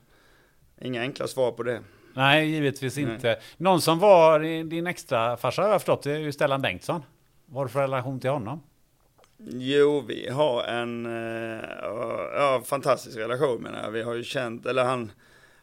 inga 0.80 1.00
enkla 1.00 1.26
svar 1.26 1.52
på 1.52 1.62
det. 1.62 1.80
Nej, 2.14 2.48
givetvis 2.48 2.96
Nej. 2.96 3.04
inte. 3.04 3.38
Någon 3.56 3.80
som 3.80 3.98
var 3.98 4.40
din 4.64 4.86
extra 4.86 5.36
farsa 5.36 5.62
har 5.62 5.68
jag 5.68 5.80
förstått, 5.80 6.02
det 6.02 6.12
är 6.12 6.18
ju 6.18 6.32
Stellan 6.32 6.62
Bengtsson. 6.62 7.02
Vad 7.46 7.56
har 7.56 7.64
du 7.64 7.70
för 7.70 7.80
relation 7.80 8.20
till 8.20 8.30
honom? 8.30 8.62
Jo, 9.48 10.04
vi 10.08 10.28
har 10.28 10.64
en 10.64 11.06
eh, 11.06 11.68
ja, 12.34 12.62
fantastisk 12.64 13.18
relation 13.18 13.62
menar 13.62 13.82
jag. 13.82 13.90
Vi 13.90 14.02
har 14.02 14.14
ju 14.14 14.24
känt, 14.24 14.66
eller 14.66 14.84
han 14.84 15.12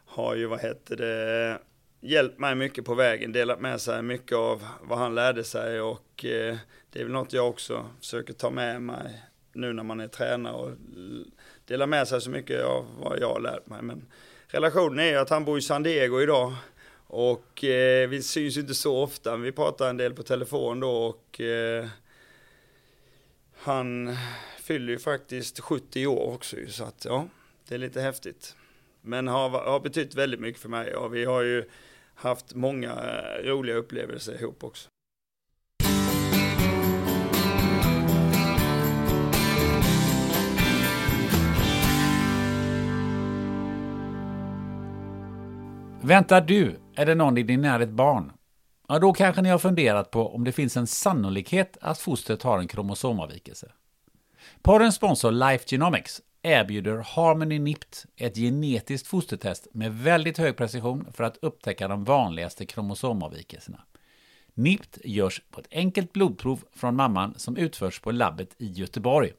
har 0.05 0.35
ju, 0.35 0.45
vad 0.45 0.61
heter 0.61 0.95
det, 0.95 1.57
hjälpt 1.99 2.39
mig 2.39 2.55
mycket 2.55 2.85
på 2.85 2.93
vägen, 2.93 3.31
delat 3.31 3.61
med 3.61 3.81
sig 3.81 4.01
mycket 4.01 4.37
av 4.37 4.67
vad 4.81 4.99
han 4.99 5.15
lärde 5.15 5.43
sig 5.43 5.81
och 5.81 6.25
eh, 6.25 6.57
det 6.89 6.99
är 6.99 7.03
väl 7.03 7.13
något 7.13 7.33
jag 7.33 7.49
också 7.49 7.85
försöker 7.99 8.33
ta 8.33 8.49
med 8.49 8.81
mig 8.81 9.21
nu 9.53 9.73
när 9.73 9.83
man 9.83 9.99
är 9.99 10.07
tränare 10.07 10.53
och 10.53 10.71
dela 11.65 11.87
med 11.87 12.07
sig 12.07 12.21
så 12.21 12.29
mycket 12.29 12.63
av 12.63 12.85
vad 12.99 13.19
jag 13.19 13.33
har 13.33 13.39
lärt 13.39 13.67
mig. 13.67 13.81
Men 13.81 14.05
relationen 14.47 14.99
är 14.99 15.09
ju 15.09 15.15
att 15.15 15.29
han 15.29 15.45
bor 15.45 15.57
i 15.57 15.61
San 15.61 15.83
Diego 15.83 16.21
idag 16.21 16.53
och 17.07 17.63
eh, 17.63 18.09
vi 18.09 18.21
syns 18.21 18.57
inte 18.57 18.75
så 18.75 18.97
ofta, 18.97 19.31
men 19.31 19.41
vi 19.41 19.51
pratar 19.51 19.89
en 19.89 19.97
del 19.97 20.13
på 20.13 20.23
telefon 20.23 20.79
då 20.79 20.91
och 20.91 21.41
eh, 21.41 21.85
han 23.53 24.15
fyller 24.59 24.93
ju 24.93 24.99
faktiskt 24.99 25.59
70 25.59 26.07
år 26.07 26.33
också 26.33 26.55
så 26.67 26.83
att 26.83 27.05
ja, 27.05 27.27
det 27.67 27.75
är 27.75 27.79
lite 27.79 28.01
häftigt. 28.01 28.55
Men 29.01 29.27
har, 29.27 29.49
har 29.49 29.79
betytt 29.79 30.15
väldigt 30.15 30.39
mycket 30.39 30.61
för 30.61 30.69
mig 30.69 30.95
och 30.95 31.15
vi 31.15 31.25
har 31.25 31.41
ju 31.41 31.69
haft 32.17 32.55
många 32.55 32.91
eh, 32.91 33.47
roliga 33.47 33.75
upplevelser 33.75 34.41
ihop 34.41 34.63
också. 34.63 34.89
Väntar 46.01 46.41
du 46.41 46.79
eller 46.95 47.15
någon 47.15 47.37
i 47.37 47.43
din 47.43 47.61
närhet 47.61 47.89
barn? 47.89 48.31
Ja, 48.87 48.99
då 48.99 49.13
kanske 49.13 49.41
ni 49.41 49.49
har 49.49 49.57
funderat 49.57 50.11
på 50.11 50.35
om 50.35 50.43
det 50.43 50.51
finns 50.51 50.77
en 50.77 50.87
sannolikhet 50.87 51.77
att 51.81 51.99
fostret 51.99 52.43
har 52.43 52.59
en 52.59 52.67
kromosomavvikelse. 52.67 53.71
Porrens 54.61 54.95
sponsor 54.95 55.31
Life 55.31 55.65
Genomics 55.67 56.21
erbjuder 56.47 56.97
Harmony 56.97 57.59
NIPT, 57.59 58.05
ett 58.15 58.35
genetiskt 58.35 59.07
fostertest 59.07 59.67
med 59.71 59.93
väldigt 59.93 60.37
hög 60.37 60.57
precision 60.57 61.07
för 61.13 61.23
att 61.23 61.37
upptäcka 61.41 61.87
de 61.87 62.03
vanligaste 62.03 62.65
kromosomavvikelserna. 62.65 63.81
NIPT 64.53 64.97
görs 65.03 65.41
på 65.51 65.59
ett 65.59 65.67
enkelt 65.71 66.13
blodprov 66.13 66.63
från 66.73 66.95
mamman 66.95 67.33
som 67.37 67.57
utförs 67.57 67.99
på 67.99 68.11
labbet 68.11 68.55
i 68.57 68.71
Göteborg. 68.71 69.33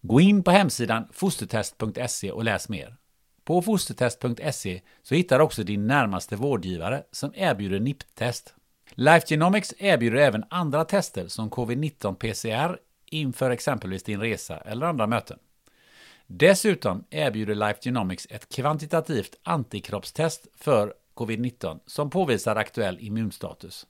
Gå 0.00 0.20
in 0.20 0.42
på 0.42 0.50
hemsidan 0.50 1.08
fostertest.se 1.12 2.30
och 2.30 2.44
läs 2.44 2.68
mer. 2.68 2.96
På 3.44 3.62
fostertest.se 3.62 4.80
så 5.02 5.14
hittar 5.14 5.38
du 5.38 5.44
också 5.44 5.62
din 5.62 5.86
närmaste 5.86 6.36
vårdgivare 6.36 7.02
som 7.10 7.32
erbjuder 7.34 7.80
NIPT-test. 7.80 8.54
Life 8.94 9.26
Genomics 9.26 9.74
erbjuder 9.78 10.18
även 10.18 10.44
andra 10.50 10.84
tester 10.84 11.28
som 11.28 11.50
covid-19 11.50 12.14
PCR 12.14 12.78
inför 13.06 13.50
exempelvis 13.50 14.02
din 14.02 14.20
resa 14.20 14.56
eller 14.58 14.86
andra 14.86 15.06
möten. 15.06 15.38
Dessutom 16.32 17.04
erbjuder 17.10 17.54
Life 17.54 17.78
Genomics 17.82 18.26
ett 18.30 18.48
kvantitativt 18.54 19.36
antikroppstest 19.42 20.46
för 20.54 20.94
covid-19 21.14 21.78
som 21.86 22.10
påvisar 22.10 22.56
aktuell 22.56 22.98
immunstatus. 23.00 23.86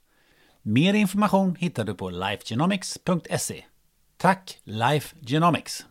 Mer 0.61 0.93
information 0.93 1.55
hittar 1.55 1.83
du 1.83 1.93
på 1.93 2.09
lifegenomics.se. 2.09 3.63
Tack 4.17 4.59
Life 4.63 5.15
Genomics! 5.21 5.85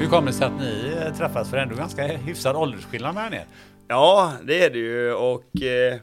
Hur 0.00 0.08
kommer 0.08 0.26
det 0.26 0.32
sig 0.32 0.46
att 0.46 0.60
ni 0.60 0.96
eh, 0.96 1.14
träffas? 1.14 1.50
För 1.50 1.56
det 1.56 1.62
är 1.62 1.66
ändå 1.66 1.76
ganska 1.76 2.06
hyfsad 2.06 2.56
åldersskillnad 2.56 3.14
mellan 3.14 3.34
er. 3.34 3.46
Ja, 3.88 4.32
det 4.44 4.64
är 4.64 4.70
det 4.70 4.78
ju 4.78 5.12
och 5.12 5.62
eh, 5.62 6.00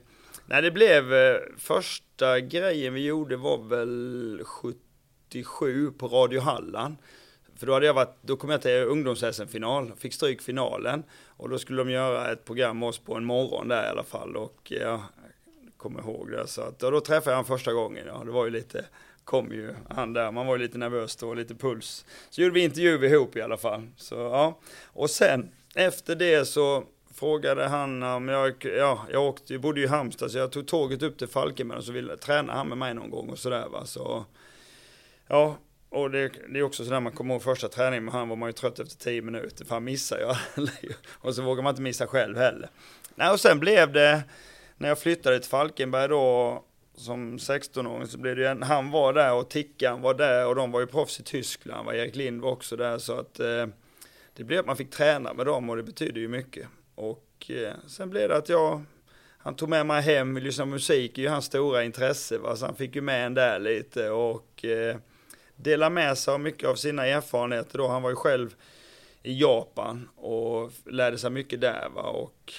Nej, 0.53 0.61
det 0.61 0.71
blev 0.71 1.13
eh, 1.13 1.37
första 1.57 2.39
grejen 2.39 2.93
vi 2.93 3.05
gjorde 3.05 3.37
var 3.37 3.57
väl 3.57 4.41
77 4.45 5.91
på 5.91 6.07
Radio 6.07 6.41
Halland. 6.41 6.95
För 7.55 7.67
då 7.67 7.73
hade 7.73 7.85
jag 7.85 7.93
varit, 7.93 8.15
då 8.21 8.35
kom 8.35 8.49
jag 8.49 8.61
till 8.61 8.71
ungdoms 8.71 9.41
final 9.47 9.91
fick 9.97 10.13
stryk 10.13 10.41
finalen 10.41 11.03
och 11.27 11.49
då 11.49 11.59
skulle 11.59 11.81
de 11.83 11.89
göra 11.89 12.31
ett 12.31 12.45
program 12.45 12.79
med 12.79 12.89
oss 12.89 12.99
på 12.99 13.15
en 13.15 13.25
morgon 13.25 13.67
där 13.67 13.85
i 13.85 13.89
alla 13.89 14.03
fall 14.03 14.35
och 14.35 14.71
ja, 14.71 14.77
jag 14.79 15.01
kommer 15.77 15.99
ihåg 15.99 16.31
det. 16.31 16.47
Så 16.47 16.61
att, 16.61 16.83
och 16.83 16.91
då 16.91 16.99
träffade 16.99 17.31
jag 17.31 17.37
honom 17.37 17.57
första 17.57 17.73
gången, 17.73 18.07
ja 18.07 18.23
det 18.25 18.31
var 18.31 18.45
ju 18.45 18.51
lite, 18.51 18.85
kom 19.23 19.51
ju 19.51 19.73
han 19.89 20.13
där, 20.13 20.31
man 20.31 20.47
var 20.47 20.57
ju 20.57 20.61
lite 20.63 20.77
nervös 20.77 21.15
då, 21.15 21.33
lite 21.33 21.55
puls. 21.55 22.05
Så 22.29 22.41
gjorde 22.41 22.53
vi 22.53 22.63
intervju 22.63 23.05
ihop 23.05 23.35
i 23.35 23.41
alla 23.41 23.57
fall. 23.57 23.87
Så 23.97 24.15
ja, 24.15 24.59
och 24.85 25.09
sen 25.09 25.51
efter 25.75 26.15
det 26.15 26.45
så 26.45 26.83
frågade 27.13 27.67
han 27.67 28.03
om 28.03 28.27
jag, 28.27 28.65
ja, 28.77 29.05
jag 29.11 29.23
åkte, 29.23 29.53
jag 29.53 29.61
bodde 29.61 29.79
ju 29.79 29.85
i 29.85 29.89
Halmstad 29.89 30.31
så 30.31 30.37
jag 30.37 30.51
tog 30.51 30.67
tåget 30.67 31.03
upp 31.03 31.17
till 31.17 31.27
Falkenberg 31.27 31.77
och 31.77 31.83
så 31.83 31.91
ville 31.91 32.17
träna 32.17 32.53
han 32.53 32.67
med 32.67 32.77
mig 32.77 32.93
någon 32.93 33.09
gång 33.09 33.29
och 33.29 33.39
sådär 33.39 33.67
va. 33.69 33.85
Så 33.85 34.25
Ja, 35.27 35.57
och 35.89 36.11
det, 36.11 36.31
det, 36.49 36.59
är 36.59 36.63
också 36.63 36.85
sådär 36.85 36.99
man 36.99 37.11
kommer 37.11 37.33
ihåg 37.33 37.43
första 37.43 37.67
träningen 37.67 38.05
med 38.05 38.13
han 38.13 38.29
var 38.29 38.35
man 38.35 38.49
ju 38.49 38.53
trött 38.53 38.79
efter 38.79 38.97
tio 38.97 39.21
minuter 39.21 39.65
för 39.65 39.75
han 39.75 39.83
missar 39.83 40.17
ju 40.19 40.65
Och 41.11 41.35
så 41.35 41.41
vågar 41.41 41.63
man 41.63 41.69
inte 41.69 41.81
missa 41.81 42.07
själv 42.07 42.37
heller. 42.37 42.69
Nej, 43.15 43.31
och 43.31 43.39
sen 43.39 43.59
blev 43.59 43.91
det, 43.91 44.23
när 44.77 44.89
jag 44.89 44.99
flyttade 44.99 45.39
till 45.39 45.49
Falkenberg 45.49 46.07
då 46.07 46.63
som 46.95 47.37
16-åring 47.37 48.07
så 48.07 48.17
blev 48.17 48.35
det 48.35 48.49
en, 48.49 48.63
han 48.63 48.91
var 48.91 49.13
där 49.13 49.33
och 49.33 49.49
Tickan 49.49 50.01
var 50.01 50.13
där 50.13 50.47
och 50.47 50.55
de 50.55 50.71
var 50.71 50.79
ju 50.79 50.87
proffs 50.87 51.19
i 51.19 51.23
Tyskland, 51.23 51.85
var 51.85 51.93
Erik 51.93 52.15
Lind 52.15 52.41
var 52.41 52.51
också 52.51 52.75
där 52.75 52.97
så 52.97 53.13
att 53.13 53.39
eh, 53.39 53.65
det 54.35 54.43
blev 54.43 54.59
att 54.59 54.65
man 54.65 54.77
fick 54.77 54.91
träna 54.91 55.33
med 55.33 55.45
dem 55.45 55.69
och 55.69 55.77
det 55.77 55.83
betyder 55.83 56.21
ju 56.21 56.27
mycket. 56.27 56.67
Och 56.95 57.51
eh, 57.51 57.73
sen 57.87 58.09
blev 58.09 58.29
det 58.29 58.37
att 58.37 58.49
jag, 58.49 58.83
han 59.37 59.55
tog 59.55 59.69
med 59.69 59.85
mig 59.85 60.01
hem, 60.01 60.37
lyssna 60.37 60.65
musik 60.65 61.17
är 61.17 61.21
ju 61.21 61.27
hans 61.27 61.45
stora 61.45 61.83
intresse 61.83 62.37
va, 62.37 62.55
så 62.55 62.65
han 62.65 62.75
fick 62.75 62.95
ju 62.95 63.01
med 63.01 63.25
en 63.25 63.33
där 63.33 63.59
lite 63.59 64.09
och 64.09 64.65
eh, 64.65 64.97
med 65.89 66.17
sig 66.17 66.33
av 66.33 66.39
mycket 66.39 66.69
av 66.69 66.75
sina 66.75 67.05
erfarenheter 67.05 67.77
då. 67.77 67.87
Han 67.87 68.01
var 68.01 68.09
ju 68.09 68.15
själv 68.15 68.55
i 69.23 69.41
Japan 69.41 70.09
och 70.15 70.71
lärde 70.85 71.17
sig 71.17 71.29
mycket 71.29 71.61
där 71.61 71.89
va 71.95 72.01
och 72.01 72.53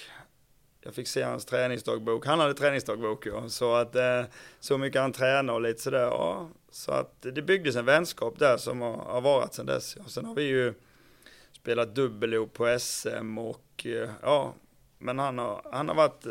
jag 0.84 0.94
fick 0.94 1.08
se 1.08 1.22
hans 1.22 1.44
träningsdagbok. 1.44 2.26
Han 2.26 2.40
hade 2.40 2.54
träningsdagbok 2.54 3.26
ja. 3.26 3.48
Så 3.48 3.74
att 3.74 3.96
eh, 3.96 4.22
så 4.60 4.78
mycket 4.78 5.00
han 5.00 5.12
tränade 5.12 5.52
och 5.52 5.60
lite 5.60 5.82
sådär. 5.82 6.02
Ja. 6.02 6.48
Så 6.70 6.92
att 6.92 7.22
det 7.22 7.42
byggdes 7.42 7.76
en 7.76 7.84
vänskap 7.84 8.38
där 8.38 8.56
som 8.56 8.80
har, 8.80 8.96
har 8.96 9.20
varit 9.20 9.54
sedan 9.54 9.66
dess. 9.66 9.96
Ja. 9.98 10.04
Sen 10.06 10.24
har 10.24 10.34
vi 10.34 10.42
ju 10.42 10.74
spelat 11.52 11.94
dubbel 11.94 12.46
på 12.46 12.76
SM 12.78 13.38
och 13.38 13.63
eh, 13.82 14.10
ja, 14.22 14.54
men 14.98 15.18
han 15.18 15.38
har, 15.38 15.62
han 15.72 15.88
har 15.88 15.94
varit 15.94 16.26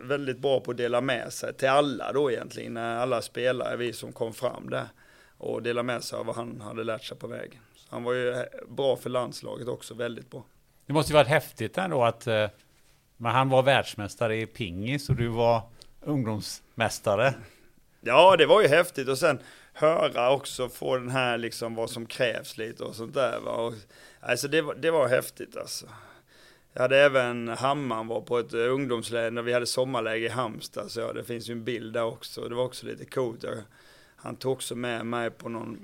väldigt 0.00 0.38
bra 0.38 0.60
på 0.60 0.70
att 0.70 0.76
dela 0.76 1.00
med 1.00 1.32
sig 1.32 1.54
till 1.54 1.68
alla 1.68 2.12
då 2.12 2.30
egentligen, 2.30 2.76
alla 2.76 3.22
spelare, 3.22 3.76
vi 3.76 3.92
som 3.92 4.12
kom 4.12 4.34
fram 4.34 4.70
där 4.70 4.88
och 5.38 5.62
dela 5.62 5.82
med 5.82 6.04
sig 6.04 6.18
av 6.18 6.26
vad 6.26 6.36
han 6.36 6.60
hade 6.60 6.84
lärt 6.84 7.04
sig 7.04 7.18
på 7.18 7.26
vägen. 7.26 7.60
Så 7.74 7.86
han 7.90 8.02
var 8.04 8.12
ju 8.12 8.44
bra 8.68 8.96
för 8.96 9.10
landslaget 9.10 9.68
också, 9.68 9.94
väldigt 9.94 10.30
bra. 10.30 10.44
Det 10.86 10.92
måste 10.92 11.12
ju 11.12 11.14
varit 11.14 11.28
häftigt 11.28 11.78
ändå 11.78 12.04
att 12.04 12.26
eh, 12.26 12.48
men 13.20 13.32
han 13.32 13.48
var 13.48 13.62
världsmästare 13.62 14.36
i 14.40 14.46
pingis 14.46 15.08
och 15.08 15.16
du 15.16 15.28
var 15.28 15.62
ungdomsmästare. 16.00 17.34
Ja, 18.00 18.36
det 18.36 18.46
var 18.46 18.62
ju 18.62 18.68
häftigt 18.68 19.08
och 19.08 19.18
sen 19.18 19.38
höra 19.72 20.30
också, 20.32 20.68
få 20.68 20.96
den 20.96 21.10
här 21.10 21.38
liksom 21.38 21.74
vad 21.74 21.90
som 21.90 22.06
krävs 22.06 22.58
lite 22.58 22.84
och 22.84 22.94
sånt 22.94 23.14
där. 23.14 23.40
Va? 23.40 23.50
Och, 23.50 23.74
alltså 24.20 24.48
det 24.48 24.62
var, 24.62 24.74
det 24.74 24.90
var 24.90 25.08
häftigt 25.08 25.56
alltså. 25.56 25.86
Jag 26.78 26.82
hade 26.82 26.98
även 26.98 27.48
Hammarn 27.48 28.06
var 28.06 28.20
på 28.20 28.38
ett 28.38 28.54
eh, 28.54 28.60
ungdomsläger 28.60 29.30
när 29.30 29.42
vi 29.42 29.52
hade 29.52 29.66
sommarläge 29.66 30.26
i 30.26 30.28
Halmstad. 30.28 30.90
Så 30.90 31.00
ja, 31.00 31.12
det 31.12 31.24
finns 31.24 31.48
ju 31.48 31.52
en 31.52 31.64
bild 31.64 31.92
där 31.92 32.04
också. 32.04 32.48
Det 32.48 32.54
var 32.54 32.64
också 32.64 32.86
lite 32.86 33.04
coolt. 33.04 33.42
Jag, 33.42 33.54
han 34.16 34.36
tog 34.36 34.52
också 34.52 34.74
med 34.74 35.06
mig 35.06 35.30
på 35.30 35.48
någon 35.48 35.78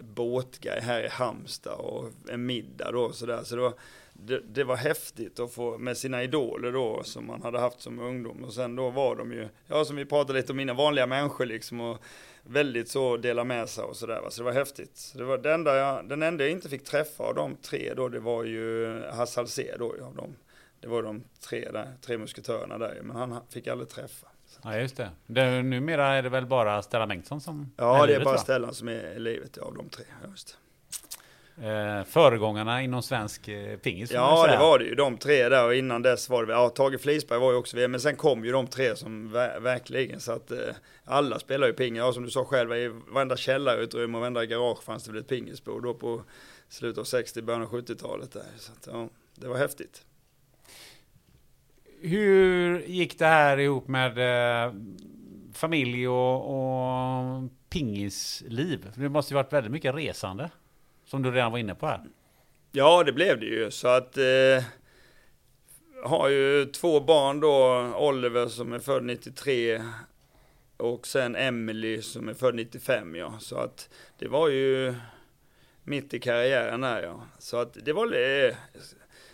båtgrej 0.00 0.80
här 0.80 1.02
i 1.02 1.08
Halmstad 1.08 1.78
och 1.78 2.10
en 2.28 2.46
middag 2.46 2.92
då 2.92 3.00
och 3.00 3.14
sådär. 3.14 3.42
Så 3.44 3.56
det 3.56 3.62
var, 3.62 3.74
det, 4.12 4.40
det, 4.40 4.64
var 4.64 4.76
häftigt 4.76 5.40
att 5.40 5.54
få 5.54 5.78
med 5.78 5.96
sina 5.96 6.22
idoler 6.22 6.72
då 6.72 7.02
som 7.04 7.26
man 7.26 7.42
hade 7.42 7.58
haft 7.58 7.80
som 7.80 7.98
ungdom. 7.98 8.44
Och 8.44 8.54
sen 8.54 8.76
då 8.76 8.90
var 8.90 9.16
de 9.16 9.32
ju, 9.32 9.48
ja 9.66 9.84
som 9.84 9.96
vi 9.96 10.04
pratade 10.04 10.38
lite 10.38 10.52
om, 10.52 10.56
mina 10.56 10.74
vanliga 10.74 11.06
människor 11.06 11.46
liksom. 11.46 11.80
Och 11.80 12.02
väldigt 12.44 12.88
så 12.88 13.16
dela 13.16 13.44
med 13.44 13.68
sig 13.68 13.84
och 13.84 13.96
sådär. 13.96 14.20
Så 14.28 14.40
det 14.40 14.44
var 14.44 14.52
häftigt. 14.52 14.96
Så 14.96 15.18
det 15.18 15.24
var 15.24 15.38
det 15.38 15.52
enda 15.52 15.76
jag, 15.76 16.08
den 16.08 16.22
enda 16.22 16.44
jag 16.44 16.50
inte 16.50 16.68
fick 16.68 16.84
träffa 16.84 17.24
av 17.24 17.34
de 17.34 17.56
tre 17.56 17.94
då, 17.96 18.08
det 18.08 18.20
var 18.20 18.44
ju 18.44 19.00
Hasse 19.12 19.40
Alcé 19.40 19.76
då 19.78 19.94
av 20.04 20.14
dem. 20.16 20.36
Det 20.80 20.88
var 20.88 21.02
de 21.02 21.24
tre, 21.48 21.68
där, 21.72 21.92
tre 22.00 22.18
musketörerna 22.18 22.78
där 22.78 23.00
men 23.02 23.16
han 23.16 23.40
fick 23.50 23.66
aldrig 23.66 23.88
träffa. 23.88 24.26
Ja 24.62 24.76
just 24.76 24.96
det. 24.96 25.10
det. 25.26 25.62
Numera 25.62 26.06
är 26.06 26.22
det 26.22 26.28
väl 26.28 26.46
bara 26.46 26.82
Stellan 26.82 27.08
Bengtsson 27.08 27.40
som 27.40 27.72
Ja 27.76 28.02
är 28.02 28.06
det 28.06 28.14
är 28.14 28.24
bara 28.24 28.38
Stellan 28.38 28.74
som 28.74 28.88
är 28.88 29.14
i 29.16 29.18
livet 29.18 29.58
av 29.58 29.74
de 29.74 29.88
tre. 29.88 30.04
Just 30.28 30.58
eh, 31.62 32.04
föregångarna 32.04 32.82
inom 32.82 33.02
svensk 33.02 33.48
eh, 33.48 33.76
pingis. 33.76 34.10
Ja, 34.12 34.46
det 34.46 34.56
var 34.56 34.78
det 34.78 34.84
ju. 34.84 34.94
De 34.94 35.18
tre 35.18 35.48
där 35.48 35.66
och 35.66 35.74
innan 35.74 36.02
dess 36.02 36.28
var 36.28 36.46
det, 36.46 36.52
ja, 36.52 36.68
Tage 36.68 37.00
Flisberg 37.00 37.38
var 37.38 37.52
ju 37.52 37.58
också 37.58 37.76
med, 37.76 37.90
men 37.90 38.00
sen 38.00 38.16
kom 38.16 38.44
ju 38.44 38.52
de 38.52 38.66
tre 38.66 38.96
som 38.96 39.32
ver 39.32 39.60
verkligen 39.60 40.20
så 40.20 40.32
att 40.32 40.50
eh, 40.50 40.58
alla 41.04 41.38
spelar 41.38 41.66
ju 41.66 41.72
pingis. 41.72 41.98
Ja, 41.98 42.12
som 42.12 42.22
du 42.22 42.30
sa 42.30 42.44
själv, 42.44 42.72
i 42.72 42.88
varenda 43.08 43.36
källarutrymme 43.36 44.16
och 44.16 44.20
varenda 44.20 44.44
garage 44.44 44.82
fanns 44.82 45.04
det 45.04 45.12
väl 45.12 45.20
ett 45.20 45.28
pingisbord 45.28 45.82
då 45.82 45.94
på 45.94 46.22
slutet 46.68 46.98
av 46.98 47.04
60, 47.04 47.42
början 47.42 47.62
av 47.62 47.68
70-talet 47.70 48.32
där. 48.32 48.46
Så 48.56 48.72
att, 48.72 48.88
ja, 48.92 49.08
det 49.34 49.48
var 49.48 49.56
häftigt. 49.56 50.04
Hur 52.00 52.80
gick 52.80 53.18
det 53.18 53.26
här 53.26 53.58
ihop 53.58 53.88
med 53.88 54.18
eh, 54.66 54.72
familj 55.52 56.08
och, 56.08 56.54
och 56.54 57.50
pingisliv? 57.70 58.86
Det 58.94 59.08
måste 59.08 59.34
ju 59.34 59.36
varit 59.36 59.52
väldigt 59.52 59.72
mycket 59.72 59.94
resande. 59.94 60.50
Som 61.14 61.22
du 61.22 61.30
redan 61.30 61.52
var 61.52 61.58
inne 61.58 61.74
på 61.74 61.86
här. 61.86 62.00
Ja, 62.72 63.04
det 63.04 63.12
blev 63.12 63.40
det 63.40 63.46
ju. 63.46 63.70
Så 63.70 63.88
att 63.88 64.16
eh, 64.16 64.64
har 66.04 66.28
ju 66.28 66.66
två 66.66 67.00
barn 67.00 67.40
då, 67.40 67.92
Oliver 67.98 68.46
som 68.46 68.72
är 68.72 68.78
född 68.78 69.04
93 69.04 69.82
och 70.76 71.06
sen 71.06 71.36
Emily 71.36 72.02
som 72.02 72.28
är 72.28 72.34
född 72.34 72.54
95 72.54 73.14
ja. 73.14 73.34
Så 73.40 73.56
att 73.56 73.88
det 74.18 74.28
var 74.28 74.48
ju 74.48 74.94
mitt 75.84 76.14
i 76.14 76.20
karriären 76.20 76.82
här 76.82 77.02
ja. 77.02 77.22
Så 77.38 77.56
att 77.56 77.76
det 77.84 77.92
var 77.92 78.06
eh, 78.06 78.56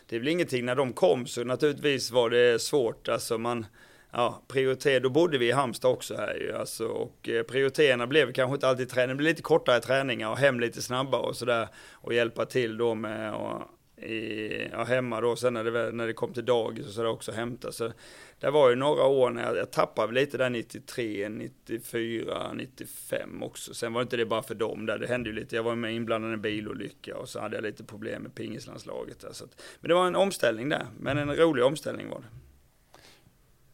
det. 0.07 0.16
Är 0.16 0.19
väl 0.19 0.28
ingenting 0.28 0.65
när 0.65 0.74
de 0.74 0.93
kom 0.93 1.27
så 1.27 1.44
naturligtvis 1.44 2.11
var 2.11 2.31
det 2.31 2.62
svårt. 2.62 3.09
Alltså 3.09 3.39
man 3.39 3.66
ja, 4.12 4.43
prioriter, 4.49 5.01
då 5.01 5.11
bodde 5.11 5.39
vi 5.39 5.49
i 5.49 5.53
Halmstad 5.53 5.91
också 5.91 6.16
här 6.16 6.35
ju, 6.35 6.53
alltså, 6.57 6.87
och 6.87 7.28
eh, 7.28 7.43
prioriterna 7.43 8.07
blev 8.07 8.32
kanske 8.32 8.55
inte 8.55 8.69
alltid 8.69 8.89
träning, 8.89 9.09
det 9.09 9.15
blev 9.15 9.28
lite 9.28 9.43
kortare 9.43 9.81
träningar 9.81 10.31
och 10.31 10.39
hem 10.39 10.61
lite 10.61 10.82
snabbare 10.82 11.23
och 11.23 11.37
sådär 11.37 11.69
och 11.93 12.15
hjälpa 12.15 12.47
till 12.47 12.77
då 12.77 12.95
med 12.95 13.35
och, 13.35 13.62
i, 14.03 14.69
ja, 14.73 14.85
hemma 14.85 15.20
då, 15.20 15.37
sen 15.37 15.55
när 15.55 15.65
det, 15.65 15.93
när 15.93 16.07
det 16.07 16.12
kom 16.12 16.32
till 16.32 16.45
dagis 16.45 16.87
och 16.87 16.93
sådär 16.93 17.09
också 17.09 17.32
hämta. 17.32 17.73
Så 17.73 17.93
det 18.41 18.51
var 18.51 18.70
ju 18.70 18.77
några 18.77 19.05
år 19.05 19.31
när 19.31 19.43
jag, 19.43 19.57
jag 19.57 19.70
tappade 19.70 20.12
lite 20.12 20.39
där 20.39 20.51
93, 20.51 21.28
94, 21.28 22.53
95 22.55 23.43
också. 23.43 23.74
Sen 23.74 23.93
var 23.93 24.03
inte 24.03 24.16
det 24.16 24.27
bara 24.27 24.43
för 24.43 24.55
dem 24.55 24.87
där, 24.87 24.99
det 24.99 25.07
hände 25.07 25.31
ju 25.31 25.37
lite, 25.37 25.57
jag 25.57 25.62
var 25.62 25.74
med 25.74 25.95
inblandad 25.95 26.31
i 26.31 26.35
en 26.35 26.41
bilolycka 26.41 27.16
och 27.16 27.28
så 27.28 27.41
hade 27.41 27.57
jag 27.57 27.62
lite 27.62 27.85
problem 27.85 28.23
med 28.23 28.35
pingislandslaget 28.35 29.20
där. 29.20 29.32
Så 29.32 29.45
att, 29.45 29.62
men 29.81 29.89
det 29.89 29.95
var 29.95 30.07
en 30.07 30.16
omställning 30.16 30.69
där, 30.69 30.87
men 31.01 31.19
en 31.19 31.37
rolig 31.37 31.65
omställning 31.65 32.09
var 32.09 32.19
det. 32.20 32.49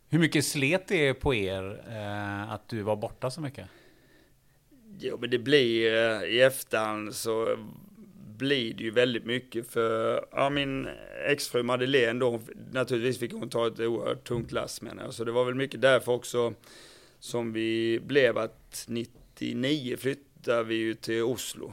Hur 0.08 0.18
mycket 0.18 0.44
slet 0.44 0.88
det 0.88 1.14
på 1.14 1.34
er 1.34 1.82
eh, 1.88 2.52
att 2.52 2.68
du 2.68 2.82
var 2.82 2.96
borta 2.96 3.30
så 3.30 3.40
mycket? 3.40 3.66
Jo, 4.98 5.18
men 5.20 5.30
det 5.30 5.38
blir 5.38 5.94
eh, 5.94 6.22
i 6.22 6.40
efterhand 6.40 7.14
så 7.14 7.58
blir 8.38 8.74
det 8.74 8.84
ju 8.84 8.90
väldigt 8.90 9.24
mycket 9.24 9.70
för 9.70 10.24
ja, 10.32 10.50
min 10.50 10.88
exfru 11.26 11.62
Madeleine 11.62 12.20
då, 12.20 12.40
naturligtvis 12.72 13.18
fick 13.18 13.32
hon 13.32 13.48
ta 13.48 13.66
ett 13.66 13.80
oerhört 13.80 14.24
tungt 14.24 14.52
lass 14.52 14.82
med 14.82 14.92
henne. 14.92 15.12
Så 15.12 15.24
det 15.24 15.32
var 15.32 15.44
väl 15.44 15.54
mycket 15.54 15.80
därför 15.80 16.12
också 16.12 16.54
som 17.18 17.52
vi 17.52 18.00
blev 18.06 18.38
att 18.38 18.84
99 18.88 19.96
flyttade 19.96 20.64
vi 20.64 20.74
ju 20.74 20.94
till 20.94 21.22
Oslo. 21.22 21.72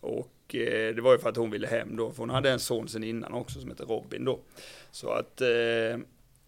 Och 0.00 0.54
eh, 0.54 0.94
det 0.94 1.00
var 1.00 1.12
ju 1.12 1.18
för 1.18 1.28
att 1.28 1.36
hon 1.36 1.50
ville 1.50 1.66
hem 1.66 1.96
då, 1.96 2.10
för 2.10 2.18
hon 2.18 2.30
hade 2.30 2.50
en 2.50 2.60
son 2.60 2.88
sen 2.88 3.04
innan 3.04 3.32
också 3.32 3.60
som 3.60 3.70
heter 3.70 3.84
Robin 3.84 4.24
då. 4.24 4.40
Så 4.90 5.10
att 5.10 5.40
eh, 5.40 5.98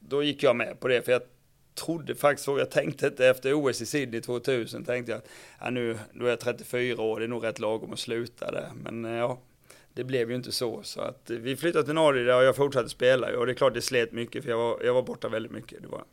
då 0.09 0.22
gick 0.22 0.43
jag 0.43 0.56
med 0.56 0.80
på 0.80 0.89
det, 0.89 1.02
för 1.02 1.12
jag 1.12 1.22
trodde 1.74 2.14
faktiskt 2.14 2.44
så, 2.44 2.59
jag 2.59 2.70
tänkte 2.70 3.06
inte 3.06 3.28
efter 3.28 3.55
OS 3.55 3.82
i 3.82 3.86
Sydney 3.86 4.20
2000, 4.20 4.85
tänkte 4.85 5.12
jag 5.12 5.18
att 5.18 5.28
ja, 5.60 5.70
nu, 5.70 5.98
nu 6.12 6.24
är 6.24 6.28
jag 6.28 6.40
34 6.40 7.02
år, 7.02 7.18
det 7.18 7.26
är 7.26 7.28
nog 7.28 7.44
rätt 7.44 7.59
lagom 7.59 7.93
att 7.93 7.98
sluta 7.98 8.51
där. 8.51 8.68
Men 8.82 9.05
eh, 9.05 9.12
ja, 9.12 9.39
det 9.93 10.05
blev 10.05 10.30
ju 10.30 10.36
inte 10.36 10.52
så. 10.52 10.82
Så 10.82 11.01
att 11.01 11.30
vi 11.30 11.56
flyttade 11.56 11.85
till 11.85 11.94
Norge 11.94 12.35
och 12.35 12.44
jag 12.44 12.56
fortsatte 12.56 12.89
spela 12.89 13.39
och 13.39 13.47
det 13.47 13.52
är 13.52 13.55
klart 13.55 13.74
det 13.74 13.82
slet 13.82 14.12
mycket 14.12 14.43
för 14.43 14.51
jag 14.51 14.59
var, 14.59 14.80
jag 14.85 14.94
var 14.94 15.02
borta 15.02 15.28
väldigt 15.28 15.52
mycket. 15.52 15.82
Det 15.82 15.89
var. 15.89 16.05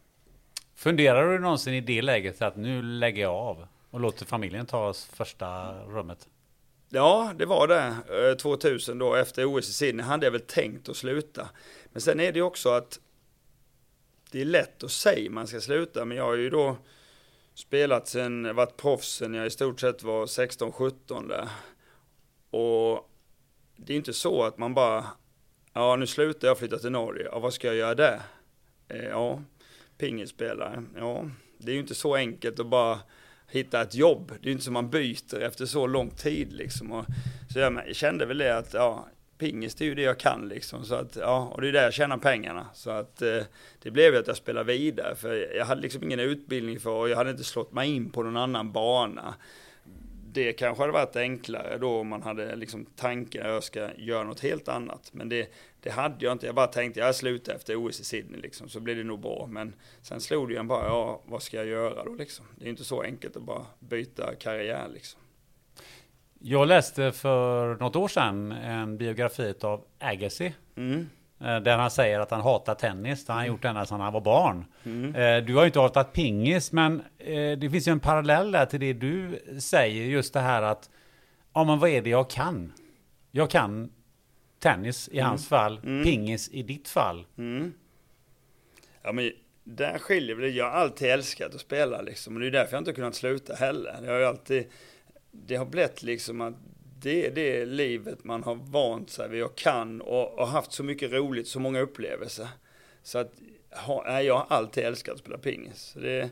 Funderar 0.76 1.32
du 1.32 1.40
någonsin 1.40 1.74
i 1.74 1.82
det 1.82 2.02
läget 2.02 2.42
att 2.42 2.58
nu 2.58 2.82
lägger 2.82 3.22
jag 3.22 3.34
av 3.34 3.68
och 3.92 4.00
låter 4.00 4.26
familjen 4.26 4.66
ta 4.66 4.94
första 4.94 5.74
rummet? 5.84 6.28
Ja, 6.90 7.34
det 7.38 7.46
var 7.46 7.68
det. 7.68 8.36
2000 8.36 8.98
då 8.98 9.16
efter 9.16 9.46
OS 9.46 9.70
i 9.70 9.74
Sydney 9.74 10.06
hade 10.06 10.26
jag 10.26 10.32
väl 10.32 10.42
tänkt 10.42 10.90
att 10.90 10.98
sluta. 10.98 11.50
Men 11.92 12.02
sen 12.02 12.20
är 12.20 12.32
det 12.32 12.40
ju 12.40 12.44
också 12.44 12.70
att 12.70 13.00
det 14.36 14.42
är 14.42 14.46
lätt 14.46 14.84
att 14.84 14.92
säga 14.92 15.32
man 15.32 15.48
ska 15.48 15.62
sluta, 15.62 16.06
men 16.06 16.18
jag 16.18 16.24
har 16.24 16.36
ju 16.36 16.50
då 16.50 16.78
spelat 17.54 18.08
sen, 18.08 18.56
varit 18.56 18.78
proffs 18.78 19.16
sen 19.16 19.34
jag 19.34 19.48
i 19.48 19.50
stort 19.50 19.80
sett 19.80 20.04
var 20.04 20.26
16-17 20.26 21.28
där. 21.28 21.50
Och 22.50 23.10
det 23.76 23.94
är 23.94 23.98
inte 23.98 24.14
så 24.14 24.44
att 24.44 24.58
man 24.58 24.74
bara, 24.74 25.06
ja 25.74 25.96
nu 25.96 26.08
slutar 26.08 26.48
jag 26.48 26.58
flytta 26.58 26.78
till 26.78 26.92
Norge, 26.92 27.26
ja 27.32 27.40
vad 27.40 27.54
ska 27.54 27.68
jag 27.68 27.76
göra 27.76 27.96
där? 27.96 28.22
Eh, 28.88 29.06
ja, 29.06 29.42
pingisspelare, 29.98 30.84
ja 30.96 31.30
det 31.58 31.72
är 31.72 31.74
ju 31.74 31.82
inte 31.82 31.96
så 31.96 32.16
enkelt 32.16 32.60
att 32.60 32.68
bara 32.68 33.00
hitta 33.52 33.82
ett 33.82 33.96
jobb. 33.96 34.28
Det 34.28 34.46
är 34.46 34.48
ju 34.48 34.52
inte 34.52 34.64
som 34.64 34.74
man 34.74 34.90
byter 34.90 35.42
efter 35.42 35.66
så 35.66 35.88
lång 35.88 36.10
tid 36.10 36.54
liksom. 36.54 36.92
Och, 36.92 37.06
så 37.54 37.60
jag 37.60 37.96
kände 37.96 38.26
väl 38.26 38.38
det 38.38 38.58
att, 38.58 38.74
ja, 38.74 39.08
pingis 39.38 39.76
det 39.76 39.84
är 39.84 39.88
ju 39.88 39.96
det 39.96 40.02
jag 40.02 40.20
kan 40.20 40.48
liksom. 40.48 40.86
Så 40.86 40.96
att, 40.96 41.16
ja, 41.16 41.52
och 41.54 41.62
det 41.62 41.68
är 41.68 41.72
där 41.72 41.84
jag 41.84 41.94
tjänar 41.94 42.18
pengarna. 42.18 42.68
Så 42.74 42.90
att 42.90 43.22
eh, 43.22 43.44
det 43.82 43.92
blev 43.92 44.14
ju 44.14 44.20
att 44.20 44.28
jag 44.28 44.38
spelade 44.38 44.74
vidare. 44.74 45.16
För 45.16 45.56
jag 45.56 45.66
hade 45.66 45.82
liksom 45.82 46.04
ingen 46.04 46.20
utbildning 46.20 46.80
för 46.80 46.92
och 46.92 47.10
jag 47.10 47.18
hade 47.18 47.32
inte 47.32 47.44
slått 47.44 47.72
mig 47.72 47.96
in 47.96 48.10
på 48.10 48.24
någon 48.24 48.38
annan 48.38 48.72
bana. 48.72 49.36
det 50.32 50.54
kanske 50.54 50.84
hade 50.84 50.94
varit 50.94 51.16
enklare 51.16 51.78
då 51.78 52.00
om 52.00 52.08
man 52.08 52.22
hade 52.22 52.56
liksom 52.56 52.86
tanken 52.96 53.42
att 53.42 53.52
jag 53.52 53.64
ska 53.64 53.90
göra 53.98 54.24
något 54.24 54.40
helt 54.40 54.68
annat. 54.68 55.10
Men 55.14 55.30
det, 55.30 55.54
det 55.80 55.90
hade 55.90 56.26
jag 56.26 56.32
inte. 56.32 56.46
Jag 56.46 56.56
bara 56.56 56.68
tänkte 56.68 57.00
jag 57.00 57.16
slutar 57.16 57.56
efter 57.56 57.76
OS 57.76 58.00
i 58.00 58.04
Sydney 58.04 58.42
liksom, 58.42 58.70
så 58.70 58.80
blir 58.80 58.96
det 58.96 59.04
nog 59.04 59.20
bra. 59.20 59.48
Men 59.52 59.74
sen 60.02 60.22
slog 60.22 60.48
det 60.48 60.54
ju 60.54 60.60
en 60.60 60.68
bara, 60.68 60.86
ja 60.86 61.22
vad 61.26 61.44
ska 61.44 61.58
jag 61.58 61.68
göra 61.68 62.04
då 62.04 62.14
liksom? 62.14 62.46
Det 62.56 62.66
är 62.66 62.70
inte 62.70 62.84
så 62.84 63.02
enkelt 63.02 63.36
att 63.36 63.44
bara 63.44 63.66
byta 63.80 64.36
karriär 64.36 64.88
liksom. 64.94 65.20
Jag 66.48 66.68
läste 66.68 67.12
för 67.12 67.76
något 67.76 67.96
år 67.96 68.08
sedan 68.08 68.52
en 68.52 68.98
biografi 68.98 69.54
av 69.62 69.86
Agassi. 70.00 70.54
Mm. 70.78 71.10
Eh, 71.40 71.60
där 71.60 71.78
han 71.78 71.92
säger 71.92 72.20
att 72.20 72.32
han 72.32 72.42
hatar 72.42 72.76
tennis. 72.76 73.26
Det 73.26 73.34
har 73.34 73.40
han 73.40 73.48
gjort 73.48 73.66
ända 73.66 73.86
sedan 73.86 74.00
han 74.00 74.14
var 74.14 74.22
barn. 74.22 74.66
Mm. 74.84 75.16
Eh, 75.16 75.46
du 75.46 75.56
har 75.56 75.62
ju 75.62 75.68
inte 75.68 75.80
hatat 75.80 76.14
pingis, 76.14 76.72
men 76.72 77.04
eh, 77.18 77.58
det 77.58 77.70
finns 77.72 77.88
ju 77.88 77.92
en 77.92 78.00
parallell 78.00 78.52
där 78.52 78.66
till 78.66 78.80
det 78.80 78.94
du 78.94 79.40
säger. 79.60 80.06
Just 80.06 80.34
det 80.34 80.40
här 80.40 80.62
att, 80.62 80.90
ja 81.54 81.64
men 81.64 81.80
vad 81.80 81.90
är 81.90 82.02
det 82.02 82.10
jag 82.10 82.30
kan? 82.30 82.74
Jag 83.32 83.50
kan 83.50 83.92
tennis 84.60 85.10
i 85.12 85.18
mm. 85.18 85.30
hans 85.30 85.48
fall, 85.48 85.80
mm. 85.84 86.04
pingis 86.04 86.50
i 86.50 86.64
ditt 86.64 86.90
fall. 86.90 87.26
Mm. 87.38 87.74
Ja 89.02 89.12
men 89.12 89.32
där 89.64 89.98
skiljer 89.98 90.36
det. 90.36 90.50
Jag 90.50 90.66
har 90.66 90.72
alltid 90.72 91.10
älskat 91.10 91.56
att 91.56 91.62
spela 91.62 92.02
liksom. 92.02 92.36
Och 92.36 92.42
det 92.42 92.48
är 92.48 92.52
därför 92.52 92.74
jag 92.74 92.82
inte 92.82 92.94
kunnat 92.94 93.16
sluta 93.16 93.56
heller. 93.56 94.00
Jag 94.04 94.12
har 94.12 94.20
ju 94.20 94.26
alltid, 94.26 94.66
det 95.46 95.56
har 95.56 95.66
blivit 95.66 96.04
liksom 96.04 96.42
att 96.42 96.54
det 97.00 97.28
är 97.28 97.32
det 97.32 97.66
livet 97.66 98.24
man 98.24 98.44
har 98.44 98.56
vant 98.56 99.10
sig 99.10 99.30
vid 99.30 99.44
och 99.44 99.56
kan 99.56 100.02
och, 100.02 100.40
och 100.40 100.48
haft 100.48 100.72
så 100.72 100.84
mycket 100.84 101.12
roligt, 101.12 101.48
så 101.48 101.60
många 101.60 101.80
upplevelser. 101.80 102.48
Så 103.04 103.18
att 103.18 103.32
ha, 103.72 104.22
jag 104.22 104.38
har 104.38 104.46
alltid 104.58 104.84
älskat 104.84 105.14
att 105.14 105.20
spela 105.20 105.38
pingis. 105.38 105.94
Det, 106.02 106.30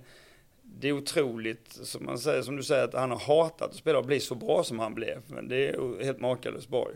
det 0.62 0.88
är 0.88 0.92
otroligt, 0.92 1.72
som, 1.72 2.06
man 2.06 2.20
säger, 2.20 2.42
som 2.42 2.56
du 2.56 2.64
säger, 2.64 2.84
att 2.84 2.94
han 2.94 3.12
har 3.12 3.20
hatat 3.20 3.70
att 3.70 3.76
spela 3.76 3.98
och 4.00 4.06
bli 4.06 4.20
så 4.20 4.36
bra 4.36 4.64
som 4.64 4.80
han 4.80 4.94
blev. 4.94 5.22
Men 5.28 5.48
det 5.48 5.70
är 5.70 6.04
helt 6.04 6.20
makalöst 6.20 6.70
bra 6.70 6.90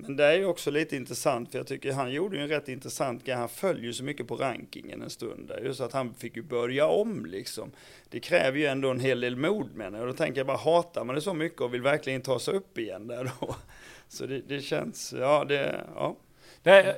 men 0.00 0.16
det 0.16 0.24
är 0.24 0.32
ju 0.32 0.44
också 0.44 0.70
lite 0.70 0.96
intressant, 0.96 1.50
för 1.50 1.58
jag 1.58 1.66
tycker 1.66 1.92
han 1.92 2.12
gjorde 2.12 2.36
ju 2.36 2.42
en 2.42 2.48
rätt 2.48 2.68
intressant 2.68 3.24
grej. 3.24 3.36
Han 3.36 3.48
följer 3.48 3.84
ju 3.84 3.92
så 3.92 4.04
mycket 4.04 4.28
på 4.28 4.36
rankingen 4.36 5.02
en 5.02 5.10
stund 5.10 5.48
där, 5.48 5.60
just 5.64 5.80
att 5.80 5.92
han 5.92 6.14
fick 6.14 6.36
ju 6.36 6.42
börja 6.42 6.86
om 6.86 7.26
liksom. 7.26 7.70
Det 8.08 8.20
kräver 8.20 8.58
ju 8.58 8.66
ändå 8.66 8.90
en 8.90 9.00
hel 9.00 9.20
del 9.20 9.36
mod 9.36 9.74
jag. 9.74 10.00
Och 10.00 10.06
då 10.06 10.12
tänker 10.12 10.40
jag 10.40 10.46
bara, 10.46 10.56
hatar 10.56 11.04
man 11.04 11.14
det 11.14 11.20
så 11.20 11.34
mycket 11.34 11.60
och 11.60 11.74
vill 11.74 11.82
verkligen 11.82 12.22
ta 12.22 12.38
sig 12.38 12.54
upp 12.54 12.78
igen 12.78 13.06
där 13.06 13.30
då? 13.40 13.54
Så 14.08 14.26
det, 14.26 14.40
det 14.48 14.60
känns, 14.60 15.14
ja 15.18 15.44
det, 15.44 15.84
ja. 15.94 16.16
Det, 16.62 16.96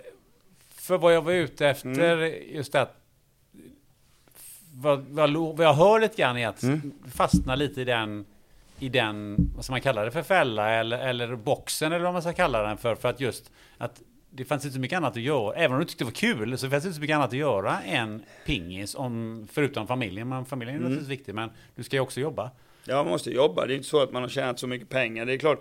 för 0.68 0.98
vad 0.98 1.14
jag 1.14 1.22
var 1.22 1.32
ute 1.32 1.68
efter, 1.68 2.16
mm. 2.16 2.32
just 2.56 2.74
att 2.74 2.98
vad, 4.74 5.00
vad, 5.08 5.32
vad 5.32 5.66
jag 5.66 5.74
hör 5.74 6.00
lite 6.00 6.16
grann 6.16 6.36
är 6.36 6.48
att 6.48 6.62
mm. 6.62 6.92
fastna 7.14 7.54
lite 7.54 7.80
i 7.80 7.84
den 7.84 8.24
i 8.82 8.88
den, 8.88 9.36
vad 9.54 9.64
ska 9.64 9.72
man 9.72 9.80
kalla 9.80 10.04
det 10.04 10.10
för 10.10 10.22
fälla 10.22 10.70
eller, 10.70 10.98
eller 10.98 11.36
boxen 11.36 11.92
eller 11.92 12.04
vad 12.04 12.12
man 12.12 12.22
ska 12.22 12.32
kalla 12.32 12.62
den 12.62 12.76
för. 12.76 12.94
För 12.94 13.08
att 13.08 13.20
just 13.20 13.52
att 13.78 14.02
det 14.30 14.44
fanns 14.44 14.64
inte 14.64 14.74
så 14.74 14.80
mycket 14.80 14.96
annat 14.96 15.12
att 15.12 15.22
göra. 15.22 15.54
Även 15.54 15.72
om 15.72 15.78
du 15.78 15.84
tyckte 15.84 16.04
det 16.04 16.06
var 16.06 16.12
kul 16.12 16.58
så 16.58 16.70
fanns 16.70 16.82
det 16.82 16.88
inte 16.88 16.94
så 16.94 17.00
mycket 17.00 17.16
annat 17.16 17.28
att 17.30 17.38
göra 17.38 17.80
än 17.80 18.22
pingis. 18.46 18.94
Om, 18.94 19.48
förutom 19.52 19.86
familjen. 19.86 20.28
Men 20.28 20.44
familjen 20.44 20.76
är 20.76 20.80
mm. 20.80 20.92
naturligtvis 20.92 21.18
viktig. 21.18 21.34
Men 21.34 21.50
du 21.74 21.82
ska 21.82 21.96
ju 21.96 22.00
också 22.00 22.20
jobba. 22.20 22.50
Ja, 22.84 22.96
man 22.96 23.06
måste 23.06 23.30
jobba. 23.30 23.66
Det 23.66 23.72
är 23.72 23.76
inte 23.76 23.88
så 23.88 24.02
att 24.02 24.12
man 24.12 24.22
har 24.22 24.28
tjänat 24.28 24.58
så 24.58 24.66
mycket 24.66 24.88
pengar. 24.88 25.26
Det 25.26 25.32
är 25.32 25.38
klart, 25.38 25.60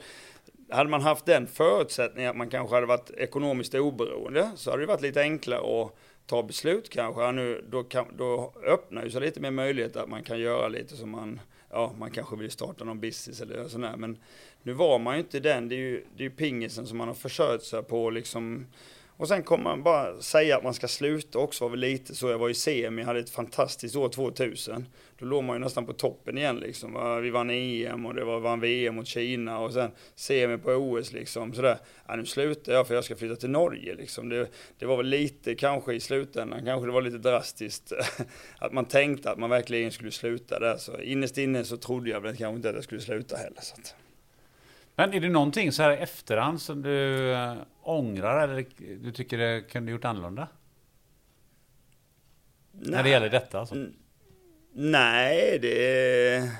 hade 0.69 0.89
man 0.89 1.01
haft 1.01 1.25
den 1.25 1.47
förutsättningen 1.47 2.29
att 2.29 2.37
man 2.37 2.49
kanske 2.49 2.75
hade 2.75 2.87
varit 2.87 3.11
ekonomiskt 3.11 3.75
oberoende 3.75 4.51
så 4.55 4.71
hade 4.71 4.83
det 4.83 4.87
varit 4.87 5.01
lite 5.01 5.21
enklare 5.21 5.81
att 5.81 5.95
ta 6.25 6.43
beslut 6.43 6.89
kanske. 6.89 7.31
Nu, 7.31 7.65
då, 7.69 7.83
kan, 7.83 8.05
då 8.17 8.53
öppnar 8.67 9.03
ju 9.03 9.09
sig 9.09 9.21
lite 9.21 9.39
mer 9.39 9.51
möjlighet 9.51 9.95
att 9.95 10.09
man 10.09 10.23
kan 10.23 10.39
göra 10.39 10.67
lite 10.67 10.95
som 10.95 11.09
man 11.09 11.39
ja, 11.71 11.95
man 11.99 12.11
kanske 12.11 12.35
vill 12.35 12.51
starta 12.51 12.83
någon 12.83 12.99
business 12.99 13.41
eller 13.41 13.67
sådär. 13.67 13.97
Men 13.97 14.17
nu 14.63 14.73
var 14.73 14.99
man 14.99 15.15
ju 15.15 15.19
inte 15.19 15.39
den. 15.39 15.69
Det 15.69 15.75
är 15.75 15.77
ju, 15.77 16.05
det 16.15 16.23
är 16.23 16.29
ju 16.29 16.35
pingisen 16.35 16.87
som 16.87 16.97
man 16.97 17.07
har 17.07 17.15
försörjt 17.15 17.63
sig 17.63 17.83
på 17.83 18.09
liksom. 18.09 18.65
Och 19.21 19.27
sen 19.27 19.43
kommer 19.43 19.63
man 19.63 19.83
bara 19.83 20.21
säga 20.21 20.57
att 20.57 20.63
man 20.63 20.73
ska 20.73 20.87
sluta 20.87 21.39
också 21.39 21.63
var 21.63 21.69
väl 21.69 21.79
lite 21.79 22.15
så. 22.15 22.29
Jag 22.29 22.37
var 22.37 22.49
i 22.49 22.53
semi, 22.53 23.03
hade 23.03 23.19
ett 23.19 23.29
fantastiskt 23.29 23.95
år 23.95 24.09
2000. 24.09 24.85
Då 25.19 25.25
låg 25.25 25.43
man 25.43 25.55
ju 25.55 25.59
nästan 25.59 25.85
på 25.85 25.93
toppen 25.93 26.37
igen 26.37 26.55
liksom. 26.55 27.19
Vi 27.23 27.29
vann 27.29 27.49
EM 27.49 28.05
och 28.05 28.15
det 28.15 28.23
var 28.23 28.39
vann 28.39 28.59
VM 28.59 28.95
mot 28.95 29.07
Kina 29.07 29.59
och 29.59 29.73
sen 29.73 29.91
semi 30.15 30.57
på 30.57 30.71
OS 30.71 31.13
liksom. 31.13 31.53
Sådär. 31.53 31.77
Ja, 32.07 32.15
nu 32.15 32.25
slutar 32.25 32.73
jag 32.73 32.87
för 32.87 32.95
jag 32.95 33.03
ska 33.03 33.15
flytta 33.15 33.35
till 33.35 33.49
Norge 33.49 33.95
liksom. 33.95 34.29
Det, 34.29 34.47
det 34.79 34.85
var 34.85 34.97
väl 34.97 35.07
lite 35.07 35.55
kanske 35.55 35.93
i 35.93 35.99
slutändan, 35.99 36.65
kanske 36.65 36.87
det 36.87 36.93
var 36.93 37.01
lite 37.01 37.17
drastiskt. 37.17 37.93
att 38.57 38.73
man 38.73 38.85
tänkte 38.85 39.31
att 39.31 39.39
man 39.39 39.49
verkligen 39.49 39.91
skulle 39.91 40.11
sluta 40.11 40.59
där. 40.59 40.77
Så 40.77 41.01
innerst 41.01 41.37
inne 41.37 41.63
så 41.63 41.77
trodde 41.77 42.09
jag 42.09 42.21
väl 42.21 42.37
kanske 42.37 42.55
inte 42.55 42.69
att 42.69 42.75
jag 42.75 42.83
skulle 42.83 43.01
sluta 43.01 43.37
heller. 43.37 43.61
Så 43.61 43.75
att. 43.75 43.95
Men 44.95 45.13
är 45.13 45.19
det 45.19 45.29
någonting 45.29 45.71
så 45.71 45.83
här 45.83 45.91
i 45.91 45.97
efterhand 45.97 46.61
som 46.61 46.81
du 46.81 47.31
äh, 47.33 47.55
ångrar 47.81 48.47
eller 48.47 48.65
du 49.03 49.11
tycker 49.11 49.37
det 49.37 49.61
kunde 49.61 49.91
gjort 49.91 50.05
annorlunda? 50.05 50.47
Nej. 52.71 52.91
När 52.91 53.03
det 53.03 53.09
gäller 53.09 53.29
detta 53.29 53.59
alltså? 53.59 53.75
Nej, 54.73 55.59
det... 55.61 56.51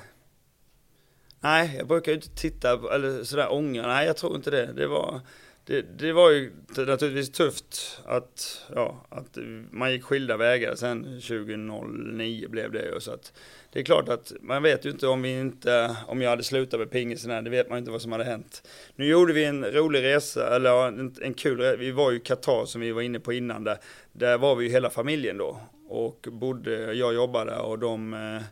Nej, 1.40 1.76
jag 1.76 1.88
brukar 1.88 2.12
ju 2.12 2.16
inte 2.16 2.34
titta 2.34 2.94
eller 2.94 3.24
sådär 3.24 3.52
ångra. 3.52 3.86
Nej, 3.86 4.06
jag 4.06 4.16
tror 4.16 4.36
inte 4.36 4.50
det. 4.50 4.72
Det 4.72 4.86
var, 4.86 5.20
det, 5.64 5.98
det 5.98 6.12
var 6.12 6.30
ju 6.30 6.52
naturligtvis 6.76 7.32
tufft 7.32 8.00
att, 8.04 8.62
ja, 8.74 9.06
att 9.08 9.38
man 9.70 9.92
gick 9.92 10.02
skilda 10.02 10.36
vägar 10.36 10.74
sen 10.74 11.04
2009 11.04 12.48
blev 12.48 12.72
det 12.72 12.84
ju. 12.84 13.00
Så 13.00 13.12
att 13.12 13.32
det 13.72 13.80
är 13.80 13.84
klart 13.84 14.08
att 14.08 14.32
man 14.40 14.62
vet 14.62 14.86
ju 14.86 14.90
inte 14.90 15.06
om 15.06 15.22
vi 15.22 15.40
inte, 15.40 15.96
om 16.06 16.22
jag 16.22 16.30
hade 16.30 16.42
slutat 16.42 16.80
med 16.80 16.90
pingisen 16.90 17.30
här, 17.30 17.42
det 17.42 17.50
vet 17.50 17.68
man 17.68 17.78
inte 17.78 17.90
vad 17.90 18.02
som 18.02 18.12
hade 18.12 18.24
hänt. 18.24 18.68
Nu 18.96 19.06
gjorde 19.06 19.32
vi 19.32 19.44
en 19.44 19.64
rolig 19.64 20.02
resa, 20.02 20.56
eller 20.56 20.88
en, 20.88 21.14
en 21.22 21.34
kul 21.34 21.60
resa, 21.60 21.76
vi 21.76 21.90
var 21.90 22.10
ju 22.10 22.16
i 22.16 22.20
Qatar 22.20 22.64
som 22.64 22.80
vi 22.80 22.92
var 22.92 23.02
inne 23.02 23.20
på 23.20 23.32
innan 23.32 23.64
där, 23.64 23.78
där 24.12 24.38
var 24.38 24.54
vi 24.54 24.64
ju 24.64 24.70
hela 24.70 24.90
familjen 24.90 25.38
då. 25.38 25.60
Och 25.88 26.26
bodde, 26.30 26.94
jag 26.94 27.14
jobbade 27.14 27.56
och 27.56 27.78
de 27.78 28.14
eh, 28.14 28.42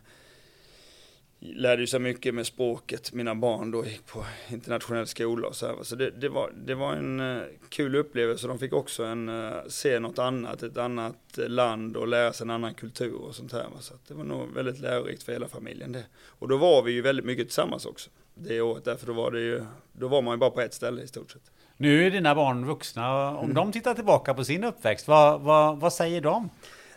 lärde 1.41 1.87
sig 1.87 1.99
mycket 1.99 2.33
med 2.33 2.47
språket. 2.47 3.13
Mina 3.13 3.35
barn 3.35 3.71
då 3.71 3.85
gick 3.85 4.05
på 4.05 4.25
internationell 4.49 5.07
skola 5.07 5.47
och 5.47 5.55
så 5.55 5.67
här. 5.67 5.75
Så 5.81 5.95
det, 5.95 6.09
det, 6.09 6.29
var, 6.29 6.53
det 6.65 6.75
var 6.75 6.93
en 6.93 7.19
uh, 7.19 7.43
kul 7.69 7.95
upplevelse. 7.95 8.47
De 8.47 8.59
fick 8.59 8.73
också 8.73 9.03
en, 9.03 9.29
uh, 9.29 9.53
se 9.67 9.99
något 9.99 10.19
annat, 10.19 10.63
ett 10.63 10.77
annat 10.77 11.15
land 11.35 11.97
och 11.97 12.07
lära 12.07 12.33
sig 12.33 12.45
en 12.45 12.49
annan 12.49 12.73
kultur 12.73 13.15
och 13.15 13.35
sånt 13.35 13.51
här. 13.51 13.65
Så 13.79 13.93
det 14.07 14.13
var 14.13 14.23
nog 14.23 14.53
väldigt 14.53 14.79
lärorikt 14.79 15.23
för 15.23 15.31
hela 15.31 15.47
familjen 15.47 15.91
det. 15.91 16.05
Och 16.25 16.47
då 16.47 16.57
var 16.57 16.83
vi 16.83 16.91
ju 16.91 17.01
väldigt 17.01 17.25
mycket 17.25 17.47
tillsammans 17.47 17.85
också. 17.85 18.09
Det 18.33 18.61
året, 18.61 18.85
därför 18.85 19.07
då 19.07 19.13
var 19.13 19.31
det 19.31 19.39
ju, 19.39 19.63
då 19.93 20.07
var 20.07 20.21
man 20.21 20.33
ju 20.33 20.37
bara 20.37 20.49
på 20.49 20.61
ett 20.61 20.73
ställe 20.73 21.01
i 21.01 21.07
stort 21.07 21.31
sett. 21.31 21.51
Nu 21.77 22.07
är 22.07 22.11
dina 22.11 22.35
barn 22.35 22.65
vuxna. 22.65 23.29
Om 23.29 23.43
mm. 23.43 23.53
de 23.55 23.71
tittar 23.71 23.93
tillbaka 23.93 24.33
på 24.33 24.43
sin 24.43 24.63
uppväxt, 24.63 25.07
vad, 25.07 25.41
vad, 25.41 25.79
vad 25.79 25.93
säger 25.93 26.21
de? 26.21 26.49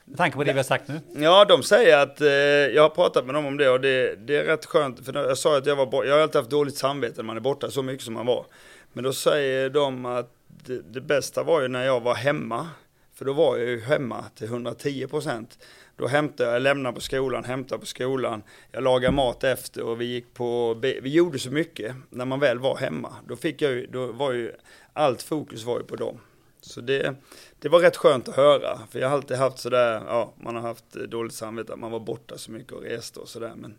Med 0.04 0.16
tanke 0.16 0.36
på 0.36 0.44
det 0.44 0.52
vi 0.52 0.58
har 0.58 0.64
sagt 0.64 0.88
nu. 0.88 1.00
Ja, 1.14 1.44
de 1.44 1.62
säger 1.62 1.98
att, 1.98 2.20
eh, 2.20 2.28
jag 2.28 2.82
har 2.82 2.88
pratat 2.88 3.26
med 3.26 3.34
dem 3.34 3.46
om 3.46 3.56
det 3.56 3.70
och 3.70 3.80
det, 3.80 4.14
det 4.26 4.36
är 4.36 4.44
rätt 4.44 4.66
skönt. 4.66 5.06
För 5.06 5.14
jag 5.14 5.38
sa 5.38 5.58
att 5.58 5.66
jag 5.66 5.76
var 5.76 5.86
borta, 5.86 6.06
jag 6.06 6.14
har 6.14 6.22
alltid 6.22 6.36
haft 6.36 6.50
dåligt 6.50 6.76
samvete 6.76 7.14
när 7.16 7.24
man 7.24 7.36
är 7.36 7.40
borta 7.40 7.70
så 7.70 7.82
mycket 7.82 8.04
som 8.04 8.14
man 8.14 8.26
var. 8.26 8.46
Men 8.92 9.04
då 9.04 9.12
säger 9.12 9.70
de 9.70 10.06
att 10.06 10.30
det, 10.66 10.80
det 10.92 11.00
bästa 11.00 11.42
var 11.42 11.62
ju 11.62 11.68
när 11.68 11.84
jag 11.84 12.00
var 12.00 12.14
hemma. 12.14 12.68
För 13.14 13.24
då 13.24 13.32
var 13.32 13.56
jag 13.56 13.68
ju 13.68 13.80
hemma 13.80 14.24
till 14.34 14.46
110 14.46 15.06
procent. 15.06 15.58
Då 15.96 16.06
hämtade 16.06 16.48
jag, 16.48 16.54
jag 16.54 16.62
lämnade 16.62 16.94
på 16.94 17.00
skolan, 17.00 17.44
hämtade 17.44 17.80
på 17.80 17.86
skolan, 17.86 18.42
jag 18.72 18.82
lagade 18.82 19.14
mat 19.14 19.44
efter 19.44 19.82
och 19.82 20.00
vi 20.00 20.04
gick 20.04 20.34
på, 20.34 20.74
vi 20.74 21.10
gjorde 21.10 21.38
så 21.38 21.50
mycket 21.50 21.96
när 22.10 22.24
man 22.24 22.40
väl 22.40 22.58
var 22.58 22.76
hemma. 22.76 23.14
Då 23.28 23.36
fick 23.36 23.62
jag 23.62 23.72
ju, 23.72 23.86
då 23.86 24.06
var 24.06 24.32
ju, 24.32 24.52
allt 24.92 25.22
fokus 25.22 25.64
var 25.64 25.78
ju 25.78 25.84
på 25.84 25.96
dem. 25.96 26.18
Så 26.64 26.80
det, 26.80 27.14
det 27.58 27.68
var 27.68 27.80
rätt 27.80 27.96
skönt 27.96 28.28
att 28.28 28.36
höra, 28.36 28.78
för 28.90 28.98
jag 28.98 29.08
har 29.08 29.16
alltid 29.16 29.36
haft 29.36 29.58
sådär, 29.58 30.02
ja, 30.06 30.34
man 30.36 30.54
har 30.54 30.62
haft 30.62 30.92
dåligt 30.92 31.34
samvete 31.34 31.72
att 31.72 31.78
man 31.78 31.90
var 31.90 32.00
borta 32.00 32.38
så 32.38 32.50
mycket 32.50 32.72
och 32.72 32.82
reste 32.82 33.20
och 33.20 33.28
sådär, 33.28 33.52
men 33.56 33.74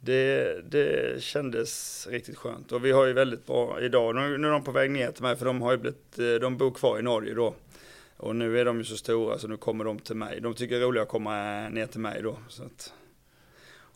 det, 0.00 0.60
det 0.70 1.22
kändes 1.22 2.06
riktigt 2.10 2.36
skönt. 2.36 2.72
Och 2.72 2.84
vi 2.84 2.92
har 2.92 3.06
ju 3.06 3.12
väldigt 3.12 3.46
bra 3.46 3.80
idag, 3.80 4.14
nu, 4.14 4.38
nu 4.38 4.48
är 4.48 4.52
de 4.52 4.64
på 4.64 4.72
väg 4.72 4.90
ner 4.90 5.10
till 5.10 5.22
mig, 5.22 5.36
för 5.36 5.44
de 5.44 5.62
har 5.62 5.72
ju 5.72 5.78
blivit, 5.78 6.18
eh, 6.18 6.34
de 6.34 6.56
bor 6.56 6.70
kvar 6.70 6.98
i 6.98 7.02
Norge 7.02 7.34
då. 7.34 7.54
Och 8.16 8.36
nu 8.36 8.60
är 8.60 8.64
de 8.64 8.78
ju 8.78 8.84
så 8.84 8.96
stora 8.96 9.38
så 9.38 9.48
nu 9.48 9.56
kommer 9.56 9.84
de 9.84 9.98
till 9.98 10.16
mig. 10.16 10.40
De 10.40 10.54
tycker 10.54 10.74
det 10.74 10.80
är 10.82 10.86
roligt 10.86 11.02
att 11.02 11.08
komma 11.08 11.64
eh, 11.64 11.70
ner 11.70 11.86
till 11.86 12.00
mig 12.00 12.22
då. 12.22 12.38
Så 12.48 12.62
att, 12.62 12.92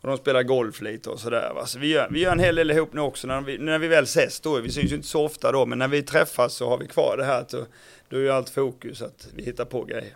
och 0.02 0.08
de 0.08 0.18
spelar 0.18 0.42
golf 0.42 0.80
lite 0.80 1.10
och 1.10 1.20
sådär. 1.20 1.52
Så 1.66 1.78
vi 1.78 1.86
gör, 1.86 2.08
vi 2.10 2.20
gör 2.20 2.32
en 2.32 2.38
hel 2.38 2.54
del 2.54 2.70
ihop 2.70 2.92
nu 2.92 3.00
också 3.00 3.26
när 3.26 3.40
vi, 3.40 3.58
när 3.58 3.78
vi 3.78 3.88
väl 3.88 4.04
ses 4.04 4.40
då. 4.40 4.58
Vi 4.58 4.70
syns 4.70 4.92
ju 4.92 4.96
inte 4.96 5.08
så 5.08 5.24
ofta 5.24 5.52
då, 5.52 5.66
men 5.66 5.78
när 5.78 5.88
vi 5.88 6.02
träffas 6.02 6.54
så 6.54 6.68
har 6.68 6.78
vi 6.78 6.86
kvar 6.86 7.16
det 7.16 7.24
här. 7.24 7.44
Så, 7.48 7.66
då 8.08 8.16
är 8.16 8.20
ju 8.20 8.30
allt 8.30 8.50
fokus 8.50 9.02
att 9.02 9.28
vi 9.34 9.44
hittar 9.44 9.64
på 9.64 9.84
grejer. 9.84 10.14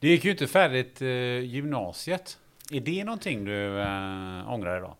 Det 0.00 0.08
gick 0.08 0.24
ju 0.24 0.30
inte 0.30 0.46
färdigt 0.46 1.02
eh, 1.02 1.08
gymnasiet. 1.38 2.38
Är 2.72 2.80
det 2.80 3.04
någonting 3.04 3.44
du 3.44 3.80
eh, 3.80 4.52
ångrar 4.52 4.78
idag? 4.78 4.96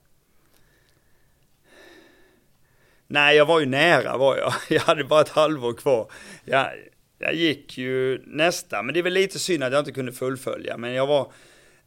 Nej, 3.07 3.37
jag 3.37 3.47
var 3.47 3.61
ju 3.61 3.67
nära 3.67 4.17
var 4.17 4.37
jag. 4.37 4.53
Jag 4.77 4.81
hade 4.81 5.05
bara 5.05 5.21
ett 5.21 5.29
halvår 5.29 5.73
kvar. 5.73 6.11
Jag, 6.45 6.67
jag 7.19 7.35
gick 7.35 7.79
ju 7.79 8.23
nästan, 8.27 8.87
men 8.87 8.93
det 8.93 9.01
är 9.01 9.03
väl 9.03 9.13
lite 9.13 9.39
synd 9.39 9.63
att 9.63 9.73
jag 9.73 9.81
inte 9.81 9.93
kunde 9.93 10.13
fullfölja. 10.13 10.77
Men 10.77 10.93
jag 10.93 11.07
var, 11.07 11.33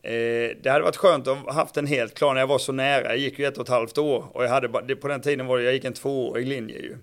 Eh, 0.03 0.55
det 0.61 0.69
hade 0.69 0.83
varit 0.83 0.95
skönt 0.95 1.27
att 1.27 1.37
ha 1.37 1.53
haft 1.53 1.75
den 1.75 1.87
helt 1.87 2.13
klar 2.13 2.33
när 2.33 2.41
jag 2.41 2.47
var 2.47 2.57
så 2.57 2.71
nära. 2.71 3.07
Jag 3.07 3.17
gick 3.17 3.39
ju 3.39 3.45
ett 3.45 3.57
och 3.57 3.63
ett 3.63 3.69
halvt 3.69 3.97
år 3.97 4.25
och 4.33 4.43
jag 4.43 4.49
hade, 4.49 4.95
på 4.95 5.07
den 5.07 5.21
tiden 5.21 5.47
var 5.47 5.57
det, 5.57 5.63
jag 5.63 5.73
gick 5.73 5.85
en 5.85 5.93
tvåårig 5.93 6.47
linje 6.47 6.75
ju. 6.75 6.97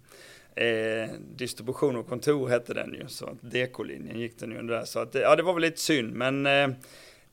Eh, 0.65 1.11
distribution 1.37 1.97
och 1.97 2.09
kontor 2.09 2.49
hette 2.49 2.75
den 2.75 2.95
ju, 2.95 3.09
så 3.09 3.27
att 3.27 3.43
DK-linjen 3.43 4.21
gick 4.21 4.39
den 4.39 4.51
ju 4.51 4.59
under 4.59 4.75
där. 4.75 4.85
Så 4.85 4.99
att, 4.99 5.15
ja, 5.15 5.37
det 5.37 5.43
var 5.43 5.53
väl 5.53 5.63
lite 5.63 5.81
synd, 5.81 6.13
men 6.13 6.47
eh, 6.47 6.69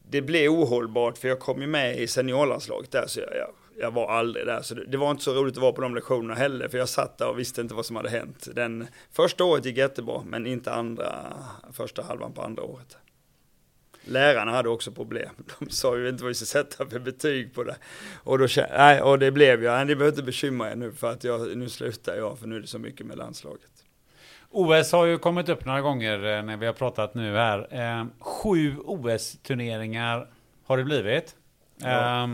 det 0.09 0.21
blev 0.21 0.51
ohållbart 0.51 1.17
för 1.17 1.27
jag 1.27 1.39
kom 1.39 1.61
ju 1.61 1.67
med 1.67 1.99
i 1.99 2.07
seniorlandslaget 2.07 2.91
där, 2.91 3.07
så 3.07 3.19
jag, 3.19 3.29
jag, 3.35 3.49
jag 3.79 3.91
var 3.91 4.07
aldrig 4.07 4.45
där. 4.45 4.61
Så 4.61 4.75
det, 4.75 4.85
det, 4.85 4.97
var 4.97 5.11
inte 5.11 5.23
så 5.23 5.33
roligt 5.33 5.55
att 5.57 5.61
vara 5.61 5.71
på 5.71 5.81
de 5.81 5.95
lektionerna 5.95 6.33
heller, 6.33 6.67
för 6.67 6.77
jag 6.77 6.89
satt 6.89 7.17
där 7.17 7.29
och 7.29 7.39
visste 7.39 7.61
inte 7.61 7.73
vad 7.73 7.85
som 7.85 7.95
hade 7.95 8.09
hänt. 8.09 8.47
Den 8.55 8.87
första 9.11 9.43
året 9.43 9.65
gick 9.65 9.77
jättebra, 9.77 10.21
men 10.25 10.47
inte 10.47 10.71
andra, 10.71 11.33
första 11.73 12.01
halvan 12.01 12.33
på 12.33 12.41
andra 12.41 12.63
året. 12.63 12.97
Lärarna 14.05 14.51
hade 14.51 14.69
också 14.69 14.91
problem. 14.91 15.29
De 15.59 15.69
sa 15.69 15.97
ju 15.97 16.09
inte 16.09 16.23
vad 16.23 16.27
vi 16.27 16.35
ska 16.35 16.45
sätta 16.45 16.85
för 16.85 16.99
betyg 16.99 17.53
på 17.53 17.63
det. 17.63 17.75
Och, 18.23 18.39
då, 18.39 18.47
nej, 18.77 19.01
och 19.01 19.19
det 19.19 19.31
blev 19.31 19.63
jag. 19.63 19.87
Ni 19.87 19.95
behöver 19.95 20.11
inte 20.11 20.23
bekymra 20.23 20.71
er 20.71 20.75
nu 20.75 20.91
för 20.91 21.11
att 21.11 21.23
jag, 21.23 21.57
nu 21.57 21.69
slutar 21.69 22.15
jag 22.15 22.39
för 22.39 22.47
nu 22.47 22.55
är 22.55 22.59
det 22.59 22.67
så 22.67 22.79
mycket 22.79 23.05
med 23.05 23.17
landslaget. 23.17 23.69
OS 24.49 24.91
har 24.91 25.05
ju 25.05 25.17
kommit 25.17 25.49
upp 25.49 25.65
några 25.65 25.81
gånger 25.81 26.37
eh, 26.37 26.43
när 26.43 26.57
vi 26.57 26.65
har 26.65 26.73
pratat 26.73 27.15
nu 27.15 27.35
här. 27.35 27.67
Eh, 27.71 28.05
sju 28.19 28.77
OS-turneringar 28.77 30.27
har 30.65 30.77
det 30.77 30.83
blivit. 30.83 31.35
Ja. 31.77 32.23
Eh, 32.23 32.27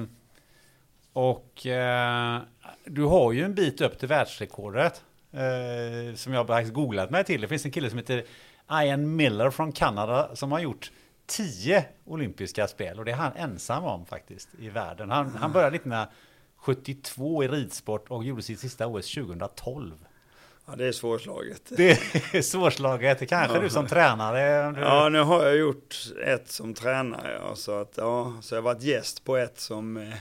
och 1.14 1.66
eh, 1.66 2.40
du 2.86 3.04
har 3.04 3.32
ju 3.32 3.44
en 3.44 3.56
bit 3.56 3.82
upp 3.82 4.00
till 4.00 4.08
världsrekordet. 4.08 5.04
Eh, 5.32 6.16
som 6.16 6.34
jag 6.34 6.44
har 6.44 6.64
googlat 6.64 7.10
mig 7.10 7.24
till. 7.24 7.41
Det 7.41 7.48
finns 7.48 7.66
en 7.66 7.72
kille 7.72 7.90
som 7.90 7.98
heter 7.98 8.24
Ian 8.72 9.16
Miller 9.16 9.50
från 9.50 9.72
Kanada 9.72 10.36
som 10.36 10.52
har 10.52 10.60
gjort 10.60 10.91
tio 11.30 11.85
olympiska 12.06 12.68
spel 12.68 12.99
och 12.99 13.06
det 13.06 13.11
är 13.11 13.15
han 13.15 13.34
ensam 13.35 13.84
om 13.84 14.06
faktiskt 14.06 14.49
i 14.60 14.69
världen. 14.69 15.11
Han, 15.11 15.35
han 15.35 15.51
började 15.51 15.76
1972 15.76 17.43
i 17.43 17.47
ridsport 17.47 18.10
och 18.10 18.23
gjorde 18.23 18.41
sitt 18.41 18.60
sista 18.60 18.88
OS 18.88 19.14
2012. 19.14 20.06
Ja, 20.69 20.76
det 20.76 20.85
är 20.85 20.91
svårslaget. 20.91 21.61
Det 21.69 21.91
är 22.34 22.41
svårslaget. 22.41 23.30
Kanske 23.30 23.57
ja. 23.57 23.61
du 23.61 23.69
som 23.69 23.88
tränare. 23.88 24.72
Du... 24.72 24.81
Ja, 24.81 25.10
nu 25.10 25.19
har 25.19 25.45
jag 25.45 25.57
gjort 25.57 25.95
ett 26.26 26.51
som 26.51 26.73
tränare. 26.73 27.39
Ja, 27.41 27.56
så, 27.56 27.81
att, 27.81 27.93
ja, 27.97 28.34
så 28.41 28.56
jag 28.56 28.61
har 28.61 28.73
varit 28.73 28.84
gäst 28.84 29.26
på 29.26 29.38
ett 29.38 29.60
som 29.60 29.97
eh, 29.97 30.14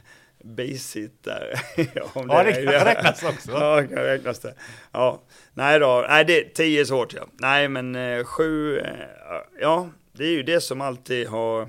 bisittare. 0.44 1.54
Om 2.12 2.28
ja, 2.30 2.42
det, 2.42 2.50
det 2.50 2.72
kan 2.72 2.84
räknas 2.84 3.22
också. 3.22 3.50
Ja, 3.50 3.80
det 3.80 3.88
kan 3.88 3.96
räknas 3.96 4.38
det. 4.38 4.54
Ja, 4.92 5.22
nej 5.54 5.78
då. 5.78 6.06
Nej, 6.08 6.24
det, 6.24 6.54
tio 6.54 6.80
är 6.80 6.84
svårt 6.84 7.14
ja. 7.14 7.26
Nej, 7.32 7.68
men 7.68 7.96
eh, 7.96 8.24
sju, 8.24 8.78
eh, 8.78 8.92
ja, 9.60 9.88
det 10.18 10.26
är 10.26 10.30
ju 10.32 10.42
det 10.42 10.60
som 10.60 10.80
alltid 10.80 11.26
har, 11.26 11.62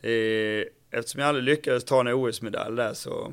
eh, 0.00 0.64
eftersom 0.90 1.20
jag 1.20 1.28
aldrig 1.28 1.44
lyckades 1.44 1.84
ta 1.84 2.00
en 2.00 2.08
OS-medalj 2.08 2.76
där 2.76 2.94
så 2.94 3.32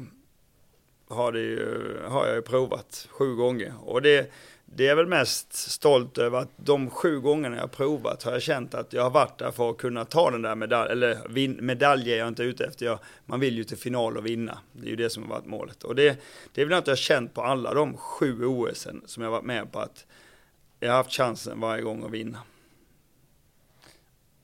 har, 1.08 1.32
det 1.32 1.40
ju, 1.40 1.98
har 2.08 2.26
jag 2.28 2.36
ju 2.36 2.42
provat 2.42 3.08
sju 3.10 3.36
gånger. 3.36 3.74
Och 3.82 4.02
det, 4.02 4.32
det 4.66 4.88
är 4.88 4.96
väl 4.96 5.08
mest 5.08 5.54
stolt 5.54 6.18
över 6.18 6.40
att 6.40 6.50
de 6.56 6.90
sju 6.90 7.20
gångerna 7.20 7.58
jag 7.58 7.72
provat 7.72 8.24
har 8.24 8.32
jag 8.32 8.42
känt 8.42 8.74
att 8.74 8.94
jag 8.94 9.04
har 9.04 9.10
varit 9.10 9.38
där 9.38 9.52
för 9.52 9.70
att 9.70 9.78
kunna 9.78 10.06
ta 10.06 10.32
den 10.32 10.42
där 10.42 10.56
medaljen, 10.56 10.92
eller 10.92 11.28
vin, 11.30 11.60
medalj 11.62 12.14
är 12.14 12.18
jag 12.18 12.28
inte 12.28 12.44
ute 12.44 12.66
efter, 12.66 12.86
jag, 12.86 13.00
man 13.26 13.40
vill 13.40 13.58
ju 13.58 13.64
till 13.64 13.78
final 13.78 14.18
och 14.18 14.26
vinna. 14.26 14.58
Det 14.72 14.86
är 14.86 14.90
ju 14.90 14.96
det 14.96 15.10
som 15.10 15.24
har 15.24 15.30
varit 15.30 15.46
målet. 15.46 15.84
Och 15.84 15.96
det, 15.96 16.22
det 16.54 16.62
är 16.62 16.66
väl 16.66 16.78
något 16.78 16.88
jag 16.88 16.92
har 16.92 16.98
känt 16.98 17.34
på 17.34 17.42
alla 17.42 17.74
de 17.74 17.98
sju 17.98 18.46
OS 18.46 18.88
som 19.06 19.24
jag 19.24 19.32
varit 19.32 19.46
med 19.46 19.72
på, 19.72 19.80
att 19.80 20.06
jag 20.80 20.90
har 20.90 20.98
haft 20.98 21.14
chansen 21.14 21.60
varje 21.60 21.82
gång 21.82 22.06
att 22.06 22.12
vinna. 22.12 22.40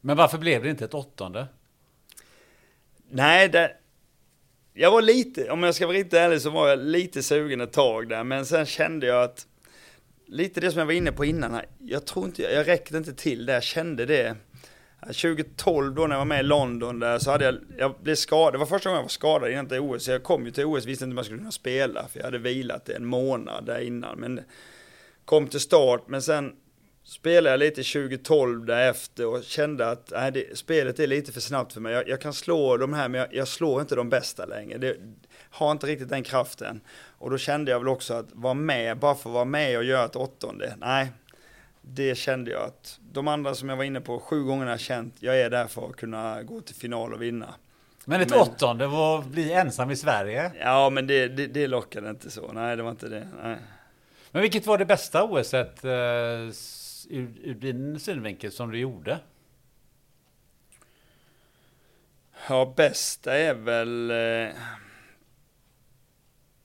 Men 0.02 0.18
varför 0.18 0.38
blev 0.38 0.64
det 0.64 0.70
inte 0.70 0.86
ett 0.86 0.94
åttonde? 0.94 1.48
Nej, 3.12 3.50
det, 3.50 3.76
jag 4.74 4.92
var 4.92 5.02
lite, 5.02 5.52
om 5.52 5.64
jag 5.64 5.76
ska 5.76 5.88
vara 5.88 5.98
riktigt 5.98 6.14
ärlig 6.14 6.42
så 6.42 6.50
var 6.50 6.68
jag 6.68 6.80
lite 6.80 7.24
sugen 7.24 7.62
ett 7.62 7.74
tag 7.74 8.10
där, 8.10 8.24
men 8.24 8.46
sen 8.46 8.66
kände 8.66 9.08
jag 9.08 9.24
att 9.24 9.48
lite 10.28 10.62
det 10.62 10.72
som 10.72 10.80
jag 10.80 10.86
var 10.86 10.94
inne 10.94 11.12
på 11.12 11.26
innan, 11.26 11.62
jag 11.80 12.06
tror 12.06 12.26
inte, 12.26 12.42
jag 12.42 12.68
räckte 12.68 12.98
inte 12.98 13.14
till 13.14 13.46
där, 13.46 13.54
jag 13.54 13.64
kände 13.64 14.06
det. 14.06 14.36
2012 15.02 15.96
då 15.96 16.08
när 16.08 16.16
jag 16.16 16.20
var 16.20 16.26
med 16.26 16.40
i 16.40 16.44
London 16.44 17.00
där 17.00 17.20
så 17.20 17.32
hade 17.32 17.46
jag, 17.46 17.56
jag 17.78 17.96
blev 18.02 18.16
skadad, 18.16 18.54
det 18.54 18.58
var 18.58 18.66
första 18.66 18.90
gången 18.90 18.98
jag 18.98 19.04
var 19.04 19.10
skadad 19.10 19.52
innan 19.52 19.68
till 19.68 19.80
OS, 19.80 20.04
Så 20.04 20.12
jag 20.12 20.24
kom 20.24 20.46
ju 20.46 20.52
till 20.52 20.66
OS, 20.66 20.86
visste 20.86 21.06
inte 21.06 21.14
om 21.14 21.18
jag 21.18 21.26
skulle 21.26 21.40
kunna 21.40 21.52
spela, 21.52 22.08
för 22.08 22.20
jag 22.20 22.26
hade 22.26 22.38
vilat 22.38 22.90
en 22.90 23.06
månad 23.06 23.66
där 23.66 23.80
innan, 23.80 24.20
men 24.20 24.42
kom 25.26 25.48
till 25.48 25.60
start, 25.60 26.04
men 26.08 26.22
sen 26.22 26.56
spelade 27.10 27.50
jag 27.50 27.60
lite 27.60 27.84
2012 27.84 28.66
därefter 28.66 29.26
och 29.26 29.44
kände 29.44 29.90
att 29.90 30.12
nej, 30.16 30.32
det, 30.32 30.58
spelet 30.58 31.00
är 31.00 31.08
lite 31.08 31.32
för 31.32 31.42
snabbt 31.42 31.74
för 31.74 31.82
mig. 31.82 31.94
Jag, 31.94 32.10
jag 32.10 32.22
kan 32.22 32.34
slå 32.34 32.78
de 32.78 32.94
här, 32.94 33.10
men 33.10 33.20
jag, 33.20 33.34
jag, 33.34 33.48
slår 33.48 33.82
inte 33.82 33.96
de 33.96 34.10
bästa 34.10 34.46
längre. 34.46 34.78
Det 34.78 34.96
har 35.50 35.72
inte 35.72 35.88
riktigt 35.88 36.10
den 36.10 36.24
kraften. 36.24 36.82
Och 37.18 37.32
då 37.32 37.38
kände 37.38 37.72
jag 37.72 37.80
väl 37.80 37.88
också 37.88 38.14
att 38.14 38.26
vara 38.32 38.54
med, 38.54 38.98
bara 38.98 39.16
för 39.16 39.30
att 39.30 39.34
vara 39.34 39.46
med 39.46 39.78
och 39.78 39.84
göra 39.84 40.06
ett 40.06 40.16
åttonde, 40.16 40.76
nej. 40.78 41.12
Det 41.82 42.16
kände 42.16 42.52
jag 42.52 42.62
att 42.62 43.00
de 43.12 43.28
andra 43.28 43.56
som 43.56 43.70
jag 43.70 43.78
var 43.78 43.84
inne 43.84 44.02
på, 44.02 44.20
sju 44.20 44.44
gånger 44.44 44.64
har 44.64 44.72
jag 44.72 44.80
känt, 44.80 45.16
jag 45.20 45.40
är 45.40 45.50
där 45.50 45.68
för 45.68 45.90
att 45.90 45.96
kunna 45.96 46.44
gå 46.44 46.62
till 46.62 46.76
final 46.76 47.14
och 47.14 47.22
vinna. 47.22 47.54
Men 48.06 48.22
ett 48.22 48.30
men, 48.30 48.40
åttonde, 48.40 48.88
var 48.88 49.22
bli 49.22 49.54
ensam 49.54 49.92
i 49.92 49.96
Sverige? 49.96 50.52
Ja, 50.60 50.90
men 50.90 51.08
det, 51.08 51.28
det, 51.28 51.48
det 51.48 51.68
lockade 51.68 52.10
inte 52.10 52.32
så. 52.32 52.52
Nej, 52.52 52.76
det 52.76 52.84
var 52.84 52.92
inte 52.92 53.08
det. 53.08 53.28
Nej. 53.44 53.58
Men 54.32 54.42
vilket 54.42 54.66
var 54.66 54.78
det 54.78 54.86
bästa 54.86 55.28
eh, 55.84 56.52
ur, 57.10 57.30
ur 57.44 57.54
din 57.54 58.00
synvinkel 58.00 58.52
som 58.52 58.72
du 58.72 58.78
gjorde? 58.80 59.20
Ja, 62.50 62.74
bästa 62.78 63.38
är 63.38 63.54
väl... 63.54 64.12
Eh, 64.12 64.56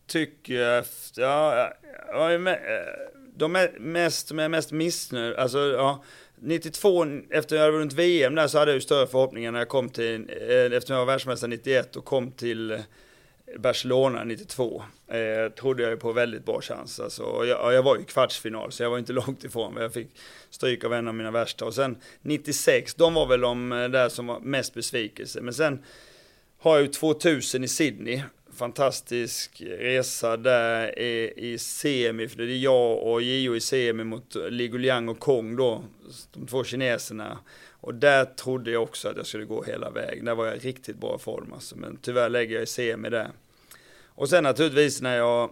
tycker 0.06 0.54
jag... 0.54 0.84
Ja, 1.16 1.72
ja, 2.08 2.38
med, 2.38 2.54
eh, 2.54 3.20
de 3.36 3.56
är 3.56 3.78
mest, 3.78 4.28
som 4.28 4.38
jag 4.38 4.44
är 4.44 4.48
mest 4.48 4.72
missnöjd, 4.72 5.34
alltså 5.34 5.58
ja. 5.58 6.04
92, 6.36 7.06
efter 7.30 7.56
jag 7.56 7.62
hade 7.62 7.78
vunnit 7.78 7.92
VM 7.92 8.34
där 8.34 8.46
så 8.46 8.58
hade 8.58 8.70
jag 8.70 8.76
ju 8.76 8.80
större 8.80 9.06
förhoppningar 9.06 9.52
när 9.52 9.58
jag 9.58 9.68
kom 9.68 9.88
till, 9.88 10.30
eh, 10.48 10.76
eftersom 10.76 10.96
jag 10.96 11.06
var 11.06 11.12
världsmästare 11.12 11.50
91 11.50 11.96
och 11.96 12.04
kom 12.04 12.32
till 12.32 12.70
eh, 12.70 12.80
Barcelona 13.58 14.24
92 14.24 14.82
eh, 15.08 15.52
trodde 15.52 15.82
jag 15.82 15.90
ju 15.90 15.96
på 15.96 16.12
väldigt 16.12 16.44
bra 16.44 16.60
chans. 16.60 17.00
Alltså, 17.00 17.22
jag, 17.22 17.74
jag 17.74 17.82
var 17.82 17.96
ju 17.96 18.02
i 18.02 18.04
kvartsfinal 18.04 18.72
så 18.72 18.82
jag 18.82 18.90
var 18.90 18.98
inte 18.98 19.12
långt 19.26 19.44
ifrån. 19.44 19.74
Men 19.74 19.82
jag 19.82 19.92
fick 19.92 20.08
stryk 20.50 20.84
av 20.84 20.94
en 20.94 21.08
av 21.08 21.14
mina 21.14 21.30
värsta. 21.30 21.64
Och 21.64 21.74
sen 21.74 21.96
96, 22.22 22.94
de 22.94 23.14
var 23.14 23.26
väl 23.26 23.40
de 23.40 23.72
eh, 23.72 23.88
där 23.88 24.08
som 24.08 24.26
var 24.26 24.40
mest 24.40 24.74
besvikelse. 24.74 25.40
Men 25.40 25.54
sen 25.54 25.82
har 26.58 26.74
jag 26.74 26.82
ju 26.82 26.88
2000 26.88 27.64
i 27.64 27.68
Sydney. 27.68 28.22
Fantastisk 28.56 29.62
resa 29.78 30.36
där 30.36 30.98
i, 30.98 31.32
i 31.36 31.58
semi, 31.58 32.28
för 32.28 32.36
det 32.36 32.52
är 32.52 32.56
jag 32.56 33.02
och 33.02 33.22
Gio 33.22 33.56
i 33.56 33.60
semi 33.60 34.04
mot 34.04 34.36
Liguliang 34.50 35.08
och 35.08 35.18
Kong 35.18 35.56
då, 35.56 35.84
de 36.32 36.46
två 36.46 36.64
kineserna. 36.64 37.38
Och 37.84 37.94
där 37.94 38.24
trodde 38.24 38.70
jag 38.70 38.82
också 38.82 39.08
att 39.08 39.16
jag 39.16 39.26
skulle 39.26 39.44
gå 39.44 39.62
hela 39.62 39.90
vägen. 39.90 40.24
Där 40.24 40.34
var 40.34 40.46
jag 40.46 40.56
i 40.56 40.58
riktigt 40.58 40.96
bra 40.96 41.18
form 41.18 41.52
alltså. 41.52 41.76
Men 41.76 41.98
tyvärr 42.02 42.28
lägger 42.28 42.54
jag 42.54 42.62
i 42.62 42.66
semi 42.66 43.10
där. 43.10 43.30
Och 44.14 44.28
sen 44.28 44.44
naturligtvis 44.44 45.02
när 45.02 45.16
jag 45.16 45.50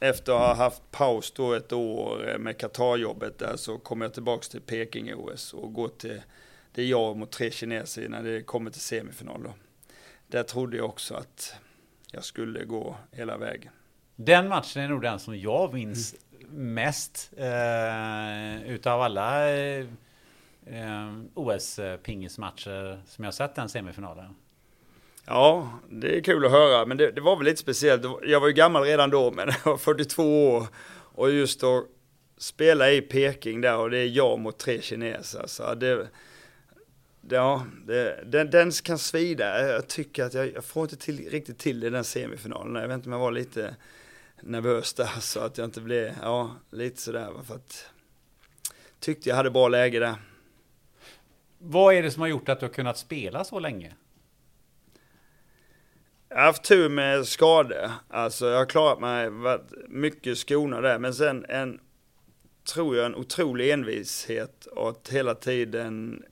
efter 0.00 0.32
att 0.32 0.38
ha 0.38 0.54
haft 0.54 0.90
paus 0.90 1.30
då 1.30 1.52
ett 1.52 1.72
år 1.72 2.38
med 2.38 2.58
Qatar-jobbet 2.58 3.38
där 3.38 3.56
så 3.56 3.78
kommer 3.78 4.04
jag 4.04 4.14
tillbaks 4.14 4.48
till 4.48 4.60
Peking-OS 4.60 5.54
och 5.54 5.72
går 5.72 5.88
till, 5.88 6.22
det 6.74 6.82
är 6.82 6.86
jag 6.86 7.16
mot 7.16 7.30
tre 7.30 7.50
kineser 7.50 8.08
när 8.08 8.22
det 8.22 8.42
kommer 8.42 8.70
till 8.70 8.80
semifinal 8.80 9.42
då. 9.42 9.54
Där 10.26 10.42
trodde 10.42 10.76
jag 10.76 10.86
också 10.86 11.14
att 11.14 11.54
jag 12.12 12.24
skulle 12.24 12.64
gå 12.64 12.96
hela 13.12 13.36
vägen. 13.36 13.72
Den 14.16 14.48
matchen 14.48 14.82
är 14.82 14.88
nog 14.88 15.02
den 15.02 15.18
som 15.18 15.38
jag 15.38 15.74
minns 15.74 16.14
mm. 16.40 16.74
mest 16.74 17.32
eh, 17.36 18.62
utav 18.62 19.00
alla 19.00 19.50
eh, 19.50 19.86
eh 20.66 21.12
OS-pingismatcher 21.34 23.00
som 23.06 23.24
jag 23.24 23.34
sett 23.34 23.54
den 23.54 23.68
semifinalen. 23.68 24.34
Ja, 25.32 25.68
det 25.88 26.16
är 26.16 26.20
kul 26.20 26.44
att 26.44 26.50
höra, 26.50 26.86
men 26.86 26.96
det, 26.96 27.10
det, 27.10 27.20
var 27.20 27.36
väl 27.36 27.44
lite 27.44 27.60
speciellt. 27.60 28.02
Jag 28.22 28.40
var 28.40 28.48
ju 28.48 28.54
gammal 28.54 28.82
redan 28.82 29.10
då, 29.10 29.30
men 29.30 29.48
jag 29.64 29.70
var 29.70 29.78
42 29.78 30.48
år. 30.48 30.66
Och 31.14 31.30
just 31.30 31.62
att 31.62 31.84
spela 32.38 32.90
i 32.90 33.00
Peking 33.00 33.60
där 33.60 33.76
och 33.76 33.90
det 33.90 33.98
är 33.98 34.06
jag 34.06 34.38
mot 34.38 34.58
tre 34.58 34.80
kineser. 34.80 35.46
Så 35.46 35.74
det, 35.74 36.08
ja, 37.28 37.66
det, 37.86 38.24
den, 38.26 38.50
den 38.50 38.72
kan 38.72 38.98
svida. 38.98 39.72
Jag 39.72 39.88
tycker 39.88 40.24
att 40.24 40.34
jag, 40.34 40.52
jag 40.54 40.64
får 40.64 40.82
inte 40.82 40.96
till, 40.96 41.28
riktigt 41.30 41.58
till 41.58 41.80
det 41.80 41.86
i 41.86 41.90
den 41.90 42.04
semifinalen. 42.04 42.82
Jag 42.82 42.88
vet 42.88 42.94
inte 42.94 43.08
om 43.08 43.12
jag 43.12 43.20
var 43.20 43.32
lite 43.32 43.76
nervös 44.40 44.94
där 44.94 45.20
så 45.20 45.40
att 45.40 45.58
jag 45.58 45.64
inte 45.64 45.80
blev, 45.80 46.12
ja, 46.22 46.56
lite 46.70 47.00
sådär. 47.00 47.30
För 47.46 47.54
att 47.54 47.86
tyckte 49.00 49.28
jag 49.28 49.36
hade 49.36 49.50
bra 49.50 49.68
läge 49.68 49.98
där. 49.98 50.14
Vad 51.58 51.94
är 51.94 52.02
det 52.02 52.10
som 52.10 52.20
har 52.20 52.28
gjort 52.28 52.48
att 52.48 52.60
du 52.60 52.66
har 52.66 52.72
kunnat 52.72 52.98
spela 52.98 53.44
så 53.44 53.58
länge? 53.58 53.94
Jag 56.32 56.38
har 56.38 56.44
haft 56.44 56.62
tur 56.62 56.88
med 56.88 57.26
skador. 57.26 57.90
Alltså 58.08 58.46
jag 58.46 58.58
har 58.58 58.66
klarat 58.66 59.00
mig, 59.00 59.30
varit 59.30 59.72
mycket 59.88 60.38
skonad 60.38 60.82
där. 60.82 60.98
Men 60.98 61.14
sen 61.14 61.46
en, 61.48 61.80
tror 62.74 62.96
jag, 62.96 63.06
en 63.06 63.14
otrolig 63.14 63.70
envishet 63.70 64.66
och 64.66 64.88
att 64.88 65.08
hela 65.08 65.34
tiden 65.34 66.22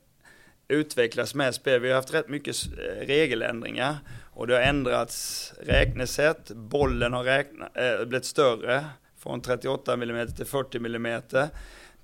utvecklas 0.69 1.35
med 1.35 1.55
spel. 1.55 1.81
Vi 1.81 1.89
har 1.89 1.97
haft 1.97 2.15
rätt 2.15 2.29
mycket 2.29 2.57
eh, 2.67 3.07
regeländringar 3.07 3.97
och 4.33 4.47
det 4.47 4.55
har 4.55 4.61
ändrats 4.61 5.53
räknesätt. 5.61 6.51
Bollen 6.51 7.13
har 7.13 7.25
räkna, 7.25 7.69
äh, 7.75 8.05
blivit 8.05 8.25
större 8.25 8.85
från 9.19 9.41
38 9.41 9.93
mm 9.93 10.33
till 10.33 10.47
40 10.47 10.79
mm. 10.79 11.23
Det 11.31 11.51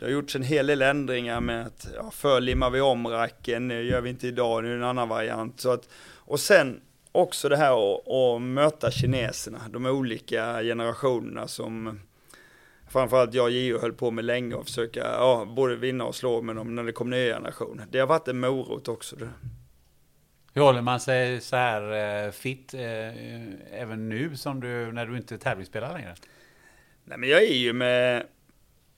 har 0.00 0.08
gjorts 0.08 0.36
en 0.36 0.42
hel 0.42 0.66
del 0.66 0.82
ändringar 0.82 1.40
med 1.40 1.66
att 1.66 1.88
ja, 1.94 2.10
förr 2.10 2.40
limmar 2.40 2.70
vi 2.70 2.80
om 2.80 3.06
racken, 3.06 3.68
nu 3.68 3.82
gör 3.82 4.00
vi 4.00 4.10
inte 4.10 4.26
idag, 4.26 4.62
nu 4.62 4.68
är 4.68 4.72
det 4.72 4.78
en 4.78 4.88
annan 4.88 5.08
variant. 5.08 5.60
Så 5.60 5.70
att, 5.70 5.88
och 6.16 6.40
sen 6.40 6.80
också 7.14 7.48
det 7.48 7.56
här 7.56 7.94
att, 7.94 8.08
att 8.08 8.42
möta 8.42 8.90
kineserna, 8.90 9.60
de 9.70 9.86
olika 9.86 10.62
generationerna 10.62 11.48
som 11.48 12.00
framförallt 12.88 13.34
jag 13.34 13.44
och 13.44 13.50
Gio 13.50 13.78
höll 13.78 13.92
på 13.92 14.10
med 14.10 14.24
länge 14.24 14.54
och 14.54 14.64
försöka 14.64 15.00
ja, 15.00 15.44
både 15.56 15.76
vinna 15.76 16.04
och 16.04 16.14
slå 16.14 16.42
med 16.42 16.56
dem 16.56 16.74
när 16.74 16.84
det 16.84 16.92
kom 16.92 17.10
nya 17.10 17.34
generationer. 17.34 17.86
Det 17.90 17.98
har 17.98 18.06
varit 18.06 18.28
en 18.28 18.40
morot 18.40 18.88
också. 18.88 19.16
Det. 19.16 19.28
Hur 20.54 20.62
håller 20.62 20.82
man 20.82 21.00
sig 21.00 21.40
så 21.40 21.56
här 21.56 22.24
eh, 22.26 22.30
fit 22.30 22.74
eh, 22.74 23.80
även 23.80 24.08
nu 24.08 24.36
som 24.36 24.60
du, 24.60 24.92
när 24.92 25.06
du 25.06 25.16
inte 25.16 25.38
tävlingsspelar 25.38 25.92
längre? 25.92 26.14
Nej 27.04 27.18
men 27.18 27.28
jag 27.28 27.42
är 27.42 27.56
ju 27.56 27.72
med, 27.72 28.26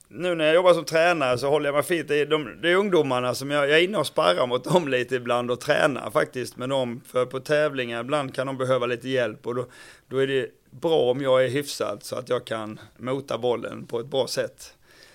nu 0.08 0.34
när 0.34 0.44
jag 0.44 0.54
jobbar 0.54 0.74
som 0.74 0.84
tränare 0.84 1.38
så 1.38 1.48
håller 1.48 1.66
jag 1.66 1.74
mig 1.74 1.82
fint. 1.82 2.08
Det 2.08 2.20
är, 2.20 2.26
de, 2.26 2.58
det 2.62 2.70
är 2.70 2.76
ungdomarna 2.76 3.34
som 3.34 3.50
jag, 3.50 3.68
jag 3.68 3.78
är 3.78 3.82
inne 3.84 3.98
och 3.98 4.06
sparrar 4.06 4.46
mot 4.46 4.64
dem 4.64 4.88
lite 4.88 5.14
ibland 5.14 5.50
och 5.50 5.60
tränar 5.60 6.10
faktiskt 6.10 6.56
med 6.56 6.68
dem. 6.68 7.00
För 7.06 7.26
på 7.26 7.40
tävlingar 7.40 8.00
ibland 8.00 8.34
kan 8.34 8.46
de 8.46 8.56
behöva 8.56 8.86
lite 8.86 9.08
hjälp 9.08 9.46
och 9.46 9.54
då, 9.54 9.66
då 10.08 10.18
är 10.18 10.26
det 10.26 10.48
bra 10.70 11.10
om 11.10 11.20
jag 11.20 11.44
är 11.44 11.48
hyfsad 11.48 12.02
så 12.02 12.16
att 12.16 12.28
jag 12.28 12.44
kan 12.44 12.80
mota 12.98 13.38
bollen 13.38 13.86
på 13.86 14.00
ett 14.00 14.06
bra 14.06 14.26
sätt. 14.26 14.72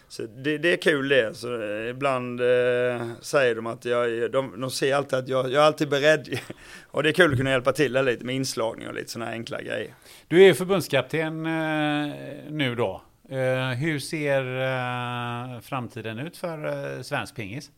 Så 0.08 0.24
det, 0.24 0.58
det 0.58 0.74
är 0.74 0.78
kul 0.78 1.10
det. 1.10 1.38
Så 1.38 1.64
ibland 1.90 2.42
eh, 2.42 3.08
säger 3.22 3.56
de 3.56 3.68
att 3.68 3.86
jag, 3.86 4.32
de, 4.32 4.62
de 4.62 4.72
ser 4.72 4.96
alltid 4.96 5.20
att 5.20 5.28
jag, 5.28 5.46
jag 5.46 5.54
är 5.54 5.68
alltid 5.68 5.90
beredd. 5.90 6.40
och 6.88 7.04
det 7.04 7.10
är 7.10 7.14
kul 7.14 7.32
att 7.32 7.38
kunna 7.38 7.52
hjälpa 7.52 7.72
till 7.72 7.94
lite 7.94 8.26
med 8.26 8.36
inslagning 8.36 8.88
och 8.88 8.94
lite 8.94 9.12
sådana 9.12 9.32
enkla 9.32 9.62
grejer. 9.62 9.94
Du 10.28 10.44
är 10.44 10.54
förbundskapten 10.54 11.46
eh, 11.46 12.14
nu 12.50 12.76
då. 12.78 13.02
Eh, 13.32 13.70
hur 13.70 14.00
ser 14.00 14.44
eh, 14.62 15.60
framtiden 15.62 16.20
ut 16.20 16.38
för 16.38 16.66
eh, 16.66 17.02
svensk 17.02 17.36
pingis? 17.36 17.72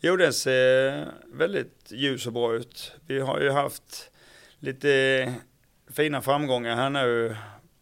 Jo, 0.00 0.16
den 0.16 0.32
ser 0.32 1.08
väldigt 1.26 1.90
ljus 1.92 2.26
och 2.26 2.32
bra 2.32 2.54
ut. 2.54 2.92
Vi 3.06 3.20
har 3.20 3.40
ju 3.40 3.50
haft 3.50 4.10
lite 4.58 5.34
fina 5.90 6.22
framgångar 6.22 6.76
här 6.76 6.90
nu 6.90 7.36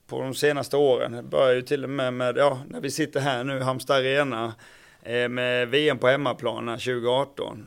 på 0.06 0.22
de 0.22 0.34
senaste 0.34 0.76
åren. 0.76 1.12
Det 1.12 1.22
börjar 1.22 1.54
ju 1.54 1.62
till 1.62 1.84
och 1.84 1.90
med 1.90 2.14
med, 2.14 2.36
ja, 2.36 2.60
när 2.68 2.80
vi 2.80 2.90
sitter 2.90 3.20
här 3.20 3.44
nu, 3.44 3.60
Halmstad 3.60 3.96
Arena, 3.96 4.54
eh, 5.02 5.28
med 5.28 5.68
VM 5.68 5.98
på 5.98 6.08
hemmaplan 6.08 6.66
2018. 6.66 7.66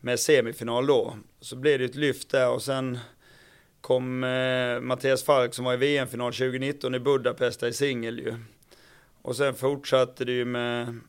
Med 0.00 0.20
semifinal 0.20 0.86
då. 0.86 1.16
Så 1.40 1.56
blev 1.56 1.78
det 1.78 1.84
ett 1.84 1.94
lyft 1.94 2.30
där 2.30 2.50
och 2.50 2.62
sen 2.62 2.98
kom 3.80 4.24
eh, 4.24 4.80
Mattias 4.80 5.24
Falk 5.24 5.54
som 5.54 5.64
var 5.64 5.74
i 5.74 5.76
VM-final 5.76 6.32
2019 6.32 6.94
i 6.94 6.98
Budapest 6.98 7.62
i 7.62 7.72
singel 7.72 8.18
ju. 8.18 8.34
Och 9.22 9.36
sen 9.36 9.54
fortsatte 9.54 10.24
det 10.24 10.32
ju 10.32 10.44
med 10.44 11.00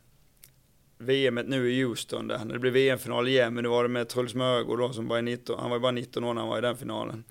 VM 0.97 1.35
nu 1.35 1.71
i 1.71 1.83
Houston 1.83 2.27
där. 2.27 2.45
När 2.45 2.53
det 2.53 2.59
blev 2.59 2.73
VM-final 2.73 3.27
igen, 3.27 3.53
men 3.53 3.63
nu 3.63 3.69
var 3.69 3.83
det 3.83 3.89
med 3.89 4.09
Truls 4.09 4.35
Mörgård 4.35 4.79
då 4.79 4.93
som 4.93 5.07
var 5.07 5.21
19, 5.21 5.59
han 5.59 5.69
var 5.69 5.77
ju 5.77 5.81
bara 5.81 5.91
19 5.91 6.23
år 6.23 6.33
när 6.33 6.41
han 6.41 6.49
var 6.49 6.57
i 6.57 6.61
den 6.61 6.77
finalen. 6.77 7.23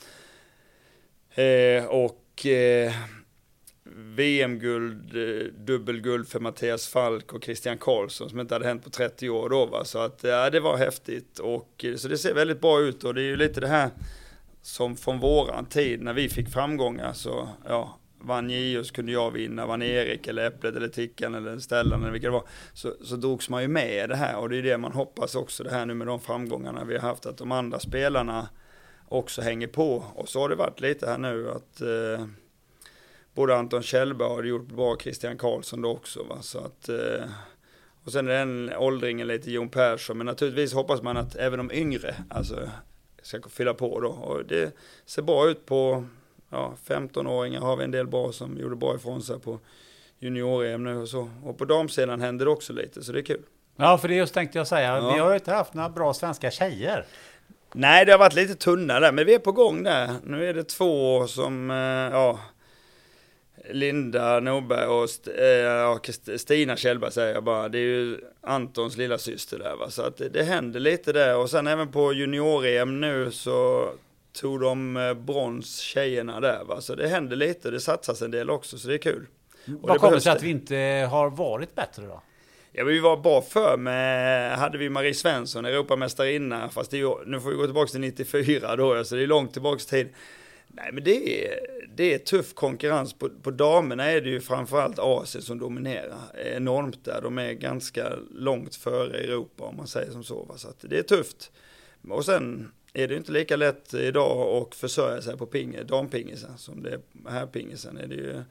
Eh, 1.31 1.85
och 1.85 2.47
eh, 2.47 2.93
VM-guld, 3.95 5.17
eh, 5.17 5.47
dubbelguld 5.53 6.29
för 6.29 6.41
Mattias 6.41 6.89
Falk 6.89 7.33
och 7.33 7.45
Christian 7.45 7.79
Karlsson 7.79 8.31
som 8.31 8.41
inte 8.41 8.55
hade 8.55 8.67
hänt 8.67 8.85
på 8.85 8.91
30 8.91 9.31
år 9.31 9.49
då 9.49 9.67
va. 9.67 9.85
Så 9.85 9.99
att 9.99 10.21
ja, 10.23 10.51
det 10.51 10.61
var 10.61 10.77
häftigt 10.77 11.39
och 11.39 11.85
eh, 11.85 11.95
så 11.95 12.09
det 12.09 12.19
ser 12.19 12.35
väldigt 12.35 12.61
bra 12.61 12.81
ut 12.81 13.05
och 13.05 13.15
det 13.15 13.21
är 13.21 13.27
ju 13.27 13.37
lite 13.37 13.61
det 13.61 13.69
här 13.69 13.91
som 14.69 14.97
från 14.97 15.19
våran 15.19 15.67
tid 15.67 16.03
när 16.03 16.13
vi 16.13 16.29
fick 16.29 16.49
framgångar 16.49 17.13
så 17.13 17.49
ja, 17.69 17.99
vann 18.21 18.51
Gius 18.51 18.91
kunde 18.91 19.13
jag 19.13 19.31
vinna, 19.31 19.67
vann 19.67 19.83
Erik 19.83 20.27
eller 20.27 20.47
Äpplet 20.47 20.77
eller 20.77 20.89
Tickan 20.89 21.35
eller 21.35 21.59
Stellan 21.59 22.03
eller 22.03 22.13
vilka 22.13 22.27
det 22.27 22.33
var. 22.33 22.49
Så, 22.73 22.95
så 23.05 23.17
drogs 23.17 23.49
man 23.49 23.63
ju 23.63 23.69
med 23.69 24.05
i 24.05 24.07
det 24.07 24.17
här 24.17 24.37
och 24.37 24.49
det 24.49 24.59
är 24.59 24.63
det 24.63 24.79
man 24.79 24.93
hoppas 24.93 25.35
också 25.35 25.65
det 25.65 25.71
här 25.71 25.87
nu 25.87 25.95
med 25.95 26.07
de 26.07 26.21
framgångarna 26.21 26.85
vi 26.85 26.95
har 26.95 27.09
haft 27.09 27.27
att 27.27 27.39
de 27.39 27.53
andra 27.53 27.79
spelarna 27.79 28.49
också 29.09 29.43
hänger 29.43 29.67
på. 29.67 30.05
Och 30.15 30.29
så 30.29 30.41
har 30.41 30.49
det 30.49 30.57
varit 30.57 30.81
lite 30.81 31.07
här 31.07 31.19
nu 31.19 31.51
att 31.51 31.81
eh, 31.81 32.27
både 33.35 33.57
Anton 33.57 33.83
Kjellberg 33.83 34.29
har 34.29 34.43
gjort 34.43 34.69
bra, 34.69 34.97
Christian 35.01 35.39
Karlsson 35.39 35.83
då 35.83 35.91
också. 35.91 36.23
Va? 36.23 36.37
Så 36.41 36.59
att, 36.59 36.89
eh, 36.89 37.25
och 38.05 38.13
sen 38.13 38.29
är 38.29 38.39
den 38.39 38.73
åldringen 38.79 39.27
lite 39.27 39.51
Jon 39.51 39.69
Persson, 39.69 40.19
men 40.19 40.27
naturligtvis 40.27 40.75
hoppas 40.75 41.03
man 41.03 41.17
att 41.17 41.37
även 41.37 41.59
de 41.59 41.73
yngre 41.73 42.15
alltså, 42.31 42.69
ska 43.29 43.49
fylla 43.49 43.75
på 43.75 44.01
då. 44.01 44.09
Och 44.09 44.45
det 44.45 44.77
ser 45.07 45.23
bra 45.23 45.49
ut 45.49 45.67
på 45.67 46.05
ja, 46.51 46.75
15-åringar 46.87 47.61
har 47.61 47.77
vi 47.77 47.85
en 47.85 47.91
del 47.91 48.07
bra 48.07 48.33
som 48.33 48.59
gjorde 48.59 48.77
bra 48.77 48.95
ifrån 48.95 49.23
sig 49.23 49.41
på 49.41 49.59
junior-EM 50.19 50.85
nu 50.85 50.97
och 50.97 51.09
så. 51.09 51.31
Och 51.45 51.59
på 51.59 51.65
damsidan 51.65 52.21
händer 52.21 52.45
det 52.45 52.51
också 52.51 52.73
lite, 52.73 53.03
så 53.03 53.13
det 53.13 53.19
är 53.19 53.23
kul. 53.23 53.43
Ja, 53.77 53.99
för 53.99 54.09
det 54.09 54.15
just 54.15 54.35
tänkte 54.35 54.59
jag 54.59 54.67
säga. 54.67 54.97
Ja. 54.97 55.13
Vi 55.13 55.19
har 55.19 55.29
ju 55.29 55.35
inte 55.35 55.53
haft 55.53 55.75
några 55.75 55.89
bra 55.89 56.15
svenska 56.15 56.51
tjejer. 56.51 57.05
Nej, 57.73 58.05
det 58.05 58.13
har 58.13 58.19
varit 58.19 58.35
lite 58.35 58.55
tunna 58.55 59.01
där, 59.01 59.13
men 59.13 59.27
vi 59.27 59.35
är 59.35 59.39
på 59.39 59.53
gång 59.53 59.83
där. 59.83 60.11
Nu 60.25 60.49
är 60.49 60.55
det 60.55 60.65
två 60.65 61.27
som, 61.27 61.71
eh, 61.71 61.77
ja, 62.19 62.39
Linda 63.71 64.41
Norberg 64.41 64.87
och 64.87 65.05
St 66.09 66.33
äh, 66.33 66.37
Stina 66.37 66.77
Kjellberg 66.77 67.13
säger 67.13 67.35
jag 67.35 67.45
bara. 67.45 67.69
Det 67.69 67.79
är 67.79 67.83
ju 67.83 68.21
Antons 68.41 68.97
lilla 68.97 69.19
syster 69.19 69.59
där 69.59 69.77
va. 69.77 69.91
Så 69.91 70.03
att 70.03 70.17
det, 70.17 70.29
det 70.29 70.43
händer 70.43 70.81
lite 70.81 71.13
där. 71.13 71.37
Och 71.37 71.51
sen 71.51 71.67
även 71.67 71.93
på 71.93 72.13
junior-EM 72.13 73.01
nu 73.01 73.31
så 73.31 73.89
tog 74.41 74.61
de 74.61 74.97
eh, 74.97 75.15
brons 75.15 75.79
tjejerna 75.79 76.41
där 76.41 76.65
va. 76.65 76.81
Så 76.81 76.95
det 76.95 77.09
händer 77.09 77.37
lite. 77.37 77.71
Det 77.71 77.81
satsas 77.81 78.23
en 78.23 78.31
del 78.31 78.51
också 78.51 78.79
så 78.79 78.89
det 78.89 78.95
är 78.95 78.99
kul. 78.99 79.27
Vad 79.65 80.01
kommer 80.01 80.15
det 80.15 80.21
sig 80.21 80.33
att 80.33 80.43
vi 80.43 80.51
inte 80.51 81.09
har 81.11 81.31
varit 81.31 81.75
bättre 81.75 82.03
då? 82.07 82.23
Ja, 82.73 82.85
vi 82.85 82.99
var 82.99 83.17
bra 83.17 83.43
för 83.43 83.77
med, 83.77 84.59
hade 84.59 84.79
vi 84.79 84.89
Marie 84.89 85.15
Svensson, 85.15 85.65
Europamästarinna, 85.65 86.69
fast 86.69 86.91
det 86.91 86.97
nu 87.27 87.41
får 87.41 87.51
vi 87.51 87.57
gå 87.57 87.65
tillbaka 87.65 87.91
till 87.91 88.01
94 88.01 88.77
då, 88.77 89.05
så 89.05 89.15
det 89.15 89.23
är 89.23 89.27
långt 89.27 89.53
tillbaka 89.53 89.79
tid. 89.79 90.09
Nej, 90.69 90.93
men 90.93 91.05
det 91.05 91.47
är, 91.47 91.59
det 91.95 92.15
är 92.15 92.19
tuff 92.19 92.55
konkurrens. 92.55 93.13
På, 93.13 93.29
på 93.43 93.51
damerna 93.51 94.05
är 94.05 94.21
det 94.21 94.31
ju 94.31 94.41
framförallt 94.41 94.99
Asien 94.99 95.43
som 95.43 95.59
dominerar 95.59 96.39
enormt 96.57 97.05
där. 97.05 97.21
De 97.23 97.39
är 97.39 97.53
ganska 97.53 98.13
långt 98.31 98.75
före 98.75 99.19
Europa 99.19 99.65
om 99.65 99.77
man 99.77 99.87
säger 99.87 100.11
som 100.11 100.25
så. 100.25 100.45
Va? 100.45 100.57
Så 100.57 100.69
att 100.69 100.81
det 100.81 100.99
är 100.99 101.03
tufft. 101.03 101.53
Och 102.09 102.25
sen 102.25 102.73
är 102.93 103.09
det 103.09 103.17
inte 103.17 103.33
lika 103.33 103.57
lätt 103.57 103.95
idag 103.95 104.63
att 104.63 104.75
försörja 104.75 105.23
sig 105.23 105.37
på 105.37 105.47
ping, 105.47 105.77
dampingisen 105.87 106.59
som 106.59 106.83
det 106.83 106.91
är 106.91 107.31
här 107.31 107.47
pingisen. 107.47 107.97
Är 107.97 108.07
det 108.07 108.15
ju, 108.15 108.43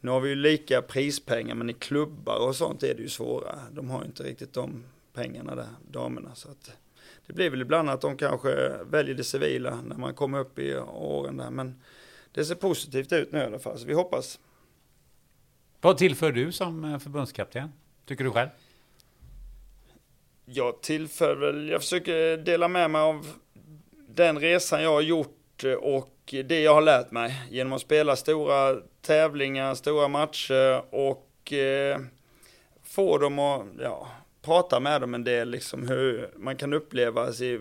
nu 0.00 0.10
har 0.10 0.20
vi 0.20 0.28
ju 0.28 0.34
lika 0.34 0.82
prispengar 0.82 1.54
men 1.54 1.70
i 1.70 1.72
klubbar 1.72 2.48
och 2.48 2.56
sånt 2.56 2.82
är 2.82 2.94
det 2.94 3.02
ju 3.02 3.08
svårare. 3.08 3.60
De 3.72 3.90
har 3.90 4.00
ju 4.00 4.06
inte 4.06 4.22
riktigt 4.22 4.52
de 4.52 4.84
pengarna 5.12 5.54
där, 5.54 5.68
damerna. 5.90 6.34
Så 6.34 6.48
att 6.48 6.70
det 7.26 7.32
blir 7.32 7.50
väl 7.50 7.62
ibland 7.62 7.90
att 7.90 8.00
de 8.00 8.16
kanske 8.16 8.70
väljer 8.84 9.14
det 9.14 9.24
civila 9.24 9.80
när 9.82 9.96
man 9.96 10.14
kommer 10.14 10.38
upp 10.38 10.58
i 10.58 10.76
åren 10.76 11.36
där. 11.36 11.50
Men 11.50 11.80
det 12.32 12.44
ser 12.44 12.54
positivt 12.54 13.12
ut 13.12 13.32
nu 13.32 13.38
i 13.38 13.42
alla 13.42 13.58
fall, 13.58 13.78
så 13.78 13.86
vi 13.86 13.94
hoppas. 13.94 14.40
Vad 15.80 15.98
tillför 15.98 16.32
du 16.32 16.52
som 16.52 16.84
eh, 16.84 16.98
förbundskapten, 16.98 17.72
tycker 18.06 18.24
du 18.24 18.30
själv? 18.30 18.48
Jag 20.44 20.82
tillför 20.82 21.36
väl, 21.36 21.68
jag 21.68 21.80
försöker 21.80 22.36
dela 22.36 22.68
med 22.68 22.90
mig 22.90 23.02
av 23.02 23.26
den 24.08 24.38
resan 24.38 24.82
jag 24.82 24.92
har 24.92 25.00
gjort 25.00 25.64
och 25.80 26.34
det 26.44 26.60
jag 26.60 26.74
har 26.74 26.82
lärt 26.82 27.10
mig 27.10 27.42
genom 27.50 27.72
att 27.72 27.80
spela 27.80 28.16
stora 28.16 28.76
tävlingar, 29.00 29.74
stora 29.74 30.08
matcher 30.08 30.94
och 30.94 31.52
eh, 31.52 32.00
få 32.82 33.18
dem 33.18 33.38
att, 33.38 33.66
ja, 33.80 34.08
Pratar 34.44 34.80
med 34.80 35.00
dem 35.00 35.14
en 35.14 35.24
del, 35.24 35.50
liksom 35.50 35.88
hur 35.88 36.30
man 36.36 36.56
kan 36.56 36.72
uppleva 36.72 37.30
i 37.30 37.60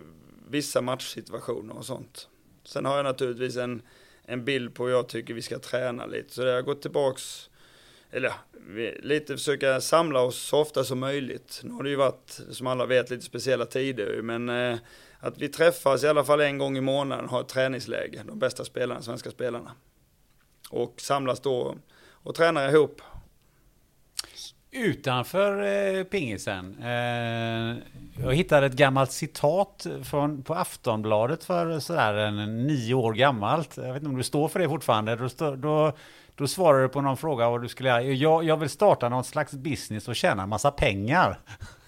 vissa 0.50 0.82
matchsituationer 0.82 1.78
och 1.78 1.86
sånt. 1.86 2.28
Sen 2.64 2.86
har 2.86 2.96
jag 2.96 3.04
naturligtvis 3.04 3.58
en, 3.58 3.82
en 4.26 4.46
bild 4.46 4.76
på 4.76 4.86
hur 4.86 4.92
jag 4.92 5.10
tycker 5.10 5.34
vi 5.34 5.42
ska 5.42 5.60
träna 5.60 6.06
lite, 6.06 6.34
så 6.34 6.44
det 6.44 6.52
har 6.52 6.62
gått 6.62 6.82
tillbaks, 6.82 7.50
eller 8.12 8.34
lite 9.00 9.34
försöka 9.34 9.82
samla 9.82 10.22
oss 10.22 10.36
så 10.36 10.60
ofta 10.60 10.84
som 10.84 11.00
möjligt. 11.00 11.62
Nu 11.64 11.74
har 11.74 11.84
det 11.84 11.90
ju 11.90 11.96
varit, 11.96 12.40
som 12.52 12.68
alla 12.68 12.86
vet, 12.86 13.10
lite 13.10 13.26
speciella 13.26 13.66
tider, 13.66 14.22
men 14.22 14.50
eh, 14.50 14.78
att 15.20 15.38
vi 15.38 15.50
träffas 15.50 16.04
i 16.04 16.08
alla 16.08 16.24
fall 16.24 16.42
en 16.42 16.58
gång 16.58 16.78
i 16.78 16.82
månaden 16.82 17.30
har 17.30 17.42
ett 17.42 17.48
träningsläge, 17.48 18.24
de 18.28 18.40
bästa 18.40 18.66
spelarna, 18.66 19.02
svenska 19.02 19.32
spelarna. 19.32 19.72
Och 20.70 21.02
samlas 21.02 21.40
då 21.40 21.78
och 22.12 22.36
tränar 22.36 22.70
ihop 22.70 23.02
Utanför 24.74 25.62
eh, 25.98 26.04
pingisen. 26.04 26.78
Eh, 26.84 27.78
jag 28.24 28.34
hittade 28.34 28.66
ett 28.66 28.74
gammalt 28.74 29.12
citat 29.12 29.88
från, 30.04 30.44
på 30.44 30.54
Aftonbladet 30.54 31.44
för 31.44 31.80
sådär 31.80 32.14
en 32.14 32.68
nio 32.68 32.94
år 32.94 33.14
gammalt. 33.14 33.78
Jag 33.78 33.84
vet 33.88 33.96
inte 33.96 34.08
om 34.10 34.18
du 34.18 34.24
står 34.24 34.48
för 34.48 34.60
det 34.60 34.70
fortfarande. 34.70 35.16
Då, 35.16 35.56
då, 35.56 35.92
Då 36.36 36.48
svarade 36.48 36.84
du 36.84 36.90
på 36.90 37.02
någon 37.02 37.18
fråga 37.18 37.50
vad 37.50 37.62
du 37.62 37.68
skulle 37.68 37.90
göra. 37.90 38.02
Jag, 38.02 38.44
jag 38.44 38.58
vill 38.58 38.70
starta 38.70 39.10
någon 39.10 39.24
slags 39.24 39.52
business 39.54 40.08
och 40.08 40.16
tjäna 40.16 40.46
massa 40.48 40.72
pengar. 40.72 41.40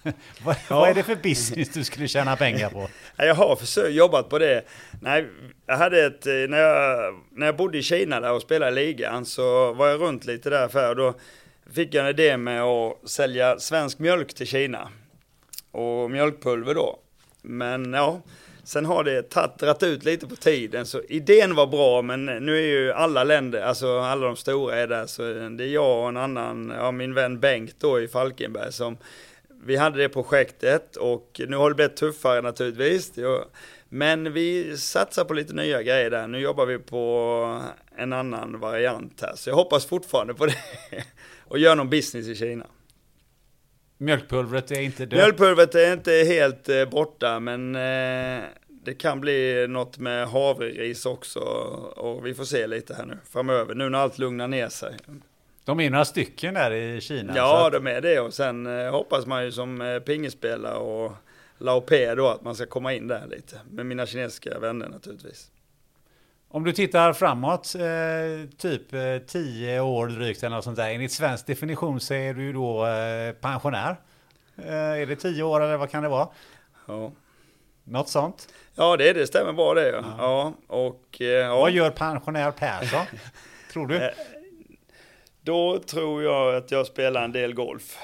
vad, 0.44 0.56
Ja. 0.68 0.80
vad 0.80 0.88
är 0.88 0.94
det 0.94 1.02
för 1.02 1.16
business 1.16 1.68
du 1.72 1.84
skulle 1.84 2.08
tjäna 2.08 2.36
pengar 2.36 2.70
på? 2.70 2.88
Ja, 3.16 3.24
Jag 3.24 3.34
har 3.34 3.56
försökt, 3.56 3.94
jobbat 3.94 4.28
på 4.28 4.38
det. 4.38 4.62
Nej, 5.02 5.26
jag 5.66 5.76
hade 5.76 6.06
ett, 6.06 6.26
eh, 6.26 6.32
när 6.32 6.58
jag, 6.58 7.14
när 7.32 7.46
jag 7.46 7.56
bodde 7.56 7.78
i 7.78 7.82
Kina 7.82 8.20
där 8.20 8.32
och 8.32 8.42
spelade 8.42 8.80
i 8.80 8.86
ligan 8.86 9.26
så 9.26 9.72
var 9.72 9.88
jag 9.88 10.00
runt 10.00 10.24
lite 10.24 10.50
där 10.50 10.68
för 10.68 10.90
och 10.90 10.96
då 10.96 11.14
fick 11.74 11.94
jag 11.94 12.04
en 12.04 12.10
idé 12.10 12.36
med 12.36 12.62
att 12.62 13.10
sälja 13.10 13.58
svensk 13.58 13.98
mjölk 13.98 14.34
till 14.34 14.46
Kina. 14.46 14.88
Och 15.70 16.10
mjölkpulver 16.10 16.74
då. 16.74 16.98
Men 17.42 17.92
ja, 17.92 18.20
sen 18.64 18.84
har 18.84 19.04
det 19.04 19.22
tagit, 19.22 19.82
ut 19.82 20.04
lite 20.04 20.26
på 20.26 20.36
tiden 20.36 20.86
så 20.86 21.02
idén 21.08 21.54
var 21.54 21.66
bra 21.66 22.02
men 22.02 22.24
nu 22.24 22.56
är 22.56 22.66
ju 22.66 22.92
alla 22.92 23.24
länder, 23.24 23.62
alltså 23.62 23.98
alla 23.98 24.26
de 24.26 24.36
stora 24.36 24.76
är 24.76 24.86
där 24.86 25.06
så 25.06 25.22
det 25.22 25.64
är 25.64 25.68
jag 25.68 26.02
och 26.02 26.08
en 26.08 26.16
annan, 26.16 26.72
ja 26.76 26.90
min 26.92 27.14
vän 27.14 27.40
Bengt 27.40 27.76
då 27.78 28.00
i 28.00 28.08
Falkenberg 28.08 28.72
som 28.72 28.96
vi 29.64 29.76
hade 29.76 29.98
det 29.98 30.08
projektet 30.08 30.96
och 30.96 31.40
nu 31.48 31.56
har 31.56 31.70
det 31.70 31.74
blivit 31.74 31.96
tuffare 31.96 32.42
naturligtvis. 32.42 33.12
Men 33.88 34.32
vi 34.32 34.76
satsar 34.76 35.24
på 35.24 35.34
lite 35.34 35.52
nya 35.52 35.82
grejer 35.82 36.10
där. 36.10 36.26
Nu 36.26 36.38
jobbar 36.38 36.66
vi 36.66 36.78
på 36.78 37.62
en 37.96 38.12
annan 38.12 38.60
variant 38.60 39.20
här. 39.20 39.32
Så 39.36 39.50
jag 39.50 39.54
hoppas 39.54 39.86
fortfarande 39.86 40.34
på 40.34 40.46
det. 40.46 40.54
Och 41.48 41.58
gör 41.58 41.74
någon 41.76 41.90
business 41.90 42.26
i 42.28 42.34
Kina. 42.34 42.66
Mjölkpulvret 43.98 44.70
är 44.70 44.80
inte 44.80 45.06
dött. 45.06 45.12
Mjölkpulvret 45.18 45.74
är 45.74 45.92
inte 45.92 46.10
helt 46.12 46.68
eh, 46.68 46.84
borta 46.84 47.40
men 47.40 47.74
eh, 47.74 48.44
det 48.68 48.94
kan 48.98 49.20
bli 49.20 49.66
något 49.68 49.98
med 49.98 50.28
havreris 50.28 51.06
också. 51.06 51.40
Och 51.96 52.26
vi 52.26 52.34
får 52.34 52.44
se 52.44 52.66
lite 52.66 52.94
här 52.94 53.06
nu 53.06 53.18
framöver. 53.30 53.74
Nu 53.74 53.88
när 53.88 53.98
allt 53.98 54.18
lugnar 54.18 54.48
ner 54.48 54.68
sig. 54.68 54.96
De 55.64 55.80
är 55.80 55.90
några 55.90 56.04
stycken 56.04 56.54
där 56.54 56.70
i 56.70 57.00
Kina. 57.00 57.32
Ja, 57.36 57.66
att- 57.66 57.72
de 57.72 57.86
är 57.86 58.00
det 58.00 58.20
och 58.20 58.34
sen 58.34 58.66
eh, 58.80 58.90
hoppas 58.90 59.26
man 59.26 59.44
ju 59.44 59.52
som 59.52 59.80
eh, 59.80 59.98
pingespelare 59.98 60.76
och 60.76 61.12
Laopé 61.58 62.14
då 62.14 62.28
att 62.28 62.42
man 62.44 62.54
ska 62.54 62.66
komma 62.66 62.92
in 62.94 63.08
där 63.08 63.26
lite. 63.30 63.60
Med 63.70 63.86
mina 63.86 64.06
kinesiska 64.06 64.58
vänner 64.58 64.88
naturligtvis. 64.88 65.50
Om 66.48 66.64
du 66.64 66.72
tittar 66.72 67.12
framåt, 67.12 67.74
eh, 67.74 68.50
typ 68.58 68.92
eh, 68.92 69.18
10 69.26 69.80
år 69.80 70.06
drygt 70.08 70.42
eller 70.42 70.56
något 70.56 70.64
sånt 70.64 70.76
där. 70.76 70.90
Enligt 70.90 71.12
svensk 71.12 71.46
definition 71.46 72.00
så 72.00 72.14
är 72.14 72.34
du 72.34 72.42
ju 72.42 72.52
då 72.52 72.86
eh, 72.86 73.32
pensionär. 73.32 73.96
Eh, 74.56 74.74
är 74.74 75.06
det 75.06 75.16
10 75.16 75.42
år 75.42 75.60
eller 75.60 75.76
vad 75.76 75.90
kan 75.90 76.02
det 76.02 76.08
vara? 76.08 76.28
Ja, 76.86 77.12
Något 77.84 78.08
sånt. 78.08 78.48
ja 78.74 78.96
det, 78.96 79.12
det 79.12 79.26
stämmer 79.26 79.52
bra 79.52 79.74
det 79.74 79.88
ja. 79.88 80.02
ja 80.18 80.52
och 80.66 81.20
eh, 81.20 81.26
ja, 81.26 81.56
Vad 81.56 81.70
gör 81.70 81.90
pensionär 81.90 82.50
Persson? 82.50 83.06
Tror 83.72 83.86
du? 83.86 83.96
Eh, 83.96 84.10
då 85.40 85.78
tror 85.78 86.22
jag 86.22 86.54
att 86.56 86.70
jag 86.70 86.86
spelar 86.86 87.24
en 87.24 87.32
del 87.32 87.54
golf. 87.54 87.98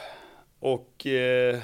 Och 0.61 1.07
eh, 1.07 1.59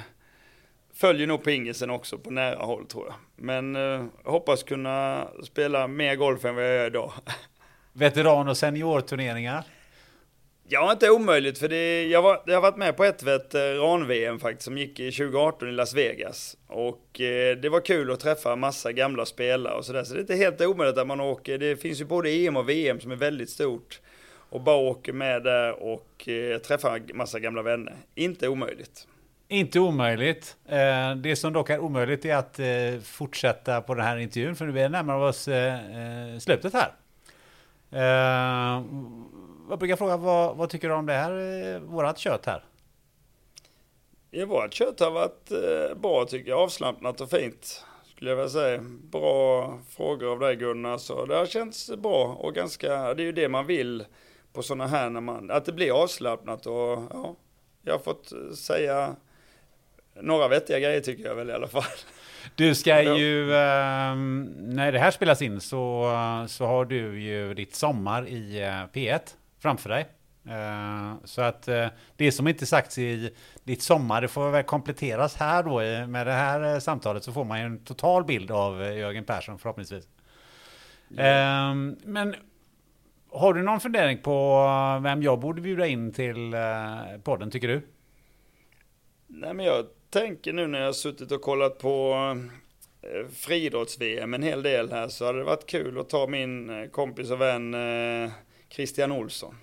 följer 0.99 1.27
nog 1.27 1.43
pingisen 1.43 1.89
också 1.89 2.17
på 2.17 2.31
nära 2.31 2.65
håll 2.65 2.85
tror 2.85 3.05
jag. 3.07 3.15
Men 3.35 3.75
eh, 3.75 4.05
hoppas 4.23 4.63
kunna 4.63 5.27
spela 5.43 5.87
mer 5.87 6.15
golf 6.15 6.45
än 6.45 6.55
vad 6.55 6.63
jag 6.63 6.75
gör 6.75 6.87
idag. 6.87 7.11
Veteran 7.93 8.47
och 8.47 8.57
seniorturneringar? 8.57 9.63
Ja, 10.71 10.91
inte 10.91 11.09
omöjligt 11.09 11.57
för 11.57 11.67
det, 11.67 12.07
jag, 12.07 12.21
var, 12.21 12.43
jag 12.45 12.53
har 12.53 12.61
varit 12.61 12.77
med 12.77 12.97
på 12.97 13.03
ett 13.03 13.23
veteran-VM 13.23 14.39
faktiskt 14.39 14.63
som 14.65 14.77
gick 14.77 14.99
i 14.99 15.11
2018 15.11 15.69
i 15.69 15.71
Las 15.71 15.93
Vegas. 15.93 16.57
Och 16.67 17.21
eh, 17.21 17.57
det 17.57 17.69
var 17.69 17.85
kul 17.85 18.11
att 18.11 18.19
träffa 18.19 18.55
massa 18.55 18.91
gamla 18.91 19.25
spelare 19.25 19.73
och 19.73 19.85
sådär. 19.85 20.03
Så 20.03 20.13
det 20.13 20.19
är 20.19 20.21
inte 20.21 20.35
helt 20.35 20.61
omöjligt 20.61 20.97
att 20.97 21.07
man 21.07 21.19
åker. 21.19 21.57
Det 21.57 21.75
finns 21.75 22.01
ju 22.01 22.05
både 22.05 22.29
EM 22.29 22.57
och 22.57 22.69
VM 22.69 22.99
som 22.99 23.11
är 23.11 23.15
väldigt 23.15 23.49
stort. 23.49 23.99
Och 24.49 24.61
bara 24.61 24.75
åker 24.75 25.13
med 25.13 25.43
där 25.43 25.83
och 25.83 26.27
eh, 26.27 26.57
träffar 26.57 27.13
massa 27.13 27.39
gamla 27.39 27.61
vänner. 27.61 27.95
Inte 28.15 28.47
omöjligt. 28.47 29.07
Inte 29.51 29.79
omöjligt. 29.79 30.57
Eh, 30.65 31.15
det 31.15 31.35
som 31.35 31.53
dock 31.53 31.69
är 31.69 31.79
omöjligt 31.79 32.25
är 32.25 32.35
att 32.35 32.59
eh, 32.59 32.99
fortsätta 33.03 33.81
på 33.81 33.95
den 33.95 34.05
här 34.05 34.17
intervjun 34.17 34.55
för 34.55 34.65
nu 34.65 34.79
är 34.79 35.03
vi 35.03 35.11
oss 35.11 35.47
eh, 35.47 36.39
slutet 36.39 36.73
här. 36.73 36.91
Jag 39.69 39.79
brukar 39.79 39.95
fråga 39.95 40.17
vad, 40.17 40.57
vad 40.57 40.69
tycker 40.69 40.89
du 40.89 40.95
om 40.95 41.05
det 41.05 41.13
här, 41.13 41.79
vårat 41.79 42.17
kött 42.17 42.45
här? 42.45 42.63
Ja, 44.31 44.45
vårt 44.45 44.73
kött 44.73 44.99
har 44.99 45.11
varit 45.11 45.51
bra 46.01 46.25
tycker 46.25 46.49
jag. 46.49 46.59
Avslappnat 46.59 47.21
och 47.21 47.29
fint. 47.29 47.85
Skulle 48.15 48.29
jag 48.29 48.37
vilja 48.37 48.49
säga. 48.49 48.81
Bra 49.11 49.79
frågor 49.89 50.31
av 50.31 50.39
dig 50.39 50.55
Gunnar. 50.55 50.97
Så 50.97 51.25
det 51.25 51.35
har 51.35 51.45
känts 51.45 51.91
bra 51.97 52.37
och 52.39 52.55
ganska, 52.55 53.13
det 53.13 53.23
är 53.23 53.25
ju 53.25 53.31
det 53.31 53.49
man 53.49 53.65
vill 53.65 54.05
på 54.53 54.63
sådana 54.63 54.87
här 54.87 55.09
när 55.09 55.21
man, 55.21 55.51
att 55.51 55.65
det 55.65 55.71
blir 55.71 56.03
avslappnat 56.03 56.65
och 56.65 57.03
ja. 57.13 57.35
Jag 57.81 57.93
har 57.93 57.99
fått 57.99 58.33
säga 58.57 59.15
några 60.21 60.47
vettiga 60.47 60.79
grejer 60.79 61.01
tycker 61.01 61.23
jag 61.25 61.35
väl 61.35 61.49
i 61.49 61.53
alla 61.53 61.67
fall. 61.67 61.83
Du 62.55 62.75
ska 62.75 63.01
Ja. 63.01 63.17
ju, 63.17 63.43
eh, 63.53 64.15
när 64.57 64.91
det 64.91 64.99
här 64.99 65.11
spelas 65.11 65.41
in 65.41 65.61
så, 65.61 66.11
så 66.47 66.65
har 66.65 66.85
du 66.85 67.21
ju 67.21 67.53
ditt 67.53 67.75
sommar 67.75 68.27
i 68.27 68.61
eh, 68.61 68.67
P1 68.93 69.19
framför 69.59 69.89
dig. 69.89 70.07
Eh, 70.49 71.13
så 71.25 71.41
att 71.41 71.67
eh, 71.67 71.87
det 72.15 72.31
som 72.31 72.47
inte 72.47 72.65
sagts 72.65 72.97
i 72.97 73.33
ditt 73.63 73.81
sommar, 73.81 74.21
det 74.21 74.27
får 74.27 74.51
väl 74.51 74.63
kompletteras 74.63 75.35
här 75.35 75.63
då 75.63 75.83
i- 75.83 76.07
med 76.07 76.27
det 76.27 76.33
här 76.33 76.73
eh, 76.73 76.79
samtalet 76.79 77.23
så 77.23 77.31
får 77.33 77.43
man 77.45 77.59
ju 77.59 77.65
en 77.65 77.83
total 77.83 78.23
bild 78.25 78.51
av 78.51 78.83
eh, 78.83 78.97
Jörgen 78.97 79.23
Persson 79.25 79.59
förhoppningsvis. 79.59 80.07
Eh, 81.17 81.73
men 82.03 82.35
har 83.31 83.53
du 83.53 83.63
någon 83.63 83.79
fundering 83.79 84.17
på 84.17 84.65
vem 85.03 85.23
jag 85.23 85.39
borde 85.39 85.61
bjuda 85.61 85.87
in 85.87 86.13
till 86.13 86.53
podden 87.23 87.51
tycker 87.51 87.67
du? 87.67 87.81
Nej 89.27 89.53
men 89.53 89.65
jag 89.65 89.85
tänker 90.09 90.53
nu 90.53 90.67
när 90.67 90.79
jag 90.79 90.85
har 90.85 90.93
suttit 90.93 91.31
och 91.31 91.41
kollat 91.41 91.77
på 91.77 92.13
eh, 93.01 93.27
friidrotts-VM 93.31 94.33
en 94.33 94.43
hel 94.43 94.63
del 94.63 94.91
här 94.91 95.07
så 95.07 95.25
hade 95.25 95.37
det 95.37 95.43
varit 95.43 95.65
kul 95.65 95.99
att 95.99 96.09
ta 96.09 96.27
min 96.27 96.69
eh, 96.69 96.89
kompis 96.89 97.31
och 97.31 97.41
vän 97.41 97.73
eh, 97.73 98.31
Christian 98.69 99.11
Olsson. 99.11 99.55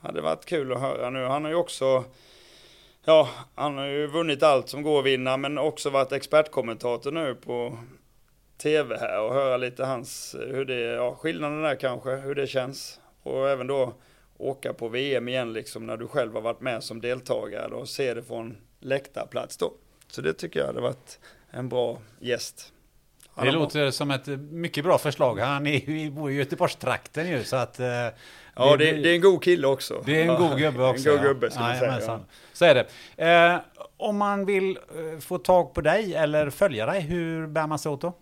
Hade 0.00 0.20
varit 0.20 0.44
kul 0.44 0.72
att 0.72 0.80
höra 0.80 1.10
nu. 1.10 1.24
Han 1.24 1.44
har 1.44 1.50
ju 1.50 1.56
också, 1.56 2.04
ja, 3.04 3.28
han 3.54 3.78
har 3.78 3.86
ju 3.86 4.06
vunnit 4.06 4.42
allt 4.42 4.68
som 4.68 4.82
går 4.82 4.98
att 4.98 5.06
vinna 5.06 5.36
men 5.36 5.58
också 5.58 5.90
varit 5.90 6.12
expertkommentator 6.12 7.12
nu 7.12 7.34
på 7.34 7.78
tv 8.58 8.96
här 8.96 9.22
och 9.22 9.34
höra 9.34 9.56
lite 9.56 9.84
hans, 9.84 10.34
eh, 10.34 10.54
hur 10.54 10.64
det, 10.64 10.80
ja, 10.80 11.14
skillnaden 11.14 11.62
där 11.62 11.76
kanske, 11.76 12.10
hur 12.10 12.34
det 12.34 12.46
känns. 12.46 13.00
Och 13.22 13.48
även 13.48 13.66
då 13.66 13.94
åka 14.38 14.72
på 14.72 14.88
VM 14.88 15.28
igen 15.28 15.52
liksom 15.52 15.86
när 15.86 15.96
du 15.96 16.08
själv 16.08 16.34
har 16.34 16.40
varit 16.40 16.60
med 16.60 16.82
som 16.82 17.00
deltagare 17.00 17.74
och 17.74 17.88
se 17.88 18.14
det 18.14 18.22
från 18.22 18.56
läktarplats 18.80 19.56
då. 19.56 19.72
Så 20.08 20.20
det 20.20 20.32
tycker 20.32 20.60
jag 20.60 20.66
hade 20.66 20.80
varit 20.80 21.18
en 21.50 21.68
bra 21.68 21.98
gäst. 22.20 22.72
Han 23.34 23.46
Det 23.46 23.52
låter 23.52 23.90
som 23.90 24.10
ett 24.10 24.26
mycket 24.50 24.84
bra 24.84 24.98
förslag. 24.98 25.38
Han 25.38 25.66
är 25.66 26.10
bor 26.10 26.30
i 26.30 26.34
Göteborgstrakten 26.34 27.28
ju 27.28 27.44
så 27.44 27.56
att... 27.56 27.80
eh, 27.80 27.86
Ja, 28.56 28.76
det, 28.76 28.92
det 28.92 29.08
är 29.10 29.14
en 29.14 29.20
god 29.20 29.42
kille 29.44 29.66
också. 29.66 30.02
det 30.06 30.16
är 30.16 30.20
en 30.22 30.26
Ja, 30.26 30.38
god 30.48 30.58
gubbe 30.58 30.84
också. 30.84 31.08
En 31.10 31.16
god 31.16 31.24
ja. 31.26 31.28
gubbe 31.32 31.50
ska 31.50 31.60
man 31.60 31.70
säga. 31.70 31.82
Jajamensan. 31.82 32.24
Så 32.52 32.64
är 32.64 32.74
det. 32.74 32.86
Eh, 33.26 33.60
om 33.96 34.16
man 34.16 34.46
vill 34.46 34.76
eh, 34.76 35.18
få 35.20 35.38
tag 35.38 35.74
på 35.74 35.80
dig 35.80 36.14
eller 36.14 36.50
följa 36.50 36.86
dig, 36.86 37.00
hur 37.00 37.46
bär 37.46 37.66
man 37.66 37.78
sig 37.78 37.92
åt 37.92 38.00
då? 38.00 38.12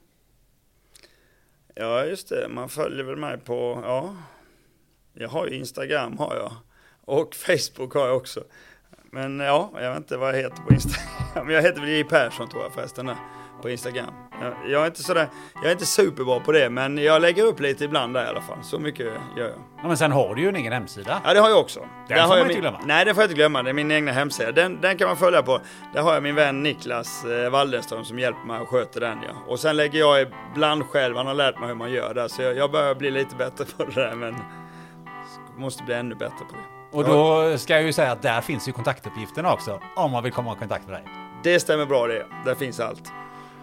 Ja, 1.75 2.05
just 2.05 2.29
det. 2.29 2.47
Man 2.51 2.69
följer 2.69 3.05
väl 3.05 3.17
mig 3.17 3.39
på, 3.39 3.81
ja. 3.85 4.17
Jag 5.15 5.29
har 5.29 5.47
ju 5.47 5.57
Instagram 5.57 6.19
har 6.19 6.37
jag. 6.37 6.53
Och 7.05 7.35
Facebook 7.47 7.95
har 7.95 8.07
jag 8.07 8.17
också. 8.17 8.45
Men 9.13 9.41
ja, 9.41 9.71
jag 9.75 9.91
vet 9.91 9.97
inte 9.97 10.17
vad 10.17 10.29
jag 10.29 10.43
heter 10.43 10.63
på 10.63 10.73
Instagram. 10.73 11.51
Jag 11.51 11.63
heter 11.63 11.81
väl 11.81 11.89
J 11.89 12.05
Persson 12.05 12.49
tror 12.49 12.63
jag 12.63 12.73
förresten 12.73 13.11
på 13.63 13.71
Instagram. 13.71 14.15
Jag, 14.41 14.55
jag 14.71 14.83
är 14.83 14.87
inte 14.87 15.03
sådär, 15.03 15.29
jag 15.55 15.65
är 15.65 15.73
inte 15.73 15.87
superbra 15.87 16.41
på 16.41 16.53
det, 16.53 16.71
men 16.71 16.99
jag 16.99 17.23
lägger 17.23 17.45
upp 17.45 17.61
lite 17.61 17.85
ibland 17.85 18.15
där 18.15 18.25
i 18.25 18.29
alla 18.29 18.41
fall. 18.41 18.59
Så 18.63 18.79
mycket 18.79 19.07
gör 19.07 19.15
jag. 19.37 19.51
Ja, 19.83 19.89
men 19.89 19.97
sen 19.97 20.13
har 20.13 20.35
du 20.35 20.43
ju 20.43 20.49
en 20.49 20.57
egen 20.57 20.73
hemsida. 20.73 21.23
Ja, 21.25 21.35
det 21.35 21.41
har 21.41 21.49
jag 21.49 21.61
också. 21.61 21.81
Den 21.81 21.89
Där 22.09 22.17
får 22.17 22.23
har 22.23 22.29
man 22.29 22.39
jag 22.39 22.45
inte 22.45 22.55
min, 22.55 22.61
glömma. 22.61 22.81
Nej, 22.85 23.05
det 23.05 23.15
får 23.15 23.23
jag 23.23 23.27
inte 23.27 23.35
glömma. 23.35 23.63
Det 23.63 23.71
är 23.71 23.75
min 23.75 23.91
egna 23.91 24.13
hemsida. 24.13 24.53
Den, 24.53 24.81
den 24.81 24.99
kan 24.99 25.09
man 25.09 25.17
följa 25.17 25.43
på. 25.43 25.61
Där 25.95 26.03
har 26.03 26.15
jag 26.15 26.23
min 26.23 26.35
vän 26.35 26.63
Niklas 26.63 27.25
eh, 27.25 27.51
Waldenström 27.51 28.05
som 28.05 28.19
hjälper 28.19 28.47
mig 28.47 28.61
och 28.61 28.69
sköter 28.69 29.01
den. 29.01 29.19
Ja. 29.23 29.33
Och 29.47 29.61
sen 29.61 29.77
lägger 29.77 29.99
jag 29.99 30.27
ibland 30.55 30.85
själv, 30.85 31.17
han 31.17 31.27
har 31.27 31.35
lärt 31.35 31.59
mig 31.59 31.69
hur 31.69 31.75
man 31.75 31.91
gör 31.91 32.15
där. 32.15 32.29
Så 32.29 32.43
jag, 32.43 32.57
jag 32.57 32.71
börjar 32.71 32.95
bli 32.95 33.11
lite 33.11 33.37
bättre 33.37 33.65
på 33.77 33.85
det 33.85 34.01
där, 34.01 34.15
men 34.15 34.37
måste 35.57 35.83
bli 35.83 35.95
ännu 35.95 36.15
bättre 36.15 36.45
på 36.51 36.55
det. 36.57 36.78
Och 36.93 37.05
då 37.05 37.59
ska 37.59 37.75
jag 37.75 37.83
ju 37.83 37.93
säga 37.93 38.13
att 38.13 38.23
där 38.23 38.41
finns 38.41 38.69
ju 38.69 38.73
kontaktuppgifterna 38.73 39.53
också. 39.53 39.81
Om 39.97 40.11
man 40.11 40.23
vill 40.23 40.33
komma 40.33 40.53
i 40.53 40.59
kontakt 40.59 40.87
med 40.87 40.95
dig. 40.95 41.05
Det 41.43 41.61
stämmer 41.61 41.87
bra 41.87 42.07
det. 42.07 42.27
Där 42.45 42.55
finns 42.55 42.81
allt. 42.81 43.13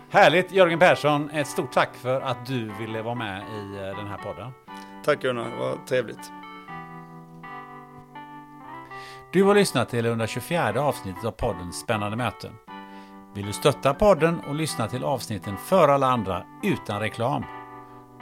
Härligt 0.10 0.52
Jörgen 0.52 0.80
Persson. 0.80 1.30
Ett 1.30 1.48
stort 1.48 1.72
tack 1.72 1.96
för 1.96 2.22
att 2.22 2.46
du 2.46 2.72
ville 2.80 3.02
vara 3.02 3.16
med 3.16 3.42
i 3.42 3.78
eh, 3.78 3.98
den 3.98 4.08
här 4.08 4.18
podden. 4.18 4.52
Tack 5.06 5.22
Gunnar, 5.22 5.50
var 5.60 5.78
trevligt. 5.88 6.32
Du 9.32 9.44
har 9.44 9.56
lyssnat 9.56 9.90
till 9.90 10.04
det 10.04 10.10
124 10.10 10.82
avsnittet 10.82 11.26
av 11.26 11.32
podden 11.32 11.74
Spännande 11.74 12.18
möten. 12.18 12.52
Vill 13.36 13.46
du 13.46 13.54
stötta 13.54 13.94
podden 13.94 14.40
och 14.48 14.56
lyssna 14.56 14.88
till 14.88 15.04
avsnitten 15.04 15.58
för 15.58 15.88
alla 15.88 16.08
andra 16.08 16.44
utan 16.64 17.00
reklam? 17.00 17.44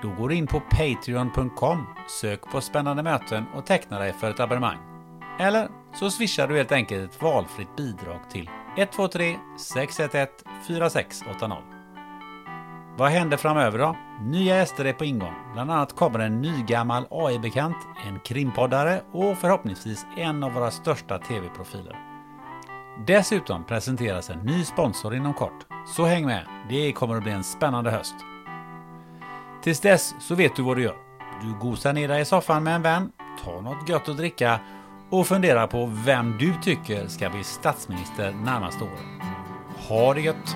Då 0.01 0.09
går 0.09 0.29
du 0.29 0.35
in 0.35 0.47
på 0.47 0.59
Patreon.com, 0.59 1.87
sök 2.21 2.41
på 2.51 2.61
spännande 2.61 3.03
möten 3.03 3.45
och 3.55 3.65
teckna 3.65 3.99
dig 3.99 4.13
för 4.13 4.29
ett 4.29 4.39
abonnemang. 4.39 4.92
Eller 5.39 5.69
så 5.93 6.11
swishar 6.11 6.47
du 6.47 6.57
helt 6.57 6.71
enkelt 6.71 7.11
ett 7.11 7.21
valfritt 7.21 7.75
bidrag 7.75 8.29
till 8.29 8.49
123 8.77 9.35
611 9.57 10.27
4680. 10.67 11.73
Vad 12.97 13.11
händer 13.11 13.37
framöver 13.37 13.79
då? 13.79 13.95
Nya 14.21 14.55
gäster 14.55 14.85
är 14.85 14.93
på 14.93 15.05
ingång. 15.05 15.33
Bland 15.53 15.71
annat 15.71 15.95
kommer 15.95 16.19
en 16.19 16.41
nygammal 16.41 17.07
AI-bekant, 17.09 17.77
en 18.07 18.19
krimpoddare 18.19 19.01
och 19.11 19.37
förhoppningsvis 19.37 20.05
en 20.17 20.43
av 20.43 20.53
våra 20.53 20.71
största 20.71 21.17
TV-profiler. 21.17 21.95
Dessutom 23.07 23.65
presenteras 23.65 24.29
en 24.29 24.39
ny 24.39 24.63
sponsor 24.63 25.15
inom 25.15 25.33
kort. 25.33 25.65
Så 25.95 26.05
häng 26.05 26.25
med, 26.25 26.45
det 26.69 26.91
kommer 26.91 27.15
att 27.15 27.23
bli 27.23 27.31
en 27.31 27.43
spännande 27.43 27.91
höst. 27.91 28.15
Tills 29.63 29.79
dess 29.79 30.15
så 30.19 30.35
vet 30.35 30.55
du 30.55 30.63
vad 30.63 30.77
du 30.77 30.83
gör. 30.83 30.95
Du 31.41 31.59
gosar 31.59 31.93
ner 31.93 32.07
dig 32.07 32.21
i 32.21 32.25
soffan 32.25 32.63
med 32.63 32.75
en 32.75 32.81
vän, 32.81 33.11
tar 33.43 33.61
något 33.61 33.89
gött 33.89 34.09
att 34.09 34.17
dricka 34.17 34.59
och 35.13 35.27
funderar 35.27 35.67
på 35.67 35.91
vem 36.05 36.37
du 36.39 36.53
tycker 36.63 37.07
ska 37.07 37.29
bli 37.29 37.43
statsminister 37.43 38.31
närmaste 38.31 38.83
året. 38.83 39.27
Ha 39.89 40.13
det 40.13 40.21
gött! 40.21 40.55